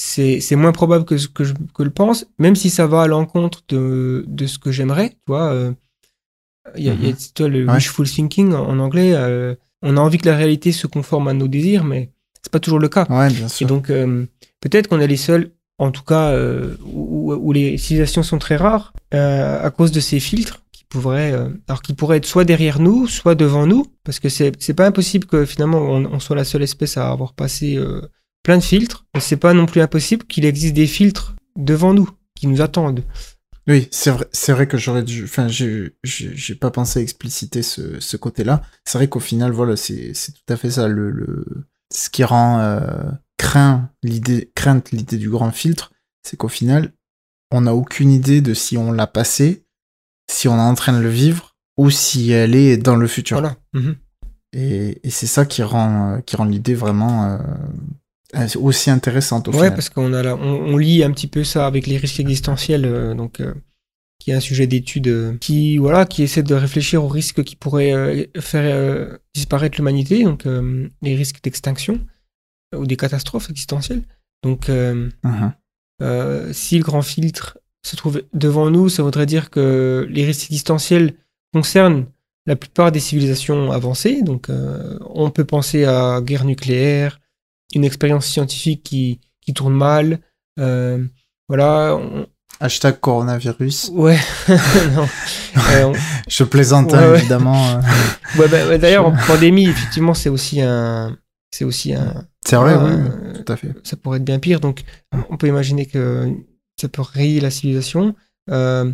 [0.00, 3.02] c'est c'est moins probable que ce que je que le pense, même si ça va
[3.02, 5.52] à l'encontre de, de ce que j'aimerais, tu vois.
[5.52, 5.72] euh,
[6.76, 7.74] Il y a, il y a, tu vois, le Ouais.
[7.74, 9.12] wishful thinking en, en anglais.
[9.14, 12.10] euh, on a envie que la réalité se conforme à nos désirs, mais
[12.42, 13.06] c'est pas toujours le cas.
[13.10, 13.66] Ouais, bien Et sûr.
[13.66, 14.26] donc, euh,
[14.60, 18.56] peut-être qu'on est les seuls, en tout cas, euh, où, où les civilisations sont très
[18.56, 22.44] rares, euh, à cause de ces filtres qui pourraient, euh, alors qui pourraient être soit
[22.44, 26.20] derrière nous, soit devant nous, parce que c'est c'est pas impossible que finalement on, on
[26.20, 28.02] soit la seule espèce à avoir passé euh,
[28.42, 29.06] plein de filtres.
[29.14, 33.04] Mais c'est pas non plus impossible qu'il existe des filtres devant nous qui nous attendent.
[33.66, 37.62] Oui, c'est vrai, c'est vrai que j'aurais dû, enfin, j'ai, j'ai pas pensé à expliciter
[37.62, 38.62] ce, ce côté-là.
[38.84, 41.44] C'est vrai qu'au final, voilà, c'est, c'est tout à fait ça, le, le,
[41.92, 42.80] ce qui rend, euh,
[43.36, 45.92] craint l'idée, crainte l'idée du grand filtre,
[46.22, 46.92] c'est qu'au final,
[47.50, 49.64] on n'a aucune idée de si on l'a passé,
[50.30, 53.38] si on est en train de le vivre, ou si elle est dans le futur.
[53.38, 53.56] Voilà.
[53.74, 53.96] Mhm.
[54.54, 57.38] Et, et c'est ça qui rend, qui rend l'idée vraiment, euh,
[58.60, 59.74] aussi intéressante au Ouais, final.
[59.74, 63.14] parce qu'on a on, on lit un petit peu ça avec les risques existentiels, euh,
[63.14, 63.54] donc euh,
[64.18, 67.56] qui est un sujet d'étude euh, qui voilà, qui essaie de réfléchir aux risques qui
[67.56, 72.00] pourraient euh, faire euh, disparaître l'humanité, donc euh, les risques d'extinction
[72.74, 74.02] euh, ou des catastrophes existentielles.
[74.44, 75.08] Donc, euh,
[76.02, 80.44] euh, si le grand filtre se trouve devant nous, ça voudrait dire que les risques
[80.50, 81.14] existentiels
[81.52, 82.06] concernent
[82.46, 84.22] la plupart des civilisations avancées.
[84.22, 87.20] Donc, euh, on peut penser à guerre nucléaire,
[87.74, 90.18] une expérience scientifique qui, qui tourne mal.
[90.58, 91.04] euh,
[91.48, 91.96] voilà.
[91.96, 92.26] on-
[92.60, 93.90] Hashtag coronavirus.
[93.92, 94.18] Ouais.
[94.96, 95.06] non.
[95.70, 95.92] Euh, on-
[96.28, 97.18] Je plaisante, Ouais, hein, ouais.
[97.18, 97.68] évidemment.
[97.76, 97.80] euh.
[98.40, 101.16] ouais, bah, ouais, D'ailleurs, en pandémie, effectivement, c'est aussi un.
[101.52, 102.26] C'est aussi un.
[102.44, 103.72] C'est vrai, oui, tout à fait.
[103.84, 104.58] ça pourrait être bien pire.
[104.60, 104.82] Donc,
[105.30, 106.28] on peut imaginer que
[106.80, 108.14] ça peut rayer la civilisation.
[108.50, 108.90] Euh,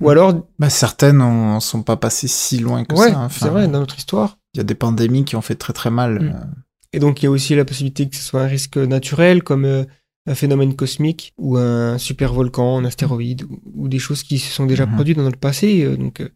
[0.00, 1.18] ou alors, Bah, certaines
[1.54, 3.04] ne sont pas passées si loin que ça.
[3.04, 3.24] hein.
[3.26, 4.38] Enfin, c'est vrai, dans notre histoire.
[4.54, 6.20] Il y a des pandémies qui ont fait très très mal.
[6.20, 6.61] Mm.
[6.92, 9.64] Et donc, il y a aussi la possibilité que ce soit un risque naturel, comme
[9.64, 9.84] euh,
[10.26, 14.52] un phénomène cosmique, ou un super volcan, un astéroïde, ou, ou des choses qui se
[14.52, 14.94] sont déjà Mhm.
[14.94, 15.82] produites dans le passé.
[15.84, 16.28] euh, donc, euh,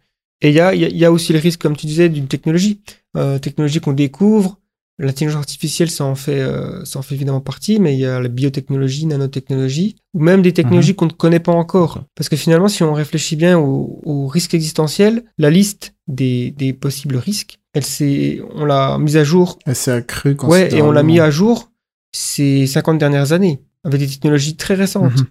[0.42, 2.26] et il y a, y a- y a aussi le risque, comme tu disais, d'une
[2.28, 2.80] technologie.
[3.16, 4.58] Euh, technologie qu'on découvre.
[4.98, 8.18] L'intelligence artificielle, ça en, fait, euh, ça en fait évidemment partie, mais il y a
[8.18, 12.04] la biotechnologie, nanotechnologie, ou même des technologies qu'on ne connaît pas encore.
[12.14, 16.72] Parce que finalement, si on réfléchit bien aux, aux risques existentiels, la liste des, des
[16.72, 19.58] possibles risques, elle s'est, on l'a mise à jour.
[19.66, 21.70] Elle s'est accrue Ouais, et on l'a mis à jour
[22.10, 25.14] ces 50 dernières années avec des technologies très récentes.
[25.14, 25.26] Mhm.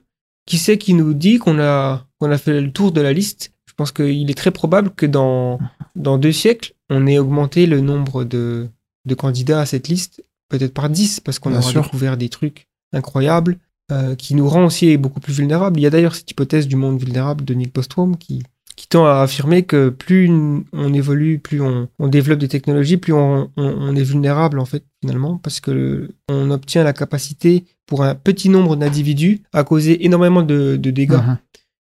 [0.45, 3.51] Qui c'est qui nous dit qu'on a, qu'on a fait le tour de la liste?
[3.65, 5.57] Je pense qu'il est très probable que dans,
[5.95, 8.67] dans deux siècles, on ait augmenté le nombre de,
[9.05, 11.81] de candidats à cette liste, peut-être par 10, parce qu'on aura sûr.
[11.81, 13.57] découvert des trucs incroyables
[13.91, 15.79] euh, qui nous rend aussi beaucoup plus vulnérables.
[15.79, 18.43] Il y a d'ailleurs cette hypothèse du monde vulnérable de Nick Bostrom qui,
[18.75, 20.29] qui tend à affirmer que plus
[20.73, 24.65] on évolue, plus on, on développe des technologies, plus on, on- on est vulnérable en
[24.65, 30.05] fait finalement, parce que on obtient la capacité pour un petit nombre d'individus à causer
[30.05, 31.13] énormément de, de dégâts.
[31.13, 31.37] Mhm.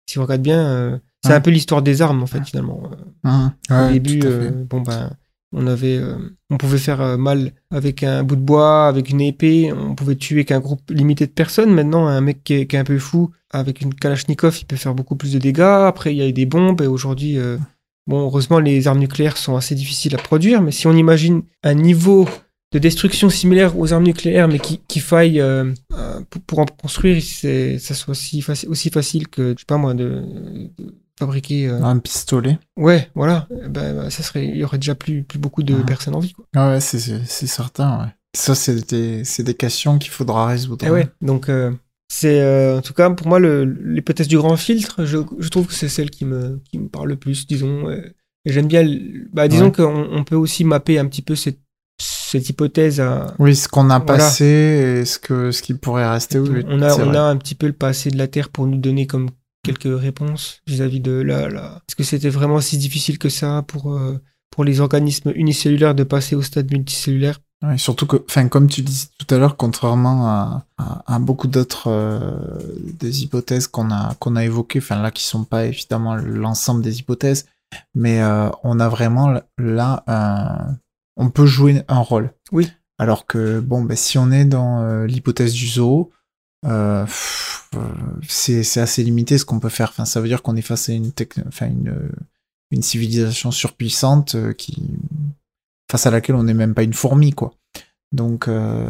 [0.09, 1.35] Si on regarde bien, euh, c'est Ouais.
[1.35, 2.81] un peu l'histoire des armes en fait finalement.
[3.23, 3.51] Mhm.
[3.69, 5.11] Au Ouais, début, euh, bon ben,
[5.53, 6.17] euh,
[6.49, 10.15] on pouvait faire euh, mal avec un bout de bois, avec une épée, on pouvait
[10.15, 11.73] tuer qu'un groupe limité de personnes.
[11.73, 15.15] Maintenant, un mec qui est, un peu fou, avec une Kalachnikov, il peut faire beaucoup
[15.15, 15.61] plus de dégâts.
[15.61, 17.57] Après, il y a eu des bombes, et aujourd'hui, euh,
[18.07, 21.73] bon, heureusement, les armes nucléaires sont assez difficiles à produire, mais si on imagine un
[21.73, 22.27] niveau
[22.71, 25.43] de destruction similaire aux armes nucléaires, mais qui, faille
[26.47, 30.23] pour, en construire, ça soit aussi, faci- aussi facile que, je sais pas moi, de
[31.25, 31.67] fabriquer.
[31.67, 32.59] euh, Un pistolet.
[32.77, 33.47] Ouais, voilà.
[33.69, 35.85] Ben, ben, ça serait, il y aurait déjà plus, plus beaucoup de Mhm.
[35.85, 36.33] personnes en vie.
[36.33, 36.45] Quoi.
[36.55, 38.11] Ah ouais, c'est- c'est certain, ouais.
[38.35, 40.85] Ça, c'est des, c'est des questions qu'il faudra résoudre.
[40.87, 41.07] Eh ouais.
[41.21, 41.71] Donc, euh,
[42.11, 45.67] c'est, euh, en tout cas, pour moi, le- l'hypothèse du grand filtre, je, je trouve
[45.67, 47.89] que c'est celle qui me, qui me parle le plus, disons.
[47.89, 48.13] Et
[48.45, 48.83] j'aime bien,
[49.33, 49.71] bah, disons Ouais.
[49.71, 51.59] qu'on on peut aussi mapper un petit peu cette,
[51.99, 53.35] cette hypothèse à.
[53.37, 54.23] Oui, ce qu'on a Voilà.
[54.23, 54.45] passé
[55.01, 56.39] et ce, que, ce qui pourrait rester.
[56.39, 58.77] Oui, on a, on a un petit peu le passé de la Terre pour nous
[58.77, 59.29] donner comme
[59.63, 61.81] quelques réponses vis-à-vis de là, là.
[61.87, 66.03] Est-ce que c'était vraiment si difficile que ça pour, euh, pour les organismes unicellulaires de
[66.03, 67.39] passer au stade multicellulaire?
[67.77, 71.91] Surtout que, enfin, comme tu disais tout à l'heure, contrairement à, à, à beaucoup d'autres
[71.91, 72.31] euh,
[72.99, 76.99] des hypothèses qu'on a qu'on a évoquées, enfin là qui sont pas évidemment l'ensemble des
[77.01, 77.45] hypothèses,
[77.93, 80.75] mais euh, on a vraiment là un,
[81.17, 82.33] on peut jouer un rôle.
[82.51, 82.67] Oui.
[82.97, 86.09] Alors que bon, ben si on est dans l'hypothèse du zoo,
[86.65, 87.05] euh,
[87.75, 87.79] euh,
[88.27, 89.89] c'est assez limité ce qu'on peut faire.
[89.89, 91.11] Enfin, ça veut dire qu'on est face à une
[91.47, 92.09] enfin une euh,
[92.71, 94.81] une civilisation surpuissante euh, qui
[95.91, 97.53] face à laquelle on n'est même pas une fourmi, quoi.
[98.13, 98.89] Donc, euh,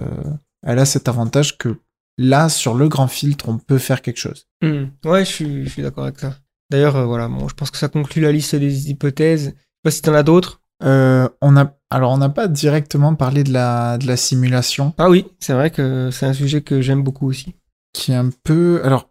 [0.66, 1.78] elle a cet avantage que
[2.18, 4.48] là, sur le grand filtre, on peut faire quelque chose.
[4.62, 4.86] Hmm.
[5.04, 6.38] Ouais, je suis, je suis d'accord avec ça.
[6.70, 9.46] D'ailleurs, euh, voilà, bon, je pense que ça conclut la liste des hypothèses.
[9.46, 10.62] Je sais pas si t'en as d'autres.
[10.84, 15.10] Euh, on a, alors, on n'a pas directement parlé de la, de la simulation, Ah
[15.10, 17.56] oui, c'est vrai que c'est un sujet que j'aime beaucoup aussi.
[17.94, 19.10] Qui est un peu, alors,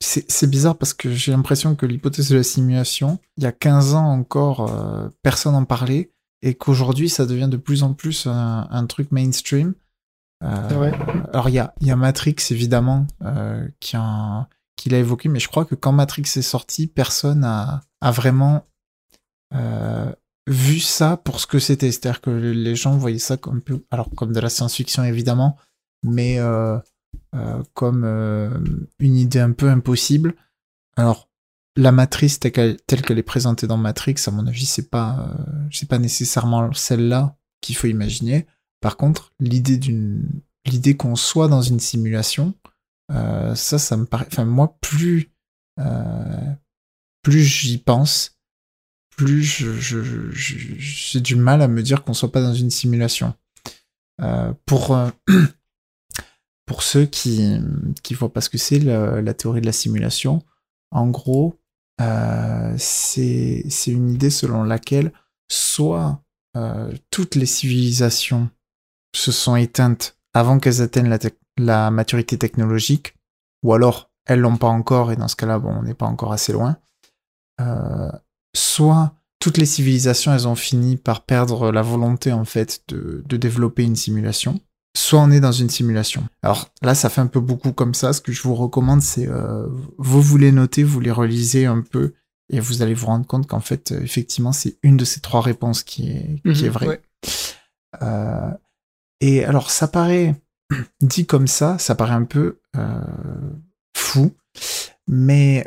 [0.00, 3.94] c'est bizarre parce que j'ai l'impression que l'hypothèse de la simulation, il y a 15
[3.94, 6.12] ans encore, euh, personne n'en parlait,
[6.42, 9.74] et qu'aujourd'hui, ça devient de plus en plus un, un truc mainstream.
[10.42, 10.92] Euh, C'est vrai.
[11.32, 15.40] Alors, il y a, y a Matrix, évidemment, euh, qui, a, qui l'a évoqué, mais
[15.40, 18.66] je crois que quand Matrix est sorti, personne a, a vraiment
[19.54, 20.12] euh,
[20.46, 21.90] vu ça pour ce que c'était.
[21.90, 25.56] C'est-à-dire que les gens voyaient ça comme, alors, comme de la science-fiction, évidemment,
[26.02, 26.80] mais euh, euh,
[27.74, 28.50] comme euh,
[28.98, 30.34] une idée un peu impossible.
[30.96, 31.28] Alors,
[31.76, 35.88] la matrice telle qu'elle, est présentée dans Matrix, à mon avis, c'est pas, euh, c'est
[35.88, 38.46] pas nécessairement celle-là qu'il faut imaginer.
[38.80, 40.28] Par contre, l'idée d'une,
[40.66, 42.54] l'idée qu'on soit dans une simulation,
[43.10, 45.32] euh, ça, ça me paraît, enfin moi, plus,
[45.80, 46.52] euh,
[47.22, 48.38] plus j'y pense,
[49.16, 53.34] plus je, j'ai du mal à me dire qu'on soit pas dans une simulation.
[54.20, 55.10] Euh, pour euh,
[56.66, 57.60] pour ceux qui
[58.02, 60.42] qui voient pas ce que c'est la, théorie de la simulation,
[60.90, 61.58] en gros,
[62.00, 65.12] euh, c'est une idée selon laquelle
[65.50, 66.22] soit
[66.56, 68.48] euh, toutes les civilisations
[69.14, 71.16] se sont éteintes avant qu'elles atteignent
[71.58, 73.14] la, maturité technologique,
[73.62, 76.32] ou alors elles l'ont pas encore, et dans ce cas-là, bon, on n'est pas encore
[76.32, 76.78] assez loin.
[77.60, 78.10] Euh,
[78.56, 83.84] soit toutes les civilisations, elles ont fini par perdre la volonté, en fait, de développer
[83.84, 84.58] une simulation.
[84.96, 86.24] Soit on est dans une simulation.
[86.42, 88.12] Alors là, ça fait un peu beaucoup comme ça.
[88.12, 89.66] Ce que je vous recommande, c'est euh,
[89.98, 92.14] vous les notez, vous les relisez un peu,
[92.48, 95.40] et vous allez vous rendre compte qu'en fait, euh, effectivement, c'est une de ces trois
[95.40, 96.86] réponses qui est, qui est Mhm, vraie.
[96.86, 97.02] ouais.
[98.02, 98.50] Euh,
[99.20, 100.40] et alors, ça paraît,
[101.00, 103.00] dit comme ça, ça paraît un peu euh,
[103.96, 104.32] fou,
[105.08, 105.64] mais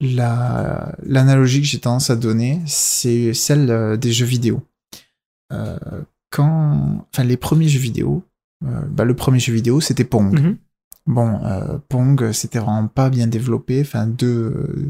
[0.00, 4.62] la- l'analogie que j'ai tendance à donner, c'est celle des jeux vidéo.
[5.52, 5.78] Euh,
[6.30, 8.22] quand, enfin, les premiers jeux vidéo,
[8.90, 10.38] bah, le premier jeu vidéo, c'était Pong.
[10.40, 10.56] Mhm.
[11.06, 13.80] Bon, euh, Pong, c'était vraiment pas bien développé.
[13.82, 14.88] Enfin, deux,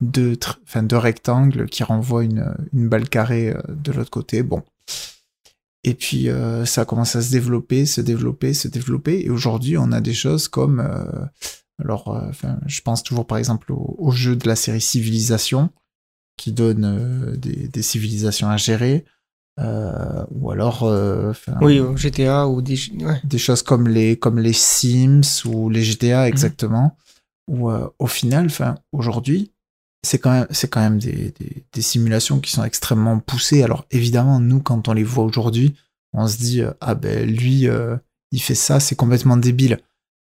[0.00, 4.42] deux, enfin, deux rectangles qui renvoient une, une balle carrée euh, de l'autre côté.
[4.42, 4.62] Bon.
[5.82, 9.24] Et puis, euh, ça a commencé à se développer, se développer, se développer.
[9.24, 10.80] Et aujourd'hui, on a des choses comme.
[10.80, 11.26] euh,
[11.82, 15.70] alors, euh, enfin, je pense toujours par exemple au, au jeu de la série Civilisation,
[16.36, 19.04] qui donne euh, des, des civilisations à gérer.
[19.58, 22.76] Euh, ou alors euh, Oui, au GTA ou des.
[23.00, 23.20] Ouais.
[23.24, 25.84] des choses comme les comme les Sims ou les Mhm.
[25.86, 26.96] GTA exactement
[27.48, 29.52] où euh, au final enfin aujourd'hui
[30.04, 33.86] c'est quand même c'est quand même des, des, des simulations qui sont extrêmement poussées alors
[33.90, 35.74] évidemment nous quand on les voit aujourd'hui
[36.12, 37.68] on se dit euh, ah ben lui
[38.32, 39.78] il fait ça c'est complètement débile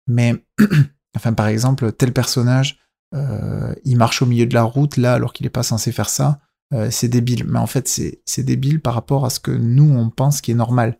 [0.08, 0.36] mais
[1.18, 2.80] enfin par exemple tel personnage
[3.86, 6.40] il marche au milieu de la route là alors qu'il est pas censé faire ça
[6.74, 10.10] euh, c'est débile mais en fait c'est débile par rapport à ce que nous on
[10.10, 11.00] pense qui est normal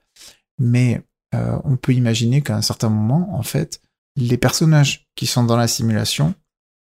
[0.60, 1.04] mais
[1.36, 3.82] euh, on peut imaginer qu'à un certain moment, en fait,
[4.16, 6.34] les personnages qui sont dans la simulation,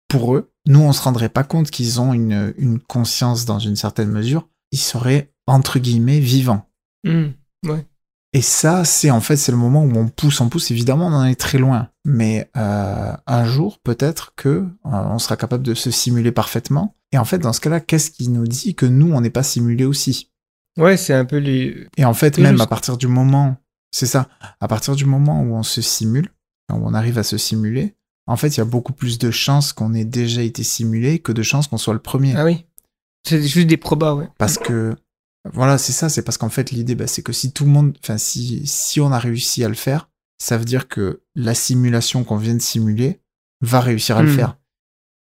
[0.08, 3.76] pour eux, nous, on se rendrait pas compte qu'ils ont une, une conscience dans une
[3.76, 4.48] certaine mesure.
[4.72, 6.66] Ils seraient, entre guillemets, vivants.
[7.04, 7.28] Hmm.
[8.32, 10.70] Et ça, c'est en fait, c'est le moment où on pousse, on pousse.
[10.70, 11.88] Évidemment, on en est très loin.
[12.04, 16.94] Mais euh, un jour, peut-être que euh, on sera capable de se simuler parfaitement.
[17.12, 19.42] Et en fait, dans ce cas-là, qu'est-ce qui nous dit que nous, on n'est pas
[19.42, 20.30] simulé aussi?
[20.76, 21.86] Ouais, c'est un peu les.
[21.96, 23.56] Et en fait, même à partir du moment,
[23.90, 24.28] c'est ça,
[24.60, 26.28] à partir du moment où on se simule,
[26.72, 27.94] où on arrive à se simuler,
[28.26, 31.32] en fait, il y a beaucoup plus de chances qu'on ait déjà été simulé que
[31.32, 32.34] de chances qu'on soit le premier.
[32.36, 32.66] Ah oui.
[33.26, 34.28] C'est juste des probas, ouais.
[34.38, 34.94] Parce que,
[35.52, 37.96] voilà, c'est ça, c'est parce qu'en fait, l'idée, bah, c'est que si tout le monde,
[38.04, 40.08] enfin, si, si on a réussi à le faire,
[40.40, 43.20] ça veut dire que la simulation qu'on vient de simuler
[43.62, 44.36] va réussir à le Hmm.
[44.36, 44.56] faire.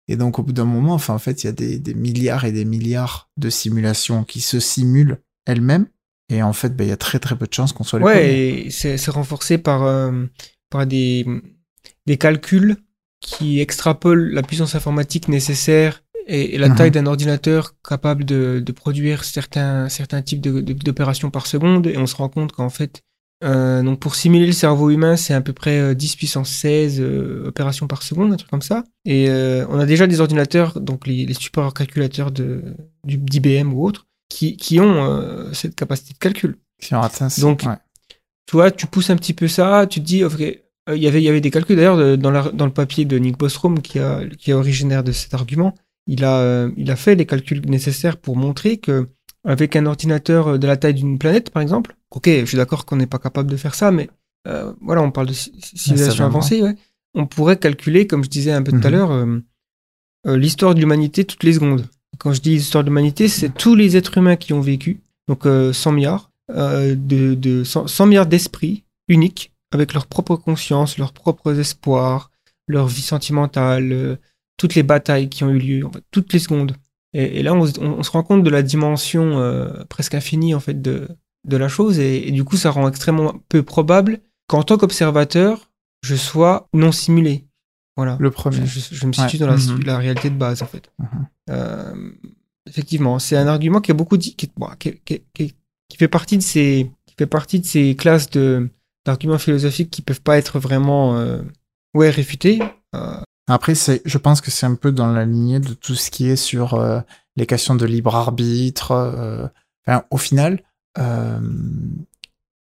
[0.07, 2.45] Et donc, au bout d'un moment, enfin, en fait, il y a des, des milliards
[2.45, 5.87] et des milliards de simulations qui se simulent elles-mêmes.
[6.29, 8.05] Et en fait, bah, il y a très très peu de chances qu'on soit les
[8.05, 8.17] premiers.
[8.19, 10.25] Ouais, et c'est renforcé par, euh,
[10.69, 11.25] par des,
[12.05, 12.77] des calculs
[13.21, 16.75] qui extrapolent la puissance informatique nécessaire et, et la Mhm.
[16.75, 21.87] taille d'un ordinateur capable de, de produire certains, certains types de- de- d'opérations par seconde.
[21.87, 23.01] Et on se rend compte qu'en fait,
[23.43, 26.99] euh, donc pour simuler le cerveau humain, c'est à peu près euh, 10 puissance 16
[26.99, 28.83] euh, opérations par seconde, un truc comme ça.
[29.05, 32.63] Et euh, on a déjà des ordinateurs, donc les, les supercalculateurs de-
[33.03, 36.57] du- d'IBM ou autres, qui, qui ont euh, cette capacité de calcul.
[36.79, 37.75] Si on atteint, Donc, ouais.
[38.47, 41.07] tu vois, tu pousses un petit peu ça, tu te dis, ok, euh, il y
[41.07, 43.81] avait, il y avait des calculs d'ailleurs dans, la- dans le papier de Nick Bostrom
[43.81, 45.75] qui, a, qui est originaire de cet argument.
[46.07, 49.09] Il a, euh, il a fait les calculs nécessaires pour montrer que
[49.43, 52.95] avec un ordinateur de la taille d'une planète, par exemple, ok, je suis d'accord qu'on
[52.97, 54.09] n'est pas capable de faire ça, mais
[54.47, 56.75] euh, voilà, on parle de ci- civilisation avancée, ouais.
[57.13, 58.95] on pourrait calculer, comme je disais un peu tout à Mhm.
[58.95, 59.39] l'heure, euh,
[60.27, 61.87] euh, l'histoire de l'humanité toutes les secondes.
[62.19, 65.45] Quand je dis l'histoire de l'humanité, c'est tous les êtres humains qui ont vécu, donc
[65.45, 71.11] euh, 100 milliards, de, de 100, 100 milliards d'esprits uniques, avec leur propre conscience, leurs
[71.13, 72.31] propres espoirs,
[72.67, 74.17] leur vie sentimentale,
[74.57, 76.73] toutes les batailles qui ont eu lieu, en fait, toutes les secondes.
[77.13, 79.41] Et, et là, on, se- on- on se rend compte de la dimension
[79.89, 81.07] presque infinie en fait de,
[81.47, 85.69] de la chose, et, et du coup, ça rend extrêmement peu probable qu'en tant qu'observateur,
[86.03, 87.45] je sois non simulé.
[87.95, 88.17] Voilà.
[88.19, 88.65] Le premier.
[88.65, 89.23] je- je me Ouais.
[89.23, 89.83] situe dans la, Mhm.
[89.85, 90.91] la réalité de base, en fait.
[90.99, 91.27] Mhm.
[91.49, 92.11] Euh,
[92.67, 95.53] effectivement, c'est un argument qui a beaucoup dit, qui, bon, qui, qui- qui-
[95.89, 98.69] qui fait partie de ces, qui fait partie de ces classes de
[99.05, 101.41] d'arguments philosophiques qui peuvent pas être vraiment, euh,
[101.95, 102.59] ouais, réfutés.
[102.93, 106.11] Euh, Après, c'est, je pense que c'est un peu dans la lignée de tout ce
[106.11, 106.77] qui est sur
[107.37, 109.51] les questions de libre arbitre.
[109.87, 110.61] enfin, au final,
[110.97, 111.39] euh,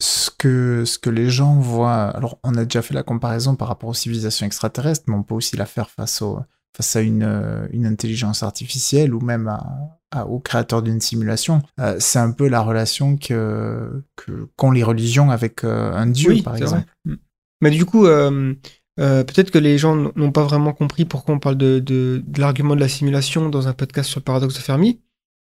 [0.00, 2.08] ce que ce que les gens voient.
[2.16, 5.34] Alors, on a déjà fait la comparaison par rapport aux civilisations extraterrestres, mais on peut
[5.34, 6.40] aussi la faire face au
[6.76, 9.66] face à une euh, une intelligence artificielle ou même à,
[10.10, 11.62] à- au créateur d'une simulation.
[11.78, 16.42] Euh, c'est un peu la relation que que qu'ont les religions avec un dieu, oui,
[16.42, 16.84] par exemple.
[17.04, 17.14] vrai.
[17.14, 17.18] Mm.
[17.60, 18.54] Mais du coup, euh,
[18.96, 22.74] peut-être que les gens n'ont pas vraiment compris pourquoi on parle de, de, de l'argument
[22.74, 25.00] de la simulation dans un podcast sur le paradoxe de Fermi.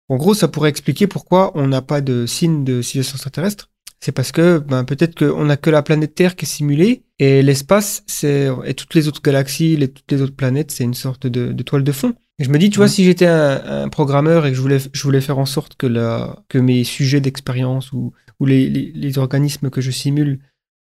[0.09, 3.69] En gros, ça pourrait expliquer pourquoi on n'a pas de signe de civilisation extraterrestre.
[4.01, 7.41] C'est parce que ben, peut-être qu'on n'a que la planète Terre qui est simulée et
[7.43, 11.27] l'espace c'est et toutes les autres galaxies, les, toutes les autres planètes, c'est une sorte
[11.27, 12.13] de, de toile de fond.
[12.39, 12.91] Et je me dis, tu vois, Mhm.
[12.91, 15.85] si j'étais un, un programmeur et que je voulais, je voulais faire en sorte que,
[15.85, 20.39] la, que mes sujets d'expérience ou, ou les, les, les organismes que je simule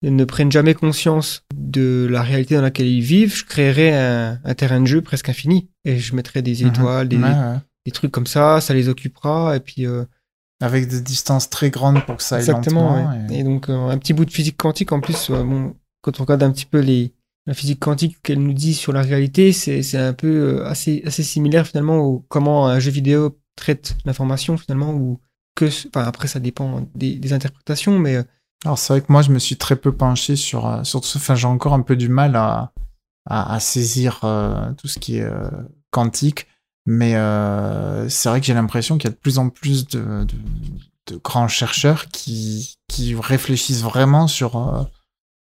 [0.04, 4.54] ne prennent jamais conscience de la réalité dans laquelle ils vivent, je créerais un, un
[4.54, 5.70] terrain de jeu presque infini.
[5.86, 6.68] Et je mettrais des Mhm.
[6.68, 7.34] étoiles, des, ouais.
[7.88, 9.56] Des trucs comme ça, ça les occupera.
[9.56, 10.06] Et puis, euh,
[10.62, 12.96] Avec des distances très grandes pour que ça aille exactement.
[12.96, 13.12] lentement.
[13.28, 13.36] ouais.
[13.36, 16.20] et- Et donc, euh, un petit bout de physique quantique, en plus, euh, bon, quand
[16.20, 17.14] on regarde un petit peu les,
[17.46, 21.24] la physique quantique qu'elle nous dit sur la réalité, c'est c'est un peu assez, assez
[21.24, 24.94] similaire finalement au comment un jeu vidéo traite l'information finalement.
[24.94, 25.20] Ou
[25.56, 28.18] que, enfin, après, ça dépend des, des interprétations, mais.
[28.66, 31.20] Alors c'est vrai que moi je me suis très peu penché sur sur ce.
[31.20, 32.72] Enfin j'ai encore un peu du mal à
[33.30, 35.48] à, à saisir euh, tout ce qui est euh,
[35.92, 36.48] quantique,
[36.88, 40.26] mais euh, c'est vrai que j'ai l'impression qu'il y a de plus en plus de,
[41.24, 44.84] grands chercheurs qui qui réfléchissent vraiment sur euh,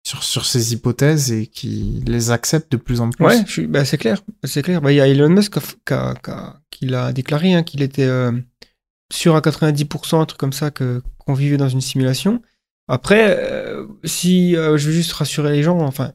[0.06, 3.24] sur sur ces hypothèses et qui les acceptent de plus en plus.
[3.24, 4.80] Ouais, bah, c'est clair, c'est clair.
[4.80, 7.82] Bah, Il y a Elon Musk qui a- qui a- qui l'a déclaré hein, qu'il
[7.82, 8.32] était, euh,
[9.12, 12.40] sûr à 90%, un truc comme ça, que qu'on vivait dans une simulation.
[12.88, 13.38] Après,
[14.04, 16.12] si je veux juste rassurer les gens, enfin,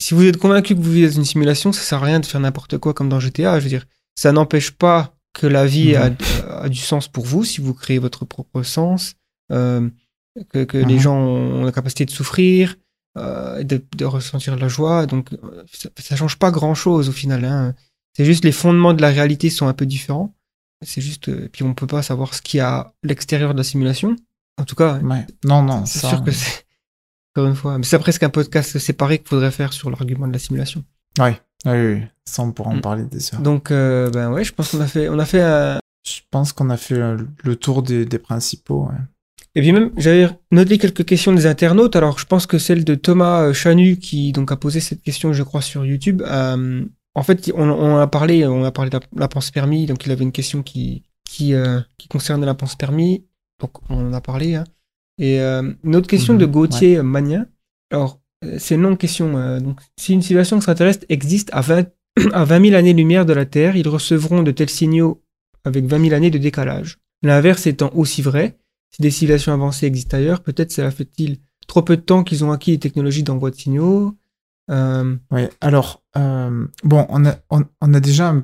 [0.00, 2.26] si vous êtes convaincu que vous vivez dans une simulation, ça sert à rien de
[2.26, 3.58] faire n'importe quoi comme dans GTA.
[3.60, 6.10] Je veux dire, ça n'empêche pas que la vie a,
[6.48, 9.14] a du sens pour vous si vous créez votre propre sens,
[9.52, 9.88] euh,
[10.50, 11.00] que, que les Mhm.
[11.00, 12.76] gens ont la capacité de souffrir,
[13.18, 15.06] euh, de, de ressentir de la joie.
[15.06, 17.44] Donc, euh, ça, ça change pas grand chose au final.
[17.44, 17.74] Hein.
[18.16, 20.32] C'est juste les fondements de la réalité sont un peu différents.
[20.84, 23.58] C'est juste, euh, puis on peut pas savoir ce qu'il y a à l'extérieur de
[23.58, 24.16] la simulation.
[24.58, 25.26] En tout cas, Ouais.
[25.44, 26.64] Non, non, c'est sûr que c'est.
[27.36, 30.32] Encore une fois, mais c'est presque un podcast séparé qu'il faudrait faire sur l'argument de
[30.32, 30.84] la simulation.
[31.18, 32.80] Ouais, oui, oui, ça on pourra en Mm.
[32.80, 33.40] parler des heures.
[33.40, 36.52] Donc, euh, ben ouais, je pense qu'on a fait, on a fait un, Je pense
[36.52, 38.86] qu'on a fait euh, le tour des, des principaux.
[38.88, 38.98] ouais.
[39.56, 41.94] Et puis même, j'avais noté quelques questions des internautes.
[41.96, 45.32] Alors, je pense que celle de Thomas euh, Chanu, qui donc a posé cette question,
[45.32, 46.22] je crois, sur YouTube.
[46.26, 46.84] euh,
[47.14, 49.86] en fait, on, on a parlé, on a parlé de la, la pense permis.
[49.86, 53.24] Donc, il avait une question qui qui, euh, qui concernait la pense permis.
[53.60, 54.56] Donc, on en a parlé.
[54.56, 54.64] hein.
[55.18, 57.46] Et euh, une autre question Mhm, de Gauthier Magnin.
[57.92, 58.23] Alors, euh,
[58.58, 59.36] c'est une longue question.
[59.36, 61.86] euh, donc, si une civilisation extraterrestre existe à 20
[62.32, 65.22] à 20 000 années-lumière de la Terre, ils recevront de tels signaux
[65.64, 66.98] avec 20 000 années de décalage.
[67.22, 68.56] L'inverse étant aussi vrai.
[68.94, 72.52] Si des civilisations avancées existent ailleurs, peut-être cela fait-il trop peu de temps qu'ils ont
[72.52, 74.14] acquis les technologies d'envoi de signaux.
[74.70, 78.34] Euh, Ouais, alors, euh, bon, on a, déjà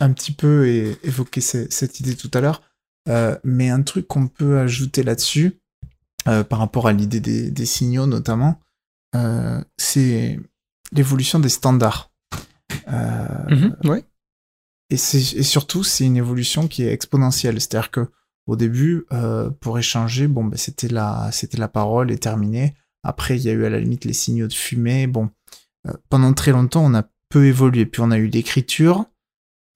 [0.00, 0.66] un, petit peu
[1.02, 2.62] évoqué ce- cette idée tout à l'heure,
[3.08, 5.58] euh, mais un truc qu'on peut ajouter là-dessus,
[6.28, 8.60] euh, par rapport à l'idée des signaux notamment,
[9.14, 10.38] euh, c'est
[10.92, 12.10] l'évolution des standards.
[12.88, 14.04] Euh, ouais.
[14.90, 17.60] et, surtout, c'est une évolution qui est exponentielle.
[17.60, 18.08] C'est-à-dire que
[18.46, 22.74] au début, euh, pour échanger, bon, ben, c'était la, c'était la parole et terminé.
[23.04, 25.06] Après, il y a eu à la limite les signaux de fumée.
[25.06, 25.30] Bon,
[26.08, 27.86] pendant très longtemps, on a peu évolué.
[27.86, 29.06] Puis on a eu l'écriture.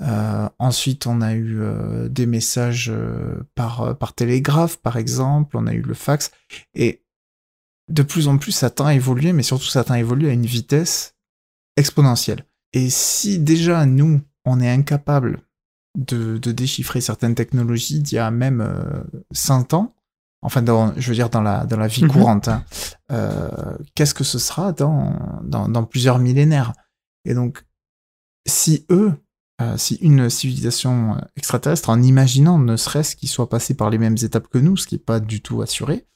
[0.03, 5.57] Euh, ensuite, on a eu euh, des messages euh, par, par télégraphe, par exemple.
[5.57, 6.31] On a eu le fax.
[6.75, 7.03] Et
[7.89, 10.33] de plus en plus, ça tend à évoluer, mais surtout, ça tend à évoluer à
[10.33, 11.15] une vitesse
[11.77, 12.45] exponentielle.
[12.73, 15.41] Et si déjà, nous, on est incapable
[15.97, 19.95] de, de déchiffrer certaines technologies d'il y a même euh, 100 ans,
[20.43, 22.11] enfin, dans, je veux dire dans la, dans la vie Mhm.
[22.11, 22.65] courante, hein,
[23.13, 23.49] euh,
[23.95, 26.73] qu'est-ce que ce sera dans, dans, dans plusieurs millénaires?
[27.25, 27.65] Et donc,
[28.47, 29.15] si eux,
[29.63, 33.99] euh, si une civilisation euh, extraterrestre, en imaginant ne serait-ce qu'ils soient passés par les
[33.99, 36.07] mêmes étapes que nous, ce qui n'est pas du tout assuré,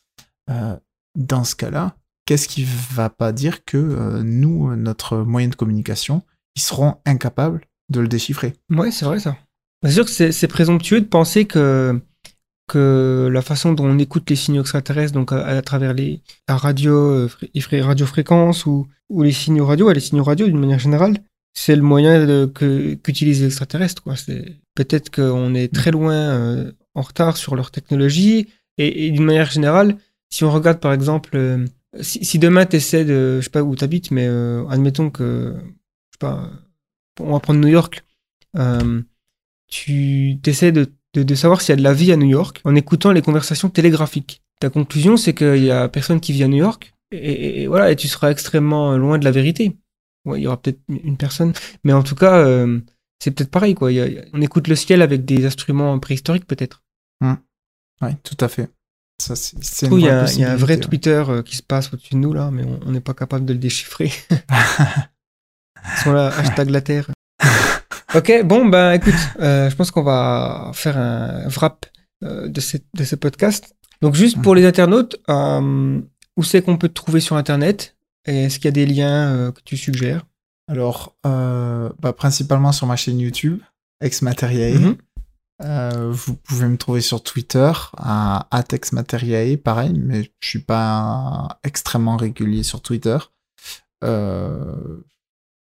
[0.50, 0.76] euh,
[1.17, 6.23] dans ce cas-là, qu'est-ce qui va pas dire que euh, nous, notre moyen de communication,
[6.57, 8.55] ils seront incapables de le déchiffrer?
[8.71, 9.37] Ouais, c'est vrai ça.
[9.85, 12.01] C'est sûr que c'est présomptueux de penser que,
[12.69, 16.95] que la façon dont on écoute les signaux extraterrestres, donc à, travers les, la radio,
[16.95, 18.87] euh, les fré- radiofréquences ou,
[19.23, 21.19] les signaux radio, ouais, les signaux radio d'une manière générale,
[21.53, 24.05] c'est le moyen qu'utilisent les extraterrestres.
[24.77, 28.49] Peut-être qu'on est très loin euh, en retard sur leur technologie
[28.79, 29.97] et, et d'une manière générale,
[30.31, 31.67] si on regarde par exemple, euh,
[32.00, 35.55] si, demain tu essaies de, je sais pas où tu habites, mais euh, admettons que,
[35.57, 36.50] je sais pas,
[37.20, 38.05] on va prendre New York,
[38.57, 39.02] euh,
[39.68, 42.60] tu essaies de, de, de savoir s'il y a de la vie à New York
[42.65, 44.42] en écoutant les conversations télégraphiques.
[44.60, 47.97] Ta conclusion, c'est qu'il y a personne qui vit à New York, et, voilà, et
[47.97, 49.76] tu seras extrêmement loin de la vérité.
[50.25, 51.52] Ouais, il y aura peut-être une personne,
[51.83, 52.78] mais en tout cas, euh,
[53.18, 53.91] c'est peut-être pareil, quoi.
[54.33, 56.83] On écoute le ciel avec des instruments préhistoriques, peut-être.
[58.02, 58.68] Oui, tout à fait.
[59.20, 61.62] Ça, c'est Il y, a, vraie il y a un vrai Twitter euh, qui se
[61.62, 64.10] passe au-dessus de nous, là, mais on n'est pas capable de le déchiffrer.
[64.31, 67.10] Ils sont là, hashtag la Terre.
[68.15, 71.86] ok, bon, ben écoute, euh, je pense qu'on va faire un wrap
[72.24, 73.74] euh, de, cette- de ce podcast.
[74.02, 76.00] Donc, juste pour les internautes, euh,
[76.36, 77.97] où c'est qu'on peut te trouver sur Internet?
[78.26, 80.24] Et Est-ce qu'il y a des liens euh, que tu suggères?
[80.68, 83.60] Alors, euh, bah, principalement sur ma chaîne YouTube,
[84.02, 84.78] Exmateriae.
[84.78, 84.97] Mhm.
[85.63, 92.17] Euh, vous pouvez me trouver sur Twitter à @exmateriae, pareil, mais je suis pas extrêmement
[92.17, 93.19] régulier sur Twitter.
[94.03, 95.05] Euh,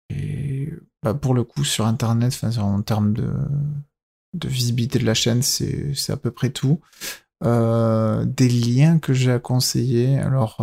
[0.10, 3.34] et bah, pour le coup, sur Internet, en termes de,
[4.36, 6.80] de visibilité de la chaîne, c'est à peu près tout.
[7.44, 10.58] Euh, des liens que j'ai à conseiller, alors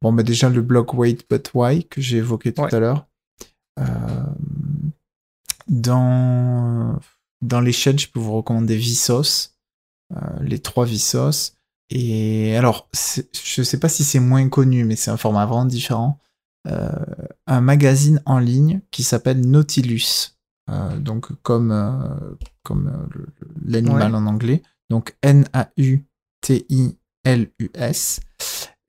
[0.00, 2.74] bon, bah déjà le blog Wait But Why que j'ai évoqué tout Ouais.
[2.74, 3.06] à l'heure.
[5.68, 6.98] Dans
[7.40, 9.56] dans les chaînes, je peux vous recommander Vsauce,
[10.12, 11.54] euh, les trois Vsauce.
[11.90, 16.18] Et alors, je sais pas si c'est moins connu, mais c'est un format vraiment différent.
[16.66, 16.90] Euh,
[17.46, 20.38] un magazine en ligne qui s'appelle Nautilus.
[20.70, 23.06] Euh, donc comme euh, comme euh,
[23.64, 24.62] l'animal en anglais.
[24.90, 25.80] Donc N-A-U-T-I-L-U-S.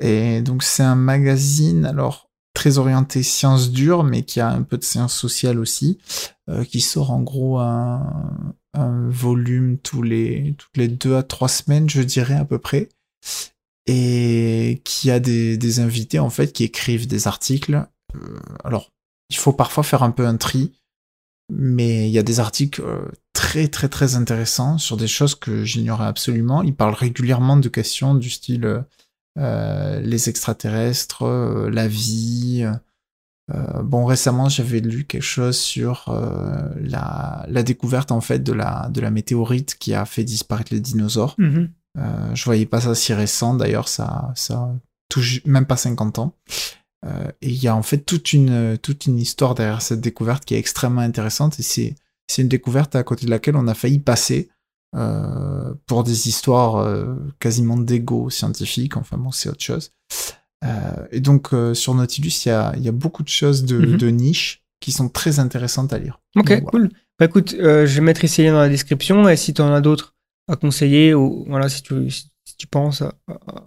[0.02, 2.29] Et donc c'est un magazine alors
[2.60, 5.98] très orienté sciences dures, mais qui a un peu de sciences sociales aussi,
[6.50, 8.36] euh, qui sort en gros un,
[8.74, 12.90] volume tous les, toutes les deux à trois semaines, je dirais à peu près.
[13.88, 17.88] Et qui a des, des invités, en fait, qui écrivent des articles.
[18.16, 18.90] Euh, alors,
[19.30, 20.74] il faut parfois faire un peu un tri,
[21.50, 25.64] mais il y a des articles euh, très très très intéressants sur des choses que
[25.64, 26.62] j'ignorais absolument.
[26.62, 28.84] Ils parlent régulièrement de questions du style
[29.36, 32.68] les extraterrestres, euh, la vie.
[33.52, 38.54] Euh, bon, récemment, j'avais lu quelque chose sur euh, la, la découverte en fait de
[38.54, 41.36] la, de la météorite qui a fait disparaître les dinosaures.
[41.38, 41.70] Mhm.
[41.98, 44.72] Euh, je voyais pas ça si récent, d'ailleurs, ça, ça
[45.10, 46.36] touche même pas 50 ans.
[47.06, 50.44] Euh, et il y a en fait toute une, toute une histoire derrière cette découverte
[50.44, 51.96] qui est extrêmement intéressante et c'est,
[52.28, 54.50] c'est une découverte à côté de laquelle on a failli passer
[54.96, 58.98] euh, pour des histoires euh, quasiment d'ego scientifique.
[58.98, 59.92] Enfin bon, c'est autre chose.
[60.66, 63.78] Euh, et donc sur Nautilus, il y a, il y a beaucoup de choses de,
[63.78, 63.98] Mhm.
[63.98, 66.20] de niche qui sont très intéressantes à lire.
[66.36, 66.62] Ok, Donc, voilà.
[66.72, 66.90] cool.
[67.20, 70.16] Bah écoute, je vais mettre ici dans la description et si tu en as d'autres
[70.48, 72.26] à conseiller ou voilà, si tu, si
[72.58, 73.14] tu penses à,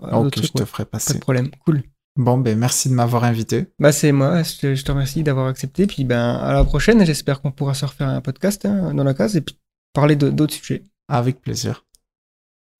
[0.02, 1.15] à- Ok, je te ouais, ferai pas passer.
[1.15, 1.51] de problème.
[1.65, 1.83] Cool.
[2.18, 3.67] Bon, ben merci de m'avoir invité.
[3.78, 5.86] Bah c'est moi, je te, je te remercie d'avoir accepté.
[5.86, 9.15] Puis ben à la prochaine, j'espère qu'on pourra se refaire un podcast hein, dans la
[9.15, 9.59] case et puis
[9.94, 10.84] parler d'autres sujets.
[11.09, 11.85] Avec plaisir.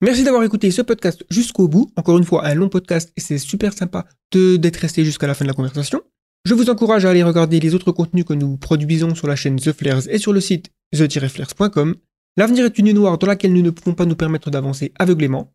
[0.01, 1.89] Merci d'avoir écouté ce podcast jusqu'au bout.
[1.95, 5.45] Encore une fois, un long podcast et c'est super sympa d'être resté jusqu'à la fin
[5.45, 6.01] de la conversation.
[6.45, 9.55] Je vous encourage à aller regarder les autres contenus que nous produisons sur la chaîne
[9.55, 11.95] The Flares et sur le site the-flares.com.
[12.35, 15.53] L'avenir est une nuit noire dans laquelle nous ne pouvons pas nous permettre d'avancer aveuglément.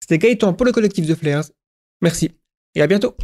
[0.00, 1.44] C'était Gaëtan pour le collectif The Flares.
[2.00, 2.32] Merci
[2.74, 3.14] et à bientôt.